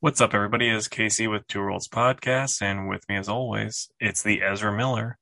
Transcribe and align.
What's 0.00 0.20
up, 0.20 0.32
everybody? 0.32 0.68
Is 0.68 0.86
Casey 0.86 1.26
with 1.26 1.48
Two 1.48 1.58
Worlds 1.58 1.88
Podcast, 1.88 2.62
and 2.62 2.88
with 2.88 3.02
me, 3.08 3.16
as 3.16 3.28
always, 3.28 3.90
it's 3.98 4.22
the 4.22 4.44
Ezra 4.44 4.72
Miller. 4.72 5.18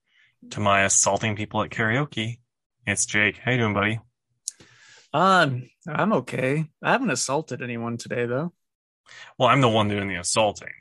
To 0.51 0.61
my 0.61 0.83
assaulting 0.83 1.35
people 1.35 1.63
at 1.63 1.71
karaoke, 1.71 2.41
it's 2.87 3.07
Jake. 3.07 3.39
How 3.39 3.53
you 3.53 3.57
doing, 3.57 3.73
buddy? 3.73 4.01
Um, 5.15 5.71
I'm 5.89 6.13
okay. 6.13 6.67
I 6.83 6.93
haven't 6.93 7.09
assaulted 7.09 7.63
anyone 7.63 7.97
today, 7.97 8.27
though. 8.27 8.53
Well, 9.39 9.49
I'm 9.49 9.63
the 9.63 9.69
one 9.71 9.89
doing 9.89 10.09
the 10.09 10.17
assaulting. 10.17 10.75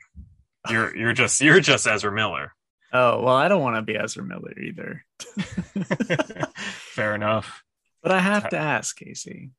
You're 0.68 0.94
you're 0.94 1.14
just 1.14 1.40
you're 1.40 1.60
just 1.60 1.86
Ezra 1.86 2.12
Miller. 2.12 2.52
Oh 2.92 3.22
well, 3.22 3.34
I 3.34 3.48
don't 3.48 3.62
want 3.62 3.76
to 3.76 3.82
be 3.82 3.96
Ezra 3.96 4.22
Miller 4.22 4.52
either. 4.60 5.06
Fair 6.58 7.14
enough. 7.14 7.62
But 8.02 8.12
I 8.12 8.20
have 8.20 8.50
to 8.50 8.58
ask, 8.58 8.94
Casey, 8.94 9.52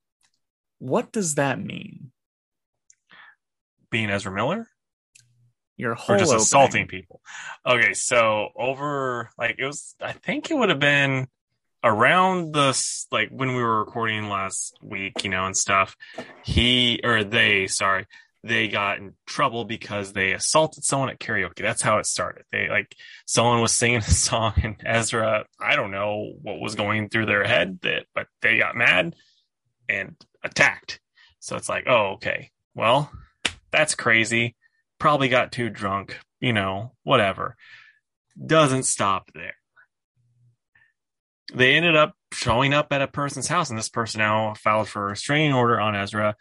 what 0.77 1.11
does 1.11 1.33
that 1.35 1.59
mean? 1.59 2.11
Being 3.97 4.11
Ezra 4.11 4.31
Miller? 4.31 4.67
Your 5.75 5.95
whole 5.95 6.17
or 6.17 6.19
just 6.19 6.29
opening. 6.29 6.43
assaulting 6.43 6.87
people. 6.87 7.19
Okay, 7.65 7.93
so 7.93 8.49
over 8.55 9.31
like 9.39 9.55
it 9.57 9.65
was, 9.65 9.95
I 9.99 10.11
think 10.11 10.51
it 10.51 10.53
would 10.53 10.69
have 10.69 10.79
been 10.79 11.27
around 11.83 12.53
the 12.53 12.79
like 13.11 13.29
when 13.29 13.55
we 13.55 13.63
were 13.63 13.79
recording 13.79 14.29
last 14.29 14.77
week, 14.83 15.23
you 15.23 15.31
know, 15.31 15.47
and 15.47 15.57
stuff. 15.57 15.97
He 16.43 16.99
or 17.03 17.23
they, 17.23 17.65
sorry, 17.65 18.05
they 18.43 18.67
got 18.67 18.99
in 18.99 19.15
trouble 19.25 19.65
because 19.65 20.13
they 20.13 20.33
assaulted 20.33 20.83
someone 20.83 21.09
at 21.09 21.19
karaoke. 21.19 21.63
That's 21.63 21.81
how 21.81 21.97
it 21.97 22.05
started. 22.05 22.45
They 22.51 22.69
like 22.69 22.95
someone 23.25 23.61
was 23.61 23.71
singing 23.71 23.97
a 23.97 24.03
song 24.03 24.53
and 24.61 24.75
Ezra, 24.85 25.45
I 25.59 25.75
don't 25.75 25.89
know 25.89 26.33
what 26.43 26.59
was 26.59 26.75
going 26.75 27.09
through 27.09 27.25
their 27.25 27.45
head 27.45 27.79
that, 27.81 28.05
but 28.13 28.27
they 28.43 28.59
got 28.59 28.75
mad 28.75 29.15
and 29.89 30.15
attacked. 30.43 30.99
So 31.39 31.55
it's 31.55 31.69
like, 31.69 31.85
oh, 31.87 32.13
okay, 32.17 32.51
well, 32.75 33.11
that's 33.71 33.95
crazy 33.95 34.55
probably 34.99 35.29
got 35.29 35.51
too 35.51 35.69
drunk, 35.69 36.19
you 36.39 36.53
know, 36.53 36.93
whatever. 37.03 37.55
Doesn't 38.43 38.83
stop 38.83 39.29
there. 39.33 39.55
They 41.53 41.75
ended 41.75 41.95
up 41.95 42.13
showing 42.33 42.73
up 42.73 42.87
at 42.91 43.01
a 43.01 43.07
person's 43.07 43.47
house, 43.47 43.69
and 43.69 43.79
this 43.79 43.89
person 43.89 44.19
now 44.19 44.53
filed 44.55 44.89
for 44.89 45.03
a 45.03 45.09
restraining 45.09 45.53
order 45.53 45.79
on 45.79 45.95
Ezra. 45.95 46.35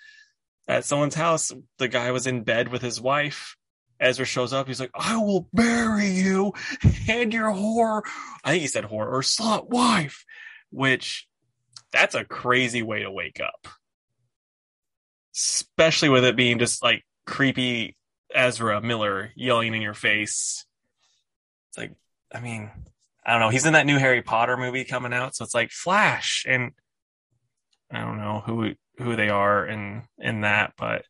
At 0.68 0.84
someone's 0.84 1.14
house, 1.14 1.52
the 1.78 1.88
guy 1.88 2.10
was 2.10 2.26
in 2.26 2.42
bed 2.42 2.68
with 2.68 2.82
his 2.82 3.00
wife. 3.00 3.56
Ezra 4.00 4.26
shows 4.26 4.52
up. 4.52 4.66
He's 4.66 4.80
like, 4.80 4.90
I 4.94 5.16
will 5.16 5.48
bury 5.52 6.08
you 6.08 6.52
and 7.08 7.32
your 7.32 7.52
whore. 7.52 8.02
I 8.44 8.50
think 8.50 8.62
he 8.62 8.66
said 8.66 8.84
whore 8.84 9.06
or 9.06 9.20
slut 9.20 9.68
wife, 9.70 10.24
which 10.70 11.26
that's 11.92 12.14
a 12.14 12.24
crazy 12.24 12.82
way 12.82 13.04
to 13.04 13.10
wake 13.10 13.40
up. 13.40 13.68
Especially 15.34 16.08
with 16.08 16.24
it 16.24 16.36
being 16.36 16.58
just 16.58 16.82
like 16.82 17.04
creepy 17.26 17.96
Ezra 18.34 18.80
Miller 18.80 19.32
yelling 19.34 19.74
in 19.74 19.82
your 19.82 19.94
face. 19.94 20.64
It's 21.68 21.78
like, 21.78 21.92
I 22.32 22.40
mean, 22.40 22.70
I 23.24 23.32
don't 23.32 23.40
know. 23.40 23.50
He's 23.50 23.66
in 23.66 23.72
that 23.72 23.86
new 23.86 23.98
Harry 23.98 24.22
Potter 24.22 24.56
movie 24.56 24.84
coming 24.84 25.12
out, 25.12 25.34
so 25.34 25.44
it's 25.44 25.54
like 25.54 25.70
Flash, 25.70 26.44
and 26.48 26.72
I 27.90 28.00
don't 28.00 28.18
know 28.18 28.42
who 28.44 28.74
who 28.98 29.16
they 29.16 29.28
are 29.28 29.66
in 29.66 30.04
in 30.18 30.42
that, 30.42 30.74
but 30.78 31.04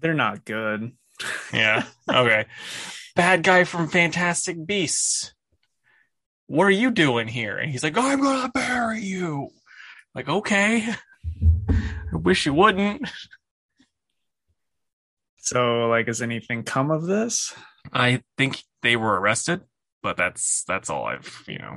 They're 0.00 0.14
not 0.14 0.44
good. 0.44 0.92
yeah, 1.52 1.84
okay. 2.08 2.46
Bad 3.14 3.42
guy 3.42 3.64
from 3.64 3.88
Fantastic 3.88 4.66
Beasts. 4.66 5.34
What 6.46 6.64
are 6.64 6.70
you 6.70 6.90
doing 6.90 7.28
here? 7.28 7.56
And 7.56 7.70
he's 7.70 7.82
like, 7.82 7.96
I'm 7.96 8.20
gonna 8.20 8.50
bury 8.52 9.02
you. 9.02 9.48
Like, 10.14 10.28
okay. 10.28 10.88
I 11.70 12.16
wish 12.16 12.46
you 12.46 12.54
wouldn't. 12.54 13.08
So, 15.42 15.88
like, 15.88 16.06
has 16.06 16.22
anything 16.22 16.62
come 16.62 16.92
of 16.92 17.04
this? 17.04 17.52
I 17.92 18.22
think 18.38 18.62
they 18.82 18.94
were 18.94 19.20
arrested, 19.20 19.62
but 20.00 20.16
that's 20.16 20.62
that's 20.68 20.88
all 20.88 21.04
I've 21.04 21.42
you 21.48 21.58
know. 21.58 21.76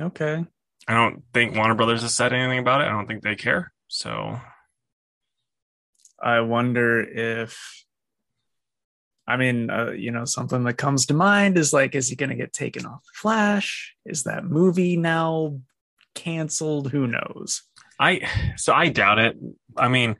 Okay. 0.00 0.44
I 0.88 0.94
don't 0.94 1.22
think 1.32 1.54
Warner 1.54 1.76
Brothers 1.76 2.02
has 2.02 2.12
said 2.12 2.32
anything 2.32 2.58
about 2.58 2.80
it. 2.80 2.88
I 2.88 2.90
don't 2.90 3.06
think 3.06 3.22
they 3.22 3.36
care. 3.36 3.72
So 3.86 4.40
I 6.20 6.40
wonder 6.40 7.00
if, 7.00 7.84
I 9.28 9.36
mean, 9.36 9.70
uh, 9.70 9.90
you 9.90 10.10
know, 10.10 10.24
something 10.24 10.64
that 10.64 10.74
comes 10.74 11.06
to 11.06 11.14
mind 11.14 11.56
is 11.56 11.72
like, 11.72 11.94
is 11.94 12.08
he 12.08 12.16
going 12.16 12.30
to 12.30 12.36
get 12.36 12.52
taken 12.52 12.84
off 12.84 13.02
Flash? 13.14 13.94
Is 14.04 14.24
that 14.24 14.44
movie 14.44 14.96
now 14.96 15.60
canceled? 16.16 16.90
Who 16.90 17.06
knows? 17.06 17.62
I 18.00 18.28
so 18.56 18.72
I 18.72 18.88
doubt 18.88 19.20
it. 19.20 19.36
I 19.76 19.86
mean, 19.86 20.16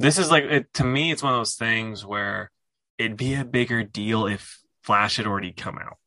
this 0.00 0.18
is 0.18 0.30
like 0.30 0.44
it, 0.44 0.74
to 0.74 0.84
me, 0.84 1.12
it's 1.12 1.22
one 1.22 1.32
of 1.32 1.40
those 1.40 1.54
things 1.54 2.04
where 2.04 2.50
it'd 2.98 3.16
be 3.16 3.34
a 3.34 3.44
bigger 3.44 3.82
deal 3.82 4.26
if 4.26 4.58
Flash 4.82 5.16
had 5.16 5.26
already 5.26 5.52
come 5.52 5.78
out, 5.78 5.98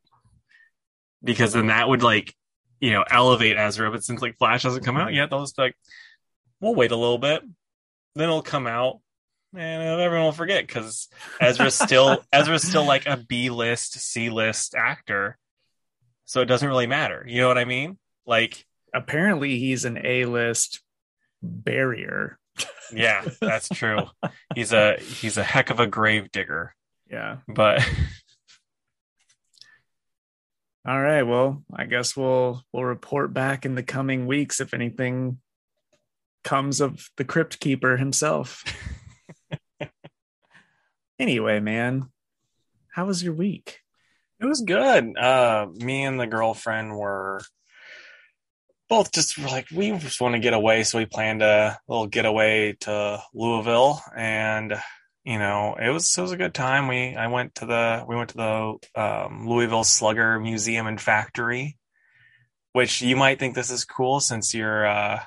because 1.23 1.53
then 1.53 1.67
that 1.67 1.87
would 1.87 2.03
like 2.03 2.35
you 2.79 2.91
know 2.91 3.03
elevate 3.09 3.57
Ezra. 3.57 3.91
But 3.91 4.03
since 4.03 4.21
like 4.21 4.37
Flash 4.37 4.63
hasn't 4.63 4.85
come 4.85 4.97
out 4.97 5.07
mm-hmm. 5.07 5.15
yet, 5.15 5.29
they'll 5.29 5.41
just 5.41 5.55
be 5.55 5.63
like, 5.63 5.75
we'll 6.59 6.75
wait 6.75 6.91
a 6.91 6.97
little 6.97 7.17
bit, 7.17 7.41
then 8.15 8.23
it'll 8.23 8.41
come 8.41 8.67
out. 8.67 8.99
And 9.55 10.01
everyone 10.01 10.25
will 10.25 10.31
forget 10.31 10.65
because 10.65 11.09
Ezra's 11.39 11.75
still 11.75 12.23
Ezra's 12.33 12.67
still 12.67 12.85
like 12.85 13.05
a 13.05 13.17
B 13.17 13.51
list, 13.51 13.99
C 13.99 14.29
list 14.29 14.73
actor, 14.73 15.37
so 16.25 16.41
it 16.41 16.45
doesn't 16.45 16.67
really 16.67 16.87
matter. 16.87 17.23
You 17.27 17.41
know 17.41 17.47
what 17.47 17.59
I 17.59 17.65
mean? 17.65 17.99
Like, 18.25 18.65
Apparently, 18.93 19.57
he's 19.57 19.85
an 19.85 19.99
A 20.05 20.25
list 20.25 20.81
barrier. 21.41 22.37
Yeah, 22.91 23.25
that's 23.41 23.69
true. 23.69 24.05
he's 24.53 24.71
a 24.71 24.97
he's 24.97 25.37
a 25.37 25.43
heck 25.43 25.69
of 25.69 25.79
a 25.79 25.87
grave 25.87 26.31
digger. 26.31 26.75
Yeah. 27.09 27.37
But 27.47 27.87
All 30.85 30.99
right. 30.99 31.23
Well, 31.23 31.63
I 31.73 31.85
guess 31.85 32.15
we'll 32.17 32.61
we'll 32.73 32.83
report 32.83 33.33
back 33.33 33.65
in 33.65 33.75
the 33.75 33.83
coming 33.83 34.27
weeks 34.27 34.59
if 34.59 34.73
anything 34.73 35.39
comes 36.43 36.81
of 36.81 37.09
the 37.15 37.23
crypt 37.23 37.59
keeper 37.61 37.95
himself. 37.95 38.63
anyway, 41.19 41.59
man, 41.61 42.09
how 42.91 43.05
was 43.05 43.23
your 43.23 43.33
week? 43.33 43.79
it 44.41 44.45
was 44.45 44.59
good. 44.61 45.17
Uh 45.17 45.67
me 45.73 46.03
and 46.03 46.19
the 46.19 46.27
girlfriend 46.27 46.97
were 46.97 47.41
both 48.93 49.11
just 49.11 49.39
were 49.39 49.47
like 49.47 49.65
we 49.73 49.89
just 49.97 50.21
want 50.21 50.35
to 50.35 50.39
get 50.39 50.53
away, 50.53 50.83
so 50.83 50.99
we 50.99 51.07
planned 51.07 51.41
a 51.41 51.79
little 51.87 52.05
getaway 52.05 52.73
to 52.73 53.19
Louisville 53.33 53.99
and 54.15 54.75
you 55.25 55.39
know, 55.39 55.75
it 55.81 55.89
was 55.89 56.15
it 56.15 56.21
was 56.21 56.31
a 56.31 56.37
good 56.37 56.53
time. 56.53 56.87
We 56.87 57.15
I 57.15 57.25
went 57.25 57.55
to 57.55 57.65
the 57.65 58.05
we 58.07 58.15
went 58.15 58.29
to 58.29 58.37
the 58.37 59.01
um, 59.01 59.47
Louisville 59.47 59.83
Slugger 59.83 60.39
Museum 60.39 60.85
and 60.85 61.01
Factory, 61.01 61.75
which 62.73 63.01
you 63.01 63.15
might 63.15 63.39
think 63.39 63.55
this 63.55 63.71
is 63.71 63.83
cool 63.83 64.19
since 64.19 64.53
you're 64.53 64.85
uh, 64.85 65.21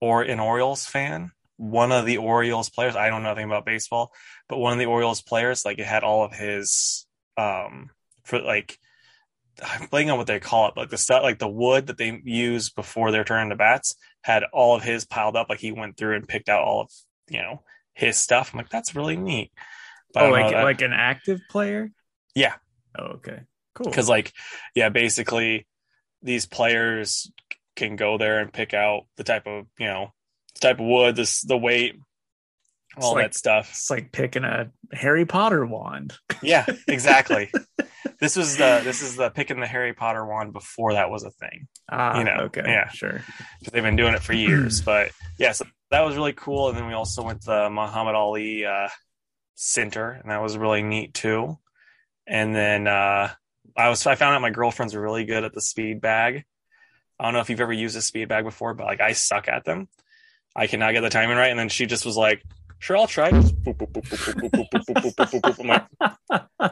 or 0.00 0.22
an 0.22 0.38
Orioles 0.38 0.86
fan. 0.86 1.32
One 1.56 1.90
of 1.90 2.06
the 2.06 2.18
Orioles 2.18 2.70
players, 2.70 2.94
I 2.94 3.08
don't 3.08 3.24
know 3.24 3.30
nothing 3.30 3.46
about 3.46 3.66
baseball, 3.66 4.12
but 4.48 4.58
one 4.58 4.72
of 4.72 4.78
the 4.78 4.86
Orioles 4.86 5.20
players, 5.20 5.64
like 5.64 5.80
it 5.80 5.86
had 5.86 6.04
all 6.04 6.24
of 6.24 6.32
his 6.32 7.06
um 7.36 7.90
for 8.22 8.40
like 8.40 8.78
I'm 9.62 9.88
blanking 9.88 10.12
on 10.12 10.18
what 10.18 10.26
they 10.26 10.40
call 10.40 10.68
it, 10.68 10.74
but 10.74 10.82
like 10.82 10.90
the 10.90 10.98
stuff 10.98 11.22
like 11.22 11.38
the 11.38 11.48
wood 11.48 11.86
that 11.88 11.98
they 11.98 12.20
use 12.24 12.70
before 12.70 13.10
they're 13.12 13.24
turning 13.24 13.50
to 13.50 13.56
bats 13.56 13.96
had 14.22 14.44
all 14.52 14.74
of 14.76 14.82
his 14.82 15.04
piled 15.04 15.36
up. 15.36 15.48
Like 15.48 15.60
he 15.60 15.72
went 15.72 15.96
through 15.96 16.16
and 16.16 16.26
picked 16.28 16.48
out 16.48 16.62
all 16.62 16.82
of 16.82 16.90
you 17.28 17.40
know 17.40 17.62
his 17.94 18.16
stuff. 18.16 18.50
I'm 18.52 18.58
like, 18.58 18.70
that's 18.70 18.94
really 18.96 19.16
neat. 19.16 19.52
But 20.12 20.24
oh, 20.24 20.30
like 20.30 20.52
that- 20.52 20.64
like 20.64 20.80
an 20.82 20.92
active 20.92 21.40
player? 21.50 21.90
Yeah. 22.34 22.54
Oh, 22.98 23.04
okay. 23.16 23.40
Cool. 23.74 23.86
because 23.86 24.08
like 24.08 24.32
yeah 24.76 24.88
basically 24.88 25.66
these 26.22 26.46
players 26.46 27.30
can 27.74 27.96
go 27.96 28.18
there 28.18 28.38
and 28.38 28.52
pick 28.52 28.72
out 28.72 29.06
the 29.16 29.24
type 29.24 29.48
of 29.48 29.66
you 29.80 29.86
know 29.86 30.12
the 30.54 30.60
type 30.60 30.78
of 30.78 30.86
wood 30.86 31.16
this 31.16 31.42
the 31.42 31.58
weight 31.58 31.96
all 33.02 33.14
like- 33.14 33.24
that 33.26 33.34
stuff 33.34 33.70
it's 33.70 33.90
like 33.90 34.12
picking 34.12 34.44
a 34.44 34.70
Harry 34.92 35.24
Potter 35.26 35.64
wand. 35.66 36.14
yeah 36.42 36.66
exactly 36.88 37.50
this 38.20 38.36
was 38.36 38.56
the 38.56 38.80
this 38.84 39.02
is 39.02 39.16
the 39.16 39.28
picking 39.30 39.58
the 39.60 39.66
harry 39.66 39.92
potter 39.92 40.24
wand 40.24 40.52
before 40.52 40.92
that 40.92 41.10
was 41.10 41.24
a 41.24 41.30
thing 41.30 41.66
Ah, 41.90 42.18
You 42.18 42.24
know, 42.24 42.36
okay. 42.44 42.62
yeah. 42.64 42.88
Sure. 42.90 43.20
because 43.58 43.72
they've 43.72 43.82
been 43.82 43.96
doing 43.96 44.14
it 44.14 44.22
for 44.22 44.32
years 44.32 44.80
but 44.82 45.10
yeah 45.38 45.52
so 45.52 45.64
that 45.90 46.00
was 46.02 46.16
really 46.16 46.32
cool 46.32 46.68
and 46.68 46.76
then 46.78 46.86
we 46.86 46.92
also 46.94 47.22
went 47.22 47.40
to 47.42 47.46
the 47.46 47.70
muhammad 47.70 48.14
ali 48.14 48.64
uh 48.64 48.88
center 49.54 50.10
and 50.10 50.30
that 50.30 50.42
was 50.42 50.56
really 50.56 50.82
neat 50.82 51.14
too 51.14 51.58
and 52.26 52.54
then 52.54 52.86
uh 52.86 53.30
i 53.76 53.88
was 53.88 54.06
i 54.06 54.14
found 54.14 54.34
out 54.34 54.40
my 54.42 54.50
girlfriend's 54.50 54.94
really 54.96 55.24
good 55.24 55.44
at 55.44 55.52
the 55.52 55.60
speed 55.60 56.00
bag 56.00 56.44
i 57.18 57.24
don't 57.24 57.34
know 57.34 57.40
if 57.40 57.50
you've 57.50 57.60
ever 57.60 57.72
used 57.72 57.96
a 57.96 58.02
speed 58.02 58.28
bag 58.28 58.44
before 58.44 58.74
but 58.74 58.84
like 58.86 59.00
i 59.00 59.12
suck 59.12 59.48
at 59.48 59.64
them 59.64 59.88
i 60.56 60.66
cannot 60.66 60.92
get 60.92 61.00
the 61.02 61.10
timing 61.10 61.36
right 61.36 61.50
and 61.50 61.58
then 61.58 61.68
she 61.68 61.86
just 61.86 62.04
was 62.06 62.16
like 62.16 62.42
sure, 62.84 62.96
I'll 62.98 63.06
try. 63.06 63.30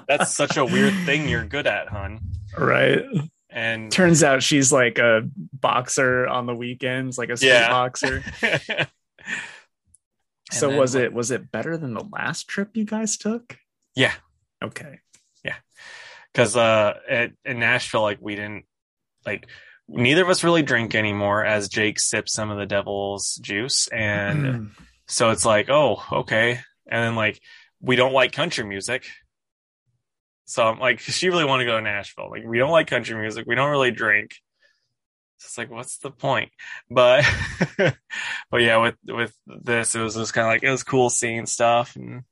That's 0.06 0.34
such 0.34 0.56
a 0.58 0.64
weird 0.64 0.94
thing 1.06 1.28
you're 1.28 1.44
good 1.46 1.66
at, 1.66 1.88
hun. 1.88 2.20
Right. 2.56 3.02
And 3.48 3.90
turns 3.90 4.22
out 4.22 4.42
she's 4.42 4.72
like 4.72 4.98
a 4.98 5.22
boxer 5.52 6.26
on 6.26 6.46
the 6.46 6.54
weekends, 6.54 7.16
like 7.16 7.30
a 7.30 7.36
street 7.36 7.48
yeah. 7.50 7.70
boxer. 7.70 8.22
so 10.50 10.68
then, 10.68 10.78
was 10.78 10.94
it 10.94 11.12
was 11.12 11.30
it 11.30 11.50
better 11.50 11.76
than 11.76 11.94
the 11.94 12.04
last 12.12 12.48
trip 12.48 12.76
you 12.76 12.84
guys 12.84 13.16
took? 13.16 13.56
Yeah. 13.94 14.12
Okay. 14.62 15.00
Yeah. 15.44 15.56
Cause 16.34 16.56
uh 16.56 16.94
at, 17.08 17.32
in 17.44 17.58
Nashville, 17.58 18.02
like 18.02 18.18
we 18.20 18.36
didn't 18.36 18.64
like 19.26 19.48
neither 19.88 20.22
of 20.22 20.30
us 20.30 20.44
really 20.44 20.62
drink 20.62 20.94
anymore 20.94 21.44
as 21.44 21.68
Jake 21.68 22.00
sips 22.00 22.32
some 22.32 22.50
of 22.50 22.58
the 22.58 22.66
devil's 22.66 23.34
juice 23.42 23.88
and 23.88 24.70
so 25.06 25.30
it's 25.30 25.44
like, 25.44 25.68
oh, 25.70 26.02
okay. 26.12 26.60
And 26.90 27.04
then 27.04 27.16
like 27.16 27.40
we 27.80 27.96
don't 27.96 28.12
like 28.12 28.32
country 28.32 28.64
music, 28.64 29.04
so 30.52 30.64
I'm 30.64 30.78
like, 30.78 31.00
she 31.00 31.28
really 31.28 31.44
want 31.44 31.60
to 31.60 31.66
go 31.66 31.76
to 31.76 31.82
Nashville. 31.82 32.30
Like 32.30 32.44
we 32.44 32.58
don't 32.58 32.70
like 32.70 32.86
country 32.86 33.16
music. 33.16 33.46
We 33.46 33.54
don't 33.54 33.70
really 33.70 33.90
drink. 33.90 34.32
So 35.38 35.46
It's 35.46 35.58
like, 35.58 35.70
what's 35.70 35.98
the 35.98 36.10
point? 36.10 36.50
But, 36.90 37.24
but 38.50 38.60
yeah, 38.60 38.76
with 38.76 38.96
with 39.06 39.34
this, 39.46 39.94
it 39.94 40.00
was 40.00 40.14
just 40.14 40.34
kind 40.34 40.46
of 40.46 40.52
like 40.52 40.62
it 40.62 40.70
was 40.70 40.84
cool 40.84 41.10
seeing 41.10 41.46
stuff 41.46 41.96
and 41.96 42.22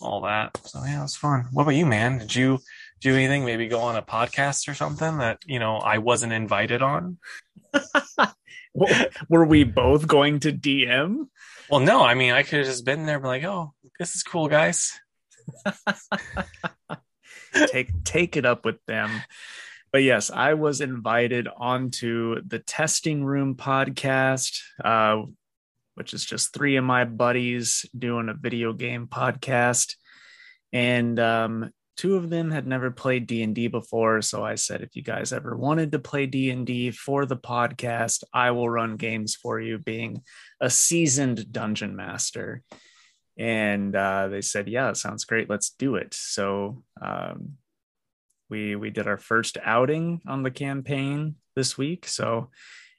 all 0.00 0.22
that. 0.22 0.56
So 0.64 0.82
yeah, 0.84 1.00
it 1.00 1.02
was 1.02 1.16
fun. 1.16 1.46
What 1.52 1.62
about 1.62 1.76
you, 1.76 1.86
man? 1.86 2.18
Did 2.18 2.34
you 2.34 2.58
do 3.00 3.14
anything? 3.14 3.44
Maybe 3.44 3.68
go 3.68 3.80
on 3.80 3.96
a 3.96 4.02
podcast 4.02 4.68
or 4.68 4.74
something 4.74 5.18
that 5.18 5.38
you 5.46 5.58
know 5.58 5.76
I 5.76 5.98
wasn't 5.98 6.32
invited 6.32 6.82
on. 6.82 7.18
Were 9.28 9.44
we 9.44 9.64
both 9.64 10.06
going 10.06 10.40
to 10.40 10.52
DM? 10.52 11.28
Well, 11.70 11.80
no, 11.80 12.02
I 12.02 12.14
mean 12.14 12.32
I 12.32 12.42
could 12.42 12.60
have 12.60 12.66
just 12.66 12.84
been 12.84 13.04
there, 13.04 13.20
like, 13.20 13.44
oh, 13.44 13.72
this 13.98 14.14
is 14.14 14.22
cool, 14.22 14.48
guys. 14.48 14.98
take 17.66 18.04
take 18.04 18.36
it 18.36 18.46
up 18.46 18.64
with 18.64 18.84
them. 18.86 19.10
But 19.92 20.02
yes, 20.02 20.30
I 20.30 20.54
was 20.54 20.80
invited 20.80 21.48
onto 21.48 22.42
the 22.46 22.58
Testing 22.58 23.24
Room 23.24 23.54
podcast, 23.54 24.60
uh, 24.82 25.22
which 25.94 26.14
is 26.14 26.24
just 26.24 26.52
three 26.52 26.76
of 26.76 26.84
my 26.84 27.04
buddies 27.04 27.86
doing 27.96 28.28
a 28.28 28.34
video 28.34 28.72
game 28.72 29.06
podcast, 29.06 29.94
and 30.72 31.18
um, 31.18 31.70
two 31.96 32.16
of 32.16 32.30
them 32.30 32.50
had 32.50 32.66
never 32.66 32.90
played 32.90 33.26
D 33.26 33.42
and 33.42 33.54
D 33.54 33.68
before. 33.68 34.22
So 34.22 34.44
I 34.44 34.54
said, 34.54 34.82
if 34.82 34.94
you 34.94 35.02
guys 35.02 35.32
ever 35.32 35.56
wanted 35.56 35.92
to 35.92 35.98
play 35.98 36.26
D 36.26 36.50
and 36.50 36.66
D 36.66 36.90
for 36.90 37.26
the 37.26 37.36
podcast, 37.36 38.24
I 38.32 38.52
will 38.52 38.70
run 38.70 38.96
games 38.96 39.36
for 39.36 39.60
you, 39.60 39.78
being 39.78 40.22
a 40.60 40.70
seasoned 40.70 41.52
dungeon 41.52 41.94
master 41.96 42.62
and 43.36 43.94
uh, 43.94 44.26
they 44.28 44.40
said, 44.40 44.66
"Yeah, 44.68 44.90
it 44.90 44.96
sounds 44.96 45.24
great. 45.24 45.48
Let's 45.48 45.70
do 45.70 45.94
it." 45.94 46.12
So 46.14 46.82
um, 47.00 47.58
we 48.50 48.74
we 48.76 48.90
did 48.90 49.06
our 49.06 49.16
first 49.18 49.58
outing 49.62 50.20
on 50.26 50.42
the 50.42 50.50
campaign 50.50 51.36
this 51.54 51.78
week. 51.78 52.06
So 52.08 52.50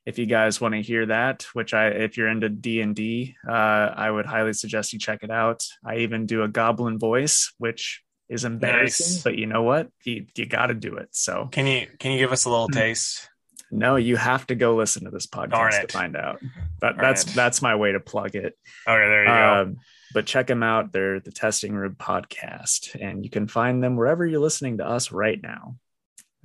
if 0.06 0.18
you 0.18 0.26
guys 0.26 0.62
want 0.62 0.76
to 0.76 0.82
hear 0.82 1.06
that, 1.08 1.44
which 1.54 1.74
I 1.74 1.88
if 1.88 2.18
you're 2.18 2.30
into 2.30 2.50
D 2.50 2.82
and 2.82 2.96
D, 2.96 3.36
uh, 3.48 3.52
I 3.52 4.10
would 4.10 4.26
highly 4.26 4.54
suggest 4.54 4.94
you 4.94 5.00
check 5.00 5.24
it 5.24 5.32
out. 5.32 5.66
I 5.86 5.98
even 5.98 6.26
do 6.26 6.44
a 6.44 6.48
goblin 6.48 6.98
voice, 7.00 7.54
which 7.58 8.02
is 8.30 8.46
embarrassing, 8.46 9.16
Nice. 9.16 9.24
but 9.24 9.38
you 9.38 9.46
know 9.48 9.64
what? 9.64 9.90
You 10.06 10.26
you 10.36 10.46
got 10.46 10.68
to 10.68 10.74
do 10.74 10.96
it. 10.98 11.10
So 11.12 11.50
Can 11.52 11.68
you 11.68 11.88
can 12.00 12.12
you 12.12 12.18
give 12.20 12.32
us 12.32 12.46
a 12.46 12.50
little 12.50 12.68
Hmm. 12.68 12.74
taste? 12.80 13.29
No, 13.71 13.95
you 13.95 14.16
have 14.18 14.48
to 14.48 14.56
go 14.56 14.75
listen 14.75 15.06
to 15.06 15.12
this 15.12 15.27
podcast 15.27 15.81
to 15.81 15.88
find 15.94 16.16
out. 16.16 16.39
But 16.81 16.95
that's 16.98 17.24
it. 17.24 17.36
that's 17.36 17.62
my 17.62 17.75
way 17.75 17.92
to 17.92 18.00
plug 18.00 18.36
it. 18.36 18.57
Okay, 18.88 19.10
there 19.10 19.24
you 19.24 19.27
go. 19.30 19.62
Um, 19.62 19.77
but 20.13 20.25
check 20.25 20.48
them 20.48 20.63
out. 20.63 20.94
They're 20.94 21.19
the 21.19 21.31
Testing 21.31 21.74
Room 21.74 21.95
podcast, 22.00 22.95
and 23.00 23.21
you 23.24 23.30
can 23.30 23.50
find 23.50 23.83
them 23.83 23.98
wherever 23.98 24.25
you're 24.25 24.39
listening 24.39 24.77
to 24.77 24.88
us 24.88 25.12
right 25.12 25.39
now. 25.44 25.75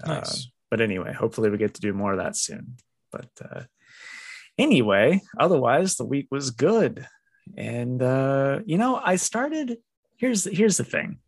Uh, 0.02 0.14
Nice. 0.14 0.50
but 0.70 0.80
anyway, 0.80 1.12
hopefully 1.12 1.50
we 1.50 1.56
get 1.58 1.74
to 1.74 1.80
do 1.80 1.92
more 1.92 2.10
of 2.12 2.18
that 2.18 2.36
soon. 2.36 2.78
But 3.12 3.28
uh, 3.40 3.60
anyway, 4.58 5.20
otherwise 5.38 5.94
the 5.94 6.04
week 6.04 6.26
was 6.32 6.50
good, 6.50 7.06
and 7.56 8.02
uh, 8.02 8.58
you 8.66 8.76
know 8.76 9.00
I 9.02 9.14
started. 9.16 9.78
Here's 10.16 10.44
here's 10.44 10.78
the 10.78 10.84
thing. 10.84 11.18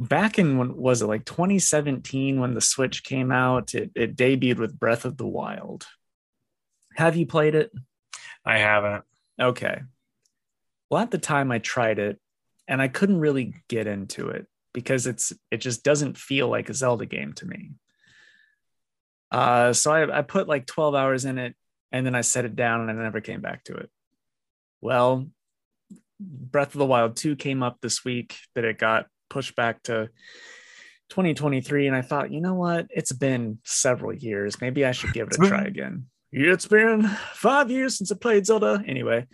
Back 0.00 0.38
in 0.38 0.56
when 0.56 0.74
was 0.74 1.02
it 1.02 1.06
like 1.06 1.26
2017 1.26 2.40
when 2.40 2.54
the 2.54 2.60
Switch 2.62 3.04
came 3.04 3.30
out? 3.30 3.74
It, 3.74 3.90
it 3.94 4.16
debuted 4.16 4.58
with 4.58 4.78
Breath 4.78 5.04
of 5.04 5.18
the 5.18 5.26
Wild. 5.26 5.86
Have 6.96 7.16
you 7.16 7.26
played 7.26 7.54
it? 7.54 7.70
I 8.44 8.58
haven't. 8.58 9.04
Okay. 9.38 9.82
Well, 10.88 11.02
at 11.02 11.10
the 11.10 11.18
time 11.18 11.52
I 11.52 11.58
tried 11.58 11.98
it 11.98 12.18
and 12.66 12.80
I 12.80 12.88
couldn't 12.88 13.20
really 13.20 13.54
get 13.68 13.86
into 13.86 14.30
it 14.30 14.46
because 14.72 15.06
it's 15.06 15.34
it 15.50 15.58
just 15.58 15.84
doesn't 15.84 16.16
feel 16.16 16.48
like 16.48 16.70
a 16.70 16.74
Zelda 16.74 17.04
game 17.04 17.34
to 17.34 17.46
me. 17.46 17.72
Uh 19.30 19.74
so 19.74 19.92
I, 19.92 20.20
I 20.20 20.22
put 20.22 20.48
like 20.48 20.66
12 20.66 20.94
hours 20.94 21.26
in 21.26 21.38
it 21.38 21.54
and 21.92 22.06
then 22.06 22.14
I 22.14 22.22
set 22.22 22.44
it 22.46 22.56
down 22.56 22.80
and 22.80 22.90
I 22.90 23.02
never 23.02 23.20
came 23.20 23.42
back 23.42 23.64
to 23.64 23.74
it. 23.74 23.90
Well, 24.80 25.28
Breath 26.18 26.74
of 26.74 26.78
the 26.78 26.86
Wild 26.86 27.16
2 27.16 27.36
came 27.36 27.62
up 27.62 27.78
this 27.80 28.04
week 28.04 28.36
that 28.54 28.64
it 28.64 28.78
got 28.78 29.06
pushed 29.30 29.56
back 29.56 29.82
to 29.84 30.10
2023 31.10 31.86
and 31.86 31.96
I 31.96 32.02
thought, 32.02 32.32
you 32.32 32.40
know 32.40 32.54
what? 32.54 32.86
It's 32.90 33.12
been 33.12 33.58
several 33.64 34.12
years. 34.12 34.60
Maybe 34.60 34.84
I 34.84 34.92
should 34.92 35.12
give 35.12 35.28
it 35.28 35.38
a 35.38 35.48
try 35.48 35.62
again. 35.66 36.06
It's 36.32 36.66
been 36.66 37.08
five 37.34 37.72
years 37.72 37.98
since 37.98 38.12
I 38.12 38.14
played 38.14 38.46
Zelda. 38.46 38.82
Anyway, 38.86 39.26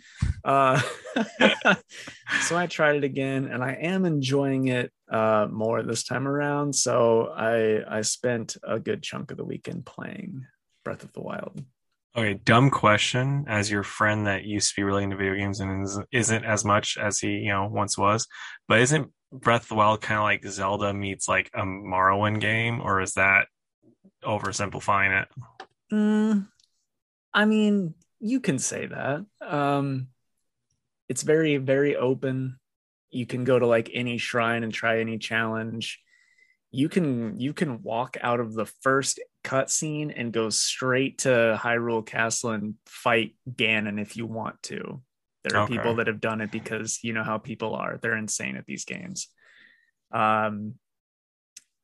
uh, 0.43 0.81
so 2.41 2.57
I 2.57 2.65
tried 2.65 2.95
it 2.95 3.03
again, 3.03 3.45
and 3.45 3.63
I 3.63 3.73
am 3.73 4.03
enjoying 4.03 4.69
it 4.69 4.91
uh, 5.11 5.47
more 5.51 5.83
this 5.83 6.03
time 6.03 6.27
around. 6.27 6.73
So 6.73 7.27
I 7.27 7.97
I 7.97 8.01
spent 8.01 8.57
a 8.67 8.79
good 8.79 9.03
chunk 9.03 9.29
of 9.29 9.37
the 9.37 9.45
weekend 9.45 9.85
playing 9.85 10.47
Breath 10.83 11.03
of 11.03 11.13
the 11.13 11.21
Wild. 11.21 11.63
Okay, 12.15 12.33
dumb 12.33 12.71
question. 12.71 13.45
As 13.47 13.69
your 13.69 13.83
friend 13.83 14.25
that 14.25 14.45
used 14.45 14.69
to 14.69 14.81
be 14.81 14.83
really 14.83 15.03
into 15.03 15.17
video 15.17 15.35
games 15.35 15.59
and 15.59 15.83
is, 15.83 15.99
isn't 16.11 16.45
as 16.45 16.65
much 16.65 16.97
as 16.97 17.19
he 17.19 17.27
you 17.27 17.49
know 17.49 17.67
once 17.71 17.95
was, 17.95 18.25
but 18.67 18.79
isn't 18.79 19.11
Breath 19.31 19.63
of 19.63 19.69
the 19.69 19.75
Wild 19.75 20.01
kind 20.01 20.19
of 20.19 20.23
like 20.23 20.45
Zelda 20.45 20.93
meets 20.93 21.27
like 21.27 21.49
a 21.53 21.61
Morrowind 21.61 22.39
game, 22.39 22.81
or 22.81 23.01
is 23.01 23.13
that 23.15 23.47
oversimplifying 24.23 25.21
it? 25.21 25.27
Mm, 25.91 26.47
I 27.33 27.45
mean, 27.45 27.93
you 28.19 28.39
can 28.39 28.59
say 28.59 28.87
that. 28.87 29.25
Um, 29.41 30.07
it's 31.09 31.23
very, 31.23 31.57
very 31.57 31.95
open. 31.95 32.59
You 33.09 33.25
can 33.25 33.43
go 33.43 33.57
to 33.57 33.65
like 33.65 33.89
any 33.93 34.17
shrine 34.17 34.63
and 34.63 34.73
try 34.73 34.99
any 34.99 35.17
challenge. 35.17 36.01
You 36.71 36.89
can 36.89 37.39
you 37.39 37.53
can 37.53 37.81
walk 37.81 38.17
out 38.21 38.39
of 38.39 38.53
the 38.53 38.65
first 38.65 39.19
cutscene 39.43 40.11
and 40.15 40.33
go 40.33 40.49
straight 40.49 41.19
to 41.19 41.57
Hyrule 41.61 42.05
Castle 42.05 42.51
and 42.51 42.75
fight 42.85 43.35
Ganon 43.49 44.01
if 44.01 44.17
you 44.17 44.25
want 44.25 44.61
to. 44.63 45.01
There 45.43 45.57
are 45.57 45.63
Okay. 45.63 45.75
people 45.77 45.95
that 45.95 46.07
have 46.07 46.19
done 46.19 46.41
it 46.41 46.51
because 46.51 46.99
you 47.03 47.13
know 47.13 47.23
how 47.23 47.37
people 47.37 47.75
are. 47.75 47.97
They're 48.01 48.17
insane 48.17 48.57
at 48.57 48.65
these 48.65 48.85
games. 48.85 49.27
Um, 50.11 50.75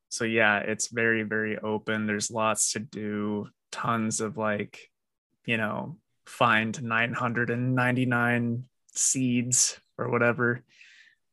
so 0.10 0.26
yeah, 0.26 0.60
it's 0.60 0.88
very, 0.88 1.24
very 1.24 1.58
open. 1.58 2.06
There's 2.06 2.30
lots 2.30 2.74
to 2.74 2.80
do, 2.80 3.48
tons 3.72 4.22
of 4.22 4.38
like, 4.38 4.90
you 5.46 5.58
know, 5.58 5.98
find 6.26 6.82
999 6.82 8.66
seeds 8.96 9.80
or 9.98 10.10
whatever. 10.10 10.62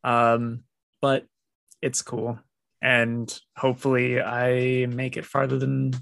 Um, 0.03 0.65
but 1.03 1.27
it's 1.83 2.03
cool. 2.03 2.39
And 2.83 3.39
hopefully 3.57 4.21
I 4.21 4.87
make 4.87 5.17
it 5.17 5.27
farther 5.27 5.59
than 5.59 5.93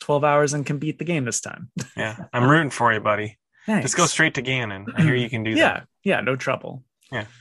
12 0.00 0.22
hours 0.22 0.54
and 0.54 0.64
can 0.64 0.78
beat 0.78 0.98
the 0.98 1.04
game 1.04 1.24
this 1.24 1.40
time. 1.40 1.70
Yeah, 1.96 2.16
I'm 2.32 2.48
rooting 2.48 2.70
for 2.70 2.92
you, 2.92 3.00
buddy. 3.00 3.38
Thanks. 3.68 3.84
Just 3.84 3.98
go 3.98 4.06
straight 4.06 4.32
to 4.34 4.42
Ganon. 4.42 4.86
I 4.96 5.02
hear 5.02 5.14
you 5.14 5.28
can 5.28 5.44
do 5.44 5.50
yeah, 5.54 5.74
that. 5.74 5.86
yeah, 6.02 6.22
no 6.22 6.34
trouble. 6.34 6.82
Yeah. 7.12 7.26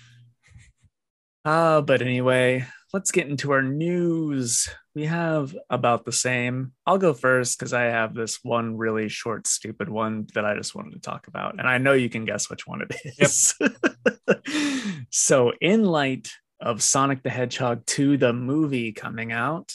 Uh, 1.46 1.80
but 1.80 2.02
anyway, 2.02 2.66
let's 2.92 3.12
get 3.12 3.30
into 3.30 3.54
our 3.54 3.62
news. 3.62 4.68
We 4.94 5.06
have 5.06 5.56
about 5.70 6.04
the 6.04 6.12
same. 6.12 6.74
I'll 6.86 6.98
go 6.98 7.14
first 7.14 7.58
because 7.58 7.72
I 7.72 7.84
have 7.84 8.14
this 8.14 8.40
one 8.44 8.76
really 8.76 9.08
short, 9.08 9.48
stupid 9.48 9.88
one 9.88 10.28
that 10.34 10.44
I 10.44 10.58
just 10.58 10.76
wanted 10.76 10.92
to 10.96 11.00
talk 11.00 11.28
about. 11.30 11.58
And 11.58 11.66
I 11.66 11.78
know 11.78 11.94
you 11.94 12.10
can 12.10 12.26
guess 12.26 12.50
which 12.50 12.68
one 12.68 12.82
it 12.82 12.94
is. 13.18 13.56
so, 15.10 15.54
in 15.62 15.86
light 15.86 16.34
of 16.60 16.84
Sonic 16.84 17.24
the 17.24 17.30
Hedgehog 17.30 17.86
2, 17.86 18.18
the 18.18 18.34
movie 18.34 18.92
coming 18.92 19.32
out, 19.32 19.72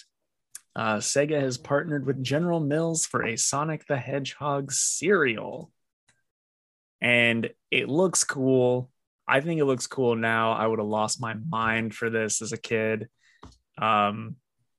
uh, 0.77 0.97
Sega 0.97 1.41
has 1.41 1.57
partnered 1.57 2.05
with 2.05 2.23
General 2.23 2.61
Mills 2.61 3.07
for 3.07 3.25
a 3.25 3.39
Sonic 3.39 3.87
the 3.87 3.97
Hedgehog 3.97 4.73
cereal. 4.73 5.71
And 7.03 7.51
it 7.71 7.89
looks 7.89 8.25
cool. 8.25 8.91
I 9.29 9.41
think 9.41 9.61
it 9.61 9.67
looks 9.67 9.87
cool 9.87 10.17
now. 10.17 10.53
I 10.53 10.67
would 10.67 10.79
have 10.79 10.89
lost 10.89 11.21
my 11.21 11.35
mind 11.35 11.95
for 11.95 12.09
this 12.09 12.41
as 12.41 12.53
a 12.53 12.57
kid. 12.57 13.09
Um, 13.77 14.37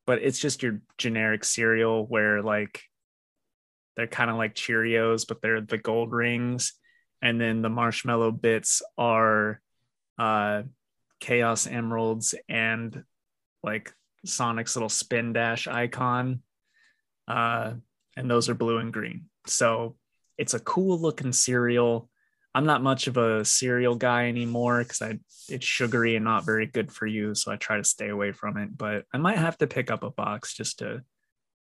but 0.07 0.23
it's 0.23 0.39
just 0.39 0.63
your 0.63 0.79
generic 0.97 1.43
cereal 1.43 2.05
where 2.05 2.41
like 2.41 2.81
they're 3.95 4.07
kind 4.07 4.31
of 4.31 4.37
like 4.37 4.55
Cheerios, 4.55 5.27
but 5.27 5.41
they're 5.41 5.61
the 5.61 5.77
gold 5.77 6.11
rings. 6.11 6.73
And 7.21 7.39
then 7.39 7.61
the 7.61 7.69
marshmallow 7.69 8.31
bits 8.31 8.81
are 8.97 9.61
uh 10.17 10.63
chaos 11.19 11.67
emeralds 11.67 12.35
and 12.49 13.03
like 13.63 13.93
Sonic's 14.25 14.75
little 14.75 14.89
spin 14.89 15.33
dash 15.33 15.67
icon. 15.67 16.41
Uh, 17.27 17.73
and 18.17 18.29
those 18.29 18.49
are 18.49 18.53
blue 18.53 18.77
and 18.77 18.93
green. 18.93 19.25
So 19.47 19.95
it's 20.37 20.53
a 20.53 20.59
cool 20.59 20.99
looking 20.99 21.31
cereal. 21.31 22.09
I'm 22.55 22.65
not 22.65 22.83
much 22.83 23.07
of 23.07 23.17
a 23.17 23.43
cereal 23.45 23.95
guy 23.95 24.27
anymore 24.27 24.79
because 24.79 25.01
I 25.01 25.19
it's 25.49 25.65
sugary 25.65 26.15
and 26.15 26.25
not 26.25 26.45
very 26.45 26.67
good 26.67 26.91
for 26.91 27.05
you, 27.05 27.35
so 27.35 27.51
I 27.51 27.57
try 27.57 27.77
to 27.77 27.83
stay 27.83 28.09
away 28.09 28.31
from 28.31 28.57
it. 28.57 28.75
But 28.77 29.05
I 29.13 29.17
might 29.17 29.37
have 29.37 29.57
to 29.59 29.67
pick 29.67 29.91
up 29.91 30.03
a 30.03 30.11
box 30.11 30.53
just 30.53 30.79
to 30.79 31.03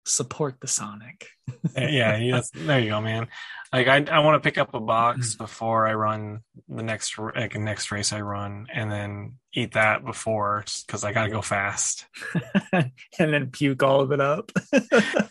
support 0.05 0.61
the 0.61 0.69
Sonic. 0.69 1.29
Eh, 1.75 1.89
yeah, 1.91 2.17
yes, 2.17 2.51
there 2.55 2.81
you 2.81 2.91
go, 2.91 3.01
man. 3.01 3.29
Like 3.73 3.89
I, 3.89 4.05
I 4.11 4.19
want 4.21 4.41
to 4.43 4.47
pick 4.47 4.59
up 4.59 4.75
a 4.75 4.81
box 4.81 5.31
mm-hmm. 5.31 5.45
before 5.45 5.87
I 5.87 5.95
run 5.95 6.41
the 6.69 6.83
next 6.83 7.19
like 7.19 7.57
next 7.57 7.91
race 7.91 8.13
I 8.13 8.21
run, 8.21 8.67
and 8.73 8.91
then 8.91 9.39
eat 9.55 9.73
that 9.73 10.05
before 10.05 10.65
because 10.87 11.05
I 11.05 11.13
gotta 11.13 11.31
go 11.31 11.41
fast. 11.41 12.07
and 12.73 12.93
then 13.19 13.51
puke 13.51 13.83
all 13.83 14.03
of 14.03 14.13
it 14.13 14.21
up. 14.21 14.53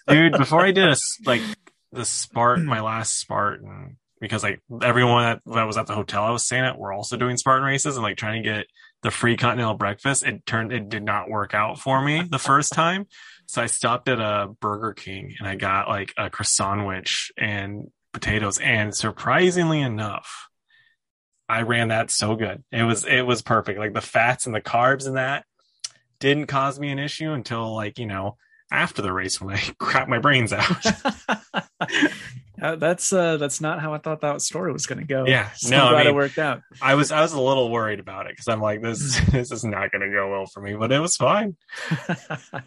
Dude, 0.08 0.34
before 0.34 0.66
I 0.66 0.72
did 0.72 0.90
a 0.90 0.96
like 1.26 1.42
the 1.92 2.06
Spartan, 2.06 2.66
my 2.66 2.82
last 2.82 3.20
Spartan, 3.20 3.98
because 4.22 4.44
like 4.44 4.62
everyone 4.82 5.24
that, 5.24 5.42
that 5.54 5.68
was 5.68 5.78
at 5.78 5.88
the 5.88 5.96
hotel 5.96 6.24
I 6.24 6.30
was 6.30 6.44
staying 6.44 6.64
at 6.64 6.78
were 6.78 6.94
also 6.94 7.18
doing 7.18 7.36
Spartan 7.36 7.66
races 7.66 7.98
and 7.98 8.04
like 8.04 8.16
trying 8.16 8.42
to 8.42 8.50
get 8.50 8.68
the 9.02 9.12
free 9.12 9.36
continental 9.36 9.74
breakfast. 9.74 10.24
It 10.24 10.46
turned 10.46 10.72
it 10.72 10.88
did 10.88 11.04
not 11.04 11.30
work 11.30 11.54
out 11.54 11.80
for 11.80 12.02
me 12.02 12.22
the 12.22 12.40
first 12.40 12.72
time. 12.74 13.08
So 13.48 13.62
I 13.62 13.66
stopped 13.66 14.08
at 14.08 14.20
a 14.20 14.48
Burger 14.62 14.94
King 14.94 15.36
and 15.40 15.48
I 15.48 15.56
got 15.56 15.90
like 15.90 16.14
a 16.18 16.30
croissant 16.30 16.80
sandwich 16.80 17.32
and 17.38 17.92
potatoes. 18.14 18.60
And 18.60 18.96
surprisingly 18.96 19.82
enough, 19.82 20.48
I 21.50 21.64
ran 21.64 21.90
that 21.90 22.12
so 22.12 22.36
good. 22.36 22.64
It 22.72 22.84
was 22.84 23.06
it 23.06 23.24
was 23.26 23.42
perfect. 23.42 23.80
Like 23.80 23.94
the 23.94 24.02
fats 24.02 24.46
and 24.46 24.56
the 24.56 24.62
carbs 24.62 25.08
and 25.08 25.18
that 25.18 25.46
didn't 26.20 26.48
cause 26.48 26.80
me 26.80 26.90
an 26.92 27.00
issue 27.00 27.32
until 27.32 27.76
like, 27.76 27.98
you 27.98 28.06
know, 28.06 28.38
after 28.72 29.02
the 29.02 29.12
race 29.12 29.40
when 29.42 29.56
I 29.56 29.62
crap 29.78 30.08
my 30.08 30.20
brains 30.20 30.54
out. 30.54 30.86
uh, 32.62 32.76
that's 32.78 33.12
uh 33.12 33.38
that's 33.38 33.62
not 33.62 33.82
how 33.82 33.94
I 33.94 33.98
thought 33.98 34.22
that 34.22 34.42
story 34.42 34.72
was 34.72 34.88
gonna 34.88 35.04
go. 35.04 35.26
Yeah. 35.26 35.52
So 35.56 35.72
no, 35.72 35.90
glad 35.90 35.94
I 35.94 35.98
mean, 36.00 36.08
it 36.08 36.16
worked 36.16 36.38
out. 36.40 36.62
I 36.82 36.96
was 36.96 37.12
I 37.12 37.22
was 37.22 37.34
a 37.34 37.42
little 37.42 37.70
worried 37.70 38.00
about 38.00 38.28
it 38.28 38.34
because 38.34 38.48
I'm 38.48 38.62
like 38.62 38.82
this 38.82 39.20
this 39.32 39.52
is 39.52 39.64
not 39.64 39.92
going 39.92 40.02
to 40.02 40.12
go 40.12 40.32
well 40.32 40.46
for 40.46 40.62
me, 40.62 40.76
but 40.76 40.92
it 40.92 41.00
was 41.00 41.18
fine. 41.18 41.58
well, 42.08 42.64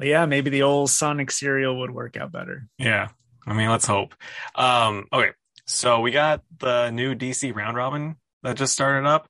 yeah, 0.00 0.26
maybe 0.26 0.50
the 0.50 0.62
old 0.62 0.90
Sonic 0.90 1.30
cereal 1.30 1.78
would 1.80 1.90
work 1.90 2.16
out 2.16 2.32
better. 2.32 2.68
Yeah, 2.78 3.08
I 3.46 3.54
mean, 3.54 3.68
let's 3.68 3.86
hope. 3.86 4.14
Um, 4.54 5.06
okay, 5.12 5.30
so 5.66 6.00
we 6.00 6.10
got 6.10 6.42
the 6.58 6.90
new 6.90 7.14
DC 7.14 7.54
round 7.54 7.76
robin 7.76 8.16
that 8.42 8.56
just 8.56 8.72
started 8.72 9.08
up. 9.08 9.28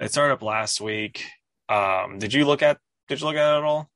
It 0.00 0.10
started 0.10 0.34
up 0.34 0.42
last 0.42 0.80
week. 0.80 1.24
Um, 1.68 2.18
did 2.18 2.32
you 2.32 2.44
look 2.44 2.62
at 2.62 2.78
Did 3.08 3.20
you 3.20 3.26
look 3.26 3.36
at 3.36 3.54
it 3.54 3.58
at 3.58 3.64
all? 3.64 3.90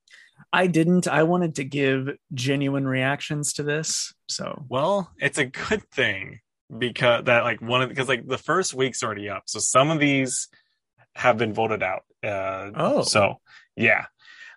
I 0.52 0.66
didn't. 0.66 1.06
I 1.08 1.24
wanted 1.24 1.56
to 1.56 1.64
give 1.64 2.08
genuine 2.32 2.86
reactions 2.86 3.52
to 3.54 3.62
this. 3.62 4.14
So, 4.28 4.64
Well, 4.68 5.10
it's 5.18 5.38
a 5.38 5.46
good 5.46 5.82
thing 5.90 6.40
because 6.76 7.24
that 7.24 7.44
like 7.44 7.60
one 7.60 7.82
of 7.82 7.88
because 7.88 8.08
like 8.08 8.26
the 8.26 8.38
first 8.38 8.74
week's 8.74 9.02
already 9.02 9.28
up, 9.28 9.44
so 9.46 9.58
some 9.58 9.90
of 9.90 9.98
these 10.00 10.48
have 11.14 11.38
been 11.38 11.52
voted 11.54 11.82
out. 11.82 12.02
Uh, 12.22 12.70
Oh. 12.74 13.02
so 13.02 13.40
yeah, 13.76 14.06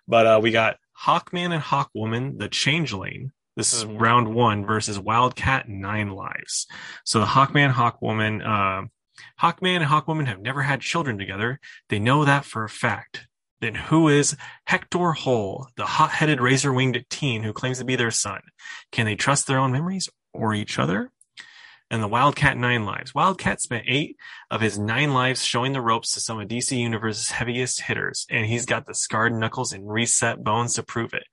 but 0.08 0.26
uh, 0.26 0.40
we 0.42 0.50
got 0.50 0.76
Hawkman 1.04 1.52
and 1.52 1.62
Hawkwoman, 1.62 2.38
the 2.38 2.48
Changeling. 2.48 3.30
This 3.56 3.74
is 3.74 3.84
round 3.84 4.34
one 4.34 4.64
versus 4.64 4.98
Wildcat 4.98 5.68
Nine 5.68 6.10
Lives. 6.10 6.66
So 7.04 7.20
the 7.20 7.26
Hawkman, 7.26 7.72
Hawkwoman, 7.72 8.40
uh, 8.42 8.86
Hawkman 9.40 9.76
and 9.76 9.84
Hawkwoman 9.84 10.26
have 10.26 10.40
never 10.40 10.62
had 10.62 10.80
children 10.80 11.18
together. 11.18 11.60
They 11.90 11.98
know 11.98 12.24
that 12.24 12.44
for 12.46 12.64
a 12.64 12.68
fact. 12.68 13.26
Then 13.62 13.76
who 13.76 14.08
is 14.08 14.36
Hector 14.64 15.12
Hall, 15.12 15.68
the 15.76 15.86
hot-headed 15.86 16.40
razor-winged 16.40 17.04
teen 17.08 17.44
who 17.44 17.52
claims 17.52 17.78
to 17.78 17.84
be 17.84 17.94
their 17.94 18.10
son? 18.10 18.40
Can 18.90 19.06
they 19.06 19.14
trust 19.14 19.46
their 19.46 19.58
own 19.58 19.70
memories 19.70 20.10
or 20.34 20.52
each 20.52 20.80
other? 20.80 21.12
And 21.88 22.02
the 22.02 22.08
Wildcat 22.08 22.56
Nine 22.58 22.84
Lives. 22.84 23.14
Wildcat 23.14 23.60
spent 23.60 23.84
eight 23.86 24.16
of 24.50 24.62
his 24.62 24.80
nine 24.80 25.14
lives 25.14 25.44
showing 25.44 25.74
the 25.74 25.80
ropes 25.80 26.10
to 26.12 26.20
some 26.20 26.40
of 26.40 26.48
DC 26.48 26.76
Universe's 26.76 27.30
heaviest 27.30 27.82
hitters, 27.82 28.26
and 28.28 28.46
he's 28.46 28.66
got 28.66 28.86
the 28.86 28.96
scarred 28.96 29.32
knuckles 29.32 29.72
and 29.72 29.88
reset 29.88 30.42
bones 30.42 30.74
to 30.74 30.82
prove 30.82 31.14
it. 31.14 31.24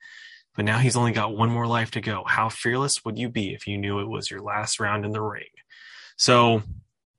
But 0.56 0.66
now 0.66 0.78
he's 0.78 0.98
only 0.98 1.14
got 1.14 1.36
one 1.36 1.50
more 1.50 1.66
life 1.66 1.90
to 1.92 2.02
go. 2.02 2.24
How 2.28 2.50
fearless 2.50 3.04
would 3.04 3.18
you 3.18 3.30
be 3.30 3.56
if 3.56 3.66
you 3.66 3.80
knew 3.80 4.02
it 4.02 4.08
was 4.08 4.30
your 4.30 4.42
last 4.42 4.80
round 4.80 5.04
in 5.04 5.14
the 5.14 5.22
ring? 5.22 5.50
So, 6.16 6.62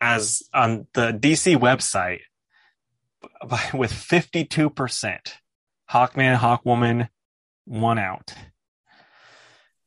as 0.00 0.44
on 0.54 0.86
the 0.92 1.10
DC 1.10 1.56
website, 1.56 2.20
with 3.74 3.92
52%, 3.92 5.18
Hawkman, 5.90 6.36
Hawkwoman, 6.36 7.08
one 7.64 7.98
out. 7.98 8.34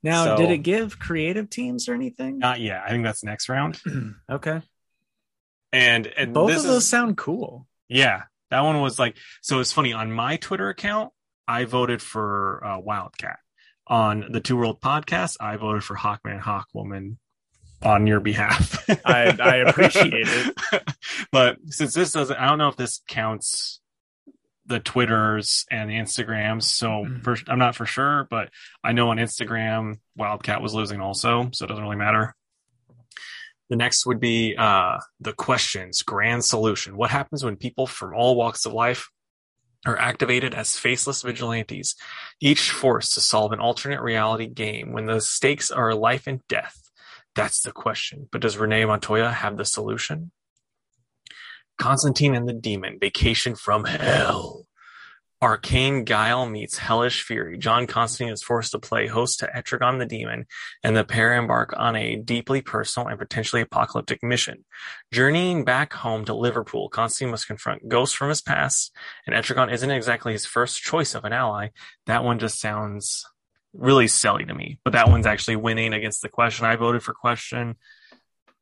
now 0.01 0.23
So- 0.25 0.37
did 0.37 0.51
it 0.51 0.59
give 0.59 0.99
creative 0.99 1.49
teams 1.49 1.87
or 1.87 1.93
anything? 1.93 2.39
Not 2.39 2.59
yet. 2.59 2.81
I 2.85 2.89
think 2.89 3.03
that's 3.03 3.23
next 3.23 3.49
round. 3.49 3.79
okay. 4.29 4.61
And, 5.71 6.07
and 6.07 6.33
Both 6.33 6.55
of 6.57 6.63
those 6.63 6.83
is- 6.83 6.89
sound 6.89 7.17
cool. 7.17 7.67
Yeah, 7.89 8.23
that 8.49 8.61
one 8.61 8.79
was 8.81 8.97
like 8.97 9.17
so. 9.41 9.59
It's 9.59 9.71
funny 9.71 9.93
on 9.93 10.11
my 10.11 10.37
Twitter 10.37 10.69
account, 10.69 11.11
I 11.47 11.65
voted 11.65 12.01
for 12.01 12.63
uh, 12.65 12.79
Wildcat. 12.79 13.37
On 13.85 14.25
the 14.31 14.39
Two 14.39 14.55
World 14.57 14.79
Podcast, 14.81 15.35
I 15.41 15.57
voted 15.57 15.83
for 15.83 15.95
Hawkman, 15.95 16.41
Hawkwoman 16.41 17.17
on 17.85 18.07
your 18.07 18.19
behalf. 18.19 18.83
I- 19.05 19.35
I 19.41 19.55
appreciate 19.57 20.27
it. 20.27 20.55
but 21.31 21.57
since 21.67 21.93
this 21.93 22.11
doesn't, 22.11 22.37
I 22.37 22.47
don't 22.47 22.57
know 22.57 22.69
if 22.69 22.77
this 22.77 23.01
counts 23.07 23.79
the 24.65 24.79
Twitters 24.79 25.65
and 25.69 25.89
the 25.89 25.95
Instagrams. 25.95 26.63
So 26.63 26.87
Mm. 26.87 27.23
for, 27.23 27.35
I'm 27.47 27.59
not 27.59 27.75
for 27.75 27.85
sure, 27.85 28.27
but 28.29 28.49
I 28.83 28.93
know 28.93 29.09
on 29.09 29.17
Instagram 29.17 29.97
Wildcat 30.15 30.61
was 30.61 30.73
losing 30.73 31.01
also, 31.01 31.49
so 31.53 31.65
it 31.65 31.67
doesn't 31.67 31.83
really 31.83 31.97
matter. 31.97 32.33
The 33.69 33.75
next 33.75 34.05
would 34.05 34.19
be 34.19 34.55
uh, 34.57 34.99
the 35.19 35.33
questions, 35.33 36.01
grand 36.03 36.45
solution. 36.45 36.95
What 36.95 37.09
happens 37.11 37.43
when 37.43 37.55
people 37.57 37.87
from 37.87 38.13
all 38.13 38.35
walks 38.35 38.65
of 38.65 38.73
life 38.73 39.09
are 39.85 39.97
activated 39.97 40.53
as 40.53 40.77
faceless 40.77 41.23
vigilantes, 41.23 41.95
each 42.39 42.69
forced 42.71 43.15
to 43.15 43.21
solve 43.21 43.51
an 43.51 43.59
alternate 43.59 44.01
reality 44.01 44.47
game 44.47 44.93
when 44.93 45.07
the 45.07 45.19
stakes 45.19 45.71
are 45.71 45.93
life 45.95 46.27
and 46.27 46.39
death? 46.47 46.82
That's 47.35 47.61
the 47.61 47.71
question. 47.71 48.27
But 48.31 48.41
does 48.41 48.57
Renee 48.57 48.85
Montoya 48.85 49.31
have 49.31 49.57
the 49.57 49.65
solution? 49.65 50.31
Constantine 51.77 52.35
and 52.35 52.47
the 52.47 52.53
Demon, 52.53 52.99
Vacation 52.99 53.55
from 53.55 53.85
Hell. 53.85 54.67
Arcane 55.41 56.05
Guile 56.05 56.45
meets 56.45 56.77
Hellish 56.77 57.21
Fury. 57.23 57.57
John 57.57 57.85
Constantine 57.85 58.31
is 58.31 58.41
forced 58.41 58.71
to 58.71 58.79
play 58.79 59.07
host 59.07 59.39
to 59.39 59.47
Etrigan 59.47 59.99
the 59.99 60.05
Demon, 60.05 60.45
and 60.83 60.95
the 60.95 61.03
pair 61.03 61.33
embark 61.33 61.73
on 61.75 61.97
a 61.97 62.15
deeply 62.15 62.61
personal 62.61 63.09
and 63.09 63.19
potentially 63.19 63.61
apocalyptic 63.61 64.23
mission. 64.23 64.63
Journeying 65.11 65.65
back 65.65 65.91
home 65.91 66.23
to 66.25 66.33
Liverpool, 66.33 66.87
Constantine 66.87 67.31
must 67.31 67.47
confront 67.47 67.89
ghosts 67.89 68.15
from 68.15 68.29
his 68.29 68.41
past, 68.41 68.95
and 69.27 69.35
Etrigan 69.35 69.69
isn't 69.69 69.91
exactly 69.91 70.31
his 70.31 70.45
first 70.45 70.81
choice 70.81 71.13
of 71.13 71.25
an 71.25 71.33
ally. 71.33 71.69
That 72.05 72.23
one 72.23 72.39
just 72.39 72.61
sounds 72.61 73.25
really 73.73 74.07
silly 74.07 74.45
to 74.45 74.53
me, 74.53 74.79
but 74.83 74.93
that 74.93 75.09
one's 75.09 75.25
actually 75.25 75.55
winning 75.55 75.93
against 75.93 76.21
the 76.21 76.29
question. 76.29 76.65
I 76.65 76.75
voted 76.75 77.03
for 77.03 77.13
question 77.13 77.75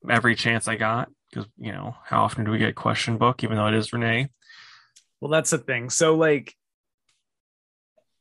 every 0.10 0.36
chance 0.36 0.68
I 0.68 0.76
got 0.76 1.10
because, 1.30 1.50
you 1.58 1.72
know, 1.72 1.96
how 2.04 2.24
often 2.24 2.46
do 2.46 2.52
we 2.52 2.58
get 2.58 2.76
question 2.76 3.18
book, 3.18 3.44
even 3.44 3.58
though 3.58 3.68
it 3.68 3.74
is 3.74 3.94
Renee? 3.94 4.30
Well, 5.20 5.32
that's 5.32 5.52
the 5.52 5.58
thing. 5.58 5.90
So, 5.90 6.16
like, 6.16 6.56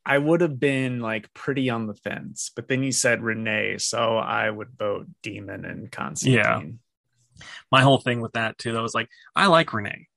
I 0.05 0.17
would 0.17 0.41
have 0.41 0.59
been 0.59 0.99
like 0.99 1.33
pretty 1.33 1.69
on 1.69 1.87
the 1.87 1.93
fence, 1.93 2.51
but 2.55 2.67
then 2.67 2.83
you 2.83 2.91
said 2.91 3.21
Renee, 3.21 3.77
so 3.77 4.17
I 4.17 4.49
would 4.49 4.69
vote 4.77 5.07
Demon 5.21 5.63
and 5.65 5.91
Constantine. 5.91 6.39
Yeah. 7.39 7.45
My 7.71 7.81
whole 7.81 7.99
thing 7.99 8.21
with 8.21 8.33
that 8.33 8.57
too, 8.57 8.71
though, 8.71 8.81
was 8.81 8.95
like 8.95 9.09
I 9.35 9.47
like 9.47 9.73
Renee. 9.73 10.07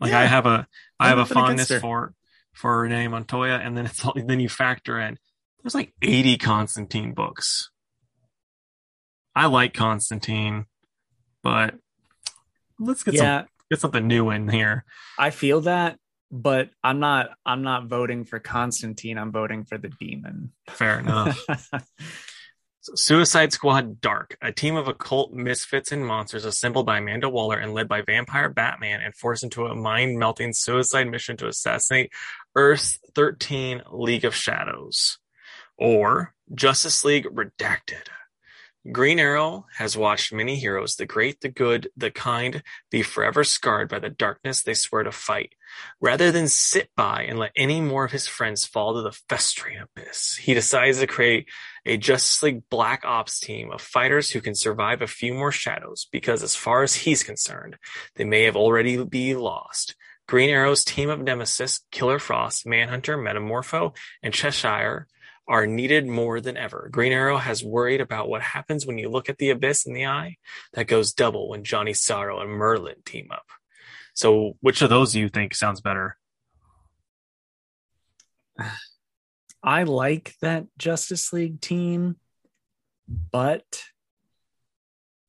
Like 0.00 0.12
I 0.12 0.26
have 0.26 0.46
a 0.46 0.66
I 0.98 1.08
have 1.08 1.18
a 1.18 1.24
have 1.24 1.34
nothing 1.34 1.54
against 1.54 1.68
fondness 1.68 1.80
for 1.80 2.14
for 2.52 2.80
Renee 2.82 3.08
Montoya, 3.08 3.58
and 3.58 3.76
then 3.76 3.86
it's 3.86 4.04
all, 4.04 4.14
then 4.16 4.40
you 4.40 4.48
factor 4.48 4.98
in 4.98 5.18
there's 5.68 5.74
like 5.74 5.92
80 6.00 6.38
Constantine 6.38 7.12
books. 7.12 7.70
I 9.34 9.46
like 9.46 9.74
Constantine, 9.74 10.64
but 11.42 11.74
let's 12.80 13.02
get 13.02 13.14
yeah, 13.14 13.40
some 13.40 13.48
get 13.70 13.80
something 13.80 14.06
new 14.06 14.30
in 14.30 14.48
here. 14.48 14.86
I 15.18 15.28
feel 15.28 15.60
that, 15.62 15.98
but 16.30 16.70
I'm 16.82 17.00
not. 17.00 17.28
I'm 17.44 17.62
not 17.62 17.86
voting 17.86 18.24
for 18.24 18.38
Constantine. 18.38 19.18
I'm 19.18 19.30
voting 19.30 19.64
for 19.64 19.76
the 19.76 19.90
Demon. 19.90 20.52
Fair 20.70 21.00
enough. 21.00 21.38
So, 22.80 22.94
Suicide 22.94 23.52
Squad 23.52 24.00
Dark, 24.00 24.38
a 24.40 24.52
team 24.52 24.76
of 24.76 24.86
occult 24.86 25.32
misfits 25.32 25.90
and 25.90 26.06
monsters 26.06 26.44
assembled 26.44 26.86
by 26.86 26.98
Amanda 26.98 27.28
Waller 27.28 27.58
and 27.58 27.74
led 27.74 27.88
by 27.88 28.02
vampire 28.02 28.48
Batman 28.48 29.00
and 29.00 29.14
forced 29.14 29.42
into 29.42 29.66
a 29.66 29.74
mind 29.74 30.18
melting 30.18 30.52
suicide 30.52 31.08
mission 31.08 31.36
to 31.38 31.48
assassinate 31.48 32.12
Earth's 32.54 33.00
13 33.14 33.82
League 33.90 34.24
of 34.24 34.34
Shadows. 34.34 35.17
Or 35.78 36.34
Justice 36.52 37.04
League 37.04 37.26
Redacted. 37.26 38.08
Green 38.92 39.18
Arrow 39.18 39.66
has 39.76 39.98
watched 39.98 40.32
many 40.32 40.56
heroes, 40.56 40.96
the 40.96 41.04
great, 41.04 41.40
the 41.40 41.48
good, 41.48 41.90
the 41.96 42.10
kind, 42.10 42.62
be 42.90 43.02
forever 43.02 43.44
scarred 43.44 43.88
by 43.88 43.98
the 43.98 44.08
darkness 44.08 44.62
they 44.62 44.72
swear 44.72 45.02
to 45.02 45.12
fight. 45.12 45.54
Rather 46.00 46.30
than 46.30 46.48
sit 46.48 46.88
by 46.96 47.24
and 47.24 47.38
let 47.38 47.52
any 47.54 47.80
more 47.80 48.04
of 48.04 48.12
his 48.12 48.28
friends 48.28 48.64
fall 48.64 48.94
to 48.94 49.02
the 49.02 49.18
festering 49.28 49.78
abyss, 49.78 50.36
he 50.36 50.54
decides 50.54 51.00
to 51.00 51.06
create 51.06 51.48
a 51.84 51.96
Justice 51.96 52.42
League 52.42 52.62
Black 52.70 53.04
Ops 53.04 53.40
team 53.40 53.70
of 53.72 53.82
fighters 53.82 54.30
who 54.30 54.40
can 54.40 54.54
survive 54.54 55.02
a 55.02 55.06
few 55.06 55.34
more 55.34 55.52
shadows 55.52 56.06
because 56.10 56.42
as 56.42 56.54
far 56.54 56.82
as 56.82 56.94
he's 56.94 57.22
concerned, 57.22 57.76
they 58.14 58.24
may 58.24 58.44
have 58.44 58.56
already 58.56 59.04
be 59.04 59.34
lost. 59.34 59.96
Green 60.26 60.50
Arrow's 60.50 60.84
team 60.84 61.10
of 61.10 61.20
Nemesis, 61.20 61.80
Killer 61.90 62.18
Frost, 62.18 62.66
Manhunter, 62.66 63.18
Metamorpho, 63.18 63.94
and 64.22 64.32
Cheshire 64.32 65.08
are 65.48 65.66
needed 65.66 66.06
more 66.06 66.40
than 66.40 66.56
ever. 66.56 66.88
Green 66.92 67.12
Arrow 67.12 67.38
has 67.38 67.64
worried 67.64 68.02
about 68.02 68.28
what 68.28 68.42
happens 68.42 68.86
when 68.86 68.98
you 68.98 69.08
look 69.08 69.30
at 69.30 69.38
the 69.38 69.50
abyss 69.50 69.86
in 69.86 69.94
the 69.94 70.06
eye. 70.06 70.36
That 70.74 70.86
goes 70.86 71.14
double 71.14 71.48
when 71.48 71.64
Johnny 71.64 71.94
Sorrow 71.94 72.40
and 72.40 72.50
Merlin 72.50 73.02
team 73.04 73.28
up. 73.32 73.46
So, 74.14 74.56
which 74.60 74.82
of 74.82 74.90
those 74.90 75.12
do 75.12 75.20
you 75.20 75.28
think 75.28 75.54
sounds 75.54 75.80
better? 75.80 76.18
I 79.62 79.84
like 79.84 80.34
that 80.40 80.66
Justice 80.78 81.32
League 81.32 81.60
team, 81.60 82.16
but 83.32 83.82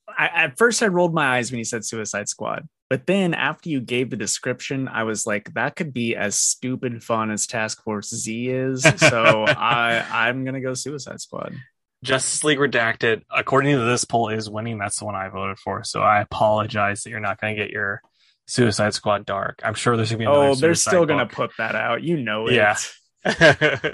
I, 0.08 0.28
at 0.28 0.58
first 0.58 0.84
I 0.84 0.88
rolled 0.88 1.14
my 1.14 1.38
eyes 1.38 1.52
when 1.52 1.58
you 1.58 1.64
said 1.64 1.86
Suicide 1.86 2.30
Squad. 2.30 2.68
But 2.90 3.06
then 3.06 3.34
after 3.36 3.70
you 3.70 3.82
gave 3.82 4.10
the 4.10 4.18
description, 4.18 4.88
I 4.88 5.04
was 5.04 5.28
like, 5.28 5.54
that 5.54 5.76
could 5.76 5.94
be 5.94 6.16
as 6.16 6.36
stupid 6.36 7.04
fun 7.04 7.30
as 7.30 7.46
Task 7.46 7.84
Force 7.84 8.10
Z 8.10 8.50
is. 8.50 8.82
So 8.82 9.46
I 9.48 10.06
I'm 10.28 10.44
gonna 10.44 10.62
go 10.62 10.74
Suicide 10.74 11.22
Squad. 11.22 11.54
Justice 12.04 12.44
League 12.44 12.60
Redacted, 12.60 13.24
according 13.30 13.76
to 13.76 13.84
this 13.84 14.06
poll, 14.06 14.30
is 14.30 14.50
winning. 14.50 14.78
That's 14.78 15.00
the 15.00 15.06
one 15.06 15.16
I 15.16 15.28
voted 15.30 15.60
for. 15.60 15.84
So 15.84 16.02
I 16.02 16.22
apologize 16.22 17.04
that 17.04 17.10
you're 17.10 17.20
not 17.20 17.42
going 17.42 17.56
to 17.56 17.62
get 17.62 17.72
your 17.72 18.02
Suicide 18.48 18.94
Squad 18.94 19.26
Dark. 19.26 19.60
I'm 19.66 19.74
sure 19.74 19.98
there's 19.98 20.10
going 20.10 20.20
to 20.20 20.26
be. 20.26 20.28
Oh, 20.28 20.56
they're 20.56 20.76
still 20.76 21.06
going 21.06 21.28
to 21.28 21.34
put 21.34 21.52
that 21.58 21.76
out. 21.76 22.02
You 22.02 22.18
know 22.18 22.48
it. 22.48 22.54
Yeah. 22.54 22.78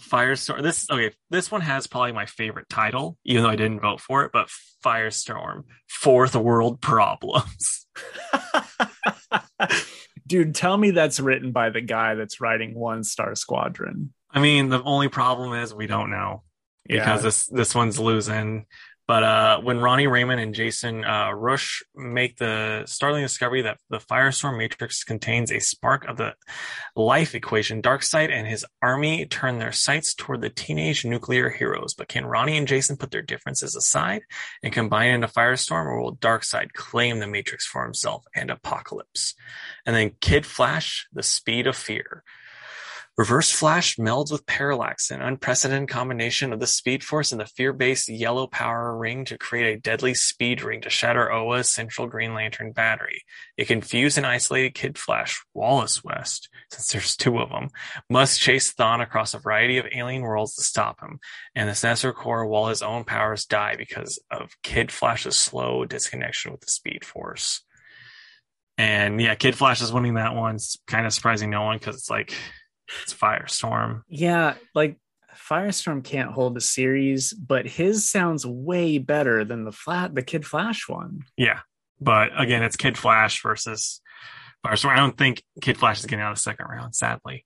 Firestorm. 0.00 0.62
This 0.62 0.88
okay. 0.90 1.14
This 1.30 1.50
one 1.50 1.60
has 1.60 1.86
probably 1.86 2.12
my 2.12 2.26
favorite 2.26 2.68
title, 2.68 3.16
even 3.24 3.42
though 3.42 3.50
I 3.50 3.56
didn't 3.56 3.80
vote 3.80 4.00
for 4.00 4.24
it. 4.24 4.32
But 4.32 4.48
Firestorm, 4.84 5.64
Fourth 5.88 6.34
World 6.34 6.80
Problems. 6.80 7.86
Dude, 10.26 10.54
tell 10.54 10.76
me 10.76 10.92
that's 10.92 11.20
written 11.20 11.52
by 11.52 11.70
the 11.70 11.80
guy 11.80 12.14
that's 12.14 12.40
writing 12.40 12.74
One 12.74 13.04
Star 13.04 13.34
Squadron. 13.34 14.12
I 14.30 14.40
mean, 14.40 14.68
the 14.68 14.82
only 14.82 15.08
problem 15.08 15.52
is 15.54 15.74
we 15.74 15.86
don't 15.86 16.10
know 16.10 16.42
because 16.86 17.20
yeah. 17.20 17.22
this 17.22 17.46
this 17.46 17.74
one's 17.74 17.98
losing. 17.98 18.66
But 19.10 19.24
uh, 19.24 19.60
when 19.62 19.80
Ronnie 19.80 20.06
Raymond 20.06 20.40
and 20.40 20.54
Jason 20.54 21.04
uh, 21.04 21.30
Rusch 21.30 21.82
make 21.96 22.36
the 22.36 22.84
startling 22.86 23.24
discovery 23.24 23.62
that 23.62 23.78
the 23.88 23.98
Firestorm 23.98 24.56
Matrix 24.56 25.02
contains 25.02 25.50
a 25.50 25.58
spark 25.58 26.06
of 26.06 26.16
the 26.16 26.34
life 26.94 27.34
equation, 27.34 27.82
Darkseid 27.82 28.30
and 28.30 28.46
his 28.46 28.64
army 28.80 29.26
turn 29.26 29.58
their 29.58 29.72
sights 29.72 30.14
toward 30.14 30.42
the 30.42 30.48
teenage 30.48 31.04
nuclear 31.04 31.50
heroes. 31.50 31.92
But 31.92 32.06
can 32.06 32.24
Ronnie 32.24 32.56
and 32.56 32.68
Jason 32.68 32.96
put 32.96 33.10
their 33.10 33.20
differences 33.20 33.74
aside 33.74 34.22
and 34.62 34.72
combine 34.72 35.10
into 35.10 35.26
Firestorm, 35.26 35.86
or 35.86 36.00
will 36.00 36.14
Darkseid 36.14 36.72
claim 36.74 37.18
the 37.18 37.26
Matrix 37.26 37.66
for 37.66 37.82
himself 37.82 38.24
and 38.36 38.48
Apocalypse? 38.48 39.34
And 39.84 39.96
then 39.96 40.12
Kid 40.20 40.46
Flash, 40.46 41.08
the 41.12 41.24
speed 41.24 41.66
of 41.66 41.74
fear. 41.74 42.22
Reverse 43.20 43.50
Flash 43.50 43.96
melds 43.96 44.32
with 44.32 44.46
Parallax, 44.46 45.10
an 45.10 45.20
unprecedented 45.20 45.90
combination 45.90 46.54
of 46.54 46.58
the 46.58 46.66
Speed 46.66 47.04
Force 47.04 47.32
and 47.32 47.38
the 47.38 47.44
fear-based 47.44 48.08
Yellow 48.08 48.46
Power 48.46 48.96
Ring 48.96 49.26
to 49.26 49.36
create 49.36 49.76
a 49.76 49.78
deadly 49.78 50.14
speed 50.14 50.62
ring 50.62 50.80
to 50.80 50.88
shatter 50.88 51.30
Oa's 51.30 51.68
central 51.68 52.06
Green 52.06 52.32
Lantern 52.32 52.72
battery. 52.72 53.24
A 53.58 53.66
confused 53.66 54.16
and 54.16 54.26
isolated 54.26 54.74
Kid 54.74 54.96
Flash, 54.96 55.44
Wallace 55.52 56.02
West, 56.02 56.48
since 56.70 56.92
there's 56.92 57.14
two 57.14 57.36
of 57.40 57.50
them, 57.50 57.68
must 58.08 58.40
chase 58.40 58.72
Thawne 58.72 59.02
across 59.02 59.34
a 59.34 59.38
variety 59.38 59.76
of 59.76 59.84
alien 59.94 60.22
worlds 60.22 60.54
to 60.54 60.62
stop 60.62 61.02
him, 61.02 61.20
and 61.54 61.68
the 61.68 61.74
Sensor 61.74 62.14
Core 62.14 62.46
while 62.46 62.68
his 62.68 62.80
own 62.80 63.04
powers 63.04 63.44
die 63.44 63.76
because 63.76 64.18
of 64.30 64.56
Kid 64.62 64.90
Flash's 64.90 65.36
slow 65.36 65.84
disconnection 65.84 66.52
with 66.52 66.62
the 66.62 66.70
Speed 66.70 67.04
Force. 67.04 67.60
And 68.78 69.20
yeah, 69.20 69.34
Kid 69.34 69.56
Flash 69.56 69.82
is 69.82 69.92
winning 69.92 70.14
that 70.14 70.34
one. 70.34 70.54
It's 70.54 70.78
kind 70.86 71.04
of 71.04 71.12
surprising 71.12 71.50
no 71.50 71.64
one 71.64 71.76
because 71.76 71.96
it's 71.96 72.08
like 72.08 72.34
it's 73.02 73.14
Firestorm. 73.14 74.02
Yeah, 74.08 74.54
like 74.74 74.98
Firestorm 75.34 76.04
can't 76.04 76.30
hold 76.30 76.56
a 76.56 76.60
series, 76.60 77.32
but 77.32 77.66
his 77.66 78.08
sounds 78.08 78.46
way 78.46 78.98
better 78.98 79.44
than 79.44 79.64
the 79.64 79.72
flat 79.72 80.14
the 80.14 80.22
Kid 80.22 80.46
Flash 80.46 80.88
one. 80.88 81.24
Yeah. 81.36 81.60
But 82.00 82.30
again, 82.40 82.62
it's 82.62 82.76
Kid 82.76 82.96
Flash 82.96 83.42
versus 83.42 84.00
Firestorm. 84.64 84.90
I 84.90 84.96
don't 84.96 85.16
think 85.16 85.42
Kid 85.60 85.76
Flash 85.76 86.00
is 86.00 86.06
getting 86.06 86.24
out 86.24 86.32
of 86.32 86.38
the 86.38 86.42
second 86.42 86.66
round, 86.66 86.94
sadly. 86.94 87.44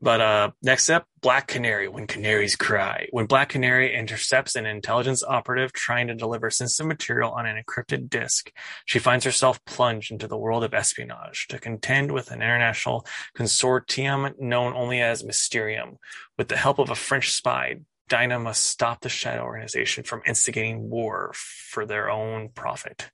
But 0.00 0.20
uh, 0.20 0.50
next 0.62 0.90
up, 0.90 1.06
Black 1.22 1.46
Canary, 1.46 1.88
When 1.88 2.06
Canaries 2.06 2.54
Cry. 2.54 3.08
When 3.12 3.24
Black 3.24 3.48
Canary 3.48 3.94
intercepts 3.94 4.54
an 4.54 4.66
intelligence 4.66 5.24
operative 5.24 5.72
trying 5.72 6.08
to 6.08 6.14
deliver 6.14 6.50
sensitive 6.50 6.86
material 6.86 7.32
on 7.32 7.46
an 7.46 7.62
encrypted 7.62 8.10
disk, 8.10 8.52
she 8.84 8.98
finds 8.98 9.24
herself 9.24 9.64
plunged 9.64 10.12
into 10.12 10.28
the 10.28 10.36
world 10.36 10.64
of 10.64 10.74
espionage 10.74 11.46
to 11.48 11.58
contend 11.58 12.12
with 12.12 12.30
an 12.30 12.42
international 12.42 13.06
consortium 13.36 14.38
known 14.38 14.74
only 14.74 15.00
as 15.00 15.24
Mysterium. 15.24 15.96
With 16.36 16.48
the 16.48 16.58
help 16.58 16.78
of 16.78 16.90
a 16.90 16.94
French 16.94 17.32
spy, 17.32 17.76
Dinah 18.08 18.38
must 18.38 18.64
stop 18.64 19.00
the 19.00 19.08
Shadow 19.08 19.42
Organization 19.42 20.04
from 20.04 20.22
instigating 20.26 20.90
war 20.90 21.32
for 21.34 21.86
their 21.86 22.10
own 22.10 22.50
profit. 22.50 23.10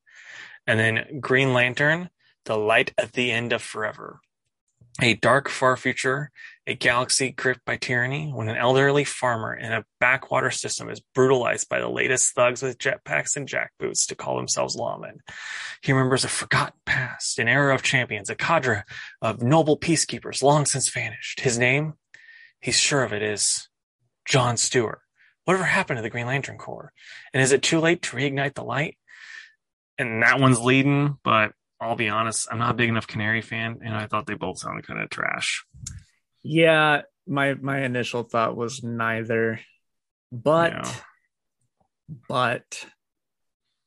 And 0.67 0.79
then 0.79 1.21
Green 1.21 1.55
Lantern, 1.55 2.11
The 2.45 2.57
Light 2.57 2.93
at 2.99 3.13
the 3.13 3.31
End 3.31 3.53
of 3.53 3.63
Forever. 3.63 4.21
A 5.01 5.15
dark 5.15 5.49
far 5.49 5.77
future 5.77 6.31
a 6.67 6.75
galaxy 6.75 7.33
gripped 7.33 7.65
by 7.65 7.77
tyranny 7.77 8.31
when 8.31 8.49
an 8.49 8.57
elderly 8.57 9.03
farmer 9.05 9.55
in 9.55 9.73
a 9.73 9.85
backwater 9.99 10.51
system 10.51 10.89
is 10.89 11.03
brutalized 11.15 11.69
by 11.69 11.81
the 11.81 11.89
latest 11.89 12.35
thugs 12.35 12.63
with 12.63 12.79
jetpacks 12.79 13.37
and 13.37 13.49
jackboots 13.49 14.07
to 14.07 14.15
call 14.15 14.37
themselves 14.37 14.77
lawmen. 14.77 15.19
He 15.83 15.93
remembers 15.93 16.25
a 16.25 16.29
forgotten 16.29 16.79
past, 16.87 17.41
an 17.41 17.49
era 17.49 17.75
of 17.75 17.83
champions, 17.83 18.31
a 18.31 18.37
cadre 18.37 18.85
of 19.21 19.43
noble 19.43 19.77
peacekeepers 19.77 20.43
long 20.43 20.65
since 20.65 20.89
vanished. 20.89 21.41
His 21.41 21.59
name? 21.59 21.95
He's 22.61 22.79
sure 22.79 23.03
of 23.03 23.13
it 23.13 23.23
is 23.23 23.69
John 24.25 24.57
Stewart. 24.57 25.01
Whatever 25.45 25.65
happened 25.65 25.99
to 25.99 26.03
the 26.03 26.11
Green 26.11 26.27
Lantern 26.27 26.59
Corps? 26.59 26.93
And 27.35 27.43
is 27.43 27.51
it 27.51 27.63
too 27.63 27.81
late 27.81 28.03
to 28.03 28.17
reignite 28.17 28.55
the 28.55 28.63
light? 28.63 28.97
And 29.99 30.23
that 30.23 30.39
one's 30.39 30.61
leading, 30.61 31.19
but 31.25 31.53
I'll 31.83 31.97
be 31.97 32.09
honest, 32.09 32.49
I'm 32.51 32.59
not 32.59 32.71
a 32.71 32.75
big 32.75 32.89
enough 32.89 33.07
Canary 33.07 33.43
fan, 33.43 33.81
and 33.85 33.95
I 33.95 34.07
thought 34.07 34.27
they 34.27 34.35
both 34.35 34.59
sounded 34.59 34.87
kind 34.87 35.01
of 35.01 35.11
trash. 35.11 35.65
Yeah, 36.43 37.03
my 37.27 37.55
my 37.55 37.83
initial 37.83 38.23
thought 38.23 38.57
was 38.57 38.83
neither, 38.83 39.61
but 40.31 40.73
yeah. 40.73 40.95
but 42.29 42.87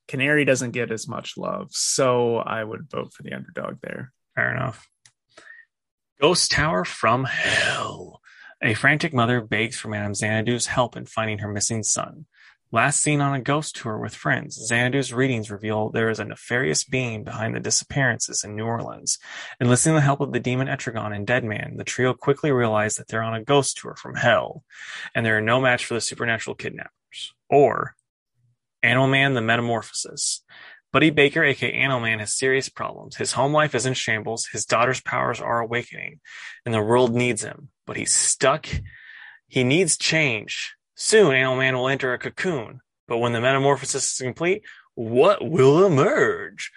Canary 0.07 0.45
doesn't 0.45 0.71
get 0.71 0.91
as 0.91 1.07
much 1.07 1.37
love, 1.37 1.69
so 1.71 2.37
I 2.37 2.63
would 2.63 2.89
vote 2.89 3.13
for 3.13 3.23
the 3.23 3.33
underdog 3.33 3.77
there. 3.81 4.11
Fair 4.35 4.55
enough. 4.55 4.87
Ghost 6.21 6.51
Tour 6.51 6.85
from 6.85 7.23
Hell. 7.25 8.21
A 8.61 8.73
frantic 8.73 9.13
mother 9.13 9.41
begs 9.41 9.77
for 9.77 9.89
Madame 9.89 10.13
Xanadu's 10.13 10.67
help 10.67 10.95
in 10.95 11.05
finding 11.05 11.39
her 11.39 11.51
missing 11.51 11.83
son. 11.83 12.25
Last 12.71 12.99
seen 12.99 13.21
on 13.21 13.35
a 13.35 13.41
ghost 13.41 13.75
tour 13.75 13.97
with 13.97 14.15
friends, 14.15 14.71
Xander's 14.71 15.13
readings 15.13 15.51
reveal 15.51 15.89
there 15.89 16.09
is 16.09 16.19
a 16.19 16.25
nefarious 16.25 16.83
being 16.83 17.23
behind 17.23 17.55
the 17.55 17.59
disappearances 17.59 18.43
in 18.43 18.55
New 18.55 18.65
Orleans. 18.65 19.19
Enlisting 19.61 19.93
the 19.93 20.01
help 20.01 20.19
of 20.19 20.33
the 20.33 20.39
demon 20.39 20.67
Etrigan 20.67 21.15
and 21.15 21.27
Deadman, 21.27 21.77
the 21.77 21.83
trio 21.83 22.13
quickly 22.13 22.51
realize 22.51 22.95
that 22.95 23.07
they're 23.07 23.21
on 23.21 23.35
a 23.35 23.43
ghost 23.43 23.77
tour 23.77 23.95
from 23.95 24.15
hell, 24.15 24.63
and 25.13 25.25
they're 25.25 25.41
no 25.41 25.61
match 25.61 25.85
for 25.85 25.93
the 25.93 26.01
supernatural 26.01 26.55
kidnappers. 26.55 27.33
Or 27.49 27.95
Animal 28.81 29.07
Man 29.07 29.35
the 29.35 29.41
Metamorphosis. 29.41 30.43
Buddy 30.91 31.11
Baker, 31.11 31.43
aka 31.43 31.71
Animal 31.71 31.99
Man, 31.99 32.19
has 32.19 32.33
serious 32.33 32.67
problems. 32.67 33.17
His 33.17 33.33
home 33.33 33.53
life 33.53 33.75
is 33.75 33.85
in 33.85 33.93
shambles, 33.93 34.47
his 34.47 34.65
daughter's 34.65 35.01
powers 35.01 35.39
are 35.39 35.59
awakening, 35.59 36.19
and 36.65 36.73
the 36.73 36.81
world 36.81 37.13
needs 37.13 37.43
him. 37.43 37.69
But 37.85 37.97
he's 37.97 38.13
stuck. 38.13 38.67
He 39.47 39.63
needs 39.63 39.97
change 39.97 40.75
Soon, 40.95 41.33
Animal 41.33 41.57
Man 41.57 41.75
will 41.75 41.89
enter 41.89 42.13
a 42.13 42.17
cocoon, 42.17 42.81
but 43.07 43.17
when 43.17 43.33
the 43.33 43.41
metamorphosis 43.41 44.13
is 44.13 44.17
complete, 44.17 44.63
what 44.95 45.47
will 45.47 45.85
emerge? 45.85 46.71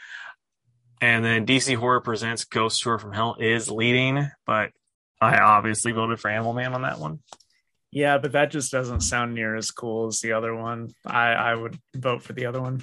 And 1.00 1.24
then 1.24 1.46
DC 1.46 1.76
Horror 1.76 2.00
Presents 2.00 2.44
Ghost 2.44 2.82
Tour 2.82 2.98
from 2.98 3.12
Hell 3.12 3.36
is 3.38 3.70
leading, 3.70 4.28
but 4.44 4.72
I 5.20 5.38
obviously 5.38 5.92
voted 5.92 6.18
for 6.18 6.28
Animal 6.28 6.52
Man 6.52 6.74
on 6.74 6.82
that 6.82 6.98
one. 6.98 7.20
Yeah, 7.90 8.18
but 8.18 8.32
that 8.32 8.50
just 8.50 8.70
doesn't 8.72 9.00
sound 9.00 9.34
near 9.34 9.56
as 9.56 9.70
cool 9.70 10.08
as 10.08 10.20
the 10.20 10.32
other 10.32 10.54
one. 10.54 10.90
I, 11.06 11.28
I 11.32 11.54
would 11.54 11.78
vote 11.94 12.22
for 12.22 12.32
the 12.32 12.46
other 12.46 12.60
one. 12.60 12.82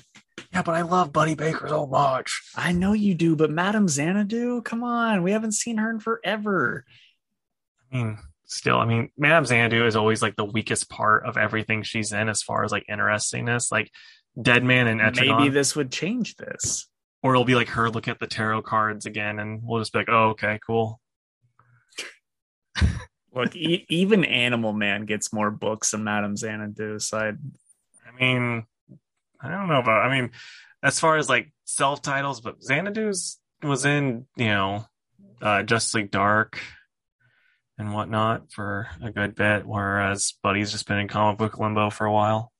Yeah, 0.53 0.63
but 0.63 0.73
I 0.73 0.81
love 0.81 1.13
Buddy 1.13 1.35
Baker 1.35 1.67
so 1.67 1.85
much. 1.85 2.41
I 2.55 2.71
know 2.71 2.93
you 2.93 3.13
do, 3.13 3.35
but 3.35 3.51
Madame 3.51 3.87
Xanadu, 3.87 4.61
come 4.61 4.83
on, 4.83 5.21
we 5.21 5.31
haven't 5.31 5.51
seen 5.51 5.77
her 5.77 5.91
in 5.91 5.99
forever. 5.99 6.85
I 7.91 7.95
mean, 7.95 8.17
still, 8.47 8.77
I 8.77 8.85
mean, 8.85 9.09
Madame 9.17 9.45
Xanadu 9.45 9.85
is 9.85 9.95
always 9.95 10.21
like 10.21 10.35
the 10.35 10.45
weakest 10.45 10.89
part 10.89 11.25
of 11.25 11.37
everything 11.37 11.83
she's 11.83 12.11
in 12.11 12.29
as 12.29 12.41
far 12.41 12.63
as 12.63 12.71
like 12.71 12.85
interestingness. 12.89 13.71
Like 13.71 13.91
Dead 14.41 14.63
Man 14.63 14.87
and 14.87 15.01
Etrigan. 15.01 15.37
Maybe 15.39 15.49
this 15.49 15.75
would 15.75 15.91
change 15.91 16.35
this. 16.35 16.87
or 17.23 17.31
it'll 17.33 17.45
be 17.45 17.55
like 17.55 17.69
her 17.69 17.89
look 17.89 18.07
at 18.07 18.19
the 18.19 18.27
tarot 18.27 18.61
cards 18.61 19.05
again, 19.05 19.39
and 19.39 19.61
we'll 19.63 19.79
just 19.81 19.93
be 19.93 19.99
like, 19.99 20.09
"Oh, 20.09 20.29
okay, 20.29 20.59
cool." 20.65 20.99
Look, 23.33 23.55
e- 23.55 23.85
even 23.89 24.23
Animal 24.23 24.73
Man 24.73 25.05
gets 25.05 25.33
more 25.33 25.51
books 25.51 25.91
than 25.91 26.03
Madame 26.03 26.37
Xanadu. 26.37 26.99
So 26.99 27.17
I, 27.17 27.27
I 27.29 28.11
mean, 28.19 28.65
I 29.41 29.49
don't 29.49 29.67
know 29.67 29.79
about. 29.79 30.05
I 30.05 30.09
mean, 30.21 30.31
as 30.83 30.99
far 30.99 31.17
as 31.17 31.27
like 31.29 31.51
self 31.65 32.01
titles, 32.01 32.41
but 32.41 32.61
Xanadu's 32.61 33.39
was 33.63 33.85
in 33.85 34.25
you 34.37 34.47
know 34.47 34.85
uh, 35.41 35.63
Justice 35.63 35.95
League 35.95 36.11
Dark 36.11 36.59
and 37.77 37.93
whatnot 37.93 38.51
for 38.51 38.87
a 39.01 39.11
good 39.11 39.35
bit, 39.35 39.65
whereas 39.65 40.33
Buddy's 40.43 40.71
just 40.71 40.87
been 40.87 40.99
in 40.99 41.07
comic 41.07 41.37
book 41.37 41.59
limbo 41.59 41.89
for 41.89 42.05
a 42.05 42.13
while. 42.13 42.51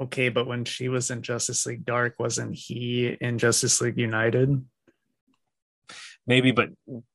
okay, 0.00 0.28
but 0.28 0.46
when 0.46 0.64
she 0.64 0.88
was 0.88 1.10
in 1.10 1.22
Justice 1.22 1.64
League 1.66 1.84
Dark, 1.84 2.18
wasn't 2.18 2.54
he 2.54 3.16
in 3.20 3.38
Justice 3.38 3.80
League 3.80 3.98
United? 3.98 4.64
Maybe, 6.26 6.50
but 6.52 6.70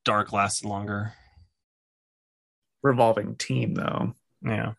Dark 0.05 0.31
lasted 0.31 0.67
longer. 0.67 1.13
Revolving 2.81 3.35
team 3.35 3.73
though. 3.73 4.13
Yeah. 4.41 4.73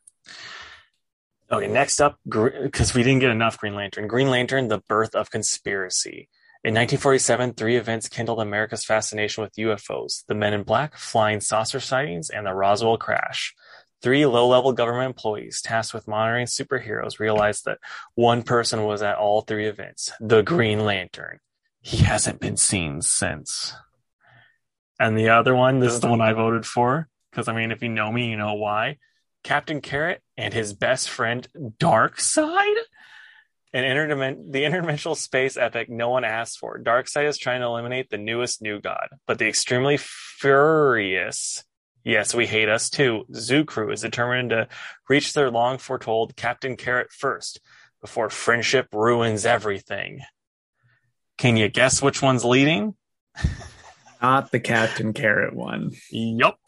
Okay, 1.52 1.66
next 1.66 2.00
up, 2.00 2.18
because 2.24 2.94
we 2.94 3.02
didn't 3.02 3.18
get 3.18 3.30
enough 3.30 3.58
Green 3.58 3.74
Lantern. 3.74 4.06
Green 4.06 4.30
Lantern, 4.30 4.68
The 4.68 4.78
Birth 4.88 5.16
of 5.16 5.30
Conspiracy. 5.30 6.28
In 6.62 6.74
1947, 6.74 7.54
three 7.54 7.76
events 7.76 8.08
kindled 8.08 8.38
America's 8.40 8.84
fascination 8.84 9.42
with 9.42 9.54
UFOs 9.54 10.26
the 10.26 10.34
Men 10.34 10.52
in 10.52 10.62
Black, 10.62 10.94
flying 10.94 11.40
saucer 11.40 11.80
sightings, 11.80 12.28
and 12.28 12.46
the 12.46 12.52
Roswell 12.52 12.98
crash. 12.98 13.54
Three 14.02 14.26
low 14.26 14.46
level 14.46 14.74
government 14.74 15.06
employees 15.06 15.62
tasked 15.62 15.94
with 15.94 16.06
monitoring 16.06 16.46
superheroes 16.46 17.18
realized 17.18 17.64
that 17.64 17.78
one 18.14 18.42
person 18.42 18.84
was 18.84 19.00
at 19.00 19.16
all 19.16 19.40
three 19.40 19.66
events 19.66 20.12
the 20.20 20.42
Green 20.42 20.80
Lantern. 20.80 21.40
He 21.80 21.98
hasn't 21.98 22.40
been 22.40 22.58
seen 22.58 23.00
since. 23.00 23.74
And 24.98 25.16
the 25.16 25.30
other 25.30 25.54
one, 25.54 25.78
this 25.78 25.94
is 25.94 26.00
the 26.00 26.08
one 26.08 26.20
I 26.20 26.34
voted 26.34 26.66
for, 26.66 27.08
because 27.30 27.48
I 27.48 27.54
mean, 27.54 27.72
if 27.72 27.82
you 27.82 27.88
know 27.88 28.12
me, 28.12 28.28
you 28.28 28.36
know 28.36 28.52
why. 28.52 28.98
Captain 29.42 29.80
Carrot 29.80 30.22
and 30.36 30.52
his 30.52 30.74
best 30.74 31.08
friend 31.08 31.48
Darkseid? 31.56 32.76
An 33.72 33.84
interdimen- 33.84 34.50
the 34.50 34.62
interdimensional 34.62 35.16
space 35.16 35.56
epic 35.56 35.88
no 35.88 36.08
one 36.08 36.24
asked 36.24 36.58
for. 36.58 36.78
Darkseid 36.78 37.28
is 37.28 37.38
trying 37.38 37.60
to 37.60 37.66
eliminate 37.66 38.10
the 38.10 38.18
newest 38.18 38.60
new 38.60 38.80
god, 38.80 39.08
but 39.26 39.38
the 39.38 39.46
extremely 39.48 39.96
furious, 39.96 41.62
yes, 42.04 42.34
we 42.34 42.46
hate 42.46 42.68
us 42.68 42.90
too, 42.90 43.26
Zoo 43.32 43.64
Crew 43.64 43.92
is 43.92 44.00
determined 44.00 44.50
to 44.50 44.68
reach 45.08 45.32
their 45.34 45.50
long 45.50 45.78
foretold 45.78 46.34
Captain 46.34 46.76
Carrot 46.76 47.12
first, 47.12 47.60
before 48.00 48.30
friendship 48.30 48.88
ruins 48.92 49.46
everything. 49.46 50.20
Can 51.38 51.56
you 51.56 51.68
guess 51.68 52.02
which 52.02 52.20
one's 52.20 52.44
leading? 52.44 52.94
Not 54.22 54.50
the 54.50 54.60
Captain 54.60 55.12
Carrot 55.12 55.54
one. 55.54 55.92
Yup. 56.10 56.58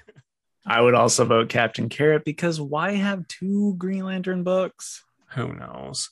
I 0.66 0.80
would 0.80 0.94
also 0.94 1.24
vote 1.24 1.48
Captain 1.48 1.88
Carrot 1.88 2.24
because 2.24 2.60
why 2.60 2.92
have 2.92 3.28
two 3.28 3.74
Green 3.76 4.04
Lantern 4.04 4.42
books? 4.42 5.04
Who 5.34 5.52
knows? 5.52 6.10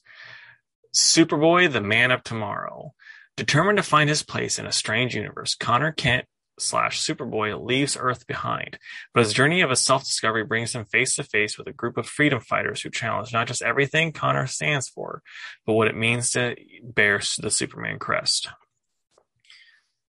Superboy, 0.94 1.72
the 1.72 1.80
man 1.80 2.10
of 2.10 2.22
tomorrow. 2.22 2.94
Determined 3.36 3.78
to 3.78 3.82
find 3.82 4.08
his 4.08 4.22
place 4.22 4.60
in 4.60 4.66
a 4.66 4.72
strange 4.72 5.16
universe, 5.16 5.56
Connor 5.56 5.90
Kent 5.90 6.26
slash 6.56 7.00
Superboy 7.00 7.60
leaves 7.60 7.96
Earth 7.98 8.28
behind, 8.28 8.78
but 9.12 9.24
his 9.24 9.32
journey 9.32 9.60
of 9.60 9.72
a 9.72 9.76
self-discovery 9.76 10.44
brings 10.44 10.72
him 10.72 10.84
face 10.84 11.16
to 11.16 11.24
face 11.24 11.58
with 11.58 11.66
a 11.66 11.72
group 11.72 11.96
of 11.96 12.06
freedom 12.06 12.38
fighters 12.38 12.80
who 12.80 12.90
challenge 12.90 13.32
not 13.32 13.48
just 13.48 13.60
everything 13.60 14.12
Connor 14.12 14.46
stands 14.46 14.88
for, 14.88 15.20
but 15.66 15.72
what 15.72 15.88
it 15.88 15.96
means 15.96 16.30
to 16.30 16.54
bear 16.84 17.20
the 17.40 17.50
Superman 17.50 17.98
crest. 17.98 18.48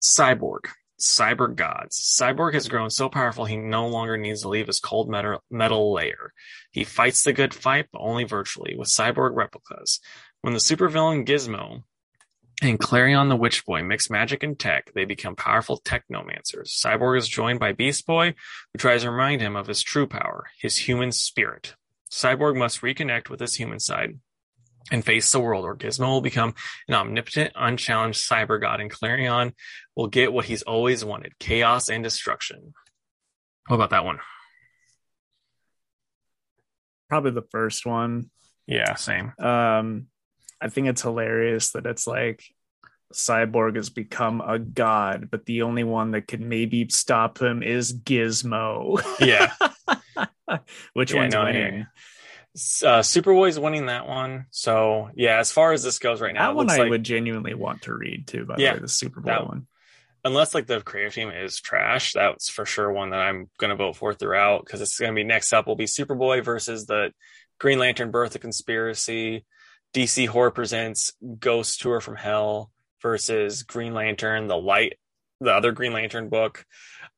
Cyborg. 0.03 0.71
Cyber 0.99 1.55
gods. 1.55 1.97
Cyborg 1.99 2.53
has 2.53 2.69
grown 2.69 2.91
so 2.91 3.09
powerful 3.09 3.47
he 3.47 3.57
no 3.57 3.87
longer 3.87 4.19
needs 4.19 4.43
to 4.43 4.51
leave 4.51 4.67
his 4.67 4.81
cold 4.81 5.09
metal, 5.09 5.43
metal 5.51 5.95
lair. 5.95 6.35
He 6.73 6.85
fights 6.85 7.23
the 7.23 7.33
good 7.33 7.55
fight, 7.55 7.87
but 7.91 8.01
only 8.01 8.25
virtually, 8.25 8.77
with 8.77 8.89
cyborg 8.89 9.35
replicas. 9.35 10.01
When 10.43 10.55
the 10.55 10.61
supervillain 10.61 11.27
Gizmo 11.27 11.83
and 12.63 12.79
Clarion 12.79 13.29
the 13.29 13.37
Witch 13.37 13.65
Boy 13.67 13.83
mix 13.83 14.09
magic 14.09 14.43
and 14.43 14.59
tech, 14.59 14.93
they 14.95 15.05
become 15.05 15.37
powerful 15.37 15.81
technomancers. 15.81 16.69
Cyborg 16.69 17.19
is 17.19 17.29
joined 17.29 17.61
by 17.61 17.73
Beast 17.73 18.07
Boy, 18.07 18.35
who 18.73 18.79
tries 18.79 19.03
to 19.03 19.11
remind 19.11 19.41
him 19.41 19.57
of 19.57 19.67
his 19.67 19.83
true 19.83 20.07
power, 20.07 20.47
his 20.59 20.79
human 20.79 21.13
spirit. 21.13 21.75
Cyborg 22.11 22.57
must 22.57 22.81
reconnect 22.81 23.29
with 23.29 23.41
his 23.41 23.55
human 23.55 23.81
side 23.81 24.19
and 24.91 25.05
face 25.05 25.31
the 25.31 25.41
world, 25.41 25.65
or 25.65 25.77
Gizmo 25.77 26.09
will 26.09 26.21
become 26.21 26.55
an 26.89 26.95
omnipotent, 26.95 27.53
unchallenged 27.55 28.21
cyber 28.21 28.61
god, 28.61 28.81
and 28.81 28.91
Clarion 28.91 29.53
will 29.95 30.09
get 30.09 30.33
what 30.33 30.47
he's 30.47 30.63
always 30.63 31.05
wanted 31.05 31.39
chaos 31.39 31.89
and 31.89 32.03
destruction. 32.03 32.73
What 33.69 33.77
about 33.77 33.91
that 33.91 34.05
one? 34.05 34.19
Probably 37.09 37.31
the 37.33 37.47
first 37.51 37.85
one. 37.85 38.31
Yeah, 38.67 38.95
same. 38.95 39.33
Um, 39.39 40.07
I 40.61 40.69
think 40.69 40.89
it's 40.89 41.03
hilarious 41.03 41.73
that 41.73 41.87
it's 41.87 42.07
like 42.07 42.45
Cyborg 43.15 43.77
has 43.77 43.91
become 43.91 44.41
a 44.41 44.59
god, 44.59 45.29
but 45.31 45.47
the 45.47 45.63
only 45.63 45.85
one 45.85 46.13
that 46.13 46.29
could 46.29 46.41
maybe 46.41 46.89
stop 46.89 47.41
him 47.41 47.63
is 47.63 47.93
Gizmo. 47.93 49.01
Yeah. 49.21 49.53
Which 50.95 51.13
Yeah, 51.13 51.21
one's 51.21 51.35
no, 51.35 51.45
winning? 51.45 51.87
Uh, 52.55 53.01
Superboy's 53.01 53.59
winning 53.59 53.87
that 53.87 54.09
one. 54.09 54.47
So, 54.51 55.11
yeah, 55.15 55.39
as 55.39 55.53
far 55.53 55.73
as 55.73 55.83
this 55.83 55.99
goes 55.99 56.21
right 56.21 56.35
now, 56.35 56.49
That 56.49 56.57
one 56.57 56.71
I 56.71 56.79
like, 56.79 56.91
would 56.91 57.05
genuinely 57.05 57.55
want 57.55 57.83
to 57.83 57.95
read 57.95 58.27
too, 58.27 58.45
by 58.45 58.57
Yeah, 58.59 58.71
the 58.73 58.75
way, 58.77 58.81
the 58.83 58.89
Super 58.89 59.23
that 59.23 59.47
one. 59.47 59.67
unless 60.25 60.55
like 60.55 60.67
the 60.67 60.81
creative 60.81 61.15
team 61.15 61.31
is 61.31 61.61
trash, 61.61 62.13
that's 62.13 62.49
for 62.49 62.67
sure 62.67 62.93
one 62.93 63.11
that 63.11 63.21
I'm 63.21 63.49
going 63.59 63.71
to 63.71 63.77
vote 63.77 63.97
for 63.97 64.15
throughout 64.15 64.65
because 64.65 64.81
it's 64.81 64.99
going 64.99 65.13
to 65.13 65.17
be 65.17 65.25
next 65.25 65.53
up 65.53 65.67
will 65.67 65.77
be 65.77 65.87
Superboy 65.87 66.45
versus 66.45 66.87
the 66.87 67.13
Green 67.59 67.79
Lantern 67.79 68.11
Birth 68.11 68.35
of 68.35 68.41
Conspiracy. 68.41 69.45
DC 69.95 70.29
Horror 70.29 70.51
presents 70.51 71.13
Ghost 71.39 71.81
Tour 71.81 72.01
from 72.01 72.17
Hell 72.17 72.71
versus 73.03 73.65
Green 73.65 73.93
Lantern, 73.93 74.47
the 74.47 74.57
light, 74.57 74.99
the 75.41 75.53
other 75.53 75.73
Green 75.73 75.93
Lantern 75.93 76.29
book. 76.29 76.65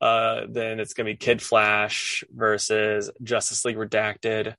Uh, 0.01 0.43
then 0.49 0.81
it's 0.81 0.95
going 0.95 1.07
to 1.07 1.13
be 1.13 1.17
Kid 1.17 1.43
Flash 1.43 2.25
versus 2.35 3.11
Justice 3.23 3.65
League 3.65 3.77
Redacted, 3.77 4.55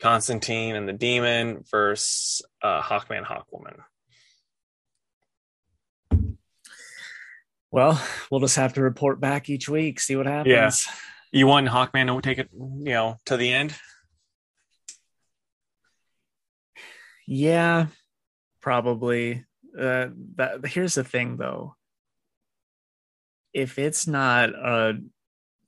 Constantine 0.00 0.74
and 0.74 0.88
the 0.88 0.92
Demon 0.92 1.64
versus 1.70 2.42
uh, 2.62 2.82
Hawkman, 2.82 3.24
Hawkwoman. 3.24 3.78
Well, 7.70 8.02
we'll 8.30 8.40
just 8.40 8.56
have 8.56 8.74
to 8.74 8.82
report 8.82 9.20
back 9.20 9.48
each 9.48 9.68
week, 9.68 10.00
see 10.00 10.16
what 10.16 10.26
happens. 10.26 10.52
Yes. 10.52 10.88
You 11.32 11.46
want 11.46 11.68
Hawkman 11.68 12.14
to 12.14 12.20
take 12.22 12.38
it, 12.38 12.48
you 12.52 12.92
know, 12.92 13.20
to 13.26 13.36
the 13.36 13.52
end? 13.52 13.74
Yeah, 17.26 17.86
probably. 18.60 19.44
Uh, 19.78 20.08
that 20.36 20.66
here's 20.66 20.94
the 20.94 21.04
thing, 21.04 21.36
though. 21.36 21.74
If 23.52 23.78
it's 23.78 24.06
not 24.06 24.50
a 24.50 24.98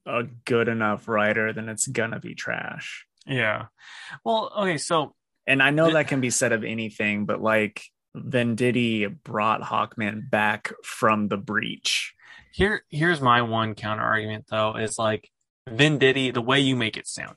a 0.06 0.22
good 0.44 0.68
enough 0.68 1.06
writer, 1.08 1.52
then 1.52 1.68
it's 1.68 1.86
gonna 1.86 2.20
be 2.20 2.34
trash. 2.34 3.06
Yeah. 3.26 3.66
Well, 4.24 4.50
okay, 4.56 4.78
so 4.78 5.14
And 5.46 5.62
I 5.62 5.70
know 5.70 5.90
that 5.90 6.08
can 6.08 6.20
be 6.20 6.30
said 6.30 6.52
of 6.52 6.64
anything, 6.64 7.26
but 7.26 7.40
like 7.42 7.82
Venditti 8.16 9.14
brought 9.22 9.62
Hawkman 9.62 10.28
back 10.30 10.72
from 10.82 11.28
the 11.28 11.36
breach. 11.36 12.14
here 12.52 12.82
here's 12.90 13.20
my 13.20 13.42
one 13.42 13.74
counter 13.74 14.02
argument 14.02 14.46
though 14.50 14.76
is 14.76 14.98
like 14.98 15.30
Venditti, 15.68 16.32
the 16.32 16.40
way 16.42 16.60
you 16.60 16.76
make 16.76 16.96
it 16.96 17.06
sound, 17.06 17.36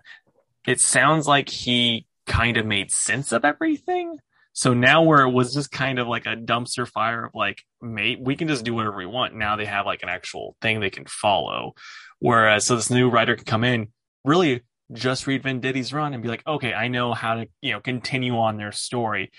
it 0.66 0.80
sounds 0.80 1.28
like 1.28 1.50
he 1.50 2.06
kind 2.32 2.56
of 2.56 2.66
made 2.66 2.90
sense 2.92 3.34
of 3.34 3.44
everything. 3.44 4.18
So 4.54 4.74
now 4.74 5.04
where 5.04 5.22
it 5.22 5.32
was 5.32 5.54
just 5.54 5.70
kind 5.70 6.00
of 6.00 6.08
like 6.08 6.26
a 6.26 6.38
dumpster 6.38 6.88
fire 6.88 7.26
of 7.26 7.36
like, 7.36 7.62
mate, 7.82 8.20
we 8.22 8.38
can 8.38 8.48
just 8.48 8.64
do 8.64 8.74
whatever 8.74 8.98
we 8.98 9.06
want. 9.06 9.36
Now 9.36 9.58
they 9.58 9.66
have 9.66 9.86
like 9.86 10.02
an 10.02 10.10
actual 10.10 10.56
thing 10.62 10.80
they 10.80 10.90
can 10.90 11.06
follow. 11.06 11.74
Whereas 12.20 12.66
so 12.66 12.78
this 12.78 12.90
new 12.90 13.10
writer 13.10 13.36
can 13.36 13.44
come 13.44 13.66
in, 13.66 13.90
really 14.24 14.62
just 14.94 15.28
read 15.28 15.44
Venditti's 15.44 15.92
run 15.92 16.14
and 16.14 16.24
be 16.24 16.30
like, 16.30 16.46
okay, 16.48 16.74
I 16.74 16.88
know 16.88 17.14
how 17.14 17.36
to, 17.36 17.48
you 17.62 17.74
know, 17.74 17.82
continue 17.82 18.38
on 18.38 18.56
their 18.56 18.72
story. 18.72 19.32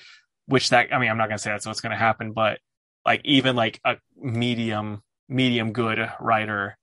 Which 0.46 0.68
that 0.70 0.92
I 0.92 0.98
mean, 0.98 1.10
I'm 1.10 1.16
not 1.18 1.28
gonna 1.28 1.38
say 1.38 1.50
that's 1.50 1.66
what's 1.66 1.80
gonna 1.80 1.96
happen, 1.96 2.32
but 2.32 2.58
like 3.06 3.22
even 3.24 3.56
like 3.56 3.80
a 3.84 3.96
medium, 4.16 5.02
medium 5.28 5.72
good 5.72 6.10
writer 6.20 6.76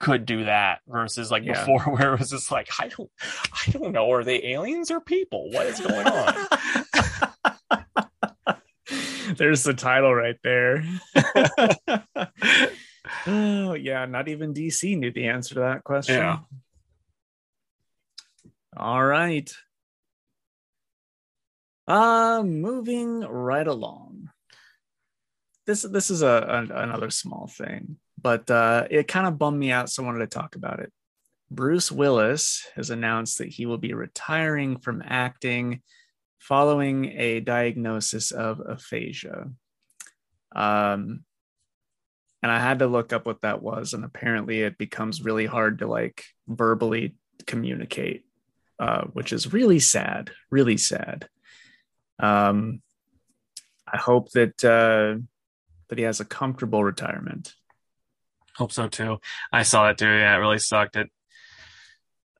could 0.00 0.26
do 0.26 0.44
that 0.44 0.80
versus 0.86 1.30
like 1.30 1.44
Yeah. 1.44 1.60
before 1.64 1.80
where 1.96 2.14
it 2.14 2.20
was 2.20 2.30
just 2.30 2.50
like, 2.50 2.68
I 2.78 2.88
don't 2.88 3.10
I 3.66 3.70
don't 3.72 3.92
know, 3.92 4.10
are 4.12 4.24
they 4.24 4.42
aliens 4.44 4.90
or 4.90 5.00
people? 5.00 5.50
What 5.50 5.66
is 5.66 5.80
going 5.80 6.06
on? 6.06 6.34
There's 9.36 9.62
the 9.62 9.74
title 9.74 10.14
right 10.14 10.36
there. 10.42 10.82
oh, 13.26 13.74
yeah, 13.74 14.06
not 14.06 14.28
even 14.28 14.54
DC 14.54 14.96
knew 14.96 15.12
the 15.12 15.28
answer 15.28 15.54
to 15.54 15.60
that 15.60 15.84
question. 15.84 16.16
Yeah. 16.16 16.38
All 18.76 19.04
right. 19.04 19.50
Uh 21.86 22.42
moving 22.44 23.20
right 23.20 23.66
along. 23.66 24.28
this 25.66 25.82
this 25.82 26.10
is 26.10 26.22
a, 26.22 26.66
a 26.70 26.82
another 26.82 27.10
small 27.10 27.46
thing, 27.46 27.96
but 28.20 28.50
uh, 28.50 28.86
it 28.90 29.08
kind 29.08 29.26
of 29.26 29.38
bummed 29.38 29.58
me 29.58 29.70
out, 29.70 29.90
so 29.90 30.02
I 30.02 30.06
wanted 30.06 30.20
to 30.20 30.38
talk 30.38 30.56
about 30.56 30.80
it. 30.80 30.92
Bruce 31.50 31.90
Willis 31.90 32.66
has 32.74 32.90
announced 32.90 33.38
that 33.38 33.48
he 33.48 33.64
will 33.66 33.78
be 33.78 33.94
retiring 33.94 34.78
from 34.78 35.02
acting 35.04 35.82
following 36.38 37.06
a 37.18 37.40
diagnosis 37.40 38.30
of 38.30 38.60
aphasia. 38.60 39.50
Um, 40.54 41.24
and 42.42 42.52
I 42.52 42.60
had 42.60 42.80
to 42.80 42.86
look 42.86 43.12
up 43.12 43.26
what 43.26 43.42
that 43.42 43.62
was, 43.62 43.94
and 43.94 44.04
apparently 44.04 44.60
it 44.60 44.78
becomes 44.78 45.24
really 45.24 45.46
hard 45.46 45.80
to 45.80 45.86
like 45.86 46.24
verbally 46.46 47.16
communicate, 47.46 48.24
uh, 48.78 49.04
which 49.12 49.32
is 49.32 49.52
really 49.52 49.80
sad, 49.80 50.30
really 50.50 50.76
sad. 50.76 51.28
Um, 52.20 52.82
I 53.92 53.96
hope 53.96 54.30
that 54.32 54.64
uh, 54.64 55.20
that 55.88 55.98
he 55.98 56.04
has 56.04 56.20
a 56.20 56.24
comfortable 56.24 56.84
retirement. 56.84 57.54
Hope 58.58 58.72
so 58.72 58.88
too. 58.88 59.18
I 59.52 59.62
saw 59.62 59.86
that 59.86 59.98
too. 59.98 60.06
Yeah, 60.06 60.34
it 60.34 60.38
really 60.38 60.58
sucked. 60.58 60.96
It 60.96 61.10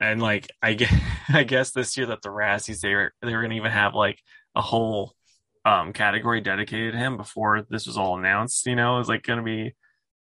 and 0.00 0.20
like 0.20 0.48
I 0.60 0.74
guess, 0.74 0.92
I 1.28 1.44
guess 1.44 1.70
this 1.70 1.96
year 1.96 2.06
that 2.06 2.22
the 2.22 2.28
Razzies 2.28 2.80
they 2.80 2.92
were 2.92 3.12
they 3.22 3.34
were 3.34 3.42
gonna 3.42 3.54
even 3.54 3.70
have 3.70 3.94
like 3.94 4.18
a 4.56 4.60
whole 4.60 5.14
um 5.64 5.92
category 5.92 6.40
dedicated 6.40 6.92
to 6.92 6.98
him 6.98 7.16
before 7.16 7.64
this 7.70 7.86
was 7.86 7.96
all 7.96 8.18
announced. 8.18 8.66
You 8.66 8.74
know, 8.74 8.96
it 8.96 8.98
was 8.98 9.08
like 9.08 9.22
gonna 9.22 9.44
be 9.44 9.76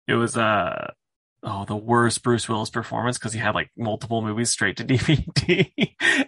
it 0.08 0.14
was 0.14 0.38
uh 0.38 0.92
oh 1.42 1.66
the 1.66 1.76
worst 1.76 2.22
Bruce 2.22 2.48
Willis 2.48 2.70
performance 2.70 3.18
because 3.18 3.34
he 3.34 3.40
had 3.40 3.56
like 3.56 3.72
multiple 3.76 4.22
movies 4.22 4.52
straight 4.52 4.78
to 4.78 4.86
DVD, 4.86 5.72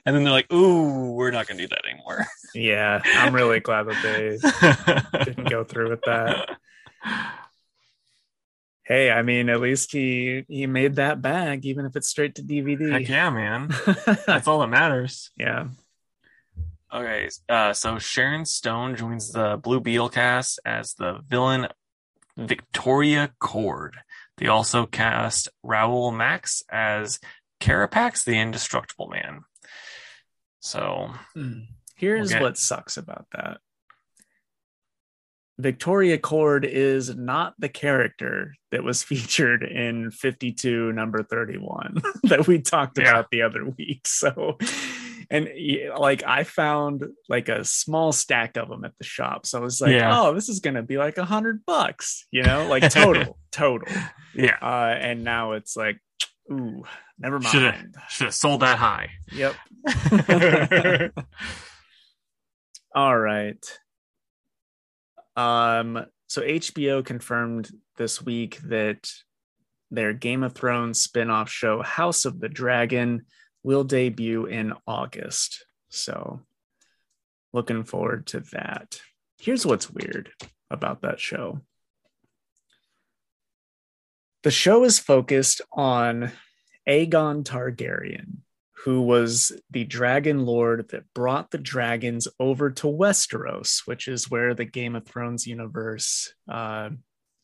and 0.06 0.16
then 0.16 0.24
they're 0.24 0.34
like, 0.34 0.52
"Ooh, 0.52 1.12
we're 1.12 1.30
not 1.30 1.48
gonna 1.48 1.62
do 1.62 1.68
that 1.68 1.86
anymore." 1.86 2.26
Yeah, 2.56 3.00
I'm 3.06 3.36
really 3.36 3.60
glad 3.60 3.84
that 3.84 5.12
they 5.14 5.20
didn't 5.26 5.50
go 5.50 5.64
through 5.64 5.92
with 5.92 6.02
that. 6.08 6.58
Hey, 8.84 9.12
I 9.12 9.22
mean, 9.22 9.50
at 9.50 9.62
least 9.62 9.92
he 9.92 10.44
he 10.48 10.66
made 10.68 10.96
that 10.96 11.22
bag, 11.22 11.66
even 11.66 11.86
if 11.86 11.96
it's 11.96 12.08
straight 12.08 12.36
to 12.36 12.44
DVD. 12.44 12.92
Heck 12.92 13.08
yeah, 13.10 13.30
man! 13.30 13.74
That's 14.26 14.48
all 14.48 14.60
that 14.60 14.68
matters. 14.68 15.30
yeah. 15.38 15.68
Okay, 16.94 17.30
uh, 17.48 17.72
so 17.72 18.00
Sharon 18.00 18.44
Stone 18.46 18.98
joins 18.98 19.32
the 19.32 19.58
Blue 19.62 19.80
Beetle 19.80 20.10
cast 20.10 20.60
as 20.66 20.94
the 20.96 21.22
villain 21.26 21.68
Victoria 22.36 23.32
Cord. 23.40 23.96
They 24.38 24.48
also 24.48 24.86
cast 24.88 25.48
Raoul 25.64 26.12
Max 26.12 26.64
as 26.70 27.20
Carapax, 27.62 28.26
the 28.26 28.38
Indestructible 28.40 29.08
Man. 29.08 29.42
So 30.60 31.12
Here's 31.96 32.34
Okay. 32.34 32.42
what 32.42 32.58
sucks 32.58 32.98
about 32.98 33.28
that. 33.32 33.60
Victoria 35.62 36.18
Cord 36.18 36.66
is 36.66 37.16
not 37.16 37.54
the 37.60 37.70
character 37.70 38.56
that 38.72 38.84
was 38.84 39.04
featured 39.10 39.64
in 39.64 40.12
52 40.12 40.92
number 40.94 41.24
31 41.24 42.02
that 42.24 42.48
we 42.48 42.60
talked 42.60 42.98
Yeah. 42.98 43.10
about 43.12 43.30
the 43.32 43.44
other 43.44 43.66
week. 43.78 44.08
So 44.08 44.58
and 45.30 45.48
like 45.98 46.24
I 46.26 46.44
found 46.44 47.06
like 47.30 47.48
a 47.48 47.64
small 47.64 48.12
stack 48.12 48.58
of 48.58 48.68
them 48.70 48.84
at 48.84 48.98
the 48.98 49.04
shop. 49.06 49.46
So 49.46 49.60
I 49.60 49.62
was 49.62 49.80
like, 49.80 49.92
Yeah. 49.92 50.20
oh, 50.20 50.34
this 50.34 50.50
is 50.50 50.60
gonna 50.60 50.84
be 50.84 50.98
like 50.98 51.18
a 51.18 51.26
hundred 51.26 51.64
bucks, 51.66 52.26
you 52.32 52.44
know, 52.44 52.68
like 52.68 52.90
total, 52.92 53.38
total. 53.52 53.88
yeah, 54.36 54.58
Uh 54.62 54.96
and 55.00 55.24
now 55.24 55.54
it's 55.54 55.78
like, 55.78 55.98
ooh, 56.52 56.84
never 57.20 57.40
mind. 57.40 57.96
Should 58.10 58.26
have 58.26 58.34
sold 58.34 58.62
that 58.62 58.78
high. 58.78 59.10
Yep. 59.32 59.56
All 62.94 63.18
right. 63.18 63.64
Um, 65.36 66.06
so 66.28 66.42
HBO 66.42 67.04
confirmed 67.04 67.70
this 67.98 68.22
week 68.22 68.60
that 68.66 69.12
their 69.90 70.14
Game 70.14 70.44
of 70.44 70.54
Thrones 70.54 71.02
spin-off 71.02 71.50
show 71.50 71.82
House 71.82 72.26
of 72.26 72.40
the 72.40 72.50
Dragon 72.50 73.26
will 73.64 73.84
debut 73.84 74.46
in 74.46 74.74
August. 74.88 75.66
So 75.90 76.42
looking 77.54 77.84
forward 77.84 78.28
to 78.28 78.40
that. 78.52 79.02
Here's 79.40 79.66
what's 79.66 79.90
weird 79.90 80.32
about 80.70 81.02
that 81.02 81.20
show. 81.20 81.60
The 84.44 84.52
show 84.52 84.84
is 84.86 84.98
focused 84.98 85.62
on 85.72 86.32
Aegon 86.88 87.44
Targaryen, 87.44 88.38
who 88.84 89.02
was 89.02 89.52
the 89.70 89.84
dragon 89.84 90.46
lord 90.46 90.90
that 90.90 91.04
brought 91.14 91.52
the 91.52 91.58
dragons 91.58 92.28
over 92.40 92.70
to 92.72 92.88
Westeros, 92.88 93.82
which 93.86 94.08
is 94.08 94.30
where 94.32 94.54
the 94.54 94.66
Game 94.66 94.96
of 94.96 95.06
Thrones 95.06 95.46
universe 95.46 96.34
uh, 96.50 96.90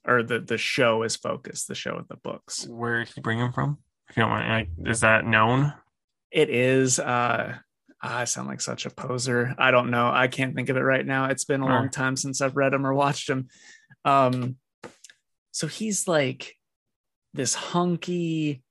or 0.06 0.24
the, 0.24 0.40
the 0.40 0.58
show 0.58 1.04
is 1.04 1.16
focused, 1.16 1.68
the 1.68 1.76
show 1.76 1.96
of 1.96 2.08
the 2.08 2.16
books. 2.18 2.66
Where 2.68 3.04
did 3.04 3.14
he 3.14 3.22
bring 3.22 3.40
him 3.40 3.52
from? 3.54 3.78
If 4.10 4.18
you 4.18 4.24
don't 4.24 4.32
mind, 4.32 4.50
like, 4.50 4.90
is 4.90 5.02
that 5.02 5.26
known? 5.26 5.74
It 6.32 6.50
is, 6.50 6.98
uh, 7.00 7.56
I 8.02 8.24
sound 8.26 8.48
like 8.48 8.62
such 8.62 8.86
a 8.86 8.90
poser. 8.90 9.54
I 9.58 9.72
don't 9.72 9.90
know. 9.92 10.10
I 10.10 10.28
can't 10.28 10.56
think 10.56 10.70
of 10.70 10.78
it 10.78 10.82
right 10.82 11.06
now. 11.06 11.26
It's 11.26 11.46
been 11.46 11.62
a 11.62 11.68
Huh. 11.68 11.74
long 11.74 11.90
time 11.90 12.16
since 12.16 12.42
I've 12.42 12.56
read 12.56 12.74
him 12.74 12.86
or 12.86 12.94
watched 12.94 13.30
him. 13.30 13.50
Um, 14.06 14.58
so 15.52 15.68
he's 15.68 16.08
like 16.08 16.56
this 17.34 17.54
hunky, 17.54 18.64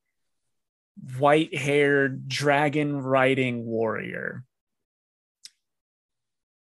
white 1.18 1.54
haired 1.54 2.28
dragon 2.28 2.96
riding 3.00 3.64
warrior. 3.64 4.44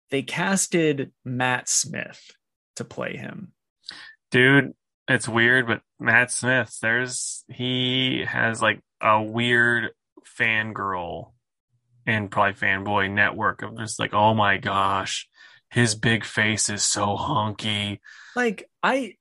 They 0.10 0.22
casted 0.22 1.12
Matt 1.26 1.68
Smith 1.68 2.32
to 2.78 2.86
play 2.86 3.18
him. 3.18 3.54
Dude, 4.32 4.74
it's 5.08 5.28
weird, 5.28 5.68
but 5.68 5.82
Matt 6.00 6.32
Smith, 6.32 6.78
there's 6.82 7.44
he 7.50 8.26
has 8.28 8.62
like 8.62 8.82
a 9.02 9.22
weird 9.22 9.92
fangirl 10.38 11.32
and 12.06 12.32
probably 12.32 12.54
fanboy 12.54 13.12
network 13.12 13.62
of 13.62 13.78
just 13.78 14.00
like, 14.00 14.13
oh 14.13 14.34
my 14.34 14.58
gosh, 14.58 15.28
his 15.70 15.96
big 15.96 16.24
face 16.24 16.70
is 16.70 16.84
so 16.84 17.18
honky. 17.18 18.00
Like 18.36 18.70
I 18.82 19.16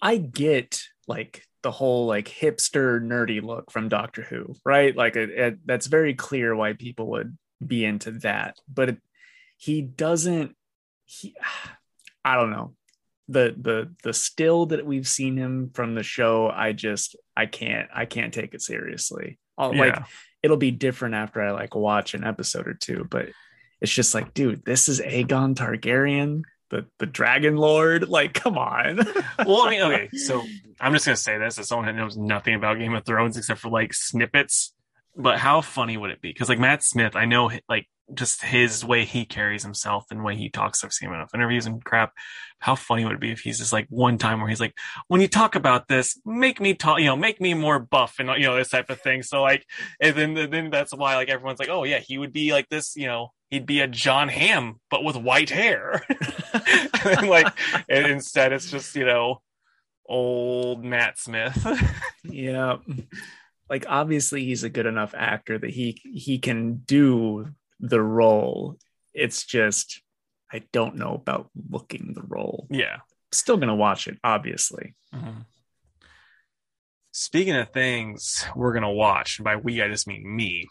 I 0.00 0.16
get 0.16 0.82
like 1.06 1.47
the 1.62 1.70
whole 1.70 2.06
like 2.06 2.28
hipster 2.28 3.00
nerdy 3.00 3.42
look 3.42 3.70
from 3.70 3.88
Doctor 3.88 4.22
Who, 4.22 4.54
right? 4.64 4.94
Like 4.94 5.16
it, 5.16 5.30
it, 5.30 5.58
that's 5.66 5.86
very 5.86 6.14
clear 6.14 6.54
why 6.54 6.72
people 6.74 7.10
would 7.10 7.36
be 7.64 7.84
into 7.84 8.12
that, 8.20 8.56
but 8.72 8.90
it, 8.90 8.98
he 9.56 9.82
doesn't. 9.82 10.56
He, 11.04 11.34
I 12.24 12.34
don't 12.34 12.50
know 12.50 12.74
the 13.28 13.54
the 13.58 13.94
the 14.02 14.12
still 14.12 14.66
that 14.66 14.84
we've 14.84 15.06
seen 15.06 15.36
him 15.36 15.70
from 15.74 15.94
the 15.94 16.02
show. 16.02 16.48
I 16.48 16.72
just 16.72 17.16
I 17.36 17.46
can't 17.46 17.88
I 17.94 18.06
can't 18.06 18.32
take 18.32 18.54
it 18.54 18.62
seriously. 18.62 19.38
I'll, 19.56 19.76
Like 19.76 19.98
it'll 20.42 20.56
be 20.56 20.70
different 20.70 21.14
after 21.14 21.42
I 21.42 21.50
like 21.50 21.74
watch 21.74 22.14
an 22.14 22.24
episode 22.24 22.66
or 22.66 22.74
two, 22.74 23.06
but 23.08 23.28
it's 23.80 23.92
just 23.92 24.14
like, 24.14 24.34
dude, 24.34 24.64
this 24.64 24.88
is 24.88 25.00
Aegon 25.00 25.54
Targaryen, 25.54 26.42
the 26.70 26.86
the 26.98 27.06
Dragon 27.06 27.56
Lord. 27.56 28.08
Like, 28.08 28.34
come 28.34 28.58
on. 28.58 28.96
well, 29.46 29.62
I 29.62 29.70
mean, 29.70 29.82
okay, 29.82 30.08
so 30.16 30.42
I'm 30.80 30.92
just 30.92 31.06
gonna 31.06 31.16
say 31.16 31.38
this 31.38 31.58
as 31.58 31.68
someone 31.68 31.86
that 31.86 31.94
knows 31.94 32.16
nothing 32.16 32.54
about 32.54 32.78
Game 32.78 32.94
of 32.94 33.04
Thrones 33.04 33.36
except 33.36 33.60
for 33.60 33.70
like 33.70 33.94
snippets. 33.94 34.74
But 35.16 35.38
how 35.38 35.60
funny 35.62 35.96
would 35.96 36.10
it 36.10 36.20
be? 36.20 36.30
Because 36.32 36.48
like 36.48 36.60
Matt 36.60 36.82
Smith, 36.82 37.16
I 37.16 37.24
know 37.24 37.50
like 37.68 37.88
just 38.14 38.42
his 38.42 38.84
way 38.84 39.04
he 39.04 39.24
carries 39.24 39.62
himself 39.62 40.06
and 40.10 40.24
way 40.24 40.36
he 40.36 40.48
talks. 40.48 40.82
I've 40.82 40.92
seen 40.92 41.08
him 41.08 41.14
enough 41.14 41.34
interviews 41.34 41.66
and 41.66 41.84
crap. 41.84 42.12
How 42.60 42.74
funny 42.74 43.04
would 43.04 43.14
it 43.14 43.20
be 43.20 43.32
if 43.32 43.40
he's 43.40 43.58
just 43.58 43.72
like 43.72 43.86
one 43.90 44.18
time 44.18 44.40
where 44.40 44.48
he's 44.48 44.60
like, 44.60 44.74
when 45.08 45.20
you 45.20 45.28
talk 45.28 45.54
about 45.54 45.88
this, 45.88 46.20
make 46.24 46.60
me 46.60 46.74
talk, 46.74 47.00
you 47.00 47.06
know, 47.06 47.16
make 47.16 47.40
me 47.40 47.54
more 47.54 47.78
buff 47.78 48.16
and 48.18 48.28
you 48.30 48.46
know 48.46 48.56
this 48.56 48.70
type 48.70 48.90
of 48.90 49.00
thing. 49.00 49.22
So 49.22 49.42
like, 49.42 49.64
and 50.00 50.16
then 50.16 50.34
then 50.34 50.70
that's 50.70 50.94
why 50.94 51.16
like 51.16 51.28
everyone's 51.28 51.58
like, 51.58 51.68
oh 51.68 51.84
yeah, 51.84 51.98
he 51.98 52.18
would 52.18 52.32
be 52.32 52.52
like 52.52 52.68
this, 52.68 52.96
you 52.96 53.06
know, 53.06 53.32
he'd 53.48 53.66
be 53.66 53.80
a 53.80 53.86
Jon 53.86 54.28
Hamm 54.28 54.80
but 54.90 55.04
with 55.04 55.16
white 55.16 55.50
hair. 55.50 56.04
and 57.04 57.28
like 57.28 57.46
and 57.88 58.06
instead 58.06 58.52
it's 58.52 58.70
just 58.70 58.94
you 58.96 59.04
know 59.04 59.42
old 60.06 60.84
Matt 60.84 61.18
Smith. 61.18 61.66
yeah 62.24 62.76
like 63.70 63.84
obviously 63.88 64.44
he's 64.44 64.64
a 64.64 64.70
good 64.70 64.86
enough 64.86 65.14
actor 65.16 65.58
that 65.58 65.70
he 65.70 66.00
he 66.04 66.38
can 66.38 66.76
do 66.78 67.46
the 67.80 68.00
role 68.00 68.76
it's 69.14 69.44
just 69.44 70.02
i 70.50 70.62
don't 70.72 70.96
know 70.96 71.14
about 71.14 71.50
looking 71.70 72.12
the 72.14 72.22
role 72.22 72.66
yeah. 72.70 72.96
still 73.30 73.56
gonna 73.56 73.76
watch 73.76 74.08
it 74.08 74.18
obviously 74.24 74.94
Mhm. 75.14 75.44
Speaking 77.12 77.56
of 77.56 77.70
things 77.70 78.46
we're 78.54 78.74
gonna 78.74 78.92
watch, 78.92 79.42
by 79.42 79.56
we 79.56 79.82
I 79.82 79.88
just 79.88 80.06
mean 80.06 80.22
me. 80.36 80.68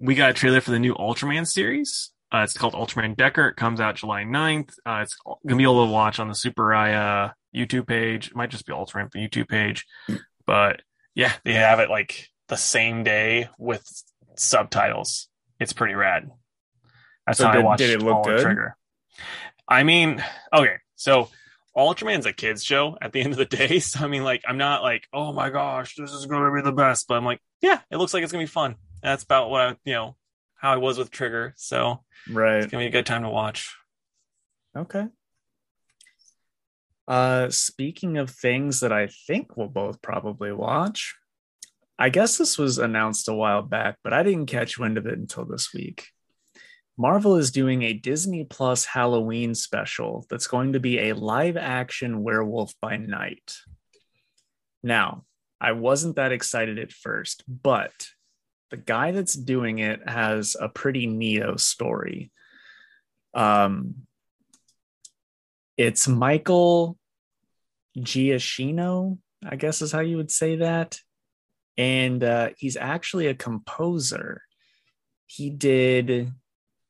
We 0.00 0.14
got 0.14 0.30
a 0.30 0.34
trailer 0.34 0.60
for 0.60 0.70
the 0.70 0.78
new 0.78 0.94
Ultraman 0.94 1.46
series. 1.46 2.10
Uh, 2.34 2.42
it's 2.42 2.54
called 2.58 2.74
Ultraman 2.74 3.16
Decker. 3.16 3.48
It 3.48 3.56
comes 3.56 3.80
out 3.80 3.94
July 3.96 4.24
9th. 4.24 4.74
Uh, 4.84 5.00
it's 5.02 5.16
gonna 5.46 5.56
be 5.56 5.62
able 5.62 5.86
to 5.86 5.92
watch 5.92 6.18
on 6.18 6.26
the 6.28 6.34
Tsuburaya 6.34 7.32
YouTube 7.54 7.86
page. 7.86 8.28
It 8.28 8.36
might 8.36 8.50
just 8.50 8.66
be 8.66 8.72
Ultraman 8.72 9.12
the 9.12 9.20
YouTube 9.20 9.48
page, 9.48 9.86
but 10.46 10.82
yeah, 11.14 11.32
they 11.44 11.52
have 11.54 11.78
it 11.78 11.90
like 11.90 12.28
the 12.48 12.56
same 12.56 13.04
day 13.04 13.48
with 13.58 13.88
subtitles. 14.36 15.28
It's 15.60 15.72
pretty 15.72 15.94
rad. 15.94 16.28
That's 17.26 17.38
So 17.38 17.44
how 17.46 17.52
I 17.52 17.56
did- 17.56 17.64
watched 17.64 17.78
did 17.78 17.90
it 17.90 18.02
look 18.02 18.24
good? 18.24 18.40
Trigger. 18.40 18.76
I 19.68 19.84
mean, 19.84 20.22
okay, 20.52 20.76
so 20.96 21.30
Ultraman's 21.76 22.26
a 22.26 22.32
kids 22.32 22.64
show 22.64 22.98
at 23.00 23.12
the 23.12 23.20
end 23.22 23.32
of 23.32 23.38
the 23.38 23.44
day. 23.44 23.78
So 23.80 24.04
I 24.04 24.08
mean, 24.08 24.24
like, 24.24 24.42
I'm 24.48 24.58
not 24.58 24.82
like, 24.82 25.06
oh 25.12 25.32
my 25.32 25.50
gosh, 25.50 25.94
this 25.96 26.10
is 26.12 26.26
gonna 26.26 26.52
be 26.52 26.62
the 26.62 26.72
best. 26.72 27.06
But 27.06 27.14
I'm 27.14 27.24
like, 27.24 27.40
yeah, 27.60 27.78
it 27.90 27.96
looks 27.96 28.12
like 28.12 28.22
it's 28.24 28.32
gonna 28.32 28.42
be 28.44 28.48
fun. 28.48 28.74
That's 29.02 29.22
about 29.22 29.50
what 29.50 29.60
I, 29.60 29.76
you 29.84 29.94
know, 29.94 30.16
how 30.64 30.72
I 30.72 30.78
was 30.78 30.96
with 30.96 31.10
Trigger. 31.10 31.52
So 31.58 32.02
Right. 32.30 32.62
it's 32.62 32.72
gonna 32.72 32.84
be 32.84 32.88
a 32.88 32.90
good 32.90 33.04
time 33.04 33.22
to 33.22 33.28
watch. 33.28 33.76
Okay. 34.74 35.08
Uh, 37.06 37.50
speaking 37.50 38.16
of 38.16 38.30
things 38.30 38.80
that 38.80 38.90
I 38.90 39.08
think 39.26 39.58
we'll 39.58 39.68
both 39.68 40.00
probably 40.00 40.52
watch, 40.52 41.16
I 41.98 42.08
guess 42.08 42.38
this 42.38 42.56
was 42.56 42.78
announced 42.78 43.28
a 43.28 43.34
while 43.34 43.60
back, 43.60 43.98
but 44.02 44.14
I 44.14 44.22
didn't 44.22 44.46
catch 44.46 44.78
wind 44.78 44.96
of 44.96 45.06
it 45.06 45.18
until 45.18 45.44
this 45.44 45.74
week. 45.74 46.08
Marvel 46.96 47.36
is 47.36 47.50
doing 47.50 47.82
a 47.82 47.92
Disney 47.92 48.44
Plus 48.44 48.86
Halloween 48.86 49.54
special 49.54 50.24
that's 50.30 50.46
going 50.46 50.72
to 50.72 50.80
be 50.80 50.98
a 50.98 51.12
live 51.12 51.58
action 51.58 52.22
werewolf 52.22 52.72
by 52.80 52.96
night. 52.96 53.58
Now, 54.82 55.26
I 55.60 55.72
wasn't 55.72 56.16
that 56.16 56.32
excited 56.32 56.78
at 56.78 56.90
first, 56.90 57.44
but 57.46 57.92
the 58.70 58.76
guy 58.76 59.12
that's 59.12 59.34
doing 59.34 59.78
it 59.78 60.08
has 60.08 60.56
a 60.58 60.68
pretty 60.68 61.06
neato 61.06 61.58
story. 61.58 62.30
Um, 63.34 64.06
it's 65.76 66.06
Michael 66.08 66.98
Giacchino, 67.98 69.18
I 69.44 69.56
guess 69.56 69.82
is 69.82 69.92
how 69.92 70.00
you 70.00 70.16
would 70.16 70.30
say 70.30 70.56
that. 70.56 71.00
And 71.76 72.22
uh, 72.22 72.50
he's 72.56 72.76
actually 72.76 73.26
a 73.26 73.34
composer. 73.34 74.42
He 75.26 75.50
did 75.50 76.32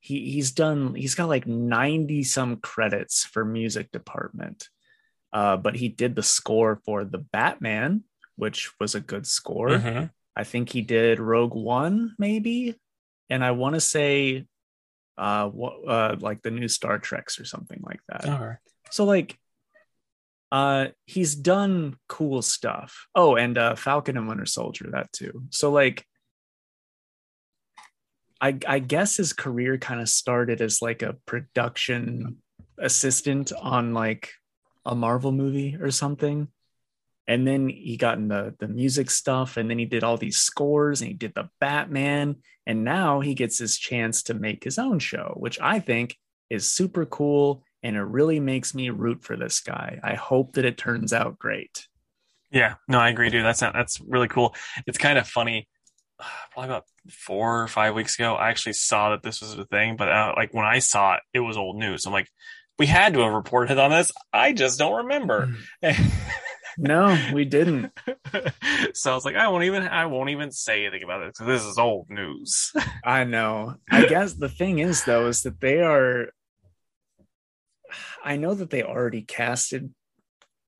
he 0.00 0.32
he's 0.32 0.52
done 0.52 0.94
he's 0.94 1.14
got 1.14 1.30
like 1.30 1.46
90 1.46 2.24
some 2.24 2.56
credits 2.56 3.24
for 3.24 3.44
music 3.44 3.90
department. 3.90 4.68
Uh, 5.32 5.56
but 5.56 5.74
he 5.74 5.88
did 5.88 6.14
the 6.14 6.22
score 6.22 6.80
for 6.84 7.04
the 7.04 7.18
Batman, 7.18 8.04
which 8.36 8.70
was 8.78 8.94
a 8.94 9.00
good 9.00 9.26
score. 9.26 9.70
Mhm. 9.70 10.10
I 10.36 10.44
think 10.44 10.70
he 10.70 10.82
did 10.82 11.20
Rogue 11.20 11.54
One, 11.54 12.14
maybe, 12.18 12.74
and 13.30 13.44
I 13.44 13.52
want 13.52 13.74
to 13.74 13.80
say, 13.80 14.46
uh, 15.16 15.48
what, 15.48 15.88
uh, 15.88 16.16
like 16.18 16.42
the 16.42 16.50
new 16.50 16.68
Star 16.68 16.98
Treks 16.98 17.38
or 17.38 17.44
something 17.44 17.80
like 17.82 18.00
that. 18.08 18.26
Okay. 18.26 18.54
So 18.90 19.04
like, 19.04 19.38
uh, 20.50 20.88
he's 21.06 21.34
done 21.34 21.96
cool 22.08 22.42
stuff. 22.42 23.06
Oh, 23.14 23.36
and 23.36 23.56
uh, 23.56 23.74
Falcon 23.76 24.16
and 24.16 24.28
Winter 24.28 24.46
Soldier, 24.46 24.90
that 24.92 25.12
too. 25.12 25.44
So 25.50 25.70
like, 25.70 26.04
I 28.40 28.58
I 28.66 28.78
guess 28.80 29.16
his 29.16 29.32
career 29.32 29.78
kind 29.78 30.00
of 30.00 30.08
started 30.08 30.60
as 30.60 30.82
like 30.82 31.02
a 31.02 31.16
production 31.26 32.38
assistant 32.78 33.52
on 33.52 33.94
like 33.94 34.32
a 34.84 34.94
Marvel 34.94 35.32
movie 35.32 35.76
or 35.80 35.90
something. 35.90 36.48
And 37.26 37.46
then 37.46 37.68
he 37.68 37.96
got 37.96 38.18
in 38.18 38.28
the, 38.28 38.54
the 38.58 38.68
music 38.68 39.10
stuff, 39.10 39.56
and 39.56 39.70
then 39.70 39.78
he 39.78 39.86
did 39.86 40.04
all 40.04 40.16
these 40.16 40.36
scores 40.36 41.00
and 41.00 41.08
he 41.08 41.14
did 41.14 41.34
the 41.34 41.48
Batman. 41.60 42.36
And 42.66 42.84
now 42.84 43.20
he 43.20 43.34
gets 43.34 43.58
his 43.58 43.78
chance 43.78 44.22
to 44.24 44.34
make 44.34 44.64
his 44.64 44.78
own 44.78 44.98
show, 44.98 45.34
which 45.36 45.58
I 45.60 45.80
think 45.80 46.16
is 46.50 46.66
super 46.66 47.06
cool. 47.06 47.62
And 47.82 47.96
it 47.96 48.02
really 48.02 48.40
makes 48.40 48.74
me 48.74 48.90
root 48.90 49.24
for 49.24 49.36
this 49.36 49.60
guy. 49.60 50.00
I 50.02 50.14
hope 50.14 50.54
that 50.54 50.64
it 50.64 50.78
turns 50.78 51.12
out 51.12 51.38
great. 51.38 51.86
Yeah, 52.50 52.74
no, 52.88 52.98
I 52.98 53.10
agree, 53.10 53.30
dude. 53.30 53.44
That's 53.44 53.60
not, 53.60 53.74
that's 53.74 54.00
really 54.00 54.28
cool. 54.28 54.54
It's 54.86 54.98
kind 54.98 55.18
of 55.18 55.26
funny. 55.28 55.68
Probably 56.52 56.70
about 56.70 56.84
four 57.10 57.62
or 57.62 57.68
five 57.68 57.94
weeks 57.94 58.18
ago, 58.18 58.34
I 58.34 58.50
actually 58.50 58.74
saw 58.74 59.10
that 59.10 59.22
this 59.22 59.40
was 59.40 59.58
a 59.58 59.64
thing, 59.66 59.96
but 59.96 60.08
uh, 60.08 60.32
like 60.36 60.54
when 60.54 60.64
I 60.64 60.78
saw 60.78 61.14
it, 61.14 61.20
it 61.34 61.40
was 61.40 61.56
old 61.56 61.76
news. 61.76 62.06
I'm 62.06 62.12
like, 62.12 62.28
we 62.78 62.86
had 62.86 63.14
to 63.14 63.20
have 63.20 63.32
reported 63.32 63.78
on 63.78 63.90
this. 63.90 64.12
I 64.32 64.52
just 64.52 64.78
don't 64.78 65.04
remember. 65.04 65.54
No, 66.78 67.18
we 67.32 67.44
didn't. 67.44 67.92
so 68.94 69.12
I 69.12 69.14
was 69.14 69.24
like, 69.24 69.36
I 69.36 69.48
won't 69.48 69.64
even, 69.64 69.82
I 69.84 70.06
won't 70.06 70.30
even 70.30 70.50
say 70.50 70.86
anything 70.86 71.04
about 71.04 71.22
it 71.22 71.34
because 71.34 71.46
this 71.46 71.64
is 71.64 71.78
old 71.78 72.10
news. 72.10 72.72
I 73.04 73.24
know. 73.24 73.76
I 73.90 74.06
guess 74.06 74.34
the 74.34 74.48
thing 74.48 74.78
is, 74.78 75.04
though, 75.04 75.28
is 75.28 75.42
that 75.42 75.60
they 75.60 75.80
are. 75.80 76.28
I 78.24 78.36
know 78.36 78.54
that 78.54 78.70
they 78.70 78.82
already 78.82 79.22
casted 79.22 79.92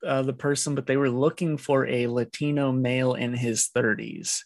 uh, 0.04 0.22
the 0.22 0.32
person, 0.32 0.74
but 0.74 0.86
they 0.86 0.96
were 0.96 1.10
looking 1.10 1.56
for 1.58 1.86
a 1.86 2.08
Latino 2.08 2.72
male 2.72 3.14
in 3.14 3.34
his 3.34 3.68
30s. 3.74 4.40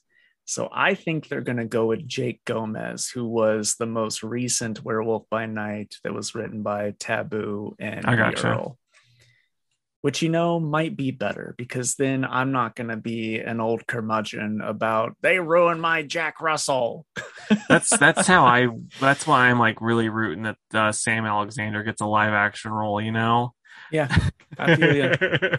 So 0.44 0.68
I 0.72 0.94
think 0.94 1.28
they're 1.28 1.42
going 1.42 1.58
to 1.58 1.66
go 1.66 1.86
with 1.86 2.08
Jake 2.08 2.42
Gomez, 2.46 3.08
who 3.08 3.26
was 3.26 3.74
the 3.74 3.86
most 3.86 4.22
recent 4.22 4.82
Werewolf 4.82 5.24
by 5.28 5.44
Night 5.44 5.96
that 6.04 6.14
was 6.14 6.34
written 6.34 6.62
by 6.62 6.94
Taboo 6.98 7.76
and 7.78 8.06
I 8.06 8.16
gotcha. 8.16 8.48
Earl. 8.48 8.78
Which 10.08 10.22
you 10.22 10.30
know 10.30 10.58
might 10.58 10.96
be 10.96 11.10
better 11.10 11.54
because 11.58 11.96
then 11.96 12.24
I'm 12.24 12.50
not 12.50 12.74
going 12.74 12.88
to 12.88 12.96
be 12.96 13.40
an 13.40 13.60
old 13.60 13.86
curmudgeon 13.86 14.62
about 14.62 15.14
they 15.20 15.38
ruined 15.38 15.82
my 15.82 16.00
Jack 16.00 16.40
Russell. 16.40 17.04
that's 17.68 17.94
that's 17.94 18.26
how 18.26 18.46
I. 18.46 18.68
That's 19.00 19.26
why 19.26 19.50
I'm 19.50 19.58
like 19.58 19.82
really 19.82 20.08
rooting 20.08 20.44
that 20.44 20.56
uh, 20.72 20.92
Sam 20.92 21.26
Alexander 21.26 21.82
gets 21.82 22.00
a 22.00 22.06
live 22.06 22.32
action 22.32 22.70
role. 22.70 23.02
You 23.02 23.12
know. 23.12 23.52
Yeah, 23.92 24.08
I 24.58 24.76
feel 24.76 24.96
you. 24.96 25.58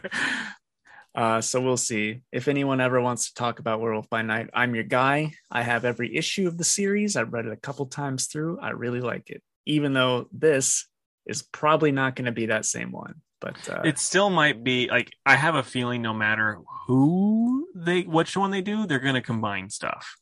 Uh, 1.14 1.42
so 1.42 1.62
we'll 1.62 1.78
see. 1.78 2.22
If 2.32 2.48
anyone 2.48 2.82
ever 2.82 3.00
wants 3.00 3.28
to 3.28 3.36
talk 3.36 3.60
about 3.60 3.82
Werewolf 3.82 4.10
by 4.10 4.24
Night, 4.24 4.50
I'm 4.52 4.74
your 4.74 4.84
guy. 4.84 5.34
I 5.52 5.62
have 5.62 5.86
every 5.86 6.18
issue 6.18 6.48
of 6.48 6.58
the 6.58 6.64
series. 6.64 7.16
I've 7.16 7.34
read 7.34 7.46
it 7.46 7.54
a 7.54 7.56
couple 7.56 7.86
times 7.86 8.26
through. 8.26 8.60
I 8.60 8.72
really 8.72 9.02
like 9.02 9.30
it, 9.30 9.44
even 9.68 9.94
though 9.94 10.28
this 10.32 10.88
is 11.28 11.44
probably 11.44 11.92
not 11.92 12.16
going 12.16 12.26
to 12.26 12.32
be 12.32 12.48
that 12.48 12.66
same 12.66 12.92
one. 12.92 13.22
But 13.42 13.70
uh, 13.70 13.82
it 13.86 13.98
still 14.00 14.30
might 14.30 14.64
be 14.64 14.90
like 14.90 15.12
I 15.26 15.36
have 15.36 15.56
a 15.56 15.64
feeling 15.64 16.02
no 16.02 16.14
matter 16.14 16.60
who 16.88 17.68
they 17.76 18.02
which 18.02 18.36
one 18.36 18.52
they 18.52 18.62
do, 18.62 18.86
they're 18.86 19.00
gonna 19.00 19.22
combine 19.22 19.70
stuff. 19.70 20.18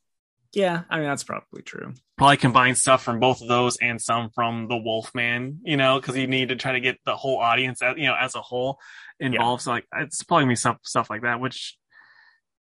yeah, 0.53 0.84
I 0.89 0.99
mean 0.99 1.08
that's 1.08 1.23
probably 1.23 1.63
true. 1.63 1.93
Probably 2.17 2.38
combine 2.38 2.75
stuff 2.75 3.03
from 3.03 3.19
both 3.19 3.41
of 3.41 3.47
those 3.47 3.77
and 3.77 4.01
some 4.01 4.30
from 4.34 4.67
the 4.67 4.77
Wolfman, 4.77 5.60
you 5.63 5.77
know, 5.77 5.99
because 5.99 6.15
you 6.17 6.27
need 6.27 6.49
to 6.49 6.56
try 6.56 6.73
to 6.73 6.80
get 6.80 6.97
the 7.06 7.15
whole 7.15 7.38
audience, 7.38 7.82
you 7.82 8.06
know, 8.06 8.15
as 8.19 8.36
a 8.36 8.41
whole 8.41 8.80
involved. 9.19 9.63
So 9.63 9.71
like 9.71 9.86
it's 9.95 10.23
probably 10.23 10.43
gonna 10.43 10.51
be 10.51 10.56
some 10.56 10.77
stuff 10.84 11.10
like 11.10 11.23
that, 11.23 11.39
which 11.39 11.77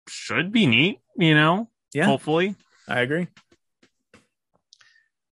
should 0.09 0.53
be 0.53 0.67
neat, 0.67 1.01
you 1.17 1.35
know. 1.35 1.69
Yeah, 1.93 2.05
Hopefully. 2.05 2.55
I 2.87 3.01
agree. 3.01 3.29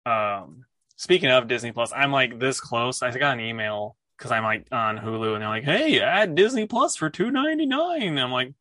Um, 0.06 0.64
speaking 0.96 1.30
of 1.30 1.48
Disney 1.48 1.72
Plus, 1.72 1.92
I'm 1.94 2.12
like 2.12 2.38
this 2.38 2.60
close. 2.60 3.02
I 3.02 3.10
got 3.16 3.34
an 3.34 3.40
email 3.44 3.96
because 4.16 4.30
I'm 4.30 4.44
like 4.44 4.66
on 4.72 4.98
Hulu, 4.98 5.34
and 5.34 5.42
they're 5.42 5.48
like, 5.48 5.64
"Hey, 5.64 6.00
add 6.00 6.34
Disney 6.34 6.66
Plus 6.66 6.96
for 6.96 7.10
two 7.10 7.30
ninety 7.30 7.66
nine. 7.66 8.18
I'm 8.18 8.32
like, 8.32 8.54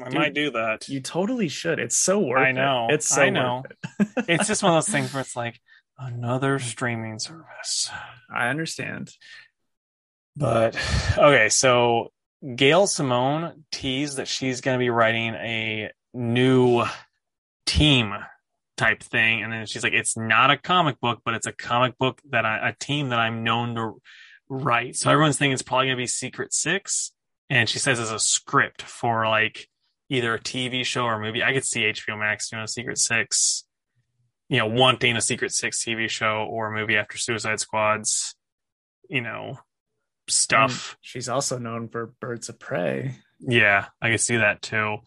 I 0.00 0.10
Dude, 0.10 0.14
might 0.18 0.34
do 0.34 0.50
that. 0.52 0.88
You 0.88 1.00
totally 1.00 1.48
should. 1.48 1.78
It's 1.78 1.96
so 1.96 2.20
worth 2.20 2.46
I 2.46 2.52
know. 2.52 2.86
it. 2.88 2.94
It's 2.94 3.08
so 3.08 3.22
I 3.22 3.30
know. 3.30 3.64
worth 3.64 4.08
it. 4.16 4.24
it's 4.28 4.46
just 4.46 4.62
one 4.62 4.72
of 4.72 4.76
those 4.76 4.92
things 4.92 5.12
where 5.12 5.22
it's 5.22 5.36
like 5.36 5.60
another 5.98 6.58
streaming 6.58 7.18
service. 7.18 7.90
I 8.32 8.48
understand. 8.48 9.12
But 10.36 10.76
okay, 11.16 11.48
so 11.48 12.12
Gail 12.54 12.86
Simone 12.86 13.64
teased 13.72 14.18
that 14.18 14.28
she's 14.28 14.60
going 14.60 14.76
to 14.76 14.78
be 14.78 14.90
writing 14.90 15.34
a 15.34 15.90
new 16.14 16.84
team 17.66 18.14
type 18.78 19.02
thing, 19.02 19.42
and 19.42 19.52
then 19.52 19.66
she's 19.66 19.82
like, 19.82 19.92
"It's 19.92 20.16
not 20.16 20.50
a 20.50 20.56
comic 20.56 21.00
book, 21.00 21.20
but 21.24 21.34
it's 21.34 21.46
a 21.46 21.52
comic 21.52 21.98
book 21.98 22.20
that 22.30 22.46
I, 22.46 22.70
a 22.70 22.72
team 22.72 23.10
that 23.10 23.18
I'm 23.18 23.44
known 23.44 23.74
to 23.74 24.00
write." 24.48 24.96
So 24.96 25.10
everyone's 25.10 25.36
thinking 25.36 25.52
it's 25.52 25.62
probably 25.62 25.86
going 25.86 25.96
to 25.96 26.02
be 26.02 26.06
Secret 26.06 26.54
Six, 26.54 27.12
and 27.50 27.68
she 27.68 27.78
says 27.78 27.98
it's 27.98 28.10
a 28.10 28.18
script 28.18 28.82
for 28.82 29.26
like 29.26 29.68
either 30.08 30.34
a 30.34 30.40
TV 30.40 30.84
show 30.84 31.02
or 31.02 31.18
movie. 31.20 31.42
I 31.42 31.52
could 31.52 31.64
see 31.64 31.82
HBO 31.82 32.18
Max 32.18 32.48
doing 32.48 32.62
a 32.62 32.68
Secret 32.68 32.98
Six, 32.98 33.64
you 34.48 34.58
know, 34.58 34.66
wanting 34.66 35.16
a 35.16 35.20
Secret 35.20 35.52
Six 35.52 35.84
TV 35.84 36.08
show 36.08 36.46
or 36.48 36.72
a 36.72 36.74
movie 36.74 36.96
after 36.96 37.18
Suicide 37.18 37.60
Squad's, 37.60 38.34
you 39.08 39.20
know, 39.20 39.58
stuff. 40.28 40.92
And 40.92 40.98
she's 41.02 41.28
also 41.28 41.58
known 41.58 41.88
for 41.88 42.14
Birds 42.20 42.48
of 42.48 42.58
Prey. 42.58 43.16
Yeah, 43.40 43.86
I 44.00 44.10
could 44.10 44.20
see 44.20 44.36
that 44.36 44.62
too. 44.62 44.98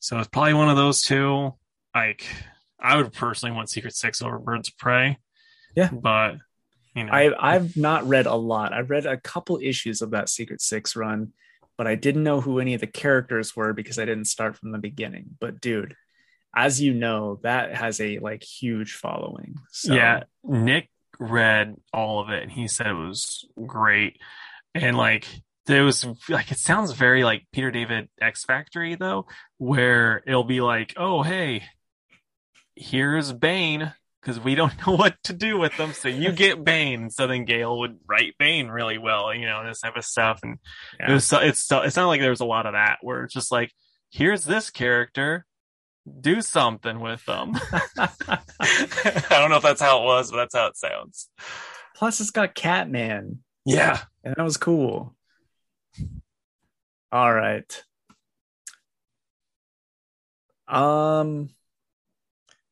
So 0.00 0.18
it's 0.18 0.28
probably 0.28 0.54
one 0.54 0.68
of 0.68 0.76
those 0.76 1.02
two. 1.02 1.54
Like, 1.94 2.26
I 2.80 2.96
would 2.96 3.12
personally 3.12 3.54
want 3.54 3.70
Secret 3.70 3.94
Six 3.94 4.22
over 4.22 4.38
Birds 4.38 4.68
of 4.68 4.76
Prey. 4.78 5.18
Yeah. 5.74 5.90
but 5.92 6.36
you 6.94 7.04
know, 7.04 7.12
I 7.12 7.54
I've 7.54 7.76
not 7.76 8.08
read 8.08 8.26
a 8.26 8.34
lot. 8.34 8.72
I've 8.72 8.90
read 8.90 9.06
a 9.06 9.18
couple 9.18 9.58
issues 9.62 10.00
of 10.00 10.10
that 10.12 10.28
Secret 10.28 10.60
Six 10.62 10.96
run, 10.96 11.32
but 11.76 11.86
I 11.86 11.94
didn't 11.94 12.24
know 12.24 12.40
who 12.40 12.58
any 12.58 12.74
of 12.74 12.80
the 12.80 12.86
characters 12.86 13.54
were 13.54 13.72
because 13.74 13.98
I 13.98 14.06
didn't 14.06 14.24
start 14.24 14.56
from 14.56 14.72
the 14.72 14.78
beginning. 14.78 15.36
But 15.38 15.60
dude, 15.60 15.94
as 16.54 16.80
you 16.80 16.94
know, 16.94 17.38
that 17.42 17.74
has 17.76 18.00
a 18.00 18.18
like 18.18 18.42
huge 18.42 18.94
following. 18.94 19.56
So 19.70 19.94
yeah, 19.94 20.24
Nick 20.42 20.88
read 21.18 21.76
all 21.92 22.20
of 22.20 22.30
it 22.30 22.42
and 22.42 22.52
he 22.52 22.68
said 22.68 22.88
it 22.88 22.94
was 22.94 23.46
great. 23.66 24.18
And 24.74 24.96
like 24.96 25.26
there 25.66 25.84
was 25.84 26.06
like 26.28 26.50
it 26.50 26.58
sounds 26.58 26.92
very 26.92 27.24
like 27.24 27.46
Peter 27.52 27.70
David 27.70 28.08
X 28.20 28.44
Factor 28.44 28.96
though, 28.96 29.26
where 29.58 30.22
it'll 30.26 30.44
be 30.44 30.62
like, 30.62 30.94
oh 30.96 31.22
hey, 31.22 31.62
here's 32.76 33.32
Bane, 33.32 33.92
because 34.20 34.38
we 34.38 34.54
don't 34.54 34.72
know 34.86 34.94
what 34.96 35.16
to 35.24 35.32
do 35.32 35.58
with 35.58 35.76
them. 35.76 35.92
So 35.92 36.08
you 36.08 36.32
get 36.32 36.64
Bane. 36.64 37.10
So 37.10 37.26
then 37.26 37.44
Gail 37.44 37.78
would 37.80 37.98
write 38.06 38.34
Bane 38.38 38.68
really 38.68 38.98
well, 38.98 39.34
you 39.34 39.46
know, 39.46 39.66
this 39.66 39.80
type 39.80 39.96
of 39.96 40.04
stuff. 40.04 40.40
And 40.42 40.58
Yeah. 41.00 41.10
it 41.10 41.14
was 41.14 41.24
so, 41.24 41.38
it's 41.38 41.62
so, 41.64 41.80
it's 41.80 41.96
not 41.96 42.06
like 42.06 42.20
there 42.20 42.30
was 42.30 42.40
a 42.40 42.44
lot 42.46 42.66
of 42.66 42.74
that 42.74 42.98
where 43.02 43.24
it's 43.24 43.34
just 43.34 43.50
like, 43.50 43.72
here's 44.10 44.44
this 44.44 44.70
character, 44.70 45.44
do 46.20 46.40
something 46.40 47.00
with 47.00 47.24
them. 47.24 47.52
I 47.98 49.26
don't 49.30 49.50
know 49.50 49.56
if 49.56 49.62
that's 49.62 49.80
how 49.80 50.02
it 50.02 50.04
was, 50.04 50.30
but 50.30 50.36
that's 50.36 50.54
how 50.54 50.66
it 50.68 50.76
sounds. 50.76 51.28
Plus, 51.96 52.20
it's 52.20 52.30
got 52.30 52.54
Catman, 52.54 53.42
Yeah. 53.64 54.00
and 54.22 54.34
that 54.36 54.42
was 54.44 54.56
cool. 54.58 55.16
All 57.10 57.32
right. 57.32 57.82
Um, 60.68 61.48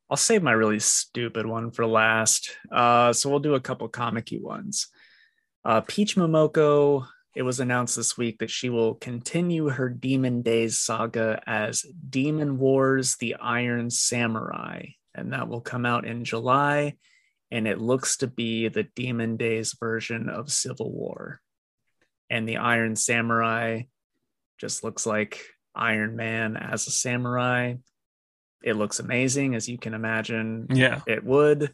I'll 0.09 0.17
save 0.17 0.43
my 0.43 0.51
really 0.51 0.79
stupid 0.79 1.45
one 1.45 1.71
for 1.71 1.85
last. 1.85 2.51
Uh, 2.71 3.11
so 3.11 3.29
we'll 3.29 3.39
do 3.39 3.55
a 3.55 3.59
couple 3.59 3.87
comic-y 3.87 4.37
ones. 4.41 4.87
Uh, 5.63 5.81
Peach 5.81 6.15
Momoko. 6.15 7.07
It 7.35 7.41
was 7.41 7.59
announced 7.59 7.97
this 7.97 8.17
week 8.17 8.39
that 8.39 8.49
she 8.49 8.69
will 8.69 8.95
continue 8.95 9.67
her 9.67 9.89
Demon 9.89 10.41
Days 10.41 10.79
saga 10.79 11.41
as 11.45 11.85
Demon 12.09 12.57
Wars: 12.59 13.17
The 13.17 13.35
Iron 13.35 13.89
Samurai, 13.89 14.85
and 15.13 15.33
that 15.33 15.49
will 15.49 15.59
come 15.59 15.85
out 15.85 16.05
in 16.05 16.23
July. 16.23 16.95
And 17.51 17.67
it 17.67 17.81
looks 17.81 18.17
to 18.17 18.27
be 18.27 18.69
the 18.69 18.83
Demon 18.83 19.35
Days 19.35 19.75
version 19.77 20.29
of 20.29 20.51
Civil 20.51 20.91
War. 20.91 21.41
And 22.29 22.47
the 22.47 22.57
Iron 22.57 22.95
Samurai 22.95 23.83
just 24.57 24.83
looks 24.83 25.05
like 25.05 25.41
Iron 25.75 26.15
Man 26.15 26.55
as 26.55 26.87
a 26.87 26.91
samurai. 26.91 27.75
It 28.65 28.73
looks 28.75 28.99
amazing, 28.99 29.55
as 29.55 29.69
you 29.69 29.77
can 29.77 29.93
imagine 29.93 30.67
Yeah. 30.71 31.01
it 31.07 31.23
would. 31.23 31.73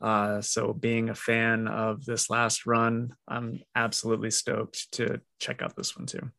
Uh, 0.00 0.40
so, 0.40 0.72
being 0.72 1.10
a 1.10 1.14
fan 1.14 1.66
of 1.66 2.04
this 2.04 2.30
last 2.30 2.66
run, 2.66 3.16
I'm 3.26 3.60
absolutely 3.74 4.30
stoked 4.30 4.92
to 4.92 5.20
check 5.40 5.60
out 5.60 5.74
this 5.76 5.96
one 5.96 6.06
too. 6.06 6.30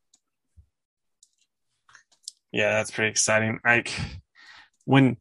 Yeah, 2.51 2.72
that's 2.72 2.89
pretty 2.89 3.12
exciting. 3.12 3.60
Like 3.66 3.91
when 4.86 5.18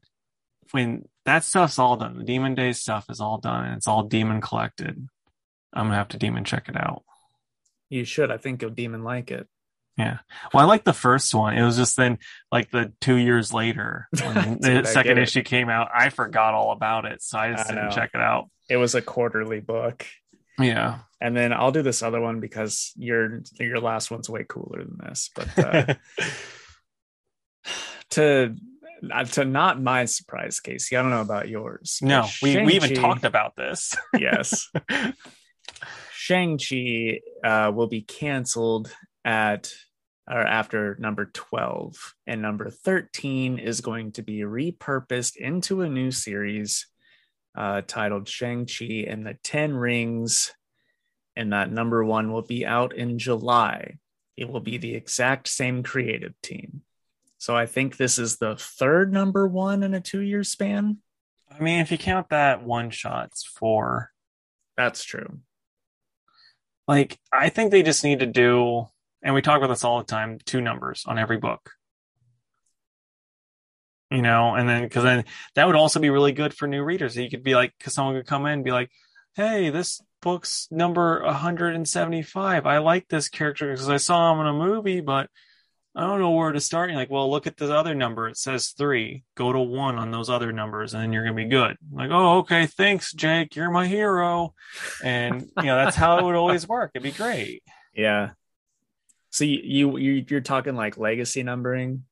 when 0.70 1.08
that 1.24 1.44
stuff's 1.44 1.78
all 1.78 1.96
done, 1.96 2.16
the 2.16 2.24
Demon 2.24 2.54
Days 2.54 2.78
stuff 2.80 3.06
is 3.10 3.20
all 3.20 3.38
done 3.38 3.64
and 3.66 3.76
it's 3.76 3.88
all 3.88 4.04
demon 4.04 4.40
collected. 4.40 5.08
I'm 5.72 5.86
gonna 5.86 5.96
have 5.96 6.08
to 6.08 6.16
demon 6.18 6.44
check 6.44 6.68
it 6.68 6.76
out. 6.76 7.02
You 7.90 8.04
should. 8.04 8.30
I 8.30 8.36
think 8.38 8.62
you'll 8.62 8.70
demon 8.70 9.02
like 9.02 9.30
it. 9.30 9.48
Yeah. 9.98 10.18
Well, 10.54 10.62
I 10.62 10.66
like 10.66 10.84
the 10.84 10.92
first 10.92 11.34
one. 11.34 11.58
It 11.58 11.64
was 11.64 11.76
just 11.76 11.96
then 11.96 12.18
like 12.52 12.70
the 12.70 12.92
two 13.00 13.16
years 13.16 13.52
later 13.52 14.06
when 14.22 14.58
the 14.60 14.84
second 14.84 15.18
issue 15.18 15.42
came 15.42 15.68
out, 15.68 15.88
I 15.92 16.10
forgot 16.10 16.54
all 16.54 16.70
about 16.70 17.04
it. 17.04 17.20
So 17.20 17.36
I 17.36 17.50
just 17.50 17.66
I 17.66 17.74
didn't 17.74 17.88
know. 17.88 17.94
check 17.94 18.10
it 18.14 18.20
out. 18.20 18.48
It 18.70 18.76
was 18.76 18.94
a 18.94 19.02
quarterly 19.02 19.60
book. 19.60 20.06
Yeah. 20.58 21.00
And 21.20 21.36
then 21.36 21.52
I'll 21.52 21.72
do 21.72 21.82
this 21.82 22.02
other 22.02 22.20
one 22.20 22.38
because 22.38 22.92
your 22.96 23.42
your 23.58 23.80
last 23.80 24.10
one's 24.10 24.30
way 24.30 24.44
cooler 24.48 24.84
than 24.84 24.98
this. 24.98 25.30
But 25.34 25.58
uh, 25.58 25.94
to 28.10 28.54
uh, 29.12 29.24
to 29.24 29.44
not 29.44 29.82
my 29.82 30.04
surprise, 30.04 30.60
Casey. 30.60 30.96
I 30.96 31.02
don't 31.02 31.10
know 31.10 31.20
about 31.20 31.48
yours. 31.48 31.98
no, 32.02 32.26
we, 32.40 32.62
we 32.62 32.74
even 32.74 32.94
talked 32.94 33.24
about 33.24 33.56
this. 33.56 33.96
yes. 34.18 34.70
Shang-Chi 36.12 37.20
uh, 37.42 37.72
will 37.72 37.86
be 37.86 38.02
canceled 38.02 38.92
at 39.24 39.72
or 40.28 40.40
after 40.40 40.96
number 40.98 41.26
12 41.26 42.14
and 42.26 42.42
number 42.42 42.70
13 42.70 43.58
is 43.58 43.80
going 43.80 44.12
to 44.12 44.22
be 44.22 44.40
repurposed 44.40 45.36
into 45.36 45.80
a 45.80 45.88
new 45.88 46.10
series 46.10 46.86
uh, 47.56 47.80
titled 47.86 48.28
Shang-Chi 48.28 49.06
and 49.08 49.26
the 49.26 49.38
10 49.42 49.74
Rings 49.74 50.52
and 51.34 51.52
that 51.52 51.70
number 51.70 52.04
1 52.04 52.32
will 52.32 52.42
be 52.42 52.66
out 52.66 52.94
in 52.94 53.18
July. 53.18 53.98
It 54.36 54.48
will 54.50 54.60
be 54.60 54.76
the 54.76 54.94
exact 54.94 55.48
same 55.48 55.82
creative 55.82 56.34
team. 56.42 56.82
So 57.38 57.56
I 57.56 57.66
think 57.66 57.96
this 57.96 58.18
is 58.18 58.36
the 58.36 58.56
third 58.56 59.12
number 59.12 59.46
1 59.46 59.82
in 59.84 59.94
a 59.94 60.00
2-year 60.00 60.42
span. 60.42 60.98
I 61.50 61.62
mean, 61.62 61.80
if 61.80 61.90
you 61.90 61.98
count 61.98 62.30
that 62.30 62.62
one 62.62 62.90
shots 62.90 63.44
four. 63.44 64.12
That's 64.76 65.02
true. 65.04 65.40
like 66.86 67.18
I 67.32 67.48
think 67.48 67.70
they 67.70 67.82
just 67.82 68.04
need 68.04 68.20
to 68.20 68.26
do 68.26 68.88
and 69.22 69.34
we 69.34 69.42
talk 69.42 69.58
about 69.58 69.68
this 69.68 69.84
all 69.84 69.98
the 69.98 70.04
time, 70.04 70.38
two 70.44 70.60
numbers 70.60 71.04
on 71.06 71.18
every 71.18 71.38
book. 71.38 71.72
You 74.10 74.22
know, 74.22 74.54
and 74.54 74.68
then 74.68 74.84
because 74.84 75.04
then 75.04 75.24
that 75.54 75.66
would 75.66 75.76
also 75.76 76.00
be 76.00 76.08
really 76.08 76.32
good 76.32 76.54
for 76.54 76.66
new 76.66 76.82
readers. 76.82 77.16
You 77.16 77.28
could 77.28 77.42
be 77.42 77.54
like, 77.54 77.74
because 77.76 77.92
someone 77.92 78.14
could 78.14 78.26
come 78.26 78.46
in 78.46 78.52
and 78.52 78.64
be 78.64 78.70
like, 78.70 78.90
"Hey, 79.34 79.68
this 79.68 80.00
book's 80.22 80.66
number 80.70 81.22
175. 81.24 82.64
I 82.66 82.78
like 82.78 83.08
this 83.08 83.28
character 83.28 83.70
because 83.70 83.90
I 83.90 83.98
saw 83.98 84.32
him 84.32 84.40
in 84.40 84.46
a 84.46 84.54
movie, 84.54 85.02
but 85.02 85.28
I 85.94 86.06
don't 86.06 86.20
know 86.20 86.30
where 86.30 86.52
to 86.52 86.60
start." 86.60 86.88
You're 86.88 86.98
like, 86.98 87.10
"Well, 87.10 87.30
look 87.30 87.46
at 87.46 87.58
the 87.58 87.70
other 87.74 87.94
number. 87.94 88.28
It 88.28 88.38
says 88.38 88.70
three. 88.70 89.24
Go 89.34 89.52
to 89.52 89.60
one 89.60 89.98
on 89.98 90.10
those 90.10 90.30
other 90.30 90.52
numbers, 90.52 90.94
and 90.94 91.02
then 91.02 91.12
you're 91.12 91.24
gonna 91.24 91.34
be 91.36 91.44
good." 91.44 91.76
like, 91.92 92.10
"Oh, 92.10 92.38
okay, 92.38 92.64
thanks, 92.64 93.12
Jake. 93.12 93.56
You're 93.56 93.70
my 93.70 93.86
hero." 93.86 94.54
And 95.04 95.42
you 95.58 95.64
know 95.64 95.76
that's 95.76 95.96
how 95.96 96.18
it 96.18 96.24
would 96.24 96.34
always 96.34 96.66
work. 96.66 96.92
It'd 96.94 97.02
be 97.02 97.12
great. 97.12 97.62
Yeah. 97.92 98.30
So 99.30 99.44
you, 99.44 99.60
you 99.62 99.96
you- 99.98 100.24
you're 100.28 100.40
talking 100.40 100.74
like 100.74 100.96
legacy 100.96 101.42
numbering. 101.42 102.04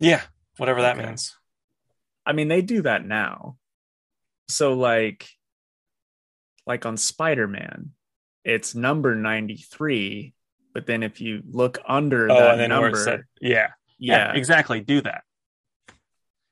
Yeah, 0.00 0.22
whatever 0.56 0.82
that 0.82 0.96
Okay. 0.96 1.06
means. 1.06 1.36
I 2.26 2.32
mean, 2.32 2.48
they 2.48 2.62
do 2.62 2.82
that 2.82 3.04
now. 3.06 3.58
So 4.48 4.74
like 4.74 5.28
like 6.66 6.86
on 6.86 6.96
Spider-Man, 6.96 7.90
it's 8.44 8.74
number 8.74 9.14
93, 9.14 10.32
but 10.72 10.86
then 10.86 11.02
if 11.02 11.20
you 11.20 11.42
look 11.46 11.78
under 11.86 12.30
Oh, 12.30 12.34
that 12.34 12.50
and 12.52 12.60
then 12.60 12.70
where 12.70 12.80
number, 12.90 13.04
said, 13.04 13.24
yeah, 13.40 13.72
yeah, 13.98 14.32
exactly. 14.32 14.80
Do 14.80 15.02
that. 15.02 15.24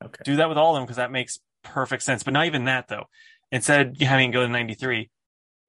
okay. 0.05 0.23
Do 0.25 0.37
that 0.37 0.49
with 0.51 0.59
all 0.59 0.75
of 0.75 0.81
them 0.81 0.85
because 0.85 0.97
that 0.97 1.11
makes 1.11 1.39
perfect 1.63 2.03
sense. 2.03 2.23
But 2.23 2.35
not 2.35 2.45
even 2.47 2.67
that 2.67 2.89
though. 2.89 3.07
Instead 3.51 3.87
of 3.89 4.01
having 4.01 4.31
go 4.31 4.43
to 4.43 4.49
93, 4.49 5.11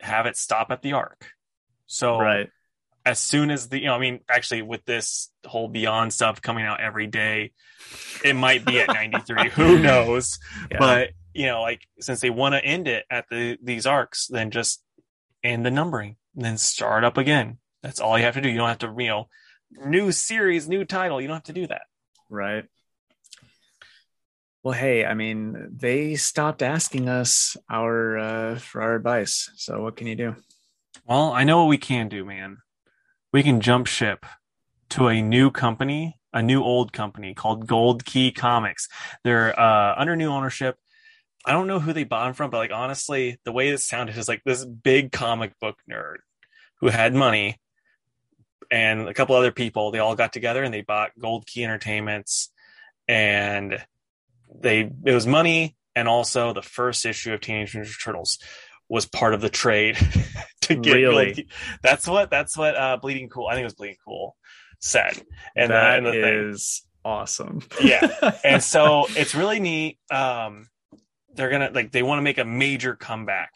have 0.02 0.26
it 0.26 0.36
stop 0.36 0.72
at 0.72 0.82
the 0.82 0.94
arc. 0.94 1.32
So 1.86 2.20
Right. 2.20 2.50
As 3.06 3.20
soon 3.20 3.52
as 3.52 3.70
the, 3.70 3.80
you 3.80 3.86
know, 3.86 3.96
I 3.96 4.00
mean, 4.00 4.22
actually 4.30 4.62
with 4.62 4.86
this 4.86 5.30
whole 5.46 5.68
Beyond 5.68 6.14
stuff 6.14 6.42
coming 6.42 6.66
out 6.66 6.80
every 6.80 7.08
day, 7.08 7.52
it 8.24 8.36
might 8.36 8.66
be 8.66 8.80
at 8.80 8.88
93. 8.88 9.50
Who 9.50 9.80
knows? 9.82 10.40
Yeah. 10.72 10.78
But 10.80 11.10
you 11.34 11.48
know, 11.48 11.62
like 11.62 11.82
since 12.00 12.22
they 12.22 12.30
want 12.30 12.54
to 12.54 12.64
end 12.64 12.88
it 12.88 13.06
at 13.10 13.26
the 13.30 13.58
these 13.62 13.86
arcs, 13.86 14.28
then 14.28 14.52
just 14.52 14.84
end 15.44 15.66
the 15.66 15.72
numbering, 15.72 16.16
then 16.36 16.58
start 16.58 17.04
up 17.04 17.18
again. 17.18 17.58
That's 17.82 18.00
all 18.00 18.18
you 18.18 18.24
have 18.24 18.36
to 18.36 18.42
do. 18.42 18.50
You 18.50 18.58
don't 18.58 18.70
have 18.70 18.78
to, 18.80 18.96
you 18.98 19.08
know, 19.08 19.28
new 19.86 20.12
series, 20.12 20.70
new 20.70 20.86
title. 20.86 21.20
You 21.20 21.28
don't 21.28 21.38
have 21.38 21.44
to 21.44 21.54
do 21.54 21.68
that. 21.68 21.82
Right. 22.30 22.66
Well, 24.64 24.74
hey, 24.74 25.06
I 25.06 25.14
mean, 25.14 25.72
they 25.76 26.16
stopped 26.16 26.62
asking 26.62 27.10
us 27.10 27.58
our 27.70 28.18
uh, 28.18 28.60
for 28.60 28.82
our 28.82 28.96
advice. 28.96 29.52
So 29.58 29.82
what 29.82 29.98
can 29.98 30.08
you 30.08 30.16
do? 30.16 30.36
Well, 31.06 31.34
I 31.34 31.44
know 31.44 31.64
what 31.64 31.70
we 31.70 31.78
can 31.78 32.08
do, 32.08 32.24
man. 32.24 32.60
We 33.34 33.42
can 33.42 33.62
jump 33.62 33.88
ship 33.88 34.28
to 34.90 35.08
a 35.08 35.20
new 35.20 35.50
company, 35.50 36.20
a 36.32 36.44
new 36.44 36.64
old 36.64 36.94
company 36.94 37.34
called 37.34 37.66
Gold 37.66 38.06
Key 38.06 38.32
Comics. 38.32 38.88
They're 39.24 39.60
uh, 39.60 39.96
under 39.98 40.16
new 40.16 40.30
ownership. 40.30 40.78
I 41.44 41.52
don't 41.52 41.66
know 41.66 41.80
who 41.80 41.94
they 41.94 42.04
bought 42.04 42.26
them 42.26 42.36
from, 42.36 42.52
but 42.52 42.58
like 42.58 42.72
honestly, 42.72 43.40
the 43.44 43.52
way 43.52 43.70
it 43.70 43.80
sounded 43.80 44.16
is 44.18 44.28
like 44.28 44.44
this 44.46 44.64
big 44.64 45.12
comic 45.12 45.60
book 45.60 45.80
nerd 45.92 46.18
who 46.80 46.90
had 46.90 47.16
money 47.16 47.58
and 48.70 49.10
a 49.10 49.16
couple 49.16 49.36
other 49.36 49.52
people. 49.52 49.90
They 49.90 49.98
all 49.98 50.16
got 50.16 50.32
together 50.32 50.64
and 50.64 50.72
they 50.72 50.82
bought 50.82 51.18
Gold 51.20 51.48
Key 51.48 51.64
Entertainments, 51.64 52.52
and 53.08 53.84
they 54.54 54.92
it 55.06 55.14
was 55.14 55.26
money 55.26 55.76
and 55.96 56.08
also 56.08 56.54
the 56.54 56.62
first 56.62 57.04
issue 57.04 57.34
of 57.34 57.42
Teenage 57.42 57.74
Mutant 57.74 57.96
Turtles 58.00 58.38
was 58.94 59.08
part 59.08 59.34
of 59.34 59.42
the 59.42 59.50
trade 59.50 59.98
to 60.62 60.76
get 60.76 60.94
Really? 60.94 61.34
Gold 61.34 61.48
That's 61.82 62.08
what 62.08 62.30
that's 62.30 62.56
what 62.56 62.78
uh, 62.78 62.98
Bleeding 62.98 63.28
Cool. 63.28 63.48
I 63.48 63.54
think 63.54 63.62
it 63.62 63.66
was 63.66 63.74
Bleeding 63.74 63.98
Cool 64.06 64.36
said, 64.80 65.20
and 65.56 65.72
the, 65.72 65.74
that 65.74 65.98
and 65.98 66.06
the 66.06 66.12
thing 66.12 66.50
is 66.52 66.84
awesome. 67.04 67.64
Yeah. 67.82 68.38
and 68.44 68.62
so 68.62 69.08
it's 69.10 69.34
really 69.34 69.60
neat. 69.60 69.98
Um, 70.12 70.70
they're 71.34 71.50
gonna 71.50 71.72
like 71.74 71.92
they 71.92 72.04
want 72.04 72.20
to 72.20 72.24
make 72.24 72.38
a 72.38 72.46
major 72.46 72.96
comeback, 72.96 73.50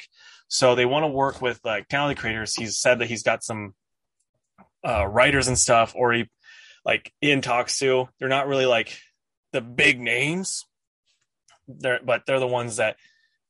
so 0.47 0.73
they 0.73 0.87
want 0.87 1.03
to 1.03 1.09
work 1.09 1.39
with 1.39 1.59
like 1.63 1.87
talented 1.87 2.17
creators. 2.17 2.55
He's 2.55 2.79
said 2.79 2.97
that 2.97 3.07
he's 3.07 3.21
got 3.21 3.43
some 3.43 3.75
uh, 4.83 5.05
writers 5.05 5.47
and 5.47 5.57
stuff, 5.57 5.93
or 5.95 6.13
he 6.13 6.31
like 6.83 7.13
in 7.21 7.41
talks 7.41 7.77
to. 7.77 8.09
They're 8.19 8.27
not 8.27 8.47
really 8.47 8.65
like 8.65 8.97
the 9.51 9.61
big 9.61 10.01
names, 10.01 10.65
they're 11.67 11.99
but 12.03 12.23
they're 12.25 12.39
the 12.39 12.47
ones 12.47 12.77
that 12.77 12.95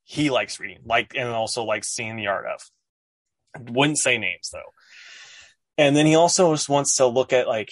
he 0.09 0.29
likes 0.29 0.57
reading, 0.57 0.79
like 0.85 1.13
and 1.15 1.27
also 1.27 1.65
likes 1.65 1.89
seeing 1.89 2.15
the 2.15 2.27
art 2.27 2.45
of. 2.45 2.61
Wouldn't 3.73 3.97
say 3.99 4.17
names 4.17 4.49
though. 4.53 4.71
And 5.77 5.95
then 5.95 6.05
he 6.05 6.15
also 6.15 6.53
just 6.53 6.69
wants 6.69 6.95
to 6.95 7.07
look 7.07 7.33
at 7.33 7.45
like 7.47 7.69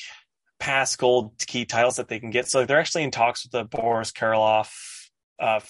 past 0.59 0.97
gold 0.97 1.31
key 1.47 1.63
titles 1.65 1.95
that 1.95 2.09
they 2.09 2.19
can 2.19 2.31
get. 2.31 2.47
So 2.49 2.65
they're 2.65 2.79
actually 2.79 3.03
in 3.03 3.11
talks 3.11 3.45
with 3.45 3.51
the 3.53 3.63
Boris 3.63 4.11
Karloff 4.11 4.69
uh 5.39 5.61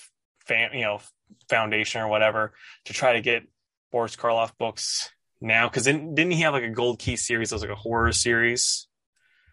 fan, 0.48 0.72
you 0.74 0.82
know, 0.82 1.02
foundation 1.50 2.02
or 2.02 2.08
whatever 2.08 2.54
to 2.86 2.94
try 2.94 3.14
to 3.14 3.22
get 3.22 3.44
Boris 3.92 4.16
Karloff 4.16 4.52
books 4.58 5.12
now 5.42 5.68
because 5.70 5.84
didn't, 5.84 6.16
didn't 6.16 6.32
he 6.32 6.42
have 6.42 6.54
like 6.54 6.64
a 6.64 6.70
gold 6.70 6.98
key 6.98 7.16
series 7.16 7.50
that 7.50 7.56
was 7.56 7.62
like 7.62 7.72
a 7.72 7.76
horror 7.76 8.12
series 8.12 8.88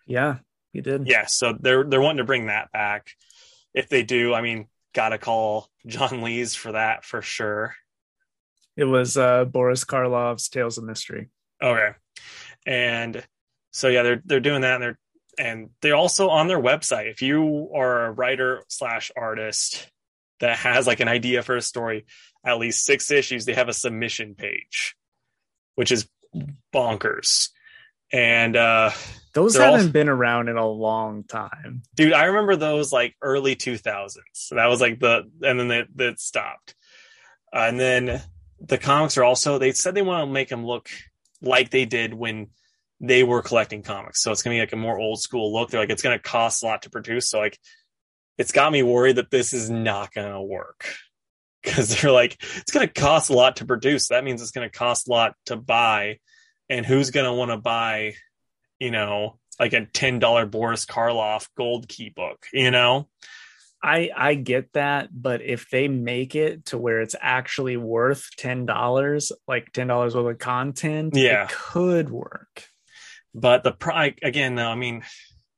Yeah, 0.07 0.39
he 0.73 0.81
did. 0.81 1.07
yeah 1.07 1.27
so 1.27 1.55
they're 1.61 1.85
they're 1.85 2.01
wanting 2.01 2.19
to 2.19 2.25
bring 2.25 2.47
that 2.47 2.71
back 2.73 3.09
if 3.75 3.89
they 3.89 4.03
do 4.03 4.33
i 4.33 4.41
mean 4.43 4.69
gotta 4.95 5.19
call 5.19 5.69
john 5.87 6.23
lees 6.23 6.55
for 6.55 6.73
that 6.73 7.05
for 7.05 7.23
sure. 7.23 7.75
It 8.77 8.85
was 8.85 9.17
uh, 9.19 9.45
Boris 9.45 9.85
Karloff's 9.85 10.49
Tales 10.49 10.79
of 10.79 10.85
Mystery. 10.85 11.29
okay. 11.63 11.91
And 12.67 13.23
so 13.73 13.89
yeah 13.89 14.03
they're 14.03 14.23
they're 14.25 14.41
doing 14.41 14.63
that 14.63 14.75
and 14.75 14.83
they're 14.83 14.99
and 15.39 15.71
they're 15.81 15.97
also 15.97 16.29
on 16.29 16.47
their 16.47 16.61
website. 16.61 17.11
If 17.11 17.23
you 17.23 17.71
are 17.75 18.07
a 18.07 18.13
writer 18.13 18.63
slash 18.69 19.11
artist 19.17 19.89
that 20.41 20.59
has 20.59 20.87
like 20.87 21.01
an 21.01 21.09
idea 21.09 21.43
for 21.43 21.57
a 21.57 21.63
story 21.63 22.05
at 22.45 22.59
least 22.59 22.85
six 22.85 23.11
issues 23.11 23.45
they 23.45 23.55
have 23.55 23.69
a 23.69 23.73
submission 23.73 24.35
page 24.35 24.97
which 25.75 25.93
is 25.93 26.09
bonkers. 26.75 27.49
And 28.13 28.57
uh 28.57 28.91
Those 29.35 29.55
They're 29.55 29.71
haven't 29.71 29.93
been 29.93 30.09
around 30.09 30.49
in 30.49 30.57
a 30.57 30.67
long 30.67 31.25
time. 31.25 31.83
dude 31.95 32.13
i 32.13 32.25
remember 32.25 32.57
those 32.57 32.93
like 32.93 33.15
early 33.23 33.57
2000s 33.57 34.19
so 34.33 34.57
that 34.57 34.67
was 34.67 34.81
like 34.81 35.01
the 35.01 35.31
and 35.43 35.59
then 35.59 35.71
it, 35.71 35.89
it 35.99 36.21
stopped. 36.21 36.75
Uh, 37.55 37.67
and 37.69 37.79
then 37.79 38.23
the 38.61 38.79
comics 38.79 39.17
are 39.19 39.25
also 39.25 39.59
they 39.59 39.73
said 39.73 39.95
they 39.95 40.03
want 40.03 40.27
to 40.27 40.33
make 40.33 40.49
them 40.49 40.65
look 40.65 40.89
like 41.41 41.71
they 41.71 41.85
did 41.85 42.15
when 42.15 42.49
they 43.01 43.25
were 43.25 43.43
collecting 43.43 43.83
comics. 43.83 44.23
So 44.23 44.31
it's 44.31 44.43
gonna 44.43 44.57
be 44.57 44.61
like 44.61 44.73
a 44.73 44.77
more 44.77 44.99
old 44.99 45.21
school 45.21 45.53
look. 45.53 45.71
They're 45.71 45.81
like 45.81 45.91
it's 45.91 46.03
gonna 46.03 46.19
cost 46.19 46.63
a 46.63 46.67
lot 46.67 46.83
to 46.83 46.91
produce. 46.91 47.29
So 47.29 47.41
like 47.41 47.59
it's 48.39 48.53
got 48.53 48.73
me 48.73 48.83
worried 48.83 49.17
that 49.17 49.31
this 49.31 49.53
is 49.53 49.69
not 49.69 50.13
gonna 50.13 50.43
work. 50.43 50.87
Because 51.63 52.01
they're 52.01 52.11
like 52.11 52.43
it's 52.57 52.73
gonna 52.73 52.89
cost 52.89 53.31
a 53.31 53.35
lot 53.35 53.57
to 53.57 53.67
produce. 53.67 54.09
That 54.09 54.25
means 54.25 54.43
it's 54.43 54.51
gonna 54.51 54.71
cost 54.71 55.09
a 55.09 55.13
lot 55.13 55.35
to 55.47 55.57
buy. 55.57 56.19
And 56.69 56.87
who's 56.87 57.11
gonna 57.11 57.35
want 57.35 57.51
to 57.51 57.57
buy 57.57 58.15
you 58.83 58.91
know 58.91 59.39
like 59.61 59.73
a 59.75 59.87
ten 59.87 60.19
dollar 60.19 60.45
Boris 60.47 60.85
Karloff 60.85 61.49
gold 61.57 61.89
key 61.89 62.11
book, 62.11 62.47
you 62.53 62.71
know? 62.71 63.09
I 63.85 64.11
I 64.17 64.35
get 64.35 64.73
that, 64.75 65.09
but 65.13 65.43
if 65.43 65.69
they 65.71 65.89
make 65.89 66.35
it 66.37 66.67
to 66.67 66.79
where 66.79 67.01
it's 67.01 67.17
actually 67.21 67.77
worth 67.77 68.29
ten 68.37 68.65
dollars, 68.67 69.33
like 69.49 69.73
ten 69.73 69.89
dollars 69.89 70.15
worth 70.15 70.33
of 70.35 70.39
content, 70.39 71.15
Yeah. 71.17 71.45
it 71.45 71.51
could 71.51 72.09
work. 72.11 72.65
But 73.35 73.65
the 73.65 73.73
pri 73.73 74.15
again, 74.23 74.55
though, 74.55 74.69
I 74.69 74.75
mean, 74.77 75.03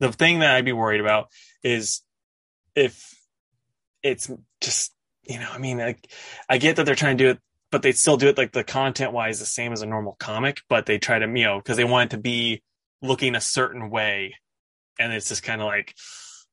the 0.00 0.10
thing 0.12 0.38
that 0.40 0.54
I'd 0.54 0.64
be 0.64 0.72
worried 0.72 1.00
about 1.00 1.28
is 1.62 2.02
if 2.74 3.10
it's 4.02 4.30
just 4.60 4.94
you 5.24 5.38
know, 5.38 5.48
I 5.50 5.58
mean, 5.58 5.78
like 5.78 6.10
I 6.48 6.58
get 6.58 6.76
that 6.76 6.84
they're 6.86 6.94
trying 6.94 7.18
to 7.18 7.24
do 7.24 7.30
it, 7.30 7.38
but 7.70 7.82
they 7.82 7.92
still 7.92 8.16
do 8.16 8.28
it 8.28 8.38
like 8.38 8.52
the 8.52 8.64
content 8.64 9.12
wise 9.12 9.38
the 9.38 9.46
same 9.46 9.72
as 9.72 9.82
a 9.82 9.86
normal 9.86 10.16
comic, 10.18 10.60
but 10.68 10.86
they 10.86 10.98
try 10.98 11.18
to 11.18 11.26
you 11.26 11.44
know 11.44 11.58
because 11.58 11.76
they 11.76 11.84
want 11.84 12.12
it 12.12 12.16
to 12.16 12.22
be 12.22 12.62
looking 13.04 13.34
a 13.34 13.40
certain 13.40 13.90
way, 13.90 14.34
and 14.98 15.12
it's 15.12 15.28
just 15.28 15.42
kind 15.42 15.60
of 15.60 15.66
like. 15.66 15.94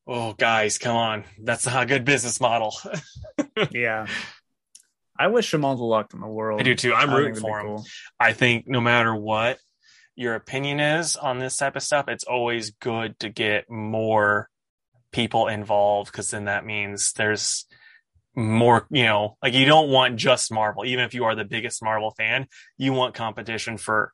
Oh, 0.04 0.32
guys, 0.32 0.78
come 0.78 0.96
on. 0.96 1.22
That's 1.40 1.64
not 1.64 1.84
a 1.84 1.86
good 1.86 2.04
business 2.04 2.40
model. 2.40 2.74
yeah. 3.70 4.08
I 5.16 5.28
wish 5.28 5.54
him 5.54 5.64
all 5.64 5.76
the 5.76 5.84
luck 5.84 6.12
in 6.12 6.20
the 6.20 6.26
world. 6.26 6.60
I 6.60 6.64
do 6.64 6.74
too. 6.74 6.92
I'm 6.92 7.10
I 7.10 7.14
rooting 7.14 7.36
for 7.36 7.60
him. 7.60 7.66
cool. 7.66 7.84
I 8.18 8.32
think 8.32 8.66
no 8.66 8.80
matter 8.80 9.14
what 9.14 9.58
your 10.16 10.34
opinion 10.34 10.80
is 10.80 11.16
on 11.16 11.38
this 11.38 11.56
type 11.56 11.76
of 11.76 11.82
stuff, 11.84 12.08
it's 12.08 12.24
always 12.24 12.70
good 12.70 13.18
to 13.20 13.28
get 13.28 13.70
more 13.70 14.48
people 15.12 15.46
involved 15.46 16.10
because 16.10 16.30
then 16.30 16.46
that 16.46 16.66
means 16.66 17.12
there's 17.12 17.66
more, 18.34 18.86
you 18.90 19.04
know, 19.04 19.36
like 19.42 19.54
you 19.54 19.66
don't 19.66 19.90
want 19.90 20.16
just 20.16 20.52
Marvel. 20.52 20.84
Even 20.84 21.04
if 21.04 21.14
you 21.14 21.24
are 21.24 21.34
the 21.34 21.44
biggest 21.44 21.82
Marvel 21.82 22.12
fan, 22.16 22.46
you 22.78 22.92
want 22.92 23.14
competition 23.14 23.76
for 23.76 24.12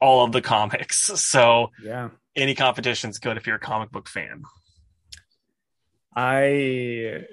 all 0.00 0.24
of 0.24 0.32
the 0.32 0.40
comics. 0.42 0.98
So 1.20 1.70
Yeah. 1.82 2.08
any 2.36 2.54
competition's 2.54 3.18
good 3.18 3.36
if 3.36 3.46
you're 3.46 3.56
a 3.56 3.60
comic 3.60 3.90
book 3.90 4.08
fan. 4.08 4.42
I 6.14 7.24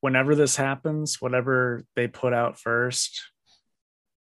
whenever 0.00 0.34
this 0.34 0.56
happens, 0.56 1.20
whatever 1.20 1.84
they 1.96 2.06
put 2.06 2.32
out 2.32 2.58
first, 2.58 3.20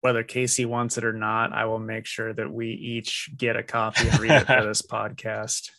whether 0.00 0.22
Casey 0.22 0.64
wants 0.64 0.98
it 0.98 1.04
or 1.04 1.12
not, 1.12 1.52
I 1.52 1.64
will 1.64 1.80
make 1.80 2.06
sure 2.06 2.32
that 2.32 2.52
we 2.52 2.68
each 2.68 3.30
get 3.36 3.56
a 3.56 3.62
copy 3.62 4.08
and 4.08 4.18
read 4.20 4.42
it 4.42 4.46
for 4.46 4.64
this 4.66 4.82
podcast. 4.82 5.70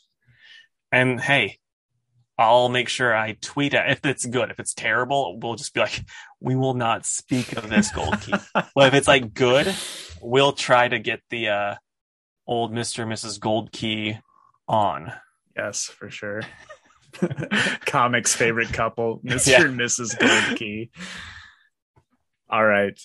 And 0.92 1.20
hey, 1.22 1.60
I'll 2.38 2.68
make 2.68 2.90
sure 2.90 3.16
I 3.16 3.38
tweet 3.42 3.74
it 3.74 3.84
if 3.90 4.06
it's 4.06 4.26
good. 4.26 4.52
If 4.52 4.60
it's 4.60 4.74
terrible, 4.74 5.40
we'll 5.42 5.56
just 5.56 5.74
be 5.74 5.80
like, 5.80 6.04
we 6.42 6.56
will 6.56 6.74
not 6.74 7.06
speak 7.06 7.54
of 7.56 7.70
this 7.70 7.92
gold 7.92 8.20
key. 8.22 8.34
well, 8.76 8.88
if 8.88 8.94
it's 8.94 9.08
like 9.08 9.34
good, 9.34 9.74
we'll 10.26 10.54
try 10.54 10.88
to 10.88 11.00
get 11.00 11.22
the 11.30 11.50
uh, 11.50 11.76
old 12.48 12.72
Mr. 12.74 13.04
and 13.04 13.12
Mrs. 13.12 13.40
Gold 13.40 13.72
Key 13.72 14.18
on. 14.68 15.12
Yes, 15.56 15.86
for 15.86 16.10
sure. 16.10 16.42
Comics 17.86 18.36
favorite 18.36 18.74
couple, 18.74 19.20
Mr. 19.24 19.48
Yeah. 19.52 19.64
and 19.66 19.80
Mrs. 19.80 20.18
Gold 20.20 20.58
Key. 20.60 20.90
All 22.50 22.66
right. 22.66 23.00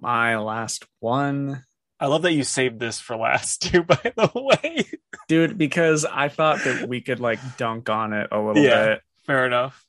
My 0.00 0.36
last 0.38 0.84
one. 1.00 1.64
I 2.00 2.06
love 2.06 2.22
that 2.22 2.32
you 2.32 2.44
saved 2.44 2.78
this 2.78 3.00
for 3.00 3.16
last 3.16 3.62
too, 3.70 3.82
by 3.82 4.12
the 4.16 4.30
way. 4.34 4.86
Dude, 5.26 5.58
because 5.58 6.04
I 6.04 6.28
thought 6.28 6.62
that 6.64 6.88
we 6.88 7.00
could 7.00 7.20
like 7.20 7.40
dunk 7.56 7.88
on 7.90 8.12
it 8.12 8.28
a 8.30 8.38
little 8.38 8.62
Yeah. 8.62 8.86
bit. 8.86 9.02
Fair 9.26 9.46
enough. 9.46 9.84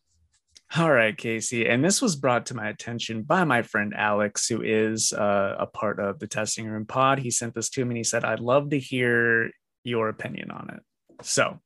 All 0.78 0.92
right, 0.92 1.18
Casey. 1.18 1.68
And 1.68 1.84
this 1.84 2.00
was 2.00 2.16
brought 2.16 2.46
to 2.48 2.54
my 2.54 2.70
attention 2.70 3.24
by 3.24 3.44
my 3.44 3.64
friend 3.64 3.92
Alex, 3.96 4.48
who 4.48 4.62
is 4.62 5.12
uh, 5.12 5.56
a 5.58 5.66
part 5.66 6.00
of 6.00 6.20
the 6.20 6.28
Testing 6.28 6.68
Room 6.68 6.86
Pod. 6.86 7.18
He 7.18 7.32
sent 7.32 7.56
this 7.56 7.70
to 7.72 7.84
me 7.84 7.90
and 7.90 7.98
he 7.98 8.04
said, 8.04 8.24
I'd 8.24 8.40
love 8.40 8.70
to 8.70 8.80
hear 8.80 9.50
your 9.84 10.10
opinion 10.10 10.52
on 10.52 10.70
it. 10.70 11.26
So, 11.26 11.60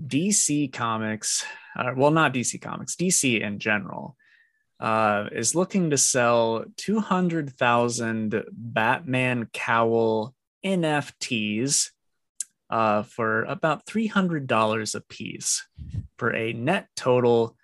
DC 0.00 0.72
Comics, 0.72 1.44
uh, 1.76 1.92
well, 1.96 2.12
not 2.12 2.32
DC 2.32 2.60
Comics, 2.60 2.94
DC 2.94 3.40
in 3.40 3.58
general, 3.58 4.16
uh, 4.78 5.24
is 5.32 5.56
looking 5.56 5.90
to 5.90 5.98
sell 5.98 6.64
200,000 6.76 8.44
Batman 8.52 9.48
Cowl 9.52 10.32
NFTs 10.64 11.90
uh, 12.70 13.02
for 13.02 13.42
about 13.44 13.84
$300 13.86 14.94
a 14.94 15.00
piece 15.00 15.66
for 16.18 16.32
a 16.32 16.52
net 16.52 16.86
total 16.94 17.56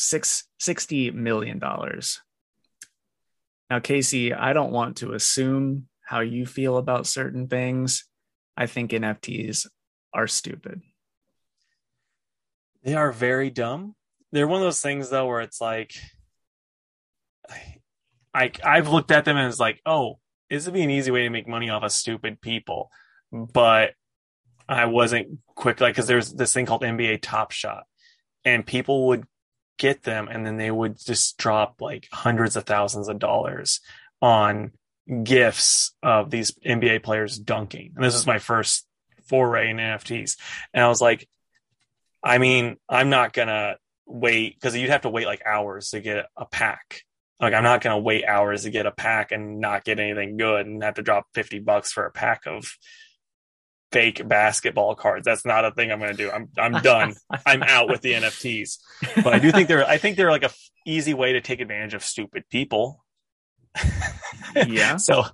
six 0.00 0.48
sixty 0.58 1.10
million 1.10 1.58
dollars. 1.58 2.20
Now, 3.68 3.78
Casey, 3.78 4.34
I 4.34 4.52
don't 4.52 4.72
want 4.72 4.96
to 4.98 5.12
assume 5.12 5.86
how 6.02 6.20
you 6.20 6.44
feel 6.44 6.76
about 6.76 7.06
certain 7.06 7.46
things. 7.46 8.04
I 8.56 8.66
think 8.66 8.90
NFTs 8.90 9.68
are 10.12 10.26
stupid. 10.26 10.82
They 12.82 12.94
are 12.94 13.12
very 13.12 13.50
dumb. 13.50 13.94
They're 14.32 14.48
one 14.48 14.60
of 14.60 14.66
those 14.66 14.80
things 14.80 15.10
though 15.10 15.26
where 15.26 15.40
it's 15.40 15.60
like 15.60 15.92
I 18.34 18.50
I've 18.64 18.88
looked 18.88 19.10
at 19.10 19.24
them 19.24 19.36
and 19.36 19.48
it's 19.48 19.60
like, 19.60 19.80
oh, 19.86 20.18
this 20.48 20.64
would 20.64 20.74
be 20.74 20.82
an 20.82 20.90
easy 20.90 21.10
way 21.10 21.22
to 21.22 21.30
make 21.30 21.46
money 21.46 21.70
off 21.70 21.82
of 21.82 21.92
stupid 21.92 22.40
people. 22.40 22.90
Hmm. 23.30 23.44
But 23.52 23.92
I 24.68 24.86
wasn't 24.86 25.38
quick 25.54 25.80
like 25.80 25.94
because 25.94 26.06
there's 26.06 26.32
this 26.32 26.52
thing 26.52 26.66
called 26.66 26.82
NBA 26.82 27.20
Top 27.22 27.50
Shot, 27.52 27.84
and 28.44 28.66
people 28.66 29.08
would 29.08 29.24
get 29.80 30.02
them 30.02 30.28
and 30.28 30.46
then 30.46 30.58
they 30.58 30.70
would 30.70 30.98
just 30.98 31.38
drop 31.38 31.80
like 31.80 32.06
hundreds 32.12 32.54
of 32.54 32.64
thousands 32.64 33.08
of 33.08 33.18
dollars 33.18 33.80
on 34.20 34.72
gifts 35.22 35.94
of 36.02 36.30
these 36.30 36.52
NBA 36.64 37.02
players 37.02 37.38
dunking. 37.38 37.92
And 37.96 38.04
this 38.04 38.12
was 38.12 38.26
my 38.26 38.38
first 38.38 38.86
foray 39.24 39.70
in 39.70 39.78
NFTs. 39.78 40.36
And 40.74 40.84
I 40.84 40.88
was 40.88 41.00
like, 41.00 41.26
I 42.22 42.36
mean, 42.36 42.76
I'm 42.88 43.08
not 43.08 43.32
gonna 43.32 43.76
wait 44.06 44.54
because 44.54 44.76
you'd 44.76 44.90
have 44.90 45.02
to 45.02 45.08
wait 45.08 45.26
like 45.26 45.42
hours 45.46 45.90
to 45.90 46.00
get 46.00 46.26
a 46.36 46.44
pack. 46.44 47.02
Like 47.40 47.54
I'm 47.54 47.64
not 47.64 47.80
gonna 47.80 47.98
wait 47.98 48.26
hours 48.26 48.64
to 48.64 48.70
get 48.70 48.84
a 48.84 48.92
pack 48.92 49.32
and 49.32 49.60
not 49.60 49.84
get 49.84 49.98
anything 49.98 50.36
good 50.36 50.66
and 50.66 50.82
have 50.82 50.94
to 50.94 51.02
drop 51.02 51.26
fifty 51.32 51.58
bucks 51.58 51.90
for 51.90 52.04
a 52.04 52.12
pack 52.12 52.42
of 52.46 52.70
fake 53.92 54.26
basketball 54.26 54.94
cards. 54.94 55.24
That's 55.24 55.44
not 55.44 55.64
a 55.64 55.70
thing 55.70 55.90
I'm 55.90 55.98
gonna 56.00 56.14
do. 56.14 56.30
I'm 56.30 56.48
I'm 56.58 56.80
done. 56.82 57.14
I'm 57.46 57.62
out 57.62 57.88
with 57.88 58.00
the 58.00 58.12
NFTs. 58.12 58.78
But 59.16 59.34
I 59.34 59.38
do 59.38 59.50
think 59.52 59.68
they're 59.68 59.86
I 59.86 59.98
think 59.98 60.16
they're 60.16 60.30
like 60.30 60.42
a 60.42 60.46
f- 60.46 60.70
easy 60.86 61.14
way 61.14 61.32
to 61.34 61.40
take 61.40 61.60
advantage 61.60 61.94
of 61.94 62.04
stupid 62.04 62.44
people. 62.50 63.04
Yeah. 64.66 64.96
So 64.96 65.24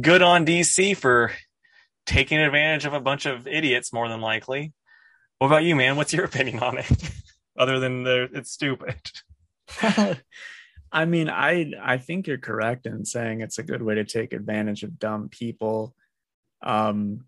good 0.00 0.22
on 0.22 0.46
DC 0.46 0.96
for 0.96 1.32
taking 2.06 2.38
advantage 2.38 2.84
of 2.84 2.94
a 2.94 3.00
bunch 3.00 3.26
of 3.26 3.46
idiots, 3.46 3.92
more 3.92 4.08
than 4.08 4.20
likely. 4.20 4.72
What 5.38 5.48
about 5.48 5.64
you, 5.64 5.76
man? 5.76 5.96
What's 5.96 6.12
your 6.12 6.24
opinion 6.24 6.60
on 6.60 6.78
it? 6.78 6.86
Other 7.58 7.78
than 7.80 8.02
the 8.02 8.28
it's 8.32 8.50
stupid. 8.50 8.96
I 10.92 11.04
mean, 11.04 11.28
I 11.28 11.72
I 11.82 11.98
think 11.98 12.26
you're 12.26 12.38
correct 12.38 12.86
in 12.86 13.04
saying 13.04 13.40
it's 13.40 13.58
a 13.58 13.62
good 13.62 13.82
way 13.82 13.96
to 13.96 14.04
take 14.04 14.32
advantage 14.32 14.82
of 14.82 14.98
dumb 14.98 15.28
people. 15.28 15.94
Um, 16.62 17.26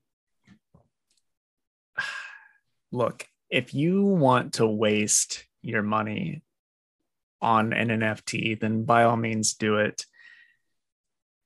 look, 2.95 3.27
if 3.51 3.75
you 3.75 4.03
want 4.03 4.55
to 4.55 4.67
waste 4.67 5.45
your 5.63 5.83
money 5.83 6.43
on 7.43 7.73
an 7.73 7.89
NFT, 7.89 8.59
then 8.59 8.85
by 8.85 9.05
all 9.05 9.17
means 9.17 9.55
do 9.55 9.77
it. 9.77 10.07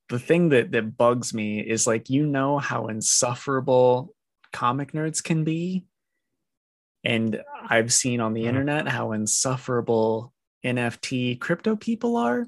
The 0.09 0.18
thing 0.18 0.51
that 0.51 0.70
that 0.72 0.96
bugs 0.96 1.34
me 1.34 1.61
is 1.61 1.86
like 1.86 2.09
you 2.09 2.26
know 2.26 2.59
how 2.59 2.86
insufferable 2.86 4.14
comic 4.53 4.92
nerds 4.92 5.22
can 5.22 5.44
be. 5.44 5.84
And 7.05 7.42
I've 7.68 7.92
seen 7.92 8.20
on 8.20 8.32
the 8.32 8.42
Mhm. 8.42 8.49
internet 8.49 8.88
how 8.88 9.12
insufferable 9.12 10.32
NFT 10.64 11.36
crypto 11.36 11.76
people 11.76 12.16
are. 12.16 12.46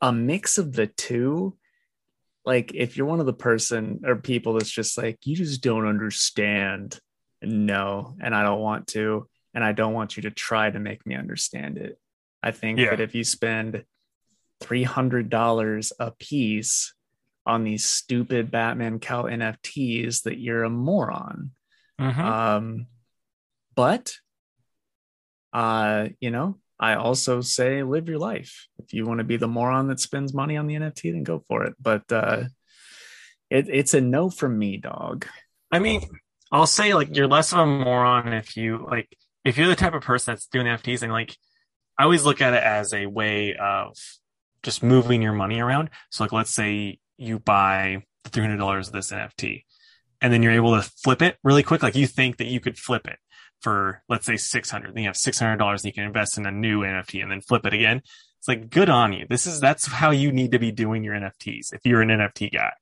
A 0.00 0.12
mix 0.12 0.58
of 0.58 0.72
the 0.72 0.86
two. 0.86 1.56
Like 2.44 2.72
if 2.74 2.96
you're 2.96 3.06
one 3.06 3.20
of 3.20 3.26
the 3.26 3.32
person 3.32 4.02
or 4.04 4.16
people 4.16 4.54
that's 4.54 4.70
just 4.70 4.96
like, 4.96 5.26
you 5.26 5.36
just 5.36 5.62
don't 5.62 5.86
understand. 5.86 7.00
No, 7.46 8.16
and 8.20 8.34
I 8.34 8.42
don't 8.42 8.60
want 8.60 8.88
to. 8.88 9.28
And 9.54 9.62
I 9.64 9.72
don't 9.72 9.94
want 9.94 10.16
you 10.16 10.24
to 10.24 10.30
try 10.30 10.70
to 10.70 10.78
make 10.78 11.06
me 11.06 11.14
understand 11.14 11.78
it. 11.78 11.98
I 12.42 12.50
think 12.50 12.78
Yeah. 12.78 12.90
that 12.90 13.00
if 13.00 13.14
you 13.14 13.24
spend 13.24 13.84
$300 14.60 15.92
a 15.98 16.10
piece 16.10 16.94
on 17.46 17.64
these 17.64 17.84
stupid 17.84 18.50
Batman 18.50 18.98
Cowl 18.98 19.24
NFTs, 19.24 20.22
that 20.24 20.38
you're 20.38 20.64
a 20.64 20.70
moron. 20.70 21.52
Mhm. 22.00 22.18
Um, 22.18 22.86
but, 23.74 24.18
uh, 25.52 26.08
you 26.20 26.30
know, 26.30 26.58
I 26.78 26.94
also 26.94 27.40
say 27.40 27.82
live 27.82 28.08
your 28.08 28.18
life. 28.18 28.66
If 28.78 28.92
you 28.92 29.06
want 29.06 29.18
to 29.18 29.24
be 29.24 29.36
the 29.36 29.48
moron 29.48 29.88
that 29.88 30.00
spends 30.00 30.34
money 30.34 30.56
on 30.56 30.66
the 30.66 30.74
NFT, 30.74 31.12
then 31.12 31.22
go 31.22 31.38
for 31.38 31.64
it. 31.64 31.74
But 31.80 32.10
uh, 32.12 32.44
it, 33.48 33.68
it's 33.68 33.94
a 33.94 34.00
no 34.00 34.28
from 34.28 34.58
me, 34.58 34.76
dog. 34.76 35.26
I 35.70 35.78
mean, 35.78 36.02
I'll 36.52 36.66
say 36.66 36.94
like 36.94 37.14
you're 37.16 37.26
less 37.26 37.52
of 37.52 37.60
a 37.60 37.66
moron 37.66 38.32
if 38.32 38.56
you 38.56 38.86
like 38.88 39.16
if 39.44 39.56
you're 39.56 39.68
the 39.68 39.76
type 39.76 39.94
of 39.94 40.02
person 40.02 40.32
that's 40.32 40.46
doing 40.46 40.66
NFTs 40.66 41.02
and 41.02 41.12
like 41.12 41.36
I 41.98 42.04
always 42.04 42.24
look 42.24 42.40
at 42.40 42.54
it 42.54 42.62
as 42.62 42.92
a 42.92 43.06
way 43.06 43.56
of 43.56 43.96
just 44.62 44.82
moving 44.82 45.22
your 45.22 45.32
money 45.32 45.60
around. 45.60 45.90
So 46.10 46.24
like 46.24 46.32
let's 46.32 46.54
say 46.54 46.98
you 47.16 47.38
buy 47.38 48.02
the 48.24 48.30
three 48.30 48.42
hundred 48.42 48.58
dollars 48.58 48.88
of 48.88 48.92
this 48.92 49.10
NFT 49.10 49.64
and 50.20 50.32
then 50.32 50.42
you're 50.42 50.52
able 50.52 50.74
to 50.76 50.82
flip 50.82 51.22
it 51.22 51.36
really 51.42 51.62
quick. 51.62 51.82
Like 51.82 51.96
you 51.96 52.06
think 52.06 52.38
that 52.38 52.46
you 52.46 52.60
could 52.60 52.78
flip 52.78 53.06
it 53.06 53.18
for 53.60 54.02
let's 54.08 54.26
say 54.26 54.36
six 54.36 54.70
hundred. 54.70 54.94
Then 54.94 55.04
you 55.04 55.08
have 55.08 55.16
six 55.16 55.38
hundred 55.38 55.56
dollars 55.56 55.82
and 55.82 55.88
you 55.88 55.94
can 55.94 56.04
invest 56.04 56.38
in 56.38 56.46
a 56.46 56.52
new 56.52 56.80
NFT 56.80 57.22
and 57.22 57.30
then 57.30 57.40
flip 57.40 57.66
it 57.66 57.74
again. 57.74 58.02
It's 58.38 58.48
like 58.48 58.70
good 58.70 58.90
on 58.90 59.12
you. 59.12 59.26
This 59.28 59.46
is 59.46 59.60
that's 59.60 59.86
how 59.86 60.10
you 60.10 60.30
need 60.30 60.52
to 60.52 60.58
be 60.58 60.70
doing 60.70 61.02
your 61.02 61.14
NFTs 61.14 61.72
if 61.72 61.80
you're 61.84 62.02
an 62.02 62.08
NFT 62.08 62.52
guy. 62.52 62.72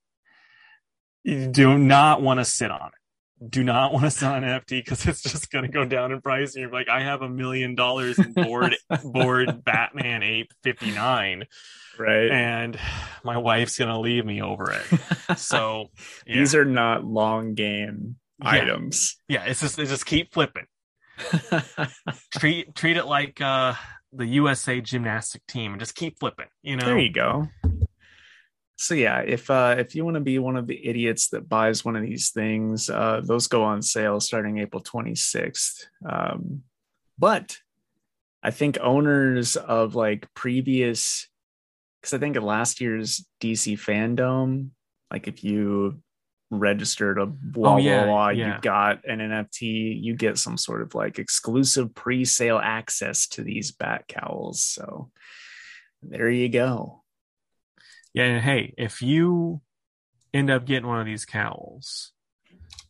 You 1.22 1.46
do 1.48 1.78
not 1.78 2.20
want 2.20 2.40
to 2.40 2.44
sit 2.44 2.70
on 2.70 2.88
it. 2.88 3.03
Do 3.46 3.64
not 3.64 3.92
want 3.92 4.10
to 4.10 4.26
on 4.26 4.44
an 4.44 4.60
NFT 4.60 4.68
because 4.84 5.06
it's 5.06 5.22
just 5.22 5.50
going 5.50 5.64
to 5.64 5.70
go 5.70 5.84
down 5.84 6.12
in 6.12 6.20
price. 6.20 6.54
And 6.54 6.62
you're 6.62 6.72
like, 6.72 6.88
I 6.88 7.02
have 7.02 7.20
a 7.22 7.28
million 7.28 7.74
dollars 7.74 8.18
in 8.18 8.32
bored 8.32 8.76
bored 9.04 9.64
Batman 9.64 10.22
Ape 10.22 10.52
59, 10.62 11.44
Right. 11.98 12.30
and 12.30 12.78
my 13.24 13.36
wife's 13.38 13.76
going 13.78 13.90
to 13.90 13.98
leave 13.98 14.24
me 14.24 14.40
over 14.40 14.70
it. 14.72 15.38
So 15.38 15.90
yeah, 16.26 16.36
These 16.38 16.54
are 16.54 16.64
not 16.64 17.04
long 17.04 17.54
game 17.54 18.16
Yeah. 18.40 18.48
items. 18.50 19.16
yeah, 19.28 19.44
it's 19.44 19.60
just 19.60 19.76
they 19.76 19.84
just 19.86 20.06
keep 20.06 20.32
flipping. 20.32 20.66
Treat 22.38 22.74
treat 22.74 22.96
it 22.96 23.06
like 23.06 23.40
uh, 23.40 23.74
the 24.12 24.26
USA 24.26 24.80
gymnastic 24.80 25.46
team 25.46 25.72
and 25.72 25.80
just 25.80 25.94
keep 25.94 26.18
flipping. 26.18 26.46
You 26.62 26.76
know, 26.76 26.86
there 26.86 26.98
you 26.98 27.12
go. 27.12 27.48
So 28.84 28.92
yeah, 28.92 29.20
if 29.20 29.48
uh 29.50 29.76
if 29.78 29.94
you 29.94 30.04
want 30.04 30.16
to 30.16 30.20
be 30.20 30.38
one 30.38 30.56
of 30.56 30.66
the 30.66 30.86
idiots 30.86 31.28
that 31.28 31.48
buys 31.48 31.86
one 31.86 31.96
of 31.96 32.02
these 32.02 32.32
things, 32.32 32.90
uh 32.90 33.22
those 33.24 33.46
go 33.46 33.64
on 33.64 33.80
sale 33.80 34.20
starting 34.20 34.58
April 34.58 34.82
26th. 34.82 35.86
Um 36.06 36.64
but 37.18 37.56
I 38.42 38.50
think 38.50 38.76
owners 38.82 39.56
of 39.56 39.94
like 39.94 40.28
previous 40.34 41.26
because 41.98 42.12
I 42.12 42.18
think 42.18 42.36
at 42.36 42.42
last 42.42 42.82
year's 42.82 43.26
DC 43.40 43.78
fandom, 43.78 44.68
like 45.10 45.28
if 45.28 45.42
you 45.42 46.02
registered 46.50 47.18
a 47.18 47.24
blah 47.24 47.76
Oh, 47.76 47.78
yeah, 47.78 48.04
blah 48.04 48.12
blah, 48.12 48.28
yeah. 48.28 48.56
you 48.56 48.60
got 48.60 49.08
an 49.08 49.20
NFT, 49.20 49.98
you 50.02 50.14
get 50.14 50.36
some 50.36 50.58
sort 50.58 50.82
of 50.82 50.94
like 50.94 51.18
exclusive 51.18 51.94
pre-sale 51.94 52.60
access 52.62 53.28
to 53.28 53.42
these 53.42 53.72
bat 53.72 54.04
cowls. 54.08 54.62
So 54.62 55.10
there 56.02 56.28
you 56.28 56.50
go. 56.50 57.03
Yeah, 58.14 58.24
and 58.24 58.42
hey, 58.44 58.72
if 58.78 59.02
you 59.02 59.60
end 60.32 60.50
up 60.50 60.64
getting 60.64 60.86
one 60.86 61.00
of 61.00 61.06
these 61.06 61.24
cowls, 61.24 62.12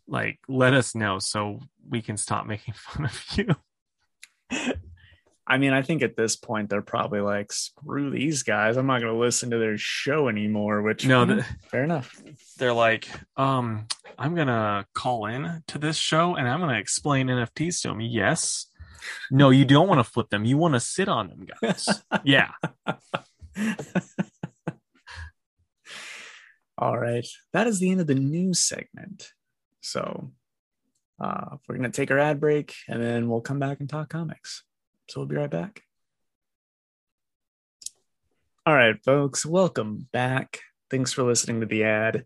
like 0.07 0.39
let 0.49 0.75
us 0.75 0.95
know 0.95 1.19
so 1.19 1.61
we 1.89 2.03
can 2.03 2.17
stop 2.17 2.47
making 2.47 2.75
fun 2.77 3.07
of 3.07 3.25
you. 3.37 3.57
I 5.47 5.59
mean, 5.59 5.73
I 5.75 5.83
think 5.83 6.03
at 6.03 6.17
this 6.17 6.37
point 6.37 6.71
they're 6.71 6.81
probably 6.81 7.21
like, 7.21 7.53
screw 7.53 8.11
these 8.11 8.43
guys. 8.45 8.79
I'm 8.79 8.87
not 8.87 9.01
going 9.03 9.13
to 9.13 9.19
listen 9.19 9.51
to 9.51 9.59
their 9.59 9.77
show 9.77 10.29
anymore, 10.29 10.81
which 10.81 11.07
No, 11.07 11.27
mm, 11.27 11.37
the- 11.37 11.69
fair 11.69 11.85
enough. 11.85 12.19
They're 12.59 12.73
like, 12.73 13.09
um, 13.37 13.87
I'm 14.19 14.35
gonna 14.35 14.87
call 14.95 15.27
in 15.27 15.63
to 15.67 15.79
this 15.79 15.97
show 15.97 16.35
and 16.37 16.49
I'm 16.49 16.61
gonna 16.61 16.79
explain 16.79 17.27
NFTs 17.27 17.83
to 17.83 17.89
them. 17.89 18.01
Yes. 18.01 18.67
No, 19.31 19.51
you 19.51 19.65
don't 19.65 19.89
want 19.89 19.99
to 19.99 20.05
flip 20.05 20.31
them. 20.31 20.45
You 20.45 20.57
want 20.57 20.75
to 20.75 20.81
sit 20.81 21.09
on 21.09 21.29
them, 21.29 21.47
guys. 21.61 21.89
yeah. 22.25 22.53
All 26.77 26.99
right. 26.99 27.27
That 27.53 27.67
is 27.67 27.79
the 27.79 27.91
end 27.91 28.01
of 28.01 28.07
the 28.07 28.15
news 28.15 28.65
segment. 28.65 29.33
So 29.81 30.33
uh, 31.21 31.57
we're 31.69 31.77
going 31.77 31.91
to 31.91 31.97
take 31.97 32.11
our 32.11 32.19
ad 32.19 32.41
break 32.41 32.75
and 32.89 33.01
then 33.03 33.29
we'll 33.29 33.41
come 33.41 33.59
back 33.59 33.81
and 33.81 33.89
talk 33.89 34.09
comics. 34.09 34.65
So 35.09 35.21
we'll 35.21 35.29
be 35.29 35.37
right 35.37 35.51
back. 35.51 35.83
All 38.67 38.75
right, 38.75 38.97
folks, 39.05 39.45
welcome 39.45 40.09
back. 40.13 40.61
Thanks 40.91 41.13
for 41.13 41.23
listening 41.23 41.61
to 41.61 41.67
the 41.67 41.85
ad. 41.85 42.25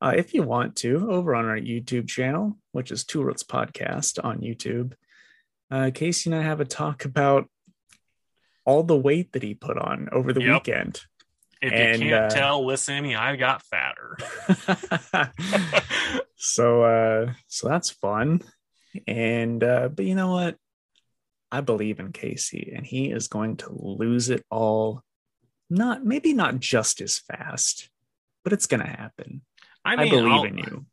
Uh, 0.00 0.12
if 0.16 0.32
you 0.32 0.42
want 0.44 0.76
to, 0.76 1.10
over 1.10 1.34
on 1.34 1.46
our 1.46 1.58
YouTube 1.58 2.08
channel, 2.08 2.56
which 2.72 2.90
is 2.92 3.04
Two 3.04 3.22
Roots 3.22 3.42
Podcast 3.42 4.22
on 4.24 4.38
YouTube, 4.40 4.92
uh, 5.70 5.90
Casey 5.92 6.30
and 6.30 6.38
I 6.40 6.42
have 6.42 6.60
a 6.60 6.64
talk 6.64 7.04
about 7.04 7.50
all 8.64 8.82
the 8.84 8.96
weight 8.96 9.32
that 9.32 9.42
he 9.42 9.52
put 9.54 9.76
on 9.76 10.08
over 10.12 10.32
the 10.32 10.42
Yep. 10.42 10.54
weekend. 10.66 11.00
If 11.62 11.72
And, 11.72 12.02
you 12.02 12.10
can't 12.10 12.32
uh, 12.32 12.34
tell, 12.34 12.66
listen 12.66 12.96
to 12.96 13.02
me. 13.02 13.14
I 13.14 13.36
got 13.36 13.62
fatter. 13.62 14.16
so 16.36 16.82
uh 16.82 17.32
so 17.48 17.68
that's 17.68 17.90
fun 17.90 18.40
and 19.06 19.62
uh 19.62 19.88
but 19.88 20.06
you 20.06 20.14
know 20.14 20.30
what 20.32 20.56
i 21.52 21.60
believe 21.60 22.00
in 22.00 22.12
casey 22.12 22.72
and 22.74 22.86
he 22.86 23.10
is 23.10 23.28
going 23.28 23.56
to 23.58 23.70
lose 23.70 24.30
it 24.30 24.42
all 24.50 25.02
not 25.68 26.02
maybe 26.02 26.32
not 26.32 26.58
just 26.58 27.02
as 27.02 27.18
fast 27.18 27.90
but 28.42 28.54
it's 28.54 28.66
gonna 28.66 28.86
happen 28.88 29.42
I 29.84 30.02
i, 30.02 30.08
believe 30.08 30.32
I'll- 30.32 30.44
in 30.44 30.58
you 30.58 30.86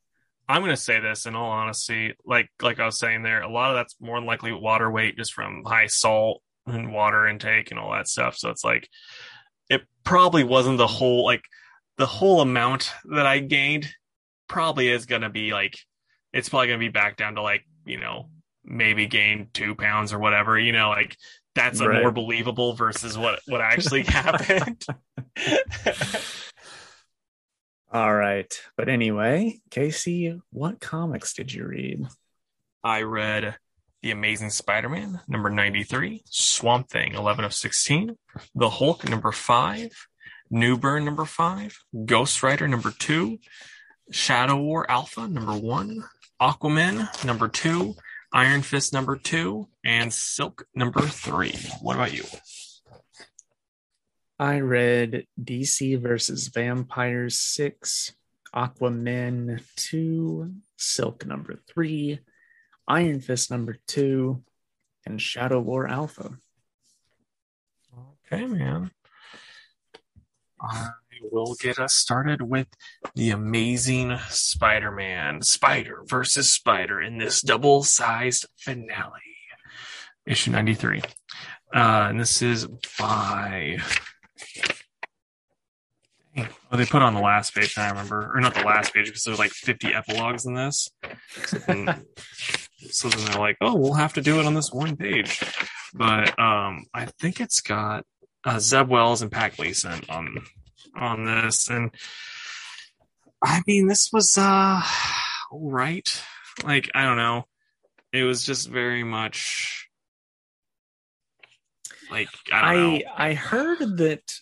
I'm 0.50 0.62
going 0.62 0.74
to 0.74 0.82
say 0.82 1.02
this 1.02 1.26
in 1.26 1.36
all 1.36 1.52
honesty, 1.52 2.14
like 2.26 2.50
like 2.62 2.80
I 2.80 2.86
was 2.86 2.98
saying 2.98 3.22
there, 3.22 3.42
a 3.42 3.52
lot 3.52 3.72
of 3.72 3.76
that's 3.76 3.98
more 4.00 4.18
than 4.18 4.26
likely 4.26 4.54
water 4.54 4.90
weight 4.90 5.18
just 5.18 5.34
from 5.34 5.66
high 5.66 5.88
salt 5.88 6.42
and 6.66 6.94
water 6.94 7.28
intake 7.28 7.72
and 7.72 7.78
all 7.78 7.92
that 7.92 8.08
stuff. 8.08 8.38
So 8.38 8.50
it's 8.50 8.64
like 8.64 8.88
it 9.70 9.82
probably 10.04 10.44
wasn't 10.44 10.78
the 10.78 10.88
whole 10.88 11.24
like 11.26 11.44
the 11.98 12.06
whole 12.06 12.42
amount 12.42 12.92
that 13.06 13.26
I 13.26 13.40
gained 13.40 13.90
probably 14.48 14.88
is 14.90 15.06
going 15.06 15.24
to 15.24 15.30
be 15.30 15.52
like 15.52 15.78
it's 16.34 16.50
probably 16.50 16.68
going 16.68 16.80
to 16.80 16.86
be 16.86 16.92
back 16.92 17.18
down 17.18 17.36
to 17.36 17.42
like, 17.42 17.64
you 17.86 18.00
know, 18.00 18.30
maybe 18.64 19.08
gain 19.08 19.50
2 19.54 19.76
pounds 19.76 20.14
or 20.14 20.20
whatever, 20.20 20.58
you 20.60 20.72
know, 20.74 20.90
like 20.90 21.18
that's 21.56 21.80
a 21.80 21.88
Right. 21.88 22.02
more 22.02 22.12
believable 22.12 22.74
versus 22.74 23.18
what 23.18 23.40
what 23.48 23.62
actually 23.62 24.04
happened. 24.08 24.86
all 27.92 28.14
right 28.14 28.62
but 28.76 28.90
anyway 28.90 29.60
casey 29.72 30.38
what 30.52 30.80
comics 30.82 31.34
did 31.34 31.54
you 31.54 31.66
read 31.66 32.06
I 32.84 33.04
read 33.04 33.56
The 34.02 34.12
Amazing 34.12 34.52
Spider 34.52 34.90
Man, 34.90 35.22
number 35.28 35.50
93, 35.50 36.24
Swamp 36.26 36.90
Thing, 36.90 37.16
11 37.16 37.46
of 37.46 37.54
16, 37.54 38.16
The 38.56 38.70
Hulk, 38.70 39.10
number 39.10 39.32
5, 39.32 39.92
Newburn, 40.52 41.04
number 41.04 41.26
5, 41.26 41.78
Ghost 42.06 42.44
Rider, 42.44 42.68
number 42.68 42.92
2, 42.92 43.40
Shadow 44.12 44.58
War 44.58 44.90
Alpha, 44.90 45.28
number 45.28 45.54
1, 45.54 46.04
Aquaman, 46.42 47.26
number 47.26 47.48
2, 47.48 47.96
Iron 48.34 48.62
Fist, 48.62 48.94
number 48.94 49.18
2, 49.18 49.68
and 49.84 50.14
Silk, 50.14 50.66
number 50.76 51.02
3. 51.02 51.56
What 51.82 51.96
about 51.96 52.14
you? 52.14 52.24
i 54.40 54.60
read 54.60 55.26
dc 55.42 56.00
versus 56.00 56.50
vampires 56.50 57.40
6 57.40 58.14
aquaman 58.54 59.64
2 59.76 60.54
silk 60.78 61.26
number 61.26 61.60
3 61.68 62.20
iron 62.88 63.20
fist 63.20 63.52
number 63.52 63.78
2 63.88 64.44
and 65.06 65.22
shadow 65.22 65.60
war 65.60 65.88
alpha 65.88 66.38
Okay, 68.32 68.46
man. 68.46 68.92
I 70.60 70.90
will 71.32 71.56
get 71.56 71.80
us 71.80 71.94
started 71.94 72.42
with 72.42 72.68
the 73.16 73.30
amazing 73.30 74.18
Spider 74.28 74.92
Man 74.92 75.42
Spider 75.42 76.04
versus 76.06 76.52
Spider 76.52 77.02
in 77.02 77.20
this 77.20 77.42
double 77.42 77.84
sized 77.84 78.46
finale. 78.58 79.22
Issue 80.26 80.52
93. 80.52 81.02
Uh, 81.74 82.08
and 82.10 82.20
this 82.20 82.42
is 82.42 82.68
by. 83.00 83.78
Oh, 86.70 86.78
they 86.78 86.86
put 86.86 87.02
on 87.02 87.14
the 87.14 87.22
last 87.22 87.56
page. 87.56 87.78
I 87.78 87.90
remember, 87.90 88.32
or 88.34 88.42
not 88.42 88.54
the 88.54 88.64
last 88.64 88.94
page 88.94 89.06
because 89.06 89.24
there's 89.24 89.40
like 89.40 89.52
50 89.52 89.94
epilogues 89.94 90.46
in 90.46 90.54
this. 90.54 90.90
So 91.46 91.58
then, 91.60 92.06
so 92.90 93.10
then 93.10 93.26
they're 93.26 93.40
like, 93.40 93.58
"Oh, 93.62 93.76
we'll 93.76 93.94
have 93.94 94.14
to 94.14 94.22
do 94.22 94.40
it 94.40 94.46
on 94.46 94.54
this 94.54 94.72
one 94.72 94.98
page." 94.98 95.42
But 95.94 96.38
um, 96.40 96.86
I 96.94 97.06
think 97.22 97.40
it's 97.40 97.62
got 97.62 98.06
uh, 98.44 98.60
Zeb 98.60 98.90
Wells 98.90 99.22
and 99.22 99.32
Pat 99.32 99.56
Gleason 99.56 100.02
on 100.10 100.44
on 100.96 101.24
this, 101.24 101.70
and 101.70 101.92
I 103.44 103.62
mean, 103.66 103.88
this 103.88 104.10
was 104.12 104.38
uh, 104.38 104.82
all 105.52 105.72
right. 105.72 106.22
Like 106.64 106.90
I 106.94 107.04
don't 107.04 107.18
know, 107.18 107.46
it 108.12 108.24
was 108.24 108.46
just 108.46 108.70
very 108.70 109.04
much 109.04 109.88
like 112.12 112.30
I 112.52 112.74
don't 112.74 112.84
know. 112.84 113.06
I 113.16 113.30
I 113.30 113.34
heard 113.34 113.98
that 113.98 114.34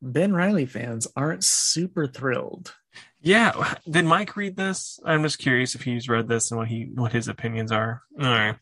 Ben 0.00 0.32
Reilly 0.32 0.66
fans 0.66 1.06
aren't 1.16 1.44
super 1.44 2.06
thrilled. 2.06 2.74
Yeah, 3.20 3.74
did 3.90 4.04
Mike 4.04 4.36
read 4.36 4.56
this? 4.56 5.00
I'm 5.04 5.22
just 5.22 5.38
curious 5.38 5.74
if 5.74 5.82
he's 5.82 6.08
read 6.08 6.28
this 6.28 6.50
and 6.50 6.58
what 6.58 6.68
he 6.68 6.90
what 6.94 7.12
his 7.12 7.26
opinions 7.28 7.72
are. 7.72 8.02
All 8.20 8.26
right. 8.26 8.56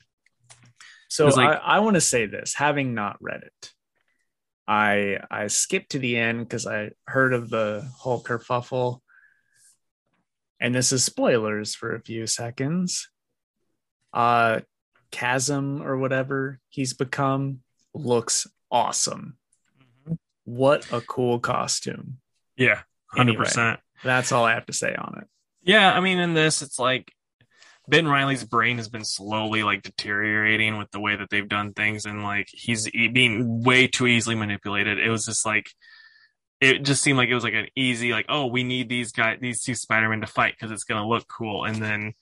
So 1.09 1.27
like- 1.29 1.61
I, 1.61 1.77
I 1.77 1.79
want 1.81 1.95
to 1.95 2.01
say 2.01 2.27
this, 2.27 2.55
having 2.55 2.95
not 2.95 3.19
read 3.21 3.43
it, 3.43 3.73
I 4.67 5.19
I 5.31 5.47
skipped 5.49 5.91
to 5.93 5.99
the 5.99 6.17
end 6.17 6.41
because 6.41 6.67
I 6.67 6.91
heard 7.07 7.35
of 7.35 7.51
the 7.51 7.87
whole 7.99 8.23
kerfuffle, 8.23 9.01
and 10.59 10.75
this 10.75 10.91
is 10.93 11.05
spoilers 11.05 11.75
for 11.75 11.95
a 11.95 12.01
few 12.01 12.27
seconds. 12.27 13.09
Uh, 14.13 14.61
Chasm 15.13 15.83
or 15.83 15.97
whatever 15.99 16.59
he's 16.69 16.93
become 16.95 17.61
looks 17.95 18.47
awesome. 18.71 19.37
What 20.47 20.91
a 20.93 21.01
cool 21.03 21.39
costume! 21.39 22.19
Yeah, 22.57 22.81
hundred 23.11 23.33
Anyway. 23.33 23.45
percent. 23.45 23.81
That's 24.03 24.33
all 24.33 24.45
I 24.45 24.55
have 24.55 24.67
to 24.67 24.73
say 24.73 24.95
on 24.95 25.19
it. 25.21 25.29
Yeah, 25.63 25.93
I 25.93 26.01
mean, 26.01 26.19
in 26.19 26.33
this, 26.35 26.63
it's 26.63 26.79
like 26.79 27.13
Ben 27.89 28.07
Reilly's 28.07 28.45
brain 28.45 28.77
has 28.79 28.89
been 28.89 29.05
slowly 29.05 29.63
like 29.65 29.83
deteriorating 29.83 30.79
with 30.79 30.91
the 30.93 31.01
way 31.01 31.17
that 31.17 31.31
they've 31.31 31.49
done 31.49 31.73
things, 31.73 32.07
and 32.07 32.23
like 32.23 32.47
he's 32.51 32.89
being 32.91 33.63
way 33.65 33.89
too 33.89 34.07
easily 34.07 34.37
manipulated. 34.37 34.99
It 34.99 35.11
was 35.11 35.27
just 35.27 35.45
like 35.45 35.67
it 36.61 36.85
just 36.85 37.03
seemed 37.03 37.19
like 37.19 37.29
it 37.29 37.35
was 37.35 37.45
like 37.45 37.55
an 37.55 37.67
easy 37.75 38.13
like, 38.13 38.27
oh, 38.29 38.47
we 38.47 38.63
need 38.63 38.89
these 38.89 39.13
guys, 39.13 39.39
these 39.41 39.63
two 39.63 39.75
Spider-Men 39.75 40.21
to 40.23 40.27
fight 40.29 40.55
because 40.59 40.71
it's 40.71 40.85
gonna 40.85 41.07
look 41.07 41.27
cool, 41.29 41.65
and 41.65 41.83
then 41.83 42.13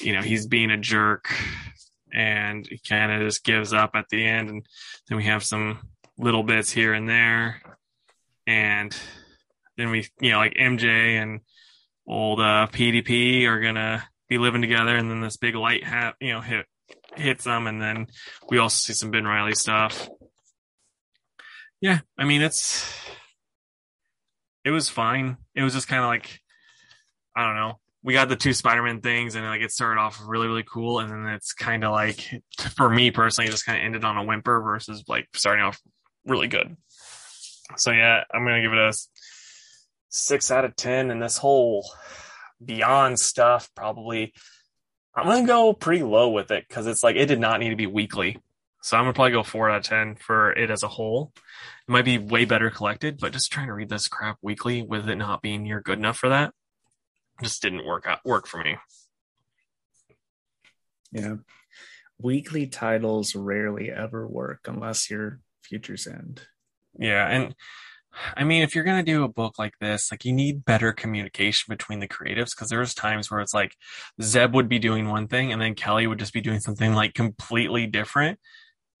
you 0.00 0.14
know 0.14 0.22
he's 0.22 0.46
being 0.46 0.70
a 0.70 0.78
jerk, 0.78 1.30
and 2.12 2.66
he 2.66 2.78
kind 2.78 3.12
of 3.12 3.20
just 3.20 3.44
gives 3.44 3.74
up 3.74 3.90
at 3.94 4.06
the 4.10 4.24
end, 4.24 4.48
and 4.48 4.66
then 5.08 5.18
we 5.18 5.24
have 5.24 5.44
some 5.44 5.89
little 6.20 6.42
bits 6.42 6.70
here 6.70 6.92
and 6.92 7.08
there, 7.08 7.60
and 8.46 8.96
then 9.76 9.90
we 9.90 10.06
you 10.20 10.30
know 10.30 10.38
like 10.38 10.54
MJ 10.54 11.20
and 11.20 11.40
old 12.06 12.40
uh, 12.40 12.68
PDP 12.70 13.46
are 13.46 13.60
gonna 13.60 14.04
be 14.28 14.38
living 14.38 14.60
together, 14.60 14.96
and 14.96 15.10
then 15.10 15.20
this 15.20 15.36
big 15.36 15.54
light 15.54 15.84
hat, 15.84 16.14
you 16.20 16.32
know, 16.32 16.40
hit 16.40 16.66
hits 17.16 17.44
them, 17.44 17.66
and 17.66 17.80
then 17.80 18.06
we 18.48 18.58
also 18.58 18.76
see 18.76 18.92
some 18.92 19.10
Ben 19.10 19.24
Reilly 19.24 19.54
stuff. 19.54 20.08
Yeah, 21.80 22.00
I 22.18 22.24
mean 22.24 22.42
it's 22.42 22.92
it 24.64 24.70
was 24.70 24.88
fine. 24.88 25.38
It 25.54 25.62
was 25.62 25.72
just 25.72 25.88
kind 25.88 26.02
of 26.02 26.08
like 26.08 26.40
I 27.34 27.46
don't 27.46 27.56
know. 27.56 27.78
We 28.02 28.14
got 28.14 28.30
the 28.30 28.36
two 28.36 28.54
Spider-Man 28.54 29.02
things, 29.02 29.34
and 29.34 29.44
like 29.44 29.60
it 29.60 29.70
started 29.70 30.00
off 30.00 30.20
really 30.26 30.46
really 30.46 30.64
cool, 30.64 31.00
and 31.00 31.10
then 31.10 31.26
it's 31.26 31.52
kind 31.52 31.84
of 31.84 31.92
like 31.92 32.28
for 32.76 32.90
me 32.90 33.10
personally, 33.10 33.48
it 33.48 33.52
just 33.52 33.66
kind 33.66 33.78
of 33.78 33.84
ended 33.84 34.04
on 34.04 34.16
a 34.16 34.24
whimper 34.24 34.60
versus 34.60 35.04
like 35.08 35.26
starting 35.34 35.64
off 35.64 35.80
really 36.30 36.48
good. 36.48 36.76
So 37.76 37.90
yeah, 37.90 38.24
I'm 38.32 38.44
gonna 38.44 38.62
give 38.62 38.72
it 38.72 38.78
a 38.78 38.92
six 40.08 40.50
out 40.50 40.64
of 40.64 40.76
ten, 40.76 41.10
and 41.10 41.22
this 41.22 41.36
whole 41.36 41.84
beyond 42.64 43.18
stuff 43.18 43.70
probably 43.74 44.34
I'm 45.14 45.26
gonna 45.26 45.46
go 45.46 45.72
pretty 45.72 46.02
low 46.02 46.30
with 46.30 46.50
it 46.50 46.66
because 46.68 46.86
it's 46.86 47.02
like 47.02 47.16
it 47.16 47.26
did 47.26 47.40
not 47.40 47.60
need 47.60 47.70
to 47.70 47.76
be 47.76 47.86
weekly. 47.86 48.38
So 48.82 48.96
I'm 48.96 49.04
gonna 49.04 49.12
probably 49.12 49.32
go 49.32 49.42
four 49.42 49.68
out 49.68 49.78
of 49.78 49.84
ten 49.84 50.14
for 50.14 50.52
it 50.52 50.70
as 50.70 50.82
a 50.82 50.88
whole. 50.88 51.32
It 51.36 51.92
might 51.92 52.04
be 52.04 52.18
way 52.18 52.44
better 52.44 52.70
collected, 52.70 53.18
but 53.20 53.32
just 53.32 53.52
trying 53.52 53.66
to 53.66 53.74
read 53.74 53.90
this 53.90 54.08
crap 54.08 54.38
weekly 54.40 54.82
with 54.82 55.08
it 55.08 55.16
not 55.16 55.42
being 55.42 55.64
near 55.64 55.80
good 55.80 55.98
enough 55.98 56.16
for 56.16 56.28
that 56.30 56.54
just 57.42 57.62
didn't 57.62 57.86
work 57.86 58.06
out 58.06 58.20
work 58.24 58.46
for 58.46 58.62
me. 58.62 58.76
Yeah, 61.12 61.36
weekly 62.18 62.66
titles 62.66 63.34
rarely 63.34 63.90
ever 63.90 64.26
work 64.26 64.60
unless 64.66 65.10
you're 65.10 65.40
Futures 65.70 66.06
End. 66.06 66.42
Yeah, 66.98 67.26
and 67.26 67.54
I 68.36 68.44
mean, 68.44 68.62
if 68.62 68.74
you're 68.74 68.84
gonna 68.84 69.02
do 69.04 69.22
a 69.22 69.28
book 69.28 69.58
like 69.58 69.78
this, 69.80 70.10
like 70.10 70.24
you 70.24 70.32
need 70.32 70.64
better 70.64 70.92
communication 70.92 71.66
between 71.68 72.00
the 72.00 72.08
creatives 72.08 72.50
because 72.50 72.68
there's 72.68 72.92
times 72.92 73.30
where 73.30 73.40
it's 73.40 73.54
like 73.54 73.76
Zeb 74.20 74.54
would 74.54 74.68
be 74.68 74.80
doing 74.80 75.08
one 75.08 75.28
thing 75.28 75.52
and 75.52 75.62
then 75.62 75.74
Kelly 75.76 76.06
would 76.06 76.18
just 76.18 76.32
be 76.32 76.40
doing 76.40 76.60
something 76.60 76.92
like 76.92 77.14
completely 77.14 77.86
different, 77.86 78.40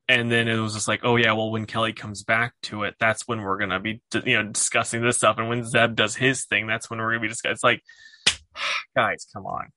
and 0.08 0.30
then 0.30 0.46
it 0.48 0.58
was 0.58 0.74
just 0.74 0.88
like, 0.88 1.00
oh 1.02 1.16
yeah, 1.16 1.32
well 1.32 1.50
when 1.50 1.66
Kelly 1.66 1.92
comes 1.92 2.22
back 2.22 2.54
to 2.64 2.84
it, 2.84 2.94
that's 3.00 3.26
when 3.26 3.40
we're 3.42 3.58
gonna 3.58 3.80
be 3.80 4.00
you 4.24 4.40
know 4.40 4.48
discussing 4.48 5.02
this 5.02 5.16
stuff, 5.16 5.38
and 5.38 5.48
when 5.48 5.64
Zeb 5.64 5.96
does 5.96 6.14
his 6.14 6.46
thing, 6.46 6.68
that's 6.68 6.88
when 6.88 7.00
we're 7.00 7.10
gonna 7.10 7.20
be 7.20 7.28
discussing. 7.28 7.52
It's 7.52 7.64
like, 7.64 7.82
guys, 8.96 9.26
come 9.34 9.44
on, 9.44 9.70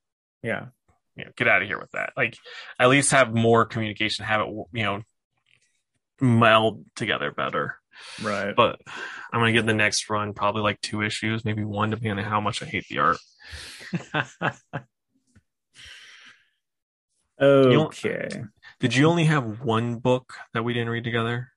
Yeah, 0.43 0.67
you 1.15 1.25
know, 1.25 1.31
get 1.35 1.47
out 1.47 1.63
of 1.63 1.67
here 1.67 1.79
with 1.79 1.91
that. 1.91 2.13
Like, 2.15 2.37
at 2.79 2.89
least 2.89 3.11
have 3.11 3.33
more 3.33 3.65
communication, 3.65 4.25
have 4.25 4.41
it 4.41 4.47
you 4.73 4.83
know 4.83 5.01
meld 6.21 6.85
together 6.95 7.31
better. 7.31 7.77
right. 8.21 8.55
But 8.55 8.79
I'm 9.31 9.39
gonna 9.39 9.53
give 9.53 9.65
the 9.65 9.73
next 9.73 10.09
run 10.09 10.33
probably 10.33 10.61
like 10.61 10.81
two 10.81 11.01
issues, 11.01 11.45
maybe 11.45 11.63
one, 11.63 11.89
depending 11.89 12.25
on 12.25 12.31
how 12.31 12.41
much 12.41 12.61
I 12.61 12.65
hate 12.65 12.85
the 12.89 12.99
art. 12.99 13.17
okay. 17.41 18.43
Did 18.79 18.95
you 18.95 19.07
only 19.07 19.25
have 19.25 19.61
one 19.61 19.97
book 19.97 20.33
that 20.53 20.63
we 20.63 20.73
didn't 20.73 20.89
read 20.89 21.03
together? 21.03 21.49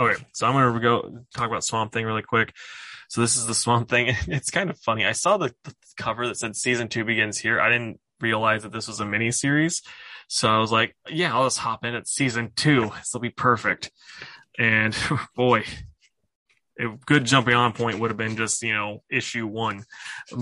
Okay, 0.00 0.22
so 0.32 0.46
I'm 0.46 0.52
gonna 0.52 0.80
go 0.80 1.24
talk 1.34 1.48
about 1.48 1.64
Swamp 1.64 1.92
Thing 1.92 2.04
really 2.04 2.22
quick. 2.22 2.54
So 3.08 3.20
this 3.20 3.36
is 3.36 3.46
the 3.46 3.54
Swamp 3.54 3.88
Thing. 3.88 4.14
It's 4.28 4.50
kind 4.50 4.70
of 4.70 4.78
funny. 4.78 5.04
I 5.04 5.12
saw 5.12 5.36
the, 5.36 5.54
the 5.64 5.74
cover 5.96 6.26
that 6.28 6.36
said 6.36 6.56
season 6.56 6.88
two 6.88 7.04
begins 7.04 7.38
here. 7.38 7.60
I 7.60 7.68
didn't 7.68 7.98
realize 8.20 8.62
that 8.62 8.72
this 8.72 8.86
was 8.86 9.00
a 9.00 9.06
mini 9.06 9.30
series. 9.32 9.82
So 10.28 10.48
I 10.48 10.58
was 10.58 10.70
like, 10.70 10.94
yeah, 11.08 11.34
I'll 11.34 11.46
just 11.46 11.58
hop 11.58 11.84
in 11.84 11.94
at 11.94 12.06
season 12.06 12.52
two. 12.54 12.90
This 12.96 13.10
will 13.12 13.20
be 13.20 13.30
perfect. 13.30 13.90
And 14.58 14.96
boy, 15.36 15.64
a 16.78 16.88
good 17.06 17.24
jumping 17.24 17.54
on 17.54 17.72
point 17.72 17.98
would 17.98 18.10
have 18.10 18.18
been 18.18 18.36
just, 18.36 18.62
you 18.62 18.72
know, 18.72 19.02
issue 19.10 19.46
one. 19.46 19.84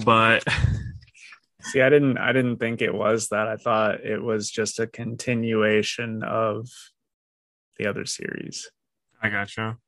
But 0.05 0.45
See, 1.67 1.81
I 1.81 1.89
didn't 1.89 2.17
I 2.19 2.33
didn't 2.33 2.59
think 2.59 2.81
it 2.81 2.95
was 2.95 3.29
that. 3.29 3.49
I 3.49 3.57
thought 3.57 4.05
it 4.05 4.23
was 4.23 4.51
just 4.51 4.79
a 4.79 4.87
continuation 4.87 6.23
of 6.23 6.69
the 7.77 7.89
other 7.89 8.05
series. 8.05 8.71
I 9.21 9.31
gotcha. 9.31 9.79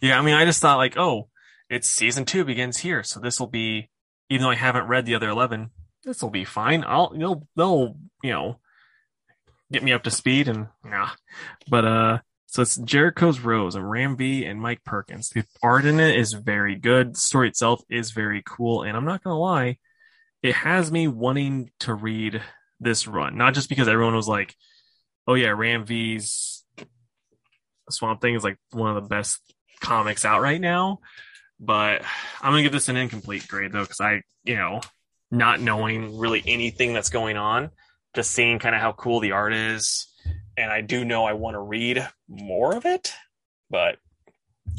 Yeah, 0.00 0.18
I 0.18 0.22
mean, 0.22 0.34
I 0.34 0.44
just 0.44 0.60
thought 0.60 0.78
like, 0.78 0.96
oh, 0.96 1.28
it's 1.70 1.88
season 1.88 2.24
two 2.24 2.44
begins 2.44 2.78
here, 2.78 3.02
so 3.02 3.20
this 3.20 3.38
will 3.38 3.48
be. 3.48 3.88
Even 4.30 4.44
though 4.44 4.50
I 4.50 4.56
haven't 4.56 4.86
read 4.86 5.04
the 5.04 5.14
other 5.14 5.28
eleven, 5.28 5.70
this 6.04 6.22
will 6.22 6.30
be 6.30 6.44
fine. 6.44 6.84
I'll 6.86 7.10
they'll 7.10 7.46
they'll 7.54 7.96
you 8.22 8.30
know 8.30 8.58
get 9.72 9.82
me 9.82 9.92
up 9.92 10.04
to 10.04 10.10
speed 10.10 10.48
and 10.48 10.68
nah. 10.84 11.10
But 11.68 11.84
uh, 11.84 12.18
so 12.46 12.62
it's 12.62 12.76
Jericho's 12.76 13.40
Rose 13.40 13.74
and 13.74 13.88
Ram 13.88 14.16
V 14.16 14.44
and 14.44 14.60
Mike 14.60 14.84
Perkins. 14.84 15.30
The 15.30 15.44
art 15.62 15.84
in 15.84 16.00
it 16.00 16.16
is 16.16 16.32
very 16.32 16.76
good. 16.76 17.14
The 17.14 17.20
story 17.20 17.48
itself 17.48 17.82
is 17.90 18.10
very 18.10 18.42
cool, 18.44 18.82
and 18.82 18.96
I'm 18.96 19.04
not 19.04 19.22
gonna 19.22 19.38
lie, 19.38 19.78
it 20.42 20.54
has 20.54 20.90
me 20.92 21.08
wanting 21.08 21.70
to 21.80 21.94
read 21.94 22.42
this 22.80 23.06
run. 23.06 23.36
Not 23.36 23.54
just 23.54 23.68
because 23.68 23.88
everyone 23.88 24.16
was 24.16 24.28
like, 24.28 24.54
"Oh 25.26 25.34
yeah, 25.34 25.50
Ram 25.50 25.84
V's 25.84 26.64
Swamp 27.90 28.20
Thing 28.20 28.34
is 28.34 28.44
like 28.44 28.58
one 28.70 28.94
of 28.94 29.02
the 29.02 29.08
best 29.08 29.40
comics 29.80 30.24
out 30.24 30.40
right 30.40 30.60
now. 30.60 31.00
But 31.60 32.02
I'm 32.40 32.52
gonna 32.52 32.62
give 32.62 32.72
this 32.72 32.88
an 32.88 32.96
incomplete 32.96 33.46
grade 33.46 33.72
though, 33.72 33.82
because 33.82 34.00
I, 34.00 34.22
you 34.44 34.56
know, 34.56 34.80
not 35.30 35.60
knowing 35.60 36.18
really 36.18 36.42
anything 36.46 36.92
that's 36.92 37.10
going 37.10 37.36
on, 37.36 37.70
just 38.14 38.30
seeing 38.32 38.58
kind 38.58 38.74
of 38.74 38.80
how 38.80 38.92
cool 38.92 39.20
the 39.20 39.32
art 39.32 39.52
is, 39.54 40.08
and 40.56 40.70
I 40.70 40.80
do 40.80 41.04
know 41.04 41.24
I 41.24 41.32
want 41.32 41.54
to 41.54 41.60
read 41.60 42.06
more 42.28 42.74
of 42.76 42.84
it, 42.84 43.12
but 43.70 43.96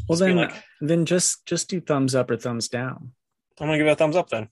Well 0.08 0.18
then 0.20 0.36
like- 0.38 0.64
then 0.82 1.06
just 1.06 1.46
just 1.46 1.70
do 1.70 1.80
thumbs 1.82 2.14
up 2.16 2.30
or 2.30 2.38
thumbs 2.38 2.68
down. 2.70 3.12
I'm 3.60 3.68
gonna 3.68 3.78
give 3.78 3.88
it 3.88 3.92
a 3.92 3.96
thumbs 3.96 4.16
up 4.16 4.30
then, 4.30 4.50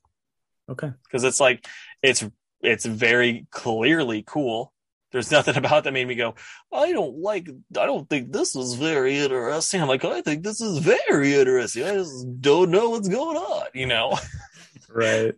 Okay. 0.69 0.91
because 1.03 1.23
it's 1.23 1.39
like 1.39 1.67
it's 2.01 2.23
it's 2.61 2.85
very 2.85 3.47
clearly 3.51 4.23
cool. 4.25 4.71
There's 5.11 5.31
nothing 5.31 5.57
about 5.63 5.83
that 5.83 5.91
made 5.93 6.07
me 6.07 6.15
go, 6.15 6.35
I 6.71 6.91
don't 6.93 7.17
like, 7.17 7.49
I 7.77 7.85
don't 7.85 8.09
think 8.09 8.31
this 8.31 8.55
is 8.55 8.75
very 8.75 9.17
interesting. 9.17 9.81
I'm 9.81 9.87
like, 9.89 10.05
I 10.05 10.21
think 10.21 10.43
this 10.43 10.61
is 10.61 10.77
very 10.77 11.33
interesting. 11.35 11.83
I 11.83 11.95
just 11.95 12.39
don't 12.39 12.69
know 12.71 12.91
what's 12.91 13.09
going 13.09 13.37
on, 13.37 13.67
you 13.73 13.87
know? 13.87 14.17
Right. 14.93 15.35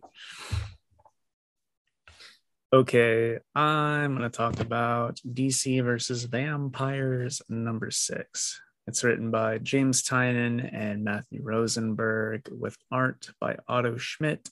Okay, 2.74 3.38
I'm 3.54 4.16
going 4.16 4.28
to 4.28 4.36
talk 4.36 4.58
about 4.58 5.20
DC 5.24 5.80
versus 5.84 6.24
Vampires 6.24 7.40
number 7.48 7.92
six. 7.92 8.60
It's 8.88 9.04
written 9.04 9.30
by 9.30 9.58
James 9.58 10.02
Tynan 10.02 10.58
and 10.58 11.04
Matthew 11.04 11.40
Rosenberg 11.40 12.48
with 12.50 12.76
art 12.90 13.28
by 13.40 13.58
Otto 13.68 13.96
Schmidt 13.96 14.48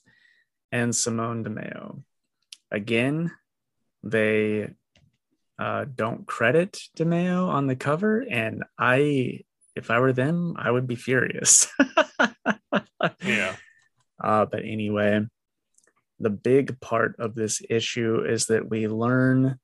and 0.71 0.95
Simone 0.95 1.43
Di 1.43 1.49
Meo. 1.49 2.01
Again, 2.71 3.29
they 4.03 4.69
uh, 5.59 5.83
don't 5.93 6.25
credit 6.25 6.79
Di 6.95 7.03
Meo 7.03 7.49
on 7.49 7.67
the 7.67 7.75
cover, 7.75 8.21
and 8.21 8.63
I, 8.79 9.41
if 9.75 9.91
I 9.91 9.99
were 9.99 10.13
them, 10.13 10.55
I 10.57 10.71
would 10.71 10.87
be 10.87 10.95
furious. 10.95 11.67
Yeah. 13.21 13.57
Uh, 14.23 14.45
but 14.45 14.61
anyway, 14.63 15.25
the 16.19 16.29
big 16.29 16.79
part 16.79 17.15
of 17.19 17.35
this 17.35 17.61
issue 17.69 18.23
is 18.23 18.47
that 18.47 18.69
we 18.69 18.87
learn 18.87 19.59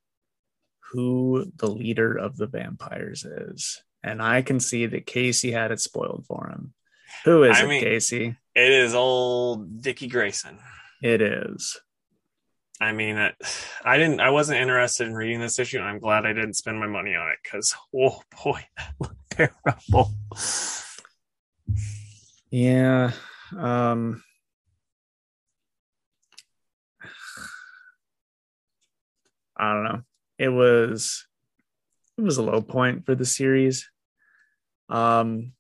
who 0.92 1.52
the 1.56 1.68
leader 1.70 2.16
of 2.18 2.38
the 2.38 2.48
vampires 2.48 3.24
is. 3.24 3.82
And 4.04 4.22
I 4.22 4.42
can 4.42 4.60
see 4.60 4.86
that 4.88 5.06
Casey 5.06 5.52
had 5.52 5.72
it 5.72 5.80
spoiled 5.80 6.26
for 6.28 6.50
him. 6.50 6.74
Who 7.26 7.44
is 7.44 7.58
I 7.58 7.64
it, 7.66 7.68
mean- 7.68 7.84
Casey? 7.84 8.36
It 8.56 8.72
is 8.72 8.94
old 8.94 9.82
Dickie 9.82 10.08
Grayson. 10.08 10.58
It 11.02 11.22
is. 11.22 11.80
I 12.82 12.94
mean, 12.94 13.18
it, 13.18 13.36
I 13.84 13.98
didn't. 13.98 14.22
I 14.22 14.30
wasn't 14.30 14.62
interested 14.62 15.06
in 15.08 15.14
reading 15.14 15.42
this 15.42 15.60
issue, 15.60 15.80
and 15.80 15.88
I'm 15.88 16.00
glad 16.00 16.26
I 16.26 16.32
didn't 16.32 16.54
spend 16.54 16.80
my 16.80 16.88
money 16.88 17.14
on 17.14 17.28
it 17.30 17.38
because, 17.44 17.76
oh 17.94 18.22
boy, 18.42 18.66
that 18.78 18.94
looked 19.02 19.30
terrible. 19.32 20.12
Yeah. 22.50 23.12
Um 23.58 24.24
I 29.60 29.74
don't 29.74 29.84
know. 29.84 30.02
It 30.38 30.50
was 30.50 31.28
it 32.18 32.22
was 32.22 32.38
a 32.38 32.44
low 32.44 32.62
point 32.62 33.06
for 33.06 33.14
the 33.16 33.26
series. 33.26 33.90
Um 34.90 35.54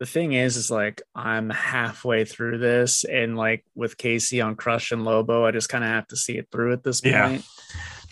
the 0.00 0.06
thing 0.06 0.32
is 0.32 0.56
is 0.56 0.70
like 0.70 1.02
I'm 1.14 1.50
halfway 1.50 2.24
through 2.24 2.58
this 2.58 3.04
and 3.04 3.36
like 3.36 3.64
with 3.74 3.96
Casey 3.96 4.40
on 4.40 4.54
Crush 4.56 4.92
and 4.92 5.04
Lobo, 5.04 5.44
I 5.44 5.50
just 5.50 5.68
kind 5.68 5.84
of 5.84 5.90
have 5.90 6.06
to 6.08 6.16
see 6.16 6.36
it 6.38 6.48
through 6.50 6.72
at 6.72 6.82
this 6.82 7.00
Yeah. 7.04 7.28
point. 7.28 7.44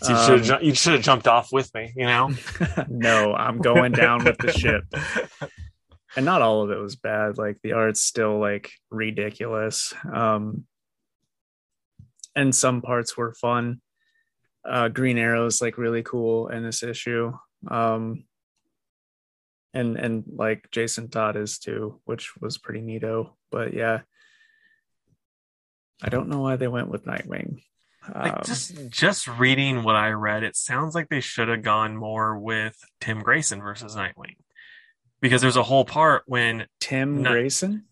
So 0.01 0.09
you 0.09 0.15
Um, 0.15 0.25
should 0.43 0.49
have 0.49 0.63
you 0.63 0.75
should 0.75 0.93
have 0.93 1.01
jumped 1.01 1.27
off 1.27 1.51
with 1.51 1.73
me. 1.73 1.93
You 1.95 2.05
know, 2.05 2.31
no, 2.89 3.33
I'm 3.33 3.59
going 3.59 3.91
down 3.93 4.23
with 4.23 4.37
the 4.39 4.51
ship. 4.51 4.83
and 6.15 6.25
not 6.25 6.41
all 6.41 6.61
of 6.63 6.71
it 6.71 6.77
was 6.79 6.95
bad 6.95 7.37
like 7.39 7.57
the 7.63 7.73
art's 7.73 8.03
still 8.03 8.37
like 8.39 8.71
ridiculous 8.91 9.93
um 10.13 10.65
and 12.35 12.53
some 12.55 12.81
parts 12.83 13.17
were 13.17 13.33
fun 13.33 13.81
uh 14.65 14.87
green 14.89 15.17
arrow 15.17 15.45
is 15.45 15.61
like 15.61 15.77
really 15.77 16.03
cool 16.03 16.47
in 16.47 16.63
this 16.63 16.83
issue. 16.83 17.33
Um 17.67 18.25
and 19.73 19.97
and 19.97 20.23
like 20.27 20.69
jason 20.71 21.09
todd 21.09 21.35
is 21.35 21.57
too 21.57 21.99
which 22.05 22.39
was 22.39 22.57
pretty 22.59 22.81
neato 22.81 23.31
but 23.51 23.73
yeah. 23.73 24.01
I 26.01 26.09
don't 26.09 26.27
know 26.27 26.41
why 26.41 26.57
they 26.57 26.67
went 26.67 26.89
with 26.89 27.05
nightwing. 27.05 27.63
Like 28.13 28.33
Um, 28.33 28.41
just 28.45 28.89
just 28.89 29.27
reading 29.27 29.83
what 29.83 29.95
I 29.95 30.09
read, 30.09 30.43
it 30.43 30.57
sounds 30.57 30.93
like 30.95 31.07
they 31.07 31.21
should 31.21 31.47
have 31.47 31.61
gone 31.61 31.95
more 31.95 32.37
with 32.37 32.75
Tim 32.99 33.21
Grayson 33.21 33.61
versus 33.61 33.95
Nightwing, 33.95 34.35
because 35.21 35.41
there's 35.41 35.55
a 35.55 35.63
whole 35.63 35.85
part 35.85 36.23
when 36.25 36.67
tim 36.81 37.23
grayson? 37.23 37.85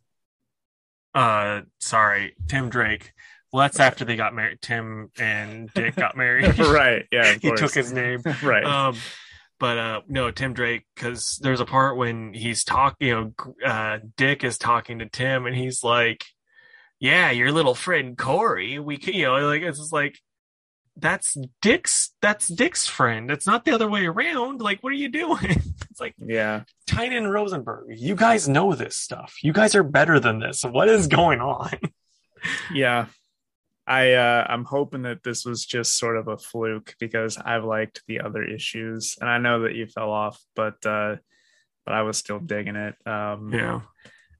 Uh 1.14 1.62
sorry 1.80 2.36
Tim 2.50 2.70
Drake. 2.70 3.14
Well, 3.52 3.62
that's 3.62 3.80
after 3.80 4.06
they 4.06 4.16
got 4.16 4.34
married. 4.34 4.62
Tim 4.62 5.12
and 5.20 5.72
Dick 5.74 5.96
got 5.96 6.16
married. 6.16 6.58
right 6.60 7.06
yeah 7.12 7.34
he 7.42 7.52
took 7.52 7.74
his 7.74 7.92
name. 7.92 8.22
right 8.44 8.64
Um, 8.64 8.96
but 9.60 9.78
uh, 9.78 10.02
no, 10.08 10.32
Tim 10.32 10.54
Drake, 10.54 10.86
because 10.96 11.40
there's 11.42 11.60
a 11.60 11.66
part 11.66 11.96
when 11.96 12.34
he's 12.34 12.64
talking, 12.64 13.08
you 13.08 13.14
know, 13.14 13.54
uh, 13.64 14.00
Dick 14.18 14.44
is 14.44 14.58
talking 14.58 15.00
to 15.00 15.06
Tim, 15.06 15.46
and 15.46 15.56
he's 15.56 15.84
like, 15.84 16.26
"Yeah, 17.00 17.30
your 17.30 17.52
little 17.52 17.76
friend 17.76 18.18
Corey, 18.18 18.80
we, 18.80 18.98
you 19.04 19.26
know, 19.26 19.48
like 19.48 19.62
it's 19.62 19.78
just 19.80 19.94
like." 19.94 20.18
That's 20.98 21.38
Dick's. 21.62 22.12
That's 22.22 22.50
Dick's 22.50 22.86
friend. 22.86 23.32
It's 23.32 23.48
not 23.48 23.64
the 23.64 23.72
other 23.72 23.90
way 23.90 24.06
around. 24.06 24.60
Like, 24.60 24.82
what 24.82 24.92
are 24.92 24.98
you 24.98 25.08
doing? 25.08 25.62
It's 25.90 26.02
like 26.02 26.16
yeah 26.18 26.64
Tynan 26.86 27.24
and 27.24 27.32
Rosenberg. 27.32 27.86
You 27.98 28.14
guys 28.14 28.50
know 28.50 28.76
this 28.76 28.98
stuff. 28.98 29.36
You 29.42 29.54
guys 29.54 29.74
are 29.74 29.84
better 29.84 30.20
than 30.20 30.40
this. 30.40 30.64
What 30.64 30.90
is 30.90 31.08
going 31.08 31.40
on? 31.40 31.72
Yeah. 32.74 33.06
I 33.88 34.14
uh 34.14 34.46
I'm 34.48 34.64
hoping 34.66 35.04
that 35.04 35.24
this 35.24 35.46
was 35.46 35.66
just 35.66 35.98
sort 35.98 36.18
of 36.18 36.28
a 36.28 36.38
fluke 36.38 36.96
because 37.00 37.38
I've 37.38 37.64
liked 37.64 38.04
the 38.08 38.22
other 38.22 38.44
issues 38.44 39.18
and 39.20 39.30
I 39.30 39.38
know 39.40 39.62
that 39.64 39.76
you 39.76 39.88
fell 39.88 40.12
off, 40.12 40.40
but 40.56 40.86
uh 40.86 41.16
but 41.86 41.94
I 41.96 42.04
was 42.04 42.18
still 42.18 42.40
digging 42.40 42.76
it. 42.76 42.96
Um 43.06 43.52
Yeah. 43.54 43.82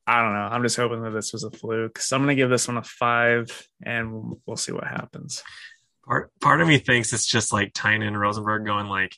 I 0.08 0.22
don't 0.22 0.34
know. 0.34 0.48
I'm 0.52 0.64
just 0.64 0.78
hoping 0.78 1.04
that 1.04 1.12
this 1.12 1.32
was 1.34 1.44
a 1.44 1.52
fluke. 1.52 2.00
So 2.00 2.16
I'm 2.16 2.22
gonna 2.22 2.36
give 2.36 2.50
this 2.50 2.68
one 2.68 2.78
a 2.78 2.84
five 2.84 3.68
and 3.84 4.36
we'll 4.46 4.58
see 4.58 4.72
what 4.72 4.86
happens. 4.86 5.44
part 6.06 6.32
part 6.40 6.62
of 6.62 6.68
me 6.68 6.78
thinks 6.78 7.14
it's 7.14 7.28
just 7.28 7.52
like 7.52 7.74
Tynan 7.74 8.08
and 8.08 8.20
Rosenberg 8.20 8.66
going 8.66 8.88
like, 8.88 9.16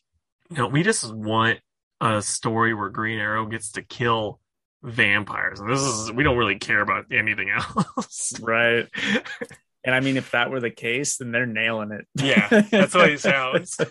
no, 0.49 0.67
we 0.67 0.83
just 0.83 1.13
want 1.13 1.59
a 2.01 2.21
story 2.21 2.73
where 2.73 2.89
Green 2.89 3.19
Arrow 3.19 3.45
gets 3.45 3.71
to 3.73 3.81
kill 3.81 4.39
vampires. 4.83 5.59
And 5.59 5.69
this 5.69 5.79
is 5.81 6.11
we 6.11 6.23
don't 6.23 6.37
really 6.37 6.59
care 6.59 6.81
about 6.81 7.05
anything 7.11 7.49
else. 7.97 8.33
Right. 8.41 8.87
And 9.85 9.93
I 9.93 9.99
mean 9.99 10.17
if 10.17 10.31
that 10.31 10.49
were 10.49 10.59
the 10.59 10.69
case, 10.69 11.17
then 11.17 11.31
they're 11.31 11.45
nailing 11.45 11.91
it. 11.91 12.07
yeah, 12.15 12.47
that's 12.69 12.93
what 12.93 13.09
it 13.09 13.19
sounds. 13.21 13.77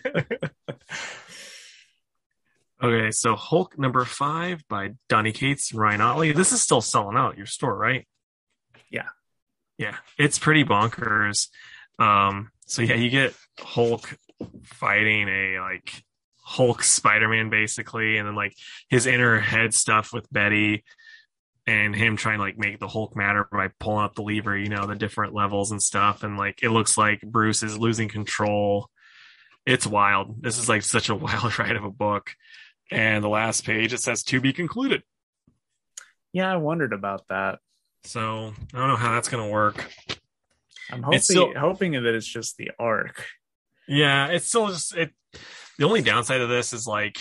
okay, 2.83 3.11
so 3.11 3.37
Hulk 3.37 3.79
number 3.79 4.05
five 4.05 4.67
by 4.69 4.93
Donny 5.09 5.33
Cates 5.33 5.71
and 5.73 5.81
Ryan 5.81 6.01
Ottley. 6.01 6.33
This 6.33 6.53
is 6.53 6.63
still 6.63 6.81
selling 6.81 7.17
out 7.17 7.37
your 7.37 7.47
store, 7.47 7.77
right? 7.77 8.07
Yeah. 8.91 9.09
Yeah, 9.79 9.97
it's 10.19 10.39
pretty 10.39 10.65
bonkers. 10.65 11.49
Um, 11.99 12.51
so 12.67 12.83
yeah, 12.83 12.95
you 12.95 13.11
get 13.11 13.35
Hulk 13.59 14.17
fighting 14.65 15.29
a 15.29 15.59
like 15.61 16.05
Hulk 16.37 16.83
Spider-Man 16.83 17.51
basically, 17.51 18.17
and 18.17 18.29
then 18.29 18.35
like 18.35 18.55
his 18.89 19.07
inner 19.07 19.41
head 19.41 19.75
stuff 19.75 20.13
with 20.13 20.31
Betty 20.33 20.85
and 21.67 21.95
him 21.95 22.17
trying 22.17 22.39
to 22.39 22.45
like 22.45 22.59
make 22.59 22.79
the 22.81 22.89
Hulk 22.89 23.15
matter 23.15 23.47
by 23.51 23.69
pulling 23.79 24.05
up 24.05 24.15
the 24.15 24.23
lever, 24.23 24.57
you 24.57 24.69
know, 24.69 24.87
the 24.87 24.97
different 24.97 25.35
levels 25.35 25.71
and 25.71 25.83
stuff. 25.83 26.23
And 26.23 26.37
like 26.37 26.63
it 26.63 26.71
looks 26.71 26.99
like 26.99 27.21
Bruce 27.23 27.63
is 27.63 27.79
losing 27.79 28.09
control. 28.09 28.89
It's 29.65 29.87
wild. 29.87 30.43
This 30.43 30.59
is 30.59 30.69
like 30.69 30.83
such 30.83 31.09
a 31.09 31.15
wild 31.17 31.59
ride 31.59 31.77
of 31.77 31.85
a 31.85 31.91
book. 31.91 32.31
And 32.91 33.23
the 33.23 33.29
last 33.29 33.65
page 33.65 33.93
it 33.93 34.01
says 34.01 34.23
to 34.25 34.41
be 34.41 34.53
concluded. 34.53 35.03
Yeah, 36.33 36.53
I 36.53 36.57
wondered 36.57 36.93
about 36.93 37.29
that. 37.29 37.59
So 38.05 38.53
I 38.75 38.79
don't 38.79 38.89
know 38.89 38.97
how 38.97 39.13
that's 39.13 39.29
gonna 39.29 39.49
work. 39.49 39.89
I'm 40.91 41.03
hoping 41.03 41.21
still- 41.21 41.55
hoping 41.57 41.93
that 41.93 42.15
it's 42.15 42.27
just 42.27 42.57
the 42.57 42.73
arc. 42.79 43.25
Yeah, 43.87 44.29
it's 44.29 44.47
still 44.47 44.69
just 44.69 44.97
it. 44.97 45.13
The 45.79 45.87
only 45.87 46.03
downside 46.03 46.41
of 46.41 46.49
this 46.49 46.73
is 46.73 46.87
like 46.87 47.19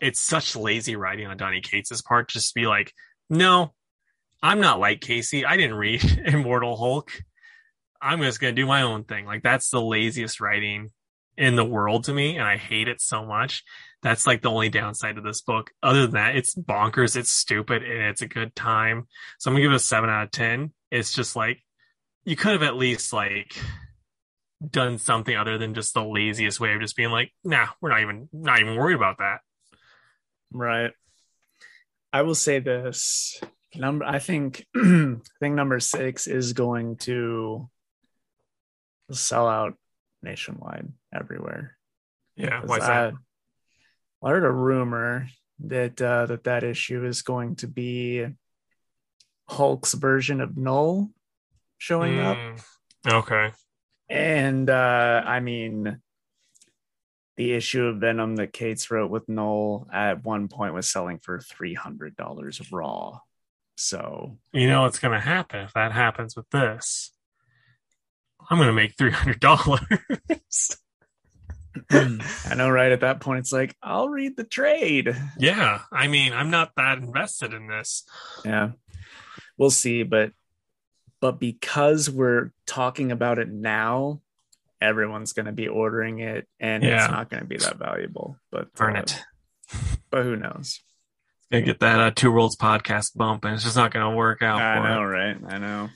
it's 0.00 0.20
such 0.20 0.56
lazy 0.56 0.96
writing 0.96 1.26
on 1.26 1.36
Donny 1.36 1.60
Cates' 1.60 2.02
part. 2.02 2.28
Just 2.28 2.48
to 2.48 2.60
be 2.60 2.66
like, 2.66 2.92
no, 3.28 3.72
I'm 4.42 4.60
not 4.60 4.80
like 4.80 5.00
Casey. 5.00 5.44
I 5.44 5.56
didn't 5.56 5.76
read 5.76 6.04
Immortal 6.24 6.76
Hulk. 6.76 7.12
I'm 8.00 8.22
just 8.22 8.40
gonna 8.40 8.52
do 8.52 8.66
my 8.66 8.82
own 8.82 9.04
thing. 9.04 9.26
Like 9.26 9.42
that's 9.42 9.70
the 9.70 9.80
laziest 9.80 10.40
writing 10.40 10.90
in 11.36 11.56
the 11.56 11.64
world 11.64 12.04
to 12.04 12.14
me, 12.14 12.36
and 12.36 12.46
I 12.46 12.56
hate 12.56 12.88
it 12.88 13.00
so 13.00 13.24
much. 13.24 13.64
That's 14.02 14.26
like 14.26 14.42
the 14.42 14.50
only 14.50 14.68
downside 14.68 15.18
of 15.18 15.24
this 15.24 15.40
book. 15.40 15.70
Other 15.82 16.02
than 16.02 16.12
that, 16.12 16.36
it's 16.36 16.54
bonkers, 16.54 17.16
it's 17.16 17.30
stupid, 17.30 17.82
and 17.82 18.02
it's 18.02 18.22
a 18.22 18.28
good 18.28 18.54
time. 18.54 19.08
So 19.38 19.50
I'm 19.50 19.54
gonna 19.54 19.64
give 19.64 19.72
it 19.72 19.76
a 19.76 19.80
seven 19.80 20.10
out 20.10 20.24
of 20.24 20.30
ten. 20.30 20.72
It's 20.90 21.12
just 21.12 21.34
like 21.34 21.62
you 22.24 22.36
could 22.36 22.52
have 22.52 22.62
at 22.62 22.76
least 22.76 23.12
like 23.12 23.56
done 24.70 24.98
something 24.98 25.36
other 25.36 25.58
than 25.58 25.74
just 25.74 25.94
the 25.94 26.04
laziest 26.04 26.60
way 26.60 26.74
of 26.74 26.80
just 26.80 26.96
being 26.96 27.10
like, 27.10 27.32
nah, 27.44 27.66
we're 27.80 27.90
not 27.90 28.02
even 28.02 28.28
not 28.32 28.60
even 28.60 28.76
worried 28.76 28.96
about 28.96 29.18
that. 29.18 29.38
Right. 30.52 30.92
I 32.12 32.22
will 32.22 32.34
say 32.34 32.58
this 32.58 33.40
number. 33.74 34.04
I 34.04 34.18
think 34.18 34.66
I 34.76 35.16
think 35.40 35.54
number 35.54 35.80
six 35.80 36.26
is 36.26 36.52
going 36.52 36.96
to 36.98 37.68
sell 39.10 39.48
out 39.48 39.74
nationwide 40.22 40.88
everywhere. 41.14 41.76
Yeah, 42.36 42.62
why's 42.64 42.80
that? 42.80 43.14
I, 44.22 44.26
I 44.26 44.30
heard 44.30 44.44
a 44.44 44.50
rumor 44.50 45.28
that 45.60 46.00
uh, 46.00 46.26
that 46.26 46.44
that 46.44 46.64
issue 46.64 47.04
is 47.04 47.22
going 47.22 47.56
to 47.56 47.66
be 47.66 48.26
Hulk's 49.48 49.94
version 49.94 50.40
of 50.40 50.56
Null 50.56 51.10
showing 51.78 52.18
up, 52.20 52.36
Mm, 52.36 52.62
okay. 53.06 53.52
and 54.08 54.68
uh, 54.70 55.22
I 55.26 55.40
mean. 55.40 56.00
The 57.38 57.52
issue 57.52 57.84
of 57.84 57.98
Venom 57.98 58.36
that 58.36 58.52
Cates 58.52 58.90
wrote 58.90 59.10
with 59.10 59.28
Null 59.28 59.88
at 59.92 60.24
one 60.24 60.48
point 60.48 60.74
was 60.74 60.90
selling 60.90 61.18
for 61.20 61.40
three 61.40 61.72
hundred 61.74 62.16
dollars 62.16 62.60
raw. 62.70 63.20
So 63.76 64.36
You 64.52 64.66
know 64.66 64.82
what's 64.82 64.98
gonna 64.98 65.20
happen 65.20 65.60
if 65.60 65.72
that 65.74 65.92
happens 65.92 66.34
with 66.36 66.50
this. 66.50 67.12
I'm 68.50 68.58
gonna 68.58 68.72
make 68.72 68.98
three 68.98 69.12
hundred 69.12 69.40
dollars. 69.40 69.80
I 71.90 72.54
know, 72.56 72.68
right? 72.68 72.90
At 72.92 73.00
that 73.00 73.20
point, 73.20 73.38
it's 73.38 73.52
like, 73.52 73.76
I'll 73.82 74.08
read 74.08 74.36
the 74.36 74.44
trade. 74.44 75.16
yeah, 75.38 75.82
I 75.92 76.08
mean, 76.08 76.32
I'm 76.32 76.50
not 76.50 76.72
that 76.76 76.98
invested 76.98 77.54
in 77.54 77.68
this. 77.68 78.04
Yeah. 78.44 78.72
We'll 79.56 79.70
see, 79.70 80.02
but 80.02 80.32
but 81.20 81.38
because 81.38 82.10
we're 82.10 82.52
talking 82.66 83.12
about 83.12 83.38
it 83.38 83.48
now, 83.48 84.20
everyone's 84.80 85.32
going 85.32 85.46
to 85.46 85.52
be 85.52 85.68
ordering 85.68 86.20
it 86.20 86.46
and 86.60 86.82
Yeah. 86.82 87.02
it's 87.04 87.10
not 87.10 87.30
going 87.30 87.42
to 87.42 87.46
be 87.48 87.56
that 87.58 87.76
valuable. 87.78 88.36
But 88.50 88.72
Burn 88.74 88.96
uh, 88.96 89.00
it. 89.00 89.18
But 90.10 90.22
who 90.24 90.36
knows? 90.36 90.80
Gonna 91.52 91.64
get 91.64 91.80
that 91.80 92.00
uh, 92.00 92.10
Two 92.10 92.30
Worlds 92.32 92.56
podcast 92.56 93.14
bump, 93.14 93.44
and 93.44 93.54
it's 93.54 93.64
just 93.64 93.76
not 93.76 93.92
gonna 93.92 94.14
work 94.16 94.40
out. 94.42 94.60
I 94.62 94.76
for 94.80 94.86
it. 94.86 94.90
know, 94.90 95.04
right? 95.04 95.36
I 95.54 95.58
know. 95.58 95.88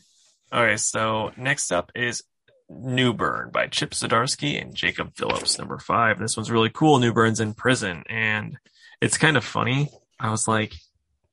Okay, 0.53 0.77
so 0.77 1.33
next 1.39 1.73
up 1.73 1.91
is 1.95 2.23
Newburn 2.69 3.51
by 3.51 3.69
Chip 3.69 3.93
Zdarsky 3.93 4.61
and 4.61 4.75
Jacob 4.75 5.13
Phillips, 5.17 5.59
number 5.59 5.79
five. 5.79 6.19
This 6.19 6.37
one's 6.37 6.51
really 6.51 6.69
cool. 6.69 6.99
Newburn's 6.99 7.41
in 7.41 7.55
prison, 7.55 8.03
and 8.11 8.59
it's 9.01 9.17
kind 9.17 9.39
of 9.39 9.45
funny. 9.45 9.89
I 10.21 10.31
was 10.31 10.47
like, 10.47 10.75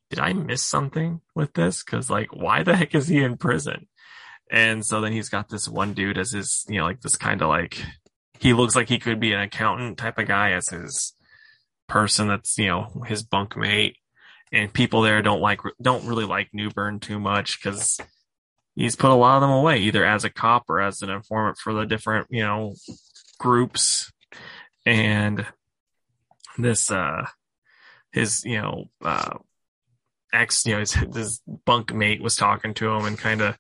did 0.10 0.20
I 0.20 0.32
miss 0.32 0.64
something 0.64 1.20
with 1.36 1.52
this? 1.54 1.84
Because 1.84 2.10
like, 2.10 2.34
why 2.34 2.64
the 2.64 2.78
heck 2.78 2.96
is 2.96 3.10
he 3.10 3.22
in 3.22 3.36
prison? 3.36 3.88
And 4.50 4.86
so 4.86 5.02
then 5.02 5.12
he's 5.12 5.30
got 5.30 5.50
this 5.50 5.68
one 5.68 5.94
dude 5.94 6.18
as 6.18 6.32
his, 6.32 6.66
you 6.68 6.80
know, 6.80 6.86
like 6.86 7.02
this 7.02 7.16
kind 7.16 7.42
of 7.42 7.50
like 7.50 7.84
he 8.40 8.54
looks 8.54 8.76
like 8.76 8.90
he 8.90 9.00
could 9.00 9.20
be 9.20 9.34
an 9.34 9.42
accountant 9.42 9.98
type 9.98 10.18
of 10.18 10.28
guy 10.28 10.52
as 10.52 10.70
his 10.70 11.14
person 11.88 12.28
that's 12.28 12.58
you 12.58 12.68
know 12.68 13.04
his 13.06 13.24
bunkmate. 13.24 13.94
And 14.52 14.74
people 14.74 15.02
there 15.04 15.22
don't 15.22 15.42
like 15.42 15.62
don't 15.82 16.08
really 16.08 16.26
like 16.26 16.50
Newburn 16.54 17.00
too 17.00 17.20
much 17.20 17.62
because 17.62 18.00
he's 18.80 18.96
put 18.96 19.12
a 19.12 19.16
lot 19.16 19.36
of 19.36 19.42
them 19.42 19.52
away, 19.52 19.80
either 19.80 20.06
as 20.06 20.24
a 20.24 20.30
cop 20.30 20.70
or 20.70 20.80
as 20.80 21.02
an 21.02 21.10
informant 21.10 21.58
for 21.58 21.74
the 21.74 21.86
different, 21.86 22.28
you 22.30 22.44
know, 22.44 22.74
groups. 23.38 24.12
And 24.86 25.46
this, 26.58 26.90
uh, 26.90 27.28
his, 28.12 28.44
you 28.46 28.62
know, 28.62 28.86
uh, 29.04 29.38
ex, 30.32 30.66
you 30.66 30.74
know, 30.74 30.80
his, 30.80 30.94
his 30.94 31.42
bunk 31.66 31.94
mate 31.94 32.22
was 32.22 32.38
talking 32.38 32.74
to 32.76 32.90
him 32.90 33.06
and 33.06 33.18
kind 33.18 33.42
of 33.42 33.58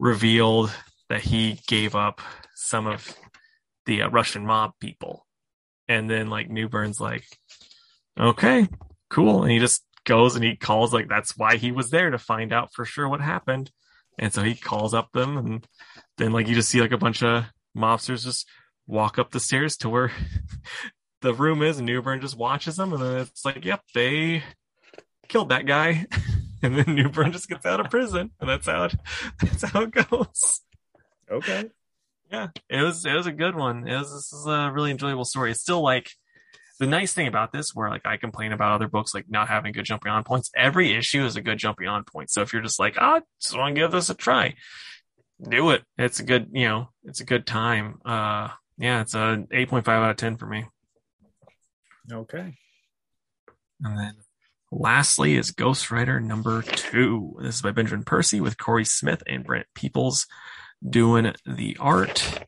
revealed 0.00 0.72
that 1.08 1.20
he 1.20 1.60
gave 1.68 1.94
up 1.94 2.20
some 2.56 2.88
of 2.88 3.16
the 3.86 4.02
uh, 4.02 4.08
Russian 4.08 4.44
mob 4.44 4.72
people. 4.80 5.26
And 5.88 6.10
then, 6.10 6.28
like, 6.28 6.50
Newburn's 6.50 7.00
like, 7.00 7.24
okay, 8.18 8.66
cool. 9.10 9.42
And 9.42 9.52
he 9.52 9.58
just 9.58 9.84
goes 10.04 10.34
and 10.34 10.44
he 10.44 10.56
calls, 10.56 10.92
like, 10.92 11.08
that's 11.08 11.36
why 11.36 11.56
he 11.56 11.70
was 11.70 11.90
there 11.90 12.10
to 12.10 12.18
find 12.18 12.52
out 12.52 12.72
for 12.74 12.84
sure 12.84 13.08
what 13.08 13.20
happened. 13.20 13.70
And 14.18 14.32
so 14.32 14.42
he 14.42 14.54
calls 14.54 14.92
up 14.92 15.12
them, 15.12 15.38
and 15.38 15.66
then 16.18 16.32
like 16.32 16.46
you 16.46 16.54
just 16.54 16.68
see 16.68 16.82
like 16.82 16.92
a 16.92 16.98
bunch 16.98 17.22
of 17.22 17.44
mobsters 17.74 18.22
just 18.22 18.46
walk 18.86 19.18
up 19.18 19.30
the 19.30 19.40
stairs 19.40 19.78
to 19.78 19.88
where 19.88 20.12
the 21.22 21.32
room 21.32 21.62
is, 21.62 21.78
and 21.78 21.86
Newburn 21.86 22.20
just 22.20 22.36
watches 22.36 22.76
them, 22.76 22.92
and 22.92 23.02
then 23.02 23.20
it's 23.20 23.46
like, 23.46 23.64
yep, 23.64 23.80
they 23.94 24.42
killed 25.28 25.48
that 25.48 25.64
guy, 25.64 26.06
and 26.62 26.76
then 26.76 26.94
Newburn 26.94 27.32
just 27.32 27.48
gets 27.48 27.66
out 27.66 27.80
of 27.80 27.90
prison, 27.90 28.30
and 28.40 28.48
that's 28.48 28.66
how 28.66 28.84
it, 28.84 28.94
that's 29.40 29.62
how 29.62 29.82
it 29.82 29.90
goes. 29.90 30.60
Okay. 31.30 31.70
Yeah, 32.30 32.48
it 32.68 32.82
was 32.82 33.04
it 33.04 33.14
was 33.14 33.26
a 33.26 33.32
good 33.32 33.56
one. 33.56 33.88
It 33.88 33.96
was 33.96 34.12
this 34.12 34.32
is 34.32 34.46
a 34.46 34.70
really 34.72 34.90
enjoyable 34.92 35.24
story. 35.24 35.50
It's 35.50 35.60
still 35.60 35.82
like 35.82 36.10
the 36.78 36.86
nice 36.86 37.12
thing 37.12 37.26
about 37.26 37.52
this, 37.52 37.74
where 37.74 37.90
like 37.90 38.06
I 38.06 38.16
complain 38.16 38.52
about 38.52 38.72
other 38.72 38.88
books 38.88 39.14
like 39.14 39.26
not 39.28 39.48
having 39.48 39.72
good 39.72 39.84
jumping 39.84 40.12
on 40.12 40.22
points. 40.22 40.50
Every 40.56 40.96
issue 40.96 41.24
is 41.24 41.36
a 41.36 41.42
good 41.42 41.58
jumping 41.58 41.88
on 41.88 42.04
point. 42.04 42.30
So 42.30 42.42
if 42.42 42.52
you're 42.52 42.62
just 42.62 42.78
like, 42.78 42.96
ah, 42.98 43.16
I 43.16 43.20
just 43.40 43.56
want 43.56 43.74
to 43.74 43.80
give 43.80 43.90
this 43.90 44.10
a 44.10 44.14
try, 44.14 44.54
do 45.48 45.70
it. 45.70 45.82
It's 45.98 46.20
a 46.20 46.22
good, 46.22 46.50
you 46.52 46.68
know, 46.68 46.88
it's 47.04 47.20
a 47.20 47.24
good 47.24 47.46
time. 47.46 48.00
Uh, 48.04 48.48
yeah, 48.78 49.00
it's 49.00 49.14
a 49.14 49.44
eight 49.50 49.68
point 49.68 49.84
five 49.84 50.02
out 50.02 50.10
of 50.10 50.16
ten 50.16 50.36
for 50.36 50.46
me. 50.46 50.66
Okay. 52.12 52.54
And 53.82 53.98
then 53.98 54.14
lastly 54.70 55.36
is 55.36 55.50
Ghost 55.50 55.90
Rider 55.90 56.20
number 56.20 56.62
two. 56.62 57.36
This 57.40 57.56
is 57.56 57.62
by 57.62 57.72
Benjamin 57.72 58.04
Percy 58.04 58.40
with 58.40 58.58
Cory 58.58 58.84
Smith 58.84 59.22
and 59.26 59.44
Brent 59.44 59.66
Peeples 59.74 60.26
doing 60.88 61.32
the 61.46 61.76
art. 61.80 62.46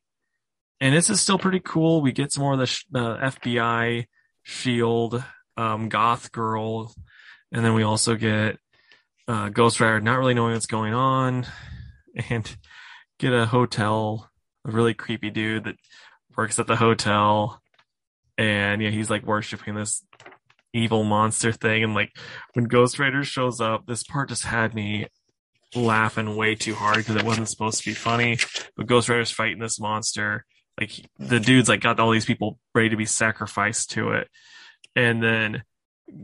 And 0.80 0.94
this 0.94 1.10
is 1.10 1.20
still 1.20 1.38
pretty 1.38 1.60
cool. 1.60 2.00
We 2.00 2.12
get 2.12 2.32
some 2.32 2.42
more 2.42 2.54
of 2.54 2.58
the, 2.58 2.78
the 2.90 3.16
FBI 3.16 4.06
Shield, 4.42 5.22
um, 5.56 5.88
Goth 5.88 6.32
Girl, 6.32 6.92
and 7.52 7.64
then 7.64 7.74
we 7.74 7.82
also 7.82 8.16
get 8.16 8.58
uh, 9.28 9.48
Ghost 9.50 9.80
Rider 9.80 10.00
not 10.00 10.18
really 10.18 10.34
knowing 10.34 10.54
what's 10.54 10.66
going 10.66 10.94
on, 10.94 11.46
and 12.28 12.56
get 13.18 13.32
a 13.32 13.46
hotel, 13.46 14.28
a 14.66 14.72
really 14.72 14.94
creepy 14.94 15.30
dude 15.30 15.64
that 15.64 15.76
works 16.36 16.58
at 16.58 16.66
the 16.66 16.76
hotel, 16.76 17.60
and 18.36 18.82
yeah, 18.82 18.90
he's 18.90 19.10
like 19.10 19.24
worshiping 19.24 19.74
this 19.74 20.02
evil 20.72 21.04
monster 21.04 21.52
thing, 21.52 21.84
and 21.84 21.94
like 21.94 22.10
when 22.54 22.64
Ghost 22.66 22.98
Rider 22.98 23.24
shows 23.24 23.60
up, 23.60 23.86
this 23.86 24.02
part 24.02 24.28
just 24.28 24.44
had 24.44 24.74
me 24.74 25.06
laughing 25.74 26.36
way 26.36 26.54
too 26.54 26.74
hard 26.74 26.98
because 26.98 27.16
it 27.16 27.24
wasn't 27.24 27.48
supposed 27.48 27.78
to 27.82 27.90
be 27.90 27.94
funny. 27.94 28.38
But 28.76 28.86
Ghost 28.86 29.08
Rider's 29.08 29.30
fighting 29.30 29.58
this 29.58 29.80
monster. 29.80 30.44
Like 30.80 30.92
the 31.18 31.40
dude's 31.40 31.68
like 31.68 31.80
got 31.80 32.00
all 32.00 32.10
these 32.10 32.24
people 32.24 32.58
ready 32.74 32.88
to 32.90 32.96
be 32.96 33.04
sacrificed 33.06 33.90
to 33.92 34.10
it. 34.12 34.28
And 34.96 35.22
then, 35.22 35.62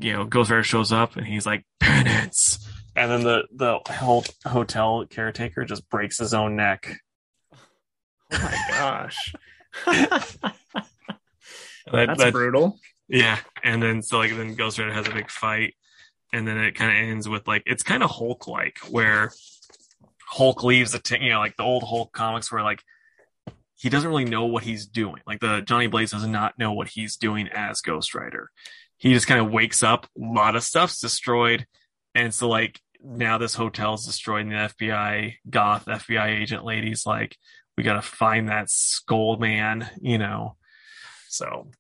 you 0.01 0.13
know, 0.13 0.25
Ghost 0.25 0.51
Rider 0.51 0.63
shows 0.63 0.93
up 0.93 1.17
and 1.17 1.27
he's 1.27 1.47
like, 1.47 1.65
penance. 1.81 2.67
And 2.97 3.11
then 3.11 3.23
the, 3.25 3.45
the 3.55 3.79
whole 3.93 4.25
hotel 4.45 5.05
caretaker 5.09 5.65
just 5.65 5.89
breaks 5.89 6.19
his 6.19 6.35
own 6.35 6.57
neck. 6.57 6.95
Oh 8.33 8.39
my 8.43 8.59
gosh. 8.71 9.35
That- 9.87 10.37
That's 11.93 12.19
that- 12.25 12.33
brutal. 12.33 12.79
Yeah, 13.09 13.39
and 13.63 13.83
then 13.83 14.03
so 14.03 14.19
like 14.19 14.37
then 14.37 14.55
Ghost 14.55 14.79
Rider 14.79 14.93
has 14.93 15.09
a 15.09 15.13
big 15.13 15.31
fight, 15.31 15.75
and 16.33 16.47
then 16.47 16.59
it 16.59 16.75
kind 16.75 16.91
of 16.91 17.11
ends 17.11 17.29
with 17.29 17.49
like 17.49 17.63
it's 17.67 17.83
kind 17.83 18.03
of 18.03 18.11
Hulk 18.11 18.47
like 18.47 18.79
where 18.91 19.33
Hulk 20.27 20.63
leaves 20.63 20.93
the 20.93 20.99
t- 20.99 21.23
you 21.23 21.31
know 21.31 21.39
like 21.39 21.57
the 21.57 21.63
old 21.63 21.85
Hulk 21.85 22.13
comics 22.13 22.53
where 22.53 22.63
like 22.63 22.83
he 23.77 23.89
doesn't 23.89 24.11
really 24.11 24.25
know 24.25 24.45
what 24.45 24.65
he's 24.65 24.87
doing. 24.87 25.23
Like 25.27 25.41
the 25.41 25.63
Johnny 25.63 25.87
Blaze 25.87 26.11
does 26.11 26.27
not 26.27 26.59
know 26.59 26.73
what 26.73 26.89
he's 26.89 27.17
doing 27.17 27.49
as 27.49 27.81
Ghost 27.81 28.15
Rider. 28.15 28.51
He 28.99 29.15
just 29.15 29.29
kind 29.29 29.41
of 29.41 29.53
wakes 29.53 29.83
up, 29.83 30.07
a 30.17 30.21
lot 30.21 30.57
of 30.57 30.65
stuff's 30.65 31.01
destroyed, 31.01 31.67
and 32.15 32.35
so 32.35 32.49
like 32.49 32.79
now 33.03 33.39
this 33.39 33.55
hotel's 33.55 34.05
destroyed, 34.05 34.43
and 34.43 34.53
the 34.53 34.75
FBI 34.75 35.37
goth 35.49 35.87
FBI 35.87 36.41
agent 36.41 36.65
lady's 36.65 37.07
like, 37.07 37.37
we 37.79 37.85
gotta 37.85 38.03
find 38.03 38.49
that 38.49 38.69
skull 38.69 39.39
man, 39.39 39.89
you 40.01 40.19
know. 40.19 40.57
So 41.29 41.71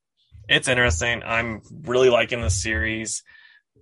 it's 0.48 0.68
interesting. 0.68 1.22
I'm 1.24 1.62
really 1.82 2.10
liking 2.10 2.40
the 2.40 2.50
series. 2.50 3.22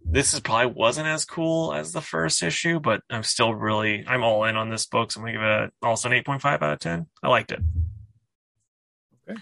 This 0.05 0.35
is 0.35 0.41
probably 0.41 0.73
wasn't 0.73 1.09
as 1.09 1.25
cool 1.25 1.73
as 1.73 1.93
the 1.93 2.01
first 2.01 2.43
issue, 2.43 2.79
but 2.81 3.03
I'm 3.11 3.23
still 3.23 3.55
really 3.55 4.05
I'm 4.07 4.23
all 4.23 4.45
in 4.45 4.57
on 4.57 4.71
this 4.71 4.87
book. 4.87 5.11
So 5.11 5.21
I'm 5.21 5.27
gonna 5.27 5.39
give 5.39 5.43
it 5.43 5.73
also 5.83 6.09
an 6.09 6.23
8.5 6.23 6.45
out 6.45 6.73
of 6.73 6.79
10. 6.79 7.07
I 7.23 7.29
liked 7.29 7.53
it. 7.53 7.61
Okay. 9.29 9.41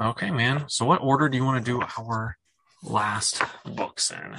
Okay, 0.00 0.30
man. 0.30 0.64
So 0.68 0.84
what 0.84 1.02
order 1.02 1.28
do 1.28 1.36
you 1.36 1.44
want 1.44 1.64
to 1.64 1.70
do 1.72 1.82
our 1.98 2.36
last 2.82 3.42
books 3.64 4.10
in? 4.10 4.36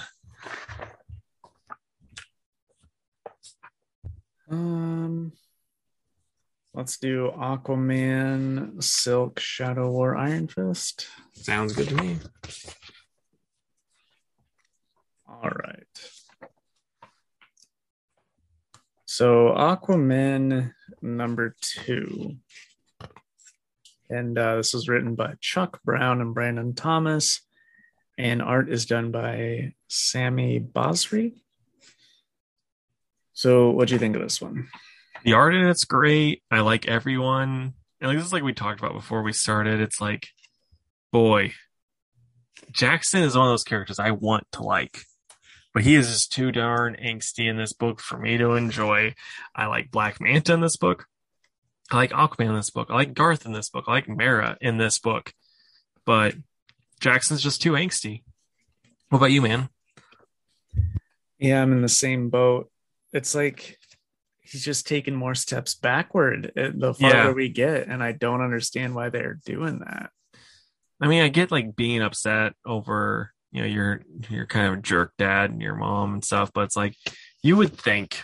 Um, 4.49 5.31
let's 6.73 6.97
do 6.97 7.31
Aquaman, 7.37 8.83
Silk, 8.83 9.39
Shadow 9.39 9.89
War, 9.91 10.17
Iron 10.17 10.47
Fist. 10.47 11.07
Sounds 11.41 11.73
good 11.73 11.87
to 11.89 11.95
me. 11.95 12.17
All 15.27 15.49
right. 15.49 15.87
So 19.05 19.47
Aquaman 19.47 20.73
number 21.01 21.55
two. 21.59 22.35
And 24.07 24.37
uh, 24.37 24.57
this 24.57 24.75
was 24.75 24.87
written 24.87 25.15
by 25.15 25.33
Chuck 25.41 25.81
Brown 25.83 26.21
and 26.21 26.35
Brandon 26.35 26.75
Thomas. 26.75 27.41
And 28.19 28.43
art 28.43 28.69
is 28.69 28.85
done 28.85 29.09
by 29.09 29.73
Sami 29.87 30.59
Basri. 30.59 31.33
So 33.33 33.71
what 33.71 33.87
do 33.87 33.95
you 33.95 33.99
think 33.99 34.15
of 34.15 34.21
this 34.21 34.39
one? 34.39 34.67
The 35.23 35.33
art 35.33 35.55
in 35.55 35.67
it's 35.67 35.85
great. 35.85 36.43
I 36.51 36.59
like 36.59 36.87
everyone. 36.87 37.73
And 37.99 38.09
like 38.09 38.17
this 38.17 38.27
is 38.27 38.33
like 38.33 38.43
we 38.43 38.53
talked 38.53 38.79
about 38.79 38.93
before 38.93 39.23
we 39.23 39.33
started. 39.33 39.79
It's 39.79 39.99
like, 39.99 40.27
boy, 41.11 41.53
Jackson 42.71 43.21
is 43.23 43.35
one 43.37 43.47
of 43.47 43.51
those 43.51 43.63
characters 43.63 43.99
I 43.99 44.11
want 44.11 44.45
to 44.53 44.63
like, 44.63 44.99
but 45.73 45.83
he 45.83 45.95
is 45.95 46.07
just 46.07 46.31
too 46.31 46.51
darn 46.51 46.95
angsty 47.03 47.49
in 47.49 47.57
this 47.57 47.73
book 47.73 47.99
for 47.99 48.17
me 48.17 48.37
to 48.37 48.53
enjoy. 48.53 49.13
I 49.55 49.65
like 49.67 49.91
Black 49.91 50.19
Manta 50.21 50.53
in 50.53 50.61
this 50.61 50.77
book. 50.77 51.05
I 51.91 51.97
like 51.97 52.11
Aquaman 52.11 52.49
in 52.49 52.55
this 52.55 52.69
book. 52.69 52.87
I 52.89 52.93
like 52.95 53.13
Garth 53.13 53.45
in 53.45 53.51
this 53.51 53.69
book. 53.69 53.85
I 53.87 53.91
like 53.91 54.07
Mara 54.07 54.57
in 54.61 54.77
this 54.77 54.99
book, 54.99 55.33
but 56.05 56.35
Jackson's 57.01 57.41
just 57.43 57.61
too 57.61 57.73
angsty. 57.73 58.23
What 59.09 59.17
about 59.17 59.31
you, 59.31 59.41
man? 59.41 59.67
Yeah, 61.37 61.61
I'm 61.61 61.73
in 61.73 61.81
the 61.81 61.89
same 61.89 62.29
boat. 62.29 62.69
It's 63.11 63.35
like 63.35 63.77
he's 64.39 64.63
just 64.63 64.87
taking 64.87 65.15
more 65.15 65.35
steps 65.35 65.75
backward 65.75 66.51
uh, 66.57 66.69
the 66.73 66.93
farther 66.93 67.15
Yeah. 67.17 67.31
we 67.31 67.49
get, 67.49 67.87
and 67.87 68.01
I 68.01 68.13
don't 68.13 68.41
understand 68.41 68.95
why 68.95 69.09
they're 69.09 69.39
doing 69.45 69.79
that. 69.79 70.11
I 71.01 71.07
mean, 71.07 71.23
I 71.23 71.29
get 71.29 71.51
like 71.51 71.75
being 71.75 72.01
upset 72.01 72.53
over, 72.65 73.33
you 73.51 73.61
know, 73.61 73.67
your 73.67 74.01
your 74.29 74.45
kind 74.45 74.73
of 74.73 74.81
jerk 74.83 75.13
dad 75.17 75.49
and 75.49 75.61
your 75.61 75.75
mom 75.75 76.13
and 76.13 76.23
stuff, 76.23 76.51
but 76.53 76.65
it's 76.65 76.75
like 76.75 76.95
you 77.41 77.57
would 77.57 77.75
think 77.75 78.23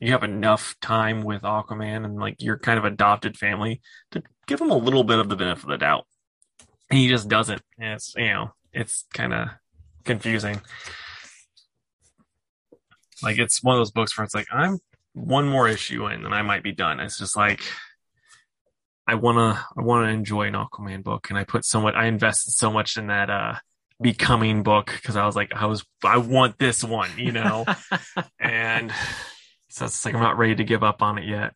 you 0.00 0.12
have 0.12 0.24
enough 0.24 0.74
time 0.80 1.22
with 1.22 1.42
Aquaman 1.42 2.04
and 2.04 2.16
like 2.16 2.42
your 2.42 2.58
kind 2.58 2.78
of 2.78 2.84
adopted 2.84 3.36
family 3.36 3.80
to 4.10 4.22
give 4.46 4.60
him 4.60 4.70
a 4.70 4.76
little 4.76 5.04
bit 5.04 5.18
of 5.18 5.28
the 5.28 5.36
benefit 5.36 5.64
of 5.64 5.70
the 5.70 5.78
doubt. 5.78 6.06
And 6.90 6.98
he 6.98 7.08
just 7.08 7.28
doesn't. 7.28 7.62
And 7.78 7.94
it's 7.94 8.14
you 8.16 8.28
know, 8.28 8.54
it's 8.72 9.04
kind 9.12 9.34
of 9.34 9.48
confusing. 10.04 10.60
Like 13.22 13.38
it's 13.38 13.62
one 13.62 13.76
of 13.76 13.80
those 13.80 13.92
books 13.92 14.16
where 14.16 14.24
it's 14.24 14.34
like 14.34 14.48
I'm 14.50 14.78
one 15.12 15.48
more 15.48 15.68
issue 15.68 16.06
in 16.06 16.24
and 16.24 16.34
I 16.34 16.42
might 16.42 16.62
be 16.62 16.72
done. 16.72 17.00
It's 17.00 17.18
just 17.18 17.36
like 17.36 17.60
I 19.06 19.14
wanna 19.16 19.64
I 19.76 19.82
wanna 19.82 20.08
enjoy 20.08 20.46
an 20.46 20.54
Aquaman 20.54 21.02
book, 21.02 21.28
and 21.30 21.38
I 21.38 21.44
put 21.44 21.64
so 21.64 21.80
much 21.80 21.94
I 21.94 22.06
invested 22.06 22.52
so 22.52 22.70
much 22.72 22.96
in 22.96 23.08
that 23.08 23.30
uh 23.30 23.54
becoming 24.00 24.62
book 24.62 24.92
because 24.94 25.16
I 25.16 25.26
was 25.26 25.36
like 25.36 25.52
I 25.54 25.66
was 25.66 25.84
I 26.04 26.18
want 26.18 26.58
this 26.58 26.82
one, 26.82 27.10
you 27.16 27.32
know, 27.32 27.64
and 28.40 28.92
so 29.68 29.84
it's 29.86 30.04
like 30.04 30.14
I'm 30.14 30.20
not 30.20 30.38
ready 30.38 30.56
to 30.56 30.64
give 30.64 30.82
up 30.82 31.02
on 31.02 31.18
it 31.18 31.24
yet. 31.24 31.54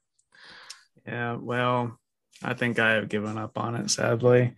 Yeah, 1.06 1.36
well, 1.40 1.98
I 2.42 2.54
think 2.54 2.78
I 2.78 2.92
have 2.92 3.08
given 3.08 3.38
up 3.38 3.56
on 3.58 3.74
it, 3.74 3.90
sadly. 3.90 4.54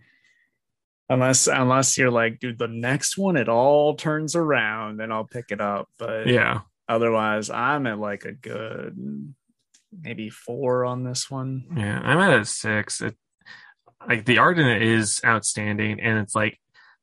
Unless 1.09 1.47
unless 1.47 1.97
you're 1.97 2.11
like, 2.11 2.39
dude, 2.39 2.57
the 2.57 2.67
next 2.67 3.17
one 3.17 3.35
it 3.37 3.49
all 3.49 3.95
turns 3.95 4.35
around, 4.35 4.97
then 4.97 5.11
I'll 5.11 5.25
pick 5.25 5.51
it 5.51 5.59
up. 5.61 5.89
But 5.97 6.27
Yeah, 6.27 6.61
otherwise, 6.87 7.49
I'm 7.49 7.87
at 7.87 7.99
like 7.99 8.25
a 8.25 8.31
good 8.31 9.33
maybe 9.91 10.29
four 10.29 10.85
on 10.85 11.03
this 11.03 11.29
one. 11.29 11.65
yeah, 11.75 11.99
I'm 11.99 12.19
at 12.19 12.39
a 12.39 12.45
six. 12.45 13.01
It 13.01 13.15
like 14.07 14.25
the 14.25 14.37
art 14.39 14.57
in 14.59 14.67
it 14.67 14.81
is 14.81 15.21
outstanding, 15.25 15.99
and 15.99 16.17
it's 16.19 16.35
like 16.35 16.59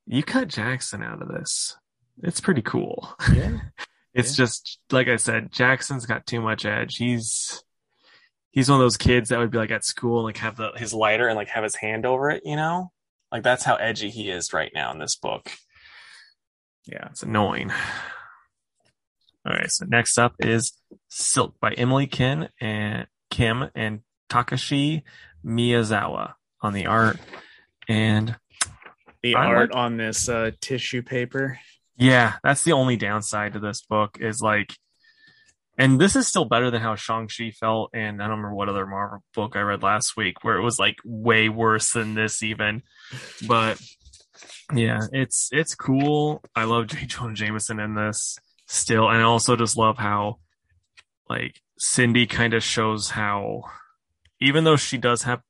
you 0.06 0.22
cut 0.22 0.48
Jackson 0.48 1.02
out 1.02 1.22
of 1.22 1.28
this. 1.28 1.76
It's 2.22 2.40
pretty 2.40 2.62
cool. 2.62 3.14
Yeah. 3.34 3.58
It's 4.14 4.36
Yeah. 4.36 4.44
just 4.46 4.78
like 4.90 5.06
I 5.06 5.14
said, 5.16 5.52
Jackson's 5.52 6.06
got 6.06 6.26
too 6.26 6.40
much 6.40 6.64
edge. 6.64 6.96
He's 6.96 7.62
he's 8.50 8.68
one 8.68 8.80
of 8.80 8.84
those 8.84 8.96
kids 8.96 9.28
that 9.28 9.38
would 9.38 9.50
be 9.52 9.58
like 9.58 9.70
at 9.70 9.84
school 9.84 10.18
and 10.18 10.24
like 10.24 10.38
have 10.38 10.56
the 10.56 10.72
his 10.76 10.92
lighter 10.92 11.28
and 11.28 11.36
like 11.36 11.48
have 11.48 11.62
his 11.62 11.76
hand 11.76 12.04
over 12.06 12.30
it, 12.30 12.42
you 12.44 12.56
know? 12.56 12.90
Like 13.30 13.42
that's 13.44 13.62
how 13.62 13.76
edgy 13.76 14.10
he 14.10 14.30
is 14.30 14.52
right 14.52 14.72
now 14.74 14.90
in 14.90 14.98
this 14.98 15.14
book. 15.14 15.52
Yeah. 16.86 17.06
It's 17.10 17.22
annoying. 17.22 17.70
All 19.48 19.54
right, 19.54 19.70
so 19.70 19.86
next 19.88 20.18
up 20.18 20.34
is 20.40 20.74
Silk 21.08 21.54
by 21.58 21.70
Emily 21.72 22.06
Kim 22.06 22.48
and 22.60 23.06
Kim 23.30 23.70
and 23.74 24.00
Takeshi 24.28 25.04
Miyazawa 25.42 26.34
on 26.60 26.74
the 26.74 26.84
art. 26.84 27.18
And 27.88 28.36
The 29.22 29.36
I 29.36 29.46
art 29.46 29.70
like- 29.70 29.78
on 29.78 29.96
this 29.96 30.28
uh, 30.28 30.50
tissue 30.60 31.00
paper. 31.02 31.58
Yeah, 31.96 32.34
that's 32.44 32.62
the 32.62 32.72
only 32.72 32.96
downside 32.96 33.54
to 33.54 33.58
this 33.58 33.80
book 33.80 34.18
is 34.20 34.42
like, 34.42 34.74
and 35.78 35.98
this 35.98 36.14
is 36.14 36.28
still 36.28 36.44
better 36.44 36.70
than 36.70 36.82
how 36.82 36.94
Shang-Chi 36.96 37.52
felt. 37.52 37.90
And 37.94 38.22
I 38.22 38.26
don't 38.26 38.36
remember 38.36 38.54
what 38.54 38.68
other 38.68 38.86
Marvel 38.86 39.24
book 39.34 39.56
I 39.56 39.60
read 39.62 39.82
last 39.82 40.12
week 40.16 40.44
where 40.44 40.56
it 40.56 40.62
was 40.62 40.78
like 40.78 40.96
way 41.04 41.48
worse 41.48 41.92
than 41.92 42.14
this 42.14 42.42
even. 42.42 42.82
But 43.46 43.80
yeah, 44.74 45.00
it's, 45.12 45.48
it's 45.52 45.74
cool. 45.74 46.42
I 46.54 46.64
love 46.64 46.88
J. 46.88 47.06
Jonah 47.06 47.34
Jameson 47.34 47.80
in 47.80 47.94
this 47.94 48.36
still. 48.68 49.08
And 49.08 49.18
I 49.18 49.22
also 49.22 49.56
just 49.56 49.76
love 49.76 49.98
how 49.98 50.38
like 51.28 51.60
Cindy 51.78 52.26
kind 52.26 52.54
of 52.54 52.62
shows 52.62 53.10
how, 53.10 53.64
even 54.40 54.62
though 54.62 54.76
she 54.76 54.96
does 54.96 55.24
have, 55.24 55.42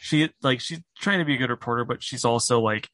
she 0.00 0.30
like, 0.42 0.60
she's 0.60 0.80
trying 0.98 1.18
to 1.18 1.24
be 1.24 1.34
a 1.34 1.38
good 1.38 1.50
reporter, 1.50 1.84
but 1.84 2.02
she's 2.02 2.24
also 2.24 2.60
like, 2.60 2.88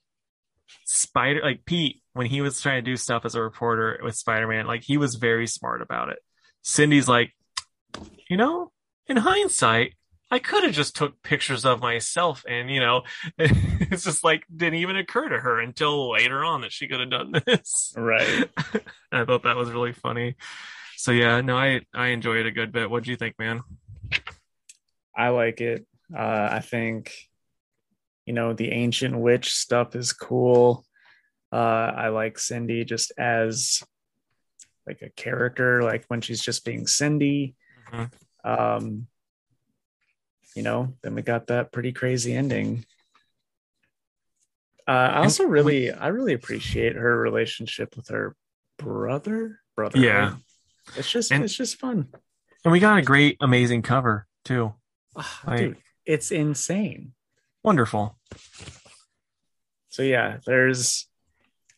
Spider 0.84 1.42
like 1.42 1.66
Pete 1.66 2.02
when 2.14 2.26
he 2.26 2.40
was 2.40 2.60
trying 2.60 2.82
to 2.82 2.90
do 2.90 2.96
stuff 2.96 3.26
as 3.26 3.34
a 3.34 3.42
reporter 3.42 4.00
with 4.02 4.16
Spider-Man, 4.16 4.66
like 4.66 4.82
he 4.82 4.96
was 4.96 5.16
very 5.16 5.46
smart 5.46 5.82
about 5.82 6.08
it. 6.08 6.18
Cindy's 6.62 7.08
like, 7.08 7.32
you 8.28 8.36
know, 8.38 8.72
in 9.06 9.18
hindsight, 9.18 9.94
I 10.32 10.38
could 10.38 10.64
have 10.64 10.72
just 10.72 10.96
took 10.96 11.22
pictures 11.22 11.66
of 11.66 11.82
myself 11.82 12.42
and 12.48 12.70
you 12.70 12.80
know, 12.80 13.02
it's 13.38 14.04
just 14.04 14.24
like 14.24 14.44
didn't 14.54 14.78
even 14.78 14.96
occur 14.96 15.28
to 15.28 15.38
her 15.38 15.60
until 15.60 16.10
later 16.10 16.42
on 16.42 16.62
that 16.62 16.72
she 16.72 16.88
could 16.88 17.00
have 17.00 17.10
done 17.10 17.32
this. 17.44 17.92
Right. 17.94 18.48
I 19.12 19.26
thought 19.26 19.42
that 19.42 19.56
was 19.56 19.70
really 19.70 19.92
funny. 19.92 20.36
So 20.96 21.12
yeah, 21.12 21.42
no, 21.42 21.58
I 21.58 21.82
I 21.92 22.08
enjoyed 22.08 22.38
it 22.38 22.46
a 22.46 22.50
good 22.50 22.72
bit. 22.72 22.88
What 22.88 23.04
do 23.04 23.10
you 23.10 23.16
think, 23.18 23.38
man? 23.38 23.60
I 25.14 25.28
like 25.28 25.60
it. 25.60 25.84
Uh, 26.16 26.48
I 26.50 26.60
think, 26.60 27.12
you 28.24 28.32
know, 28.32 28.54
the 28.54 28.72
ancient 28.72 29.18
witch 29.18 29.52
stuff 29.52 29.94
is 29.94 30.14
cool. 30.14 30.86
Uh, 31.52 31.92
I 31.94 32.08
like 32.08 32.38
Cindy 32.38 32.86
just 32.86 33.12
as 33.18 33.82
like 34.86 35.02
a 35.02 35.10
character, 35.10 35.82
like 35.82 36.06
when 36.08 36.22
she's 36.22 36.40
just 36.40 36.64
being 36.64 36.86
Cindy. 36.86 37.54
Mhm. 37.92 38.10
Um, 38.44 39.08
you 40.54 40.62
know, 40.62 40.94
then 41.02 41.14
we 41.14 41.22
got 41.22 41.46
that 41.48 41.72
pretty 41.72 41.92
crazy 41.92 42.34
ending. 42.34 42.84
Uh, 44.86 44.90
I 44.90 45.22
also 45.22 45.44
really, 45.44 45.90
I 45.92 46.08
really 46.08 46.34
appreciate 46.34 46.96
her 46.96 47.16
relationship 47.18 47.96
with 47.96 48.08
her 48.08 48.34
brother. 48.78 49.60
Brother, 49.76 49.98
Yeah. 49.98 50.30
right? 50.30 50.34
it's 50.96 51.10
just, 51.10 51.30
And- 51.32 51.44
it's 51.44 51.56
just 51.56 51.78
fun. 51.78 52.08
And 52.64 52.72
we 52.72 52.80
got 52.80 52.98
a 52.98 53.02
great, 53.02 53.36
amazing 53.40 53.82
cover 53.82 54.26
too. 54.44 54.74
Ah, 55.16 55.40
Like- 55.46 55.58
dude, 55.58 55.76
it's 56.04 56.30
insane. 56.32 57.14
Wonderful. 57.62 58.18
So 59.88 60.02
yeah, 60.02 60.38
there's 60.46 61.06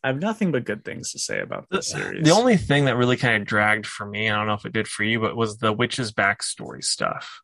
I 0.02 0.08
have 0.08 0.20
nothing 0.20 0.52
but 0.52 0.64
good 0.66 0.84
things 0.84 1.12
to 1.12 1.18
say 1.18 1.40
about 1.40 1.66
The, 1.70 1.76
this 1.78 1.88
series. 1.90 2.24
the 2.24 2.30
only 2.30 2.58
thing 2.58 2.84
that 2.84 2.96
really 2.96 3.16
kind 3.16 3.40
of 3.40 3.48
dragged 3.48 3.86
for 3.86 4.04
me, 4.06 4.28
I 4.28 4.36
don't 4.36 4.46
know 4.46 4.52
if 4.54 4.66
it 4.66 4.72
did 4.74 4.86
for 4.86 5.02
you, 5.02 5.18
but 5.18 5.34
was 5.34 5.56
the 5.58 5.72
witch's 5.72 6.12
backstory 6.12 6.84
stuff. 6.84 7.40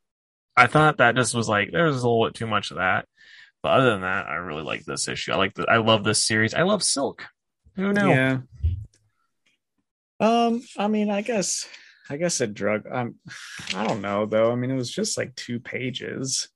I 0.61 0.67
thought 0.67 0.99
that 0.99 1.17
just 1.17 1.35
was 1.35 1.49
like 1.49 1.71
there 1.73 1.85
was 1.85 2.03
a 2.03 2.09
little 2.09 2.27
bit 2.27 2.35
too 2.35 2.47
much 2.47 2.71
of 2.71 2.77
that. 2.79 3.07
But 3.63 3.73
other 3.73 3.91
than 3.91 4.01
that, 4.03 4.27
I 4.27 4.37
really 4.37 4.63
like 4.63 4.85
this 4.85 5.07
issue. 5.09 5.33
I 5.33 5.37
like 5.37 5.55
the 5.55 5.65
I 5.69 5.77
love 5.79 6.05
this 6.05 6.25
series. 6.25 6.55
I 6.55 6.63
love 6.63 6.83
Silk. 6.83 7.27
Who 7.77 7.93
knew? 7.93 8.09
Yeah. 8.09 8.39
Um, 10.19 10.63
I 10.77 10.89
mean, 10.89 11.11
I 11.11 11.23
guess 11.23 11.67
I 12.09 12.17
guess 12.17 12.41
it 12.41 12.55
drug 12.55 12.85
um 12.91 13.17
I 13.75 13.87
don't 13.87 14.03
know 14.03 14.27
though. 14.27 14.53
I 14.53 14.55
mean, 14.55 14.71
it 14.71 14.77
was 14.77 14.91
just 14.91 15.17
like 15.19 15.35
two 15.35 15.61
pages. 15.61 16.49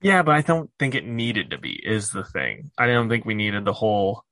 Yeah, 0.00 0.22
but 0.22 0.34
I 0.34 0.42
don't 0.42 0.70
think 0.78 0.94
it 0.94 1.06
needed 1.06 1.50
to 1.50 1.58
be. 1.58 1.72
Is 1.82 2.10
the 2.10 2.24
thing. 2.24 2.70
I 2.76 2.86
don't 2.88 3.08
think 3.08 3.24
we 3.24 3.34
needed 3.34 3.64
the 3.64 3.72
whole 3.72 4.24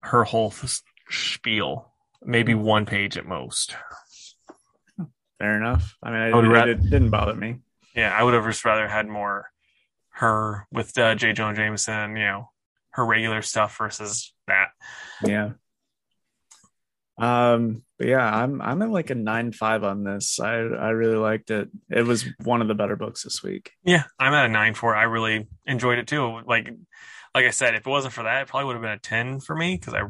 her 0.00 0.24
whole 0.24 0.52
s- 0.62 0.82
spiel. 1.10 1.92
Maybe 2.22 2.54
one 2.54 2.86
page 2.86 3.16
at 3.16 3.26
most. 3.26 3.76
Fair 5.38 5.56
enough. 5.56 5.96
I 6.02 6.10
mean, 6.10 6.20
I, 6.20 6.28
I 6.30 6.34
would 6.34 6.44
it, 6.44 6.48
ra- 6.48 6.64
it 6.64 6.82
didn't 6.82 7.10
bother 7.10 7.34
me. 7.34 7.56
Yeah, 7.94 8.12
I 8.16 8.22
would 8.22 8.34
have 8.34 8.44
just 8.44 8.64
rather 8.64 8.88
had 8.88 9.08
more 9.08 9.50
her 10.14 10.66
with 10.72 10.96
uh, 10.98 11.14
J. 11.14 11.32
Jonah 11.32 11.56
Jameson, 11.56 12.16
you 12.16 12.24
know, 12.24 12.50
her 12.90 13.04
regular 13.04 13.42
stuff 13.42 13.76
versus 13.78 14.32
that. 14.46 14.68
Yeah. 15.24 15.52
Um, 17.16 17.82
but 17.98 18.08
yeah, 18.08 18.24
I'm 18.28 18.60
I'm 18.60 18.82
at 18.82 18.90
like 18.90 19.10
a 19.10 19.14
nine 19.14 19.52
five 19.52 19.84
on 19.84 20.02
this. 20.02 20.40
I 20.40 20.54
I 20.54 20.90
really 20.90 21.16
liked 21.16 21.50
it. 21.50 21.68
It 21.90 22.04
was 22.04 22.26
one 22.42 22.60
of 22.60 22.68
the 22.68 22.74
better 22.74 22.96
books 22.96 23.22
this 23.22 23.42
week. 23.42 23.70
Yeah, 23.84 24.04
I'm 24.18 24.34
at 24.34 24.46
a 24.46 24.48
nine 24.48 24.74
four. 24.74 24.96
I 24.96 25.04
really 25.04 25.46
enjoyed 25.64 25.98
it 25.98 26.08
too. 26.08 26.40
Like, 26.46 26.70
like 27.34 27.46
I 27.46 27.50
said, 27.50 27.74
if 27.74 27.86
it 27.86 27.90
wasn't 27.90 28.14
for 28.14 28.24
that, 28.24 28.42
it 28.42 28.48
probably 28.48 28.66
would 28.66 28.74
have 28.74 28.82
been 28.82 28.90
a 28.90 28.98
ten 28.98 29.38
for 29.38 29.54
me 29.54 29.76
because 29.76 29.94
I 29.94 30.02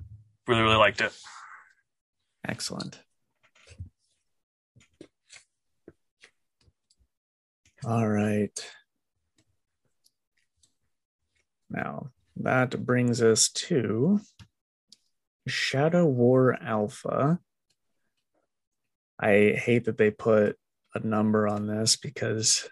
really, 0.47 0.62
really 0.62 0.77
liked 0.77 1.02
it. 1.02 1.12
Excellent. 2.47 2.98
All 7.86 8.09
right. 8.09 8.73
Now, 11.69 12.11
that 12.36 12.85
brings 12.85 13.20
us 13.23 13.48
to 13.51 14.20
Shadow 15.47 16.06
War 16.06 16.56
Alpha. 16.61 17.39
I 19.20 19.55
hate 19.56 19.85
that 19.85 19.98
they 19.98 20.11
put 20.11 20.56
a 20.94 21.01
number 21.01 21.47
on 21.47 21.66
this 21.66 21.97
because 21.97 22.69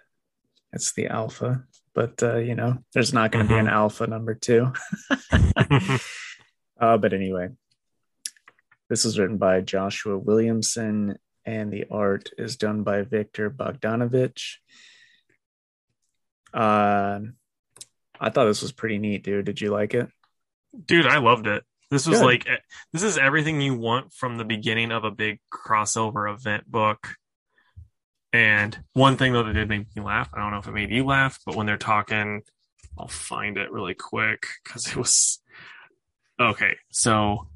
it's 0.72 0.93
the 0.93 1.09
alpha, 1.09 1.64
but 1.94 2.22
uh, 2.22 2.36
you 2.36 2.55
know, 2.55 2.78
there's 2.94 3.12
not 3.12 3.32
going 3.32 3.47
to 3.47 3.52
be 3.52 3.59
an 3.59 3.68
alpha 3.68 4.06
number 4.06 4.34
two. 4.34 4.72
Uh, 6.82 6.98
but 6.98 7.12
anyway, 7.12 7.48
this 8.90 9.05
was 9.05 9.16
written 9.16 9.39
by 9.39 9.60
Joshua 9.60 10.18
Williamson, 10.18 11.16
and 11.47 11.72
the 11.72 11.84
art 11.93 12.30
is 12.36 12.56
done 12.56 12.82
by 12.82 13.02
Viktor 13.02 13.51
Bogdanovic. 13.51 14.40
Uh, 16.53 17.20
I 18.20 18.31
thought 18.31 18.45
this 18.45 18.62
was 18.62 18.73
pretty 18.73 18.99
neat, 18.99 19.24
dude. 19.24 19.45
Did 19.45 19.61
you 19.61 19.70
like 19.70 19.95
it? 19.95 20.09
Dude, 20.87 21.07
I 21.07 21.19
loved 21.19 21.47
it. 21.47 21.65
This 21.91 22.07
was 22.07 22.20
Good. 22.20 22.24
like 22.24 22.49
eh, 22.49 22.57
this 22.93 23.03
is 23.03 23.19
everything 23.19 23.61
you 23.61 23.74
want 23.74 24.15
from 24.15 24.39
the 24.39 24.45
beginning 24.45 24.93
of 24.93 25.05
a 25.05 25.11
big 25.11 25.41
crossover 25.53 26.33
event 26.33 26.70
book. 26.70 27.16
And 28.33 28.79
one 28.95 29.19
thing 29.19 29.35
though 29.35 29.43
that 29.43 29.53
did 29.53 29.69
make 29.69 29.95
me 29.95 30.03
laugh, 30.03 30.31
I 30.33 30.41
don't 30.41 30.53
know 30.53 30.59
if 30.59 30.66
it 30.66 30.73
made 30.73 30.91
you 30.91 31.05
laugh, 31.05 31.39
but 31.45 31.55
when 31.55 31.66
they're 31.66 31.77
talking, 31.77 32.43
I'll 32.99 33.09
find 33.09 33.59
it 33.59 33.70
really 33.70 33.93
quick 33.93 34.47
because 34.65 34.87
it 34.87 34.97
was 34.97 35.41
okay. 36.41 36.77
So 36.91 37.49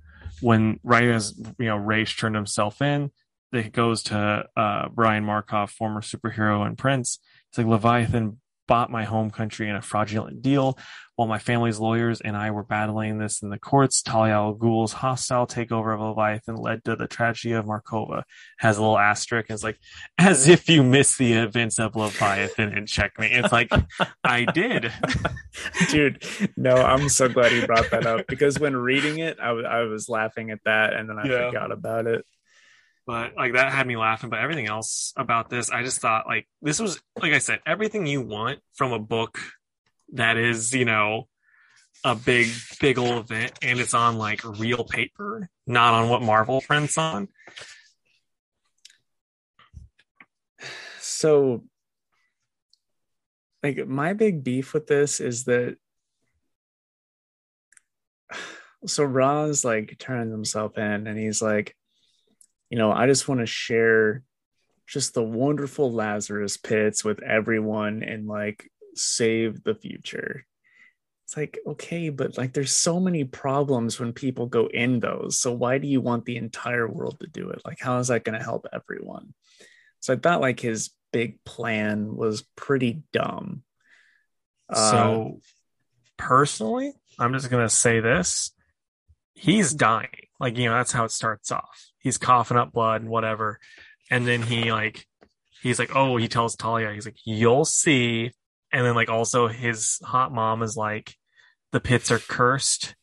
when 0.42 0.80
right 0.82 1.04
as 1.04 1.34
you 1.58 1.66
know 1.66 1.76
Ra's 1.76 2.14
turned 2.14 2.36
himself 2.36 2.82
in, 2.82 3.10
it 3.52 3.72
goes 3.72 4.02
to 4.04 4.44
uh, 4.54 4.88
Brion 4.90 5.24
Markov, 5.24 5.70
former 5.70 6.02
superhero 6.02 6.66
and 6.66 6.76
Prince. 6.76 7.20
It's 7.48 7.58
like 7.58 7.66
Leviathan 7.66 8.38
bought 8.66 8.90
my 8.90 9.04
home 9.04 9.30
country 9.30 9.68
in 9.68 9.76
a 9.76 9.82
fraudulent 9.82 10.42
deal. 10.42 10.78
While 11.14 11.28
my 11.28 11.38
family's 11.38 11.78
lawyers 11.80 12.20
and 12.20 12.36
I 12.36 12.50
were 12.50 12.62
battling 12.62 13.16
this 13.16 13.40
in 13.42 13.48
the 13.48 13.58
courts, 13.58 14.02
Talia 14.02 14.34
al 14.34 14.52
Ghul's 14.52 14.92
hostile 14.92 15.46
takeover 15.46 15.94
of 15.94 16.00
Leviathan 16.00 16.56
led 16.56 16.84
to 16.84 16.94
the 16.94 17.06
tragedy 17.06 17.52
of 17.54 17.64
Markovia. 17.64 18.24
Has 18.58 18.76
a 18.76 18.82
little 18.82 18.98
asterisk. 18.98 19.48
It's 19.48 19.64
like, 19.64 19.78
as 20.18 20.46
if 20.46 20.68
you 20.68 20.82
missed 20.82 21.16
the 21.16 21.32
events 21.32 21.78
of 21.78 21.96
Leviathan 21.96 22.76
and 22.76 22.86
Checkmate. 22.86 23.32
It's 23.32 23.50
like, 23.52 23.70
I 24.24 24.44
did. 24.44 24.92
Dude, 25.90 26.22
no, 26.56 26.74
I'm 26.74 27.08
so 27.08 27.28
glad 27.30 27.52
you 27.52 27.66
brought 27.66 27.90
that 27.92 28.04
up 28.06 28.26
because 28.26 28.58
when 28.58 28.76
reading 28.76 29.18
it, 29.18 29.38
I, 29.40 29.48
w- 29.48 29.66
I 29.66 29.84
was 29.84 30.10
laughing 30.10 30.50
at 30.50 30.58
that 30.66 30.92
and 30.92 31.08
then 31.08 31.18
I 31.18 31.26
Yeah. 31.26 31.46
forgot 31.48 31.72
about 31.72 32.06
it. 32.06 32.26
But 33.06 33.36
like 33.36 33.52
that 33.52 33.72
had 33.72 33.86
me 33.86 33.96
laughing. 33.96 34.30
But 34.30 34.40
everything 34.40 34.66
else 34.66 35.12
about 35.16 35.48
this, 35.48 35.70
I 35.70 35.82
just 35.82 36.00
thought 36.00 36.26
like 36.26 36.48
this 36.60 36.80
was 36.80 37.00
like 37.20 37.32
I 37.32 37.38
said, 37.38 37.60
everything 37.64 38.06
you 38.06 38.20
want 38.20 38.60
from 38.74 38.92
a 38.92 38.98
book 38.98 39.38
that 40.12 40.36
is 40.36 40.74
you 40.74 40.84
know 40.84 41.28
a 42.04 42.14
big 42.14 42.48
big 42.80 42.98
old 42.98 43.24
event, 43.24 43.52
and 43.62 43.78
it's 43.78 43.94
on 43.94 44.18
like 44.18 44.44
real 44.44 44.84
paper, 44.84 45.48
not 45.66 45.94
on 45.94 46.08
what 46.08 46.22
Marvel 46.22 46.60
prints 46.60 46.98
on. 46.98 47.28
So, 51.00 51.64
like, 53.62 53.86
my 53.86 54.12
big 54.12 54.44
beef 54.44 54.74
with 54.74 54.86
this 54.86 55.20
is 55.20 55.44
that. 55.44 55.76
So 58.84 59.02
Ra's 59.02 59.64
like 59.64 59.96
turns 59.98 60.30
himself 60.30 60.78
in 60.78 61.08
and 61.08 61.18
he's 61.18 61.42
like, 61.42 61.74
you 62.70 62.78
know, 62.78 62.92
I 62.92 63.06
just 63.06 63.28
want 63.28 63.40
to 63.40 63.46
share 63.46 64.22
just 64.86 65.14
the 65.14 65.22
wonderful 65.22 65.92
Lazarus 65.92 66.56
pits 66.56 67.04
with 67.04 67.22
everyone 67.22 68.02
and 68.02 68.26
like 68.26 68.70
save 68.94 69.62
the 69.64 69.74
future. 69.74 70.46
It's 71.24 71.36
like, 71.36 71.58
okay, 71.66 72.08
but 72.10 72.38
like 72.38 72.52
there's 72.52 72.72
so 72.72 73.00
many 73.00 73.24
problems 73.24 73.98
when 73.98 74.12
people 74.12 74.46
go 74.46 74.68
in 74.68 75.00
those. 75.00 75.38
So 75.38 75.52
why 75.52 75.78
do 75.78 75.88
you 75.88 76.00
want 76.00 76.24
the 76.24 76.36
entire 76.36 76.86
world 76.88 77.18
to 77.20 77.26
do 77.26 77.50
it? 77.50 77.62
Like, 77.64 77.80
how 77.80 77.98
is 77.98 78.08
that 78.08 78.22
going 78.22 78.38
to 78.38 78.44
help 78.44 78.66
everyone? 78.72 79.34
So 80.00 80.12
I 80.12 80.16
thought 80.16 80.40
like 80.40 80.60
his 80.60 80.90
big 81.12 81.42
plan 81.44 82.14
was 82.14 82.44
pretty 82.54 83.02
dumb. 83.12 83.62
Uh, 84.68 84.90
so 84.90 85.40
personally, 86.16 86.92
I'm 87.18 87.32
just 87.32 87.50
gonna 87.50 87.68
say 87.68 88.00
this: 88.00 88.52
he's 89.34 89.72
dying. 89.72 90.25
Like 90.40 90.56
you 90.56 90.66
know, 90.66 90.74
that's 90.76 90.92
how 90.92 91.04
it 91.04 91.10
starts 91.10 91.50
off. 91.50 91.90
He's 91.98 92.18
coughing 92.18 92.56
up 92.56 92.72
blood 92.72 93.02
and 93.02 93.10
whatever, 93.10 93.58
and 94.10 94.26
then 94.26 94.42
he 94.42 94.70
like 94.72 95.06
he's 95.62 95.78
like, 95.78 95.94
oh, 95.94 96.16
he 96.16 96.28
tells 96.28 96.56
Talia, 96.56 96.92
he's 96.92 97.06
like, 97.06 97.18
you'll 97.24 97.64
see, 97.64 98.30
and 98.72 98.86
then 98.86 98.94
like 98.94 99.08
also 99.08 99.48
his 99.48 99.98
hot 100.04 100.32
mom 100.32 100.62
is 100.62 100.76
like, 100.76 101.14
the 101.72 101.80
pits 101.80 102.10
are 102.10 102.18
cursed, 102.18 102.94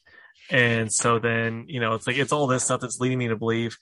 and 0.50 0.92
so 0.92 1.20
then 1.20 1.66
you 1.68 1.80
know 1.80 1.94
it's 1.94 2.08
like 2.08 2.18
it's 2.18 2.32
all 2.32 2.48
this 2.48 2.64
stuff 2.64 2.82
that's 2.82 3.00
leading 3.00 3.18
me 3.18 3.28
to 3.30 3.36
believe. 3.36 3.78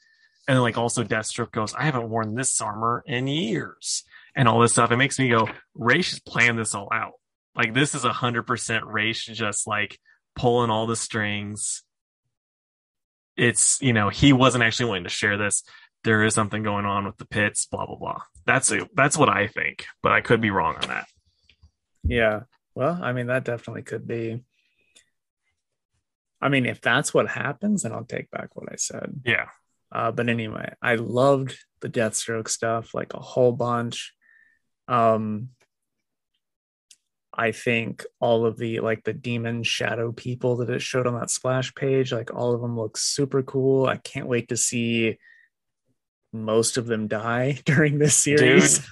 And 0.48 0.56
then 0.56 0.64
like 0.64 0.78
also 0.78 1.04
Deathstroke 1.04 1.52
goes, 1.52 1.74
I 1.76 1.84
haven't 1.84 2.10
worn 2.10 2.34
this 2.34 2.60
armor 2.62 3.04
in 3.06 3.28
years, 3.28 4.04
and 4.36 4.48
all 4.48 4.60
this 4.60 4.74
stuff. 4.74 4.92
It 4.92 4.98
makes 4.98 5.20
me 5.20 5.30
go, 5.30 5.48
Ra's 5.76 6.12
has 6.12 6.20
planned 6.20 6.58
this 6.58 6.74
all 6.74 6.90
out. 6.92 7.14
Like 7.56 7.74
this 7.74 7.96
is 7.96 8.06
a 8.06 8.14
hundred 8.14 8.44
percent 8.44 8.86
Ra's 8.86 9.24
just 9.24 9.68
like 9.68 10.00
pulling 10.36 10.70
all 10.70 10.88
the 10.88 10.96
strings. 10.96 11.84
It's 13.38 13.82
you 13.82 13.94
know 13.94 14.10
he 14.10 14.34
wasn't 14.34 14.64
actually 14.64 14.88
wanting 14.90 15.04
to 15.06 15.10
share 15.10 15.38
this. 15.38 15.64
There 16.04 16.24
is 16.24 16.34
something 16.34 16.64
going 16.64 16.86
on 16.86 17.06
with 17.06 17.18
the 17.18 17.26
pits. 17.26 17.66
Blah 17.66 17.86
blah 17.86 17.96
blah. 17.98 18.22
That's 18.46 18.72
a, 18.72 18.88
that's 18.96 19.18
what 19.18 19.30
I 19.30 19.48
think, 19.48 19.86
but 20.02 20.12
I 20.12 20.22
could 20.22 20.42
be 20.42 20.50
wrong 20.50 20.76
on 20.76 20.88
that. 20.90 21.08
Yeah. 22.04 22.42
Well, 22.74 23.00
I 23.02 23.14
mean, 23.14 23.28
that 23.28 23.44
definitely 23.44 23.84
could 23.84 24.08
be. 24.08 24.44
I 26.42 26.50
mean, 26.50 26.66
if 26.66 26.82
that's 26.82 27.14
what 27.14 27.28
happens, 27.28 27.84
then 27.84 27.92
I'll 27.92 28.04
take 28.04 28.32
back 28.32 28.56
what 28.56 28.72
I 28.72 28.76
said. 28.78 29.22
Yeah, 29.26 29.46
Uh, 29.92 30.12
but 30.12 30.28
anyway, 30.28 30.74
I 30.82 30.96
loved 30.96 31.56
the 31.82 31.90
Deathstroke 31.90 32.48
stuff, 32.48 32.96
like 32.96 33.14
a 33.14 33.20
whole 33.20 33.52
bunch. 33.52 34.14
Um, 34.88 35.50
I 37.34 37.52
think 37.52 38.06
all 38.20 38.46
of 38.46 38.58
the 38.58 38.82
like 38.82 39.04
the 39.04 39.14
demon 39.14 39.64
shadow 39.64 40.12
people 40.12 40.58
that 40.58 40.70
it 40.70 40.82
showed 40.82 41.08
on 41.08 41.20
that 41.20 41.30
splash 41.30 41.74
page, 41.74 42.12
like 42.12 42.34
all 42.34 42.54
of 42.54 42.62
them 42.62 42.78
look 42.78 42.98
super 42.98 43.42
cool. 43.42 43.86
I 43.86 43.98
can't 43.98 44.28
wait 44.28 44.50
to 44.50 44.58
see 44.58 45.18
most 46.34 46.78
of 46.78 46.88
them 46.88 47.08
die 47.08 47.60
during 47.66 48.00
this 48.00 48.16
series. 48.16 48.86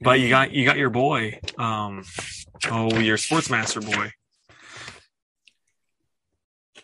but 0.00 0.20
you 0.20 0.28
got 0.28 0.52
you 0.52 0.64
got 0.64 0.76
your 0.76 0.90
boy. 0.90 1.40
Um, 1.58 2.04
oh, 2.70 2.98
your 2.98 3.16
sportsmaster 3.16 3.84
boy. 3.84 4.12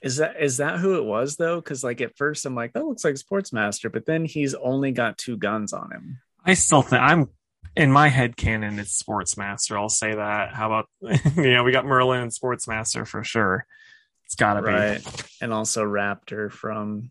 Is 0.02 0.16
that 0.16 0.36
is 0.40 0.58
that 0.58 0.78
who 0.78 0.96
it 0.96 1.04
was 1.04 1.36
though? 1.36 1.56
Because 1.56 1.82
like 1.82 2.00
at 2.00 2.16
first 2.16 2.44
I'm 2.44 2.54
like, 2.54 2.72
that 2.74 2.84
looks 2.84 3.04
like 3.04 3.14
Sportsmaster, 3.14 3.90
but 3.90 4.06
then 4.06 4.24
he's 4.24 4.54
only 4.54 4.92
got 4.92 5.18
two 5.18 5.36
guns 5.36 5.72
on 5.72 5.90
him. 5.90 6.20
I 6.44 6.54
still 6.54 6.82
think 6.82 7.02
I'm 7.02 7.30
in 7.76 7.92
my 7.92 8.08
head 8.08 8.36
canon. 8.36 8.78
It's 8.78 9.00
sportsmaster. 9.02 9.76
I'll 9.76 9.88
say 9.88 10.14
that. 10.14 10.54
How 10.54 10.66
about 10.66 10.86
you 11.36 11.52
know 11.52 11.62
we 11.64 11.72
got 11.72 11.84
Merlyn 11.84 12.22
and 12.22 12.30
sportsmaster 12.32 13.06
for 13.06 13.22
sure. 13.22 13.66
It's 14.24 14.34
gotta 14.34 14.62
be. 14.62 14.68
Right. 14.68 15.28
And 15.40 15.52
also 15.52 15.84
Raptor 15.84 16.50
from 16.50 17.10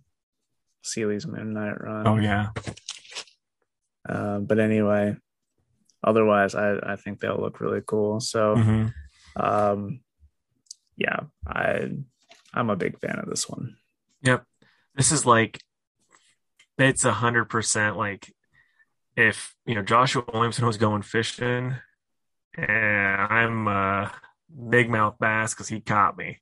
Seeley's 0.84 1.26
Moon 1.28 1.54
Knight 1.54 1.80
run. 1.82 2.08
Oh 2.08 2.18
yeah. 2.18 2.50
Uh, 4.08 4.40
but 4.40 4.60
anyway, 4.60 5.16
otherwise 6.04 6.54
I, 6.56 6.78
I 6.84 6.96
think 6.96 7.20
they'll 7.20 7.40
look 7.40 7.60
really 7.60 7.82
cool. 7.86 8.20
So 8.20 8.56
Mhm. 8.56 8.94
um 9.36 10.00
yeah, 10.98 11.22
I 11.48 11.92
I'm 12.54 12.70
a 12.70 12.76
big 12.76 13.00
fan 13.00 13.20
of 13.20 13.28
this 13.30 13.50
one. 13.50 13.76
Yep. 14.22 14.44
This 14.96 15.12
is 15.12 15.26
like 15.26 15.62
it's 16.78 17.06
a 17.06 17.12
hundred 17.14 17.46
percent 17.46 17.98
like 17.98 18.32
if 19.16 19.56
you 19.66 19.76
know 19.76 19.82
Joshua 19.82 20.24
Williamson 20.34 20.66
was 20.66 20.78
going 20.78 21.02
fishing 21.02 21.76
and 22.58 23.22
I'm 23.22 23.68
a 23.68 24.12
big 24.70 24.90
mouth 24.90 25.16
bass 25.20 25.54
because 25.54 25.68
he 25.68 25.80
caught 25.82 26.18
me. 26.18 26.40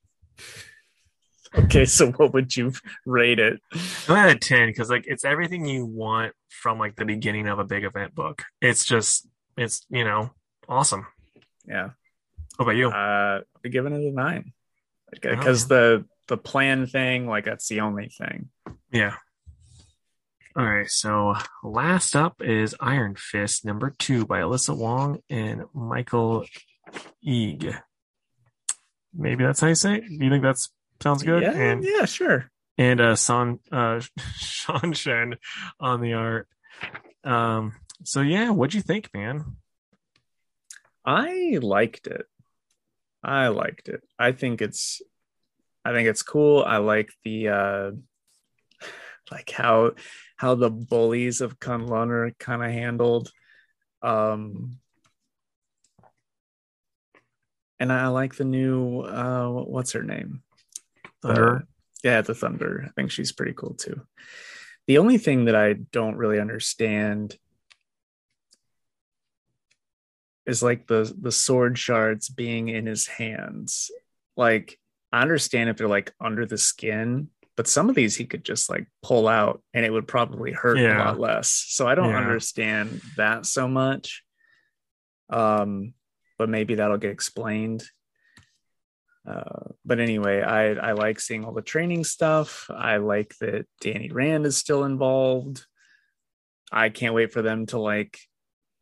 Okay, 1.56 1.84
so 1.84 2.10
what 2.12 2.32
would 2.34 2.56
you 2.56 2.72
rate 3.06 3.38
it? 3.38 3.60
I'm 4.08 4.16
at 4.16 4.36
a 4.36 4.38
ten 4.38 4.68
because 4.68 4.90
like 4.90 5.04
it's 5.06 5.24
everything 5.24 5.66
you 5.66 5.86
want 5.86 6.32
from 6.48 6.78
like 6.78 6.96
the 6.96 7.04
beginning 7.04 7.48
of 7.48 7.58
a 7.58 7.64
big 7.64 7.84
event 7.84 8.14
book. 8.14 8.42
It's 8.60 8.84
just 8.84 9.26
it's 9.56 9.86
you 9.88 10.04
know 10.04 10.30
awesome. 10.68 11.06
Yeah. 11.66 11.90
What 12.56 12.66
about 12.66 12.76
you? 12.76 12.88
Uh 12.88 13.40
be 13.62 13.70
giving 13.70 13.92
it 13.92 14.02
a 14.02 14.12
nine. 14.12 14.52
Oh, 15.14 15.18
Because 15.30 15.68
the 15.68 16.04
the 16.26 16.36
plan 16.36 16.86
thing, 16.86 17.28
like 17.28 17.44
that's 17.44 17.68
the 17.68 17.80
only 17.80 18.08
thing. 18.08 18.48
Yeah. 18.90 19.14
All 20.56 20.64
right. 20.64 20.88
So 20.88 21.34
last 21.64 22.14
up 22.14 22.40
is 22.40 22.76
Iron 22.80 23.16
Fist 23.16 23.64
number 23.64 23.92
two 23.98 24.24
by 24.24 24.40
Alyssa 24.40 24.76
Wong 24.76 25.18
and 25.28 25.64
Michael 25.74 26.44
Eag. 27.22 27.74
Maybe 29.12 29.44
that's 29.44 29.60
how 29.60 29.66
you 29.68 29.74
say 29.74 29.96
it. 29.96 30.04
Do 30.06 30.24
you 30.24 30.30
think 30.30 30.42
that 30.44 30.56
sounds 31.02 31.22
good? 31.22 31.42
Yeah, 31.42 31.52
And 31.52 31.84
yeah, 31.84 32.04
sure. 32.04 32.50
and 32.78 33.00
uh 33.00 33.16
Son 33.16 33.58
uh 33.72 34.00
Sean 34.36 34.92
Shen 34.92 35.36
on 35.80 36.00
the 36.00 36.12
art. 36.14 36.46
Um 37.24 37.72
so 38.04 38.20
yeah, 38.20 38.50
what'd 38.50 38.74
you 38.74 38.82
think, 38.82 39.10
man? 39.12 39.56
I 41.04 41.58
liked 41.60 42.06
it. 42.06 42.26
I 43.22 43.48
liked 43.48 43.88
it. 43.88 44.02
I 44.18 44.32
think 44.32 44.62
it's 44.62 45.02
I 45.84 45.92
think 45.92 46.08
it's 46.08 46.22
cool. 46.22 46.62
I 46.64 46.76
like 46.78 47.10
the 47.24 47.48
uh 47.48 47.90
like 49.30 49.50
how 49.50 49.92
how 50.36 50.54
the 50.54 50.70
bullies 50.70 51.40
of 51.40 51.58
Kunlun 51.58 52.10
are 52.10 52.30
kind 52.38 52.62
of 52.62 52.70
handled. 52.70 53.30
Um 54.02 54.78
and 57.80 57.92
I 57.92 58.08
like 58.08 58.36
the 58.36 58.44
new 58.44 59.00
uh 59.00 59.48
what's 59.48 59.92
her 59.92 60.02
name? 60.02 60.42
Thunder. 61.22 61.66
The- 62.02 62.08
yeah, 62.08 62.20
the 62.20 62.34
Thunder. 62.34 62.84
I 62.86 62.90
think 62.90 63.10
she's 63.10 63.32
pretty 63.32 63.54
cool 63.54 63.74
too. 63.74 64.02
The 64.86 64.98
only 64.98 65.16
thing 65.16 65.46
that 65.46 65.56
I 65.56 65.72
don't 65.72 66.16
really 66.16 66.38
understand 66.38 67.36
is 70.46 70.62
like 70.62 70.86
the 70.86 71.12
the 71.18 71.32
sword 71.32 71.78
shards 71.78 72.28
being 72.28 72.68
in 72.68 72.84
his 72.84 73.06
hands. 73.06 73.90
Like 74.36 74.78
I 75.10 75.22
understand 75.22 75.70
if 75.70 75.76
they're 75.76 75.88
like 75.88 76.12
under 76.20 76.44
the 76.44 76.58
skin, 76.58 77.30
but 77.56 77.68
some 77.68 77.88
of 77.88 77.94
these 77.94 78.16
he 78.16 78.24
could 78.26 78.44
just 78.44 78.68
like 78.68 78.86
pull 79.02 79.28
out 79.28 79.62
and 79.72 79.84
it 79.84 79.90
would 79.92 80.08
probably 80.08 80.52
hurt 80.52 80.78
a 80.96 80.98
lot 80.98 81.18
less. 81.20 81.48
So 81.68 81.86
I 81.86 81.94
don't 81.94 82.10
Yeah. 82.10 82.18
understand 82.18 83.00
that 83.16 83.46
so 83.46 83.68
much. 83.68 84.24
Um, 85.30 85.94
but 86.38 86.48
maybe 86.48 86.74
that'll 86.76 86.98
get 86.98 87.12
explained. 87.12 87.84
Uh, 89.26 89.70
but 89.84 90.00
anyway, 90.00 90.42
I 90.42 90.72
I 90.72 90.92
like 90.92 91.18
seeing 91.18 91.44
all 91.44 91.52
the 91.54 91.62
training 91.62 92.04
stuff. 92.04 92.66
I 92.70 92.98
like 92.98 93.34
that 93.40 93.66
Danny 93.80 94.10
Rand 94.10 94.44
is 94.44 94.56
still 94.56 94.84
involved. 94.84 95.64
I 96.70 96.88
can't 96.90 97.14
wait 97.14 97.32
for 97.32 97.40
them 97.40 97.66
to 97.66 97.78
like 97.78 98.18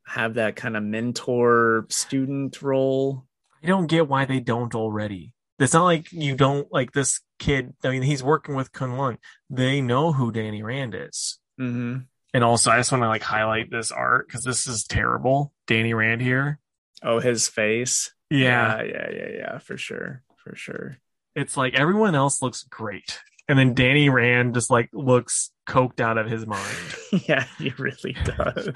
have 0.07 0.35
that 0.35 0.57
kind 0.57 0.77
of 0.77 0.83
mentor 0.83 1.87
student 1.91 2.61
role. 2.61 3.27
I 3.63 3.67
don't 3.69 3.87
get 3.87 4.09
why 4.09 4.25
they 4.25 4.41
don't 4.41 4.75
already. 4.75 5.33
It's 5.61 5.75
not 5.75 5.85
like 5.85 6.11
you 6.11 6.35
don't 6.35 6.67
like 6.73 6.91
this 6.91 7.21
kid. 7.43 7.75
I 7.83 7.91
mean, 7.91 8.03
he's 8.03 8.23
working 8.23 8.55
with 8.55 8.73
Kun 8.73 8.97
Lung. 8.97 9.19
They 9.51 9.81
know 9.81 10.13
who 10.13 10.31
Danny 10.31 10.63
Rand 10.63 10.95
is. 10.95 11.39
Mm-hmm. 11.61 11.99
And 12.35 12.45
also, 12.45 12.71
I 12.71 12.79
just 12.79 12.93
want 12.93 13.03
to 13.03 13.09
like 13.09 13.23
highlight 13.23 13.71
this 13.71 13.91
art 13.91 14.27
because 14.27 14.45
this 14.45 14.67
is 14.67 14.85
terrible. 14.85 15.53
Danny 15.67 15.93
Rand 15.93 16.23
here. 16.23 16.59
Oh, 17.03 17.19
his 17.19 17.49
face. 17.49 18.13
Yeah, 18.31 18.81
yeah, 18.83 18.85
yeah, 18.85 19.11
yeah, 19.11 19.29
yeah, 19.37 19.59
for 19.59 19.77
sure, 19.77 20.23
for 20.37 20.57
sure. 20.57 20.97
it's 21.35 21.55
like 21.55 21.75
everyone 21.75 22.15
else 22.15 22.41
looks 22.41 22.63
great, 22.63 23.19
and 23.47 23.59
then 23.59 23.75
Danny 23.75 24.09
Rand 24.09 24.55
just 24.55 24.71
like 24.71 24.89
looks 24.95 25.51
coked 25.69 26.01
out 26.01 26.17
of 26.17 26.31
his 26.31 26.47
mind. 26.47 26.97
yeah, 27.29 27.45
he 27.59 27.75
really 27.77 28.15
does. 28.25 28.71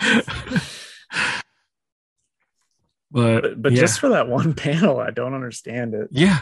but 3.11 3.43
but 3.43 3.63
but 3.63 3.73
yeah. 3.73 3.81
just 3.81 3.99
for 3.99 4.11
that 4.11 4.29
one 4.29 4.53
panel, 4.67 4.99
I 5.01 5.11
don't 5.11 5.33
understand 5.33 5.95
it. 5.95 6.09
yeah, 6.11 6.41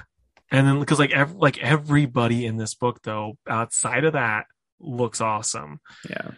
and 0.55 0.67
then 0.67 0.81
because 0.81 0.99
like 0.99 1.11
ev- 1.13 1.35
like 1.35 1.59
everybody 1.59 2.47
in 2.47 2.57
this 2.57 2.75
book 2.75 3.03
though, 3.03 3.37
outside 3.49 4.05
of 4.05 4.13
that, 4.13 4.47
looks 4.81 5.21
awesome. 5.21 5.81
Yeah, 6.09 6.31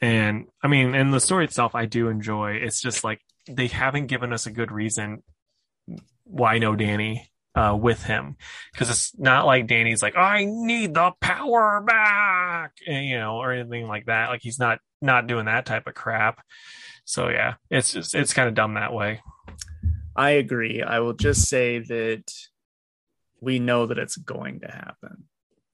And 0.00 0.46
I 0.62 0.68
mean, 0.68 0.94
and 0.94 1.14
the 1.14 1.20
story 1.20 1.44
itself, 1.44 1.74
I 1.74 1.86
do 1.86 2.08
enjoy. 2.08 2.54
It's 2.54 2.80
just 2.80 3.04
like 3.04 3.20
they 3.48 3.68
haven't 3.68 4.06
given 4.06 4.32
us 4.32 4.46
a 4.46 4.50
good 4.50 4.72
reason 4.72 5.22
why 6.24 6.58
no 6.58 6.74
Danny 6.74 7.28
uh, 7.54 7.76
with 7.80 8.02
him, 8.02 8.36
because 8.72 8.90
it's 8.90 9.18
not 9.18 9.46
like 9.46 9.66
Danny's 9.66 10.02
like, 10.02 10.16
I 10.16 10.46
need 10.48 10.94
the 10.94 11.12
power 11.20 11.82
back, 11.86 12.72
and, 12.86 13.04
you 13.06 13.18
know, 13.18 13.36
or 13.36 13.52
anything 13.52 13.86
like 13.86 14.06
that. 14.06 14.28
Like 14.30 14.40
he's 14.42 14.58
not 14.58 14.78
not 15.00 15.26
doing 15.26 15.46
that 15.46 15.66
type 15.66 15.86
of 15.86 15.94
crap. 15.94 16.42
So 17.04 17.28
yeah, 17.28 17.54
it's 17.70 17.92
just 17.92 18.14
it's 18.14 18.32
kind 18.32 18.48
of 18.48 18.54
dumb 18.54 18.74
that 18.74 18.92
way. 18.92 19.20
I 20.16 20.30
agree. 20.30 20.82
I 20.82 21.00
will 21.00 21.14
just 21.14 21.48
say 21.48 21.78
that 21.78 22.24
we 23.42 23.58
know 23.58 23.86
that 23.86 23.98
it's 23.98 24.16
going 24.16 24.60
to 24.60 24.68
happen. 24.68 25.24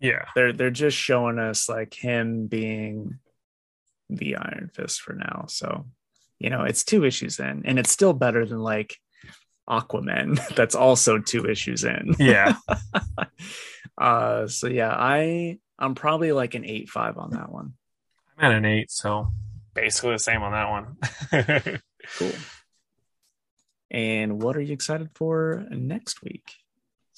Yeah, 0.00 0.24
They're 0.34 0.52
they're 0.52 0.70
just 0.70 0.96
showing 0.96 1.38
us 1.38 1.68
like 1.68 1.92
him 1.92 2.46
being 2.46 3.18
the 4.08 4.36
Iron 4.36 4.70
Fist 4.72 5.00
for 5.02 5.12
now. 5.12 5.46
So, 5.48 5.86
you 6.38 6.50
know, 6.50 6.62
it's 6.62 6.84
two 6.84 7.04
issues 7.04 7.38
in, 7.38 7.62
and 7.64 7.78
it's 7.78 7.90
still 7.90 8.12
better 8.12 8.46
than 8.46 8.60
like 8.60 8.96
Aquaman. 9.68 10.40
That's 10.56 10.74
also 10.74 11.18
two 11.18 11.46
issues 11.46 11.84
in. 11.84 12.14
yeah. 12.18 12.54
uh 13.98 14.46
so 14.46 14.68
yeah, 14.68 14.94
I 14.96 15.58
I'm 15.78 15.94
probably 15.94 16.32
like 16.32 16.54
an 16.54 16.64
eight 16.64 16.88
five 16.88 17.18
on 17.18 17.30
that 17.32 17.50
one. 17.52 17.74
I'm 18.38 18.52
at 18.52 18.56
an 18.56 18.64
eight, 18.64 18.90
so 18.90 19.28
basically 19.74 20.12
the 20.12 20.18
same 20.20 20.42
on 20.42 20.52
that 20.52 20.70
one. 20.70 21.80
Cool. 22.16 22.32
And 23.90 24.40
what 24.42 24.56
are 24.56 24.62
you 24.62 24.72
excited 24.72 25.10
for 25.14 25.66
next 25.70 26.22
week? 26.22 26.54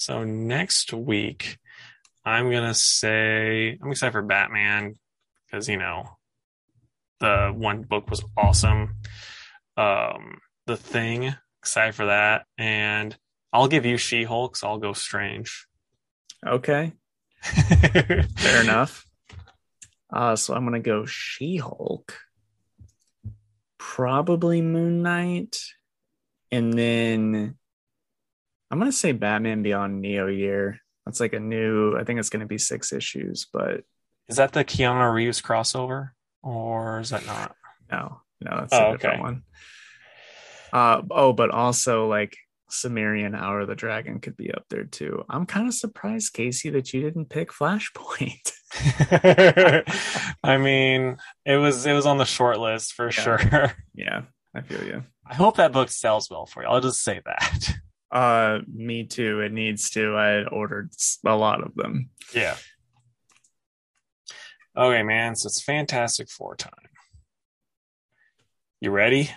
So 0.01 0.25
next 0.25 0.95
week, 0.95 1.59
I'm 2.25 2.51
gonna 2.51 2.73
say 2.73 3.77
I'm 3.83 3.91
excited 3.91 4.13
for 4.13 4.23
Batman 4.23 4.99
because 5.45 5.69
you 5.69 5.77
know 5.77 6.17
the 7.21 7.53
one 7.55 7.83
book 7.83 8.09
was 8.09 8.25
awesome. 8.35 8.97
Um, 9.77 10.39
the 10.67 10.79
Thing, 10.79 11.35
excited 11.59 11.95
for 11.95 12.07
that, 12.07 12.47
and 12.57 13.15
I'll 13.53 13.69
give 13.69 13.85
you 13.85 13.99
She-Hulk. 13.99 14.57
So 14.57 14.69
I'll 14.69 14.79
go 14.79 14.95
Strange. 14.95 15.67
Okay, 16.47 16.95
fair 17.43 18.63
enough. 18.63 19.05
Uh, 20.11 20.35
so 20.35 20.55
I'm 20.55 20.65
gonna 20.65 20.81
go 20.81 21.05
She-Hulk, 21.05 22.17
probably 23.77 24.63
Moon 24.63 25.03
Knight, 25.03 25.63
and 26.51 26.73
then 26.73 27.59
I'm 28.71 28.79
gonna 28.79 28.93
say 28.93 29.13
Batman 29.13 29.63
Beyond 29.63 30.01
Neo 30.01 30.27
Year. 30.27 30.79
That's 31.07 31.21
like 31.21 31.33
a 31.33 31.41
new. 31.41 31.97
I 31.97 32.05
think 32.05 32.21
it's 32.21 32.31
gonna 32.31 32.47
be 32.47 32.59
six 32.59 32.93
issues, 32.93 33.47
but 33.53 33.83
Is 34.29 34.37
that 34.37 34.53
the 34.53 34.65
Keanu 34.65 35.13
Reeves 35.13 35.43
crossover, 35.43 36.11
or 36.43 37.01
is 37.01 37.11
that 37.11 37.27
not? 37.27 37.55
no, 37.91 38.21
no, 38.41 38.57
that's 38.61 38.73
Oh, 38.73 38.91
a 38.91 38.93
different 38.93 39.15
okay. 39.15 39.23
one. 39.23 39.43
Uh 40.73 41.03
oh, 41.11 41.33
but 41.33 41.51
also 41.51 42.07
like 42.07 42.37
Sumerian 42.71 43.35
Hour 43.35 43.61
of 43.63 43.69
the 43.69 43.75
Dragon 43.75 44.21
could 44.21 44.37
be 44.37 44.53
up 44.55 44.65
there 44.71 44.85
too. 44.85 45.25
I'm 45.29 45.47
kind 45.47 45.67
of 45.67 45.75
surprised, 45.75 46.33
Casey, 46.33 46.71
that 46.71 46.93
you 46.95 47.01
didn't 47.03 47.27
pick 47.29 47.51
Flashpoint. 47.51 48.53
I 50.45 50.59
mean, 50.59 51.17
it 51.45 51.57
was 51.57 51.87
it 51.87 51.93
was 51.93 52.07
on 52.07 52.19
the 52.19 52.25
short 52.25 52.61
list 52.61 52.93
for 52.93 53.07
Yeah. 53.07 53.11
sure. 53.11 53.73
yeah, 53.95 54.23
I 54.55 54.61
feel 54.61 54.85
you. 54.85 55.03
I 55.27 55.35
hope 55.35 55.57
that 55.57 55.73
book 55.73 55.91
sells 55.91 56.31
well 56.31 56.47
for 56.47 56.63
you. 56.63 56.69
I'll 56.69 56.81
just 56.81 57.03
say 57.03 57.21
that. 57.25 57.75
Uh, 58.11 58.59
me 58.73 59.05
too. 59.05 59.41
It 59.41 59.53
needs 59.53 59.91
to. 59.91 60.17
I 60.17 60.45
ordered 60.45 60.91
a 61.25 61.37
lot 61.37 61.63
of 61.63 61.75
them. 61.75 62.11
Yeah. 62.35 62.57
Okay, 64.77 65.03
man. 65.03 65.37
So 65.37 65.47
it's 65.47 65.63
Fantastic 65.63 66.29
Four 66.29 66.57
time. 66.57 66.73
You 68.81 68.91
ready? 68.91 69.31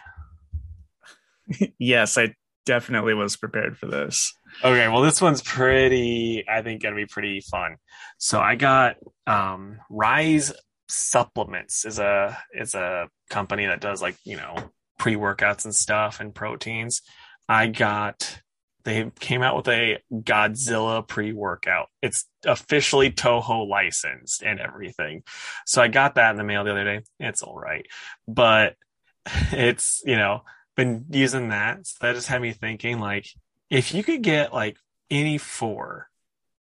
yes, 1.78 2.18
I 2.18 2.36
definitely 2.66 3.14
was 3.14 3.36
prepared 3.36 3.78
for 3.78 3.88
this. 3.88 4.34
Okay, 4.64 4.88
well, 4.88 5.02
this 5.02 5.22
one's 5.22 5.42
pretty, 5.42 6.46
I 6.48 6.62
think, 6.62 6.82
gonna 6.82 6.96
be 6.96 7.06
pretty 7.06 7.42
fun. 7.42 7.78
So 8.18 8.40
I 8.40 8.56
got 8.56 8.96
um 9.28 9.80
Ryse 9.92 10.54
Supplements 10.88 11.86
is 11.86 12.00
a 12.00 12.38
is 12.54 12.76
a 12.76 13.10
company 13.30 13.66
that 13.66 13.82
does 13.82 14.02
like 14.02 14.16
you 14.24 14.38
know 14.38 14.56
pre 15.00 15.16
workouts 15.16 15.66
and 15.66 15.74
stuff 15.74 16.20
and 16.20 16.36
proteins. 16.36 17.02
I 17.50 17.68
got 17.68 18.40
they 18.86 19.10
came 19.20 19.42
out 19.42 19.56
with 19.56 19.68
a 19.68 20.00
Godzilla 20.12 21.08
pre 21.08 21.32
workout. 21.34 21.90
It's 22.02 22.26
officially 22.46 23.12
Toho 23.12 23.68
licensed 23.68 24.44
and 24.44 24.60
everything. 24.60 25.24
So 25.66 25.82
I 25.82 25.88
got 25.88 26.16
that 26.16 26.32
in 26.32 26.38
the 26.38 26.44
mail 26.44 26.64
the 26.64 26.72
other 26.72 26.84
day. 26.84 27.02
It's 27.20 27.42
all 27.42 27.58
right, 27.58 27.86
but 28.28 28.76
it's 29.52 30.02
you 30.06 30.16
know 30.16 30.44
been 30.76 31.06
using 31.10 31.50
that. 31.50 31.88
So 31.88 31.98
that 32.02 32.16
just 32.16 32.28
had 32.28 32.42
me 32.42 32.52
thinking 32.52 33.00
like 33.00 33.28
if 33.70 33.94
you 33.94 34.04
could 34.04 34.22
get 34.22 34.54
like 34.54 34.78
any 35.10 35.38
four 35.38 36.10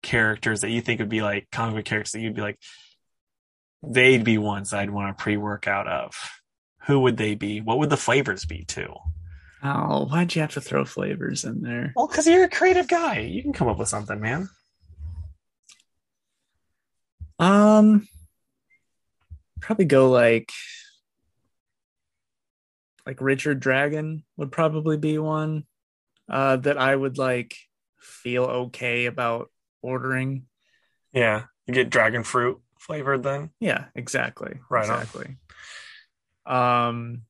characters 0.03 0.63
that 0.63 0.71
you 0.71 0.81
think 0.81 1.01
would 1.01 1.09
be 1.09 1.23
like 1.23 1.51
comic 1.51 1.77
book 1.77 1.85
characters 1.85 2.13
that 2.13 2.21
you'd 2.21 2.35
be 2.35 2.41
like 2.41 2.59
they'd 3.83 4.25
be 4.25 4.39
ones 4.39 4.73
I'd 4.73 4.91
want 4.91 5.17
to 5.17 5.23
pre-workout 5.23 5.89
of. 5.89 6.15
Who 6.87 7.01
would 7.01 7.17
they 7.17 7.35
be? 7.35 7.61
What 7.61 7.79
would 7.79 7.91
the 7.91 7.97
flavors 7.97 8.45
be 8.45 8.65
too? 8.65 8.93
Oh, 9.63 10.07
why'd 10.07 10.35
you 10.35 10.41
have 10.41 10.53
to 10.53 10.61
throw 10.61 10.85
flavors 10.85 11.45
in 11.45 11.61
there? 11.63 11.93
Well, 11.95 12.07
because 12.09 12.27
you're 12.27 12.45
a 12.45 12.49
creative 12.49 12.89
guy. 12.89 13.21
You 13.21 13.43
can 13.43 13.53
come 13.53 13.69
up 13.69 13.79
with 13.79 13.89
something, 13.89 14.21
man. 14.21 14.49
Um, 17.39 18.07
probably 19.61 19.85
go 19.87 20.11
like 20.11 20.51
like 23.07 23.21
Richard 23.21 23.61
Dragon 23.61 24.25
would 24.37 24.53
probably 24.53 24.97
be 24.97 25.19
one 25.19 25.65
uh 26.29 26.57
that 26.57 26.79
I 26.79 26.95
would 26.95 27.19
like 27.19 27.57
feel 27.99 28.45
okay 28.45 29.07
about 29.07 29.51
ordering. 29.83 30.47
Yeah. 31.13 31.45
You 31.67 31.75
get 31.75 31.91
dragon 31.91 32.25
fruit 32.25 32.61
flavored 32.79 33.23
then. 33.23 33.51
Yeah, 33.61 33.87
exactly. 33.95 34.59
Right 34.69 34.89
on. 34.89 35.03
exactly. 35.03 35.37
Um 36.47 37.23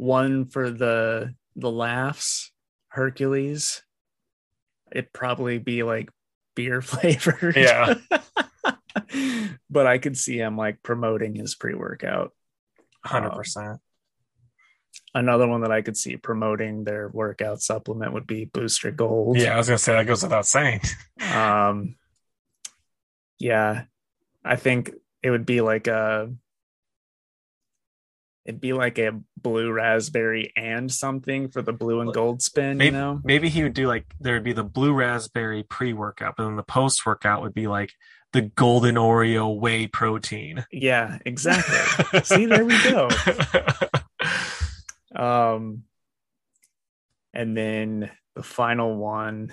one 0.00 0.46
for 0.46 0.70
the 0.70 1.34
the 1.56 1.70
laughs, 1.70 2.50
Hercules. 2.88 3.82
It'd 4.90 5.12
probably 5.12 5.58
be 5.58 5.82
like 5.82 6.08
beer 6.56 6.80
flavored. 6.82 7.54
Yeah. 7.54 7.94
but 9.70 9.86
I 9.86 9.98
could 9.98 10.16
see 10.16 10.38
him 10.38 10.56
like 10.56 10.82
promoting 10.82 11.34
his 11.34 11.54
pre-workout. 11.54 12.32
Hundred 13.04 13.30
percent. 13.30 13.80
Another 15.14 15.46
one 15.46 15.60
that 15.62 15.72
I 15.72 15.82
could 15.82 15.96
see 15.96 16.16
promoting 16.16 16.84
their 16.84 17.08
workout 17.08 17.60
supplement 17.60 18.12
would 18.14 18.26
be 18.26 18.46
Booster 18.46 18.90
Gold. 18.90 19.36
Yeah, 19.36 19.54
I 19.54 19.58
was 19.58 19.68
gonna 19.68 19.78
say 19.78 19.92
that 19.92 20.06
goes 20.06 20.22
without 20.22 20.46
saying. 20.46 20.80
Um, 21.34 21.96
yeah, 23.38 23.84
I 24.44 24.56
think 24.56 24.92
it 25.22 25.30
would 25.30 25.46
be 25.46 25.60
like 25.60 25.88
a, 25.88 26.32
it'd 28.44 28.60
be 28.60 28.72
like 28.72 28.98
a 28.98 29.20
blue 29.36 29.70
raspberry 29.70 30.52
and 30.56 30.90
something 30.90 31.48
for 31.48 31.62
the 31.62 31.72
blue 31.72 32.00
and 32.00 32.12
gold 32.12 32.42
spin. 32.42 32.78
Maybe, 32.78 32.86
you 32.86 32.92
know, 32.92 33.20
maybe 33.22 33.48
he 33.48 33.62
would 33.62 33.74
do 33.74 33.86
like 33.86 34.06
there 34.20 34.34
would 34.34 34.44
be 34.44 34.52
the 34.52 34.64
blue 34.64 34.92
raspberry 34.92 35.62
pre 35.62 35.92
workout, 35.92 36.36
but 36.36 36.44
then 36.44 36.56
the 36.56 36.62
post 36.62 37.04
workout 37.06 37.42
would 37.42 37.54
be 37.54 37.66
like 37.66 37.92
the 38.32 38.42
golden 38.42 38.94
Oreo 38.94 39.58
whey 39.58 39.86
protein. 39.86 40.64
Yeah, 40.70 41.18
exactly. 41.24 42.20
See, 42.24 42.46
there 42.46 42.64
we 42.64 42.80
go. 42.84 43.08
Um, 45.14 45.84
and 47.34 47.56
then 47.56 48.10
the 48.34 48.42
final 48.42 48.96
one. 48.96 49.52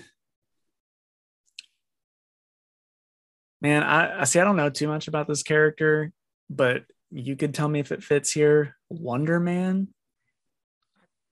Man, 3.59 3.83
I, 3.83 4.21
I 4.21 4.23
see. 4.25 4.39
I 4.39 4.43
don't 4.43 4.55
know 4.55 4.69
too 4.69 4.87
much 4.87 5.07
about 5.07 5.27
this 5.27 5.41
character, 5.41 6.11
but 6.49 6.83
you 7.11 7.35
could 7.35 7.53
tell 7.53 7.67
me 7.67 7.79
if 7.79 7.91
it 7.91 8.03
fits 8.03 8.31
here. 8.31 8.75
Wonder 8.89 9.39
Man, 9.39 9.89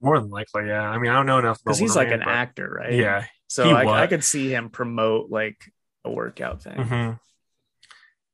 More 0.01 0.19
than 0.19 0.29
likely, 0.29 0.67
yeah. 0.67 0.81
I 0.81 0.97
mean, 0.97 1.11
I 1.11 1.15
don't 1.15 1.25
know 1.25 1.39
enough 1.39 1.63
because 1.63 1.79
he's 1.79 1.95
like 1.95 2.11
an 2.11 2.21
actor, 2.21 2.69
right? 2.69 2.93
Yeah. 2.93 3.25
So 3.47 3.69
I, 3.69 4.03
I 4.03 4.07
could 4.07 4.23
see 4.23 4.49
him 4.49 4.69
promote 4.69 5.29
like 5.29 5.57
a 6.03 6.11
workout 6.11 6.61
thing. 6.61 6.83
hmm 6.83 7.11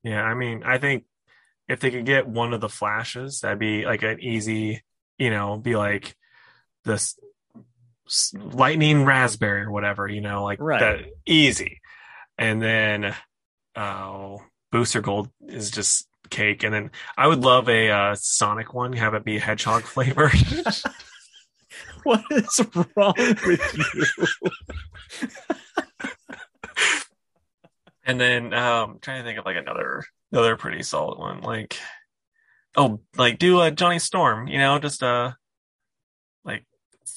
Yeah, 0.03 0.23
I 0.23 0.33
mean, 0.33 0.63
I 0.63 0.77
think 0.77 1.05
if 1.67 1.79
they 1.79 1.91
could 1.91 2.05
get 2.05 2.27
one 2.27 2.53
of 2.53 2.61
the 2.61 2.69
flashes, 2.69 3.41
that'd 3.41 3.59
be 3.59 3.85
like 3.85 4.03
an 4.03 4.19
easy, 4.21 4.83
you 5.17 5.29
know, 5.29 5.57
be 5.57 5.75
like 5.75 6.15
this 6.83 7.17
lightning 8.33 9.05
raspberry 9.05 9.61
or 9.61 9.71
whatever, 9.71 10.07
you 10.07 10.21
know, 10.21 10.43
like 10.43 10.59
Right. 10.59 10.79
that 10.79 11.05
easy. 11.25 11.79
And 12.37 12.61
then 12.61 13.15
uh 13.75 14.37
booster 14.71 15.01
gold 15.01 15.29
is 15.47 15.71
just 15.71 16.07
cake. 16.31 16.63
And 16.63 16.73
then 16.73 16.91
I 17.17 17.27
would 17.27 17.41
love 17.41 17.69
a 17.69 17.89
uh 17.89 18.15
Sonic 18.15 18.73
one, 18.73 18.93
have 18.93 19.13
it 19.13 19.23
be 19.23 19.37
hedgehog 19.37 19.83
flavored. 19.83 20.33
What 22.03 22.23
is 22.31 22.61
wrong 22.95 23.13
with 23.17 23.77
you? 23.77 25.27
and 28.03 28.19
then 28.19 28.53
um 28.55 28.97
trying 29.01 29.21
to 29.21 29.23
think 29.23 29.37
of 29.37 29.45
like 29.45 29.55
another 29.55 30.03
another 30.31 30.57
pretty 30.57 30.81
solid 30.81 31.19
one. 31.19 31.41
Like 31.41 31.77
oh 32.75 33.01
like 33.17 33.37
do 33.37 33.61
a 33.61 33.69
Johnny 33.69 33.99
Storm, 33.99 34.47
you 34.47 34.57
know, 34.57 34.79
just 34.79 35.03
a 35.03 35.37
like 36.43 36.65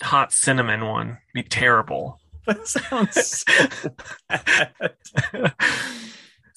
hot 0.03 0.32
cinnamon 0.32 0.85
one. 0.85 1.16
Be 1.32 1.43
terrible. 1.43 2.20
that 2.47 2.69
sounds 2.69 3.45
so 5.32 5.51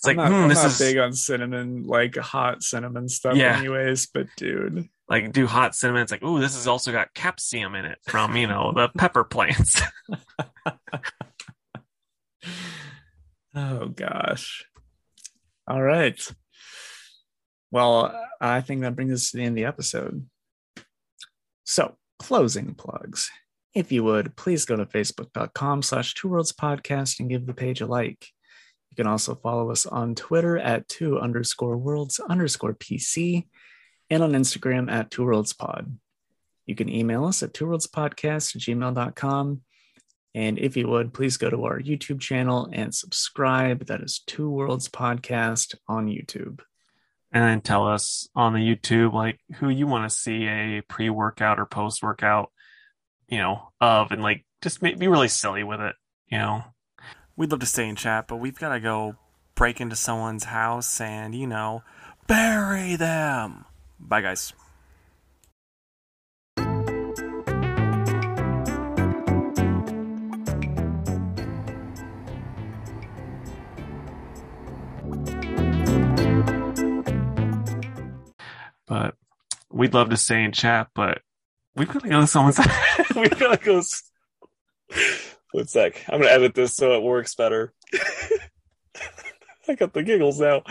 like 0.08 0.18
I'm 0.18 0.32
not, 0.32 0.38
hmm, 0.38 0.44
I'm 0.44 0.50
this 0.50 0.64
is 0.64 0.80
big 0.80 0.98
on 0.98 1.14
cinnamon, 1.14 1.84
like 1.86 2.16
hot 2.16 2.64
cinnamon 2.64 3.08
stuff, 3.10 3.36
Yeah. 3.36 3.58
anyways. 3.58 4.08
But 4.08 4.28
dude, 4.36 4.88
like 5.08 5.32
do 5.32 5.46
hot 5.48 5.76
cinnamon. 5.76 6.02
It's 6.04 6.12
like, 6.12 6.24
ooh, 6.24 6.40
this 6.40 6.56
has 6.56 6.68
also 6.68 6.92
got 6.92 7.14
capsium 7.14 7.78
in 7.78 7.86
it 7.86 8.00
from, 8.08 8.36
you 8.36 8.48
know, 8.48 8.72
the 8.74 8.90
pepper 8.98 9.24
plants. 9.24 9.80
oh 13.56 13.88
gosh. 13.88 14.66
All 15.68 15.82
right. 15.82 16.20
Well, 17.72 18.14
I 18.40 18.62
think 18.62 18.82
that 18.82 18.96
brings 18.96 19.14
us 19.14 19.32
to 19.32 19.38
the 19.38 19.44
end 19.44 19.54
of 19.54 19.56
the 19.56 19.66
episode. 19.66 20.26
So, 21.66 21.98
closing 22.20 22.74
plugs. 22.74 23.30
If 23.76 23.92
you 23.92 24.04
would, 24.06 24.36
please 24.38 24.64
go 24.66 24.78
to 24.78 24.86
facebook.com 24.86 25.84
slash 25.84 26.14
two 26.14 26.30
worlds 26.30 26.54
podcast 26.54 27.20
and 27.20 27.30
give 27.30 27.46
the 27.46 27.54
page 27.54 27.82
a 27.82 27.86
like. 27.86 28.28
You 28.98 29.04
can 29.04 29.12
also 29.12 29.36
follow 29.36 29.70
us 29.70 29.86
on 29.86 30.16
Twitter 30.16 30.58
at 30.58 30.90
two 30.90 31.20
underscore 31.20 31.78
worlds 31.78 32.20
underscore 32.20 32.74
PC 32.74 33.46
and 34.10 34.24
on 34.24 34.32
Instagram 34.32 34.92
at 34.92 35.12
two 35.12 35.24
worlds 35.24 35.54
pod. 35.54 35.96
You 36.66 36.74
can 36.74 36.90
email 36.90 37.26
us 37.26 37.44
at 37.44 37.54
two 37.54 37.68
worlds 37.68 37.86
podcast 37.86 38.58
gmail.com. 38.58 39.62
And 40.34 40.60
if 40.60 40.76
you 40.76 40.88
would, 40.88 41.14
please 41.14 41.38
go 41.38 41.50
to 41.50 41.66
our 41.66 41.80
YouTube 41.80 42.20
channel 42.20 42.70
and 42.74 42.94
subscribe. 42.94 43.86
That 43.86 44.02
is 44.02 44.20
Two 44.28 44.50
Worlds 44.50 44.88
Podcast 44.88 45.76
on 45.88 46.08
YouTube. 46.08 46.62
and 47.32 47.44
then 47.44 47.62
tell 47.62 47.88
us 47.88 48.28
on 48.36 48.54
the 48.54 48.60
YouTube 48.60 49.14
like 49.14 49.40
who 49.56 49.70
you 49.70 49.86
want 49.88 50.10
to 50.10 50.16
see 50.16 50.48
a 50.48 50.82
pre-workout 50.82 51.60
or 51.60 51.66
post-workout, 51.66 52.52
you 53.28 53.38
know, 53.38 53.70
of 53.82 54.12
and 54.12 54.24
like 54.24 54.46
just 54.62 54.82
be 54.82 55.08
really 55.08 55.28
silly 55.28 55.64
with 55.64 55.82
it, 55.82 55.96
you 56.30 56.38
know. 56.38 56.64
We'd 57.38 57.52
love 57.52 57.60
to 57.60 57.68
stay 57.68 57.88
in 57.88 57.96
chat, 57.96 58.28
but 58.28 58.38
we've 58.38 58.58
got 58.58 58.70
to 58.70 58.80
go 58.80 59.16
break 59.54 59.80
into 59.80 59.96
someone's 59.96 60.46
house 60.46 61.00
and, 61.00 61.36
you 61.36 61.46
know, 61.46 61.84
bury 62.26 62.96
them. 62.96 63.66
Bye, 64.00 64.22
guys. 64.22 64.54
But 78.88 79.14
we'd 79.70 79.94
love 79.94 80.10
to 80.10 80.18
stay 80.18 80.44
in 80.44 80.54
chat, 80.54 80.88
but 80.96 81.22
we've 81.76 81.88
got 81.88 82.02
to 82.02 82.10
go 82.10 82.22
to 82.22 82.26
someone's 82.26 82.58
we've 83.16 83.38
got 83.38 83.60
to 83.60 83.64
go 83.64 83.84
One 85.58 85.66
sec. 85.66 86.06
I'm 86.08 86.22
to 86.22 86.32
edit 86.32 86.54
this 86.54 86.76
so 86.76 86.94
it 86.94 87.02
works 87.02 87.34
better. 87.34 87.74
I 89.68 89.74
got 89.74 89.92
the 89.92 90.04
giggles 90.04 90.40
now. 90.40 90.62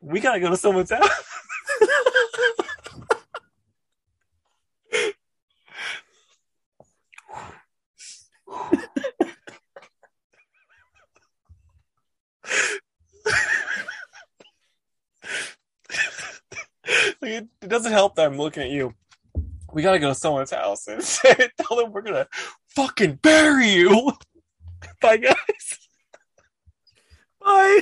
We 0.00 0.18
got 0.18 0.32
to 0.32 0.40
go 0.40 0.50
to 0.50 0.56
someone's 0.56 0.90
house. 0.90 1.08
It 17.20 17.46
doesn't 17.60 17.92
help 17.92 18.16
that 18.16 18.26
I'm 18.26 18.38
looking 18.38 18.62
at 18.62 18.70
you. 18.70 18.94
We 19.72 19.82
gotta 19.82 19.98
go 19.98 20.08
to 20.08 20.14
someone's 20.14 20.50
house 20.50 20.88
and 20.88 21.02
tell 21.60 21.76
them 21.76 21.92
we're 21.92 22.00
gonna 22.00 22.26
fucking 22.68 23.20
bury 23.22 23.68
you. 23.68 24.12
Bye, 25.00 25.16
guys. 25.18 25.88
Bye. 27.40 27.80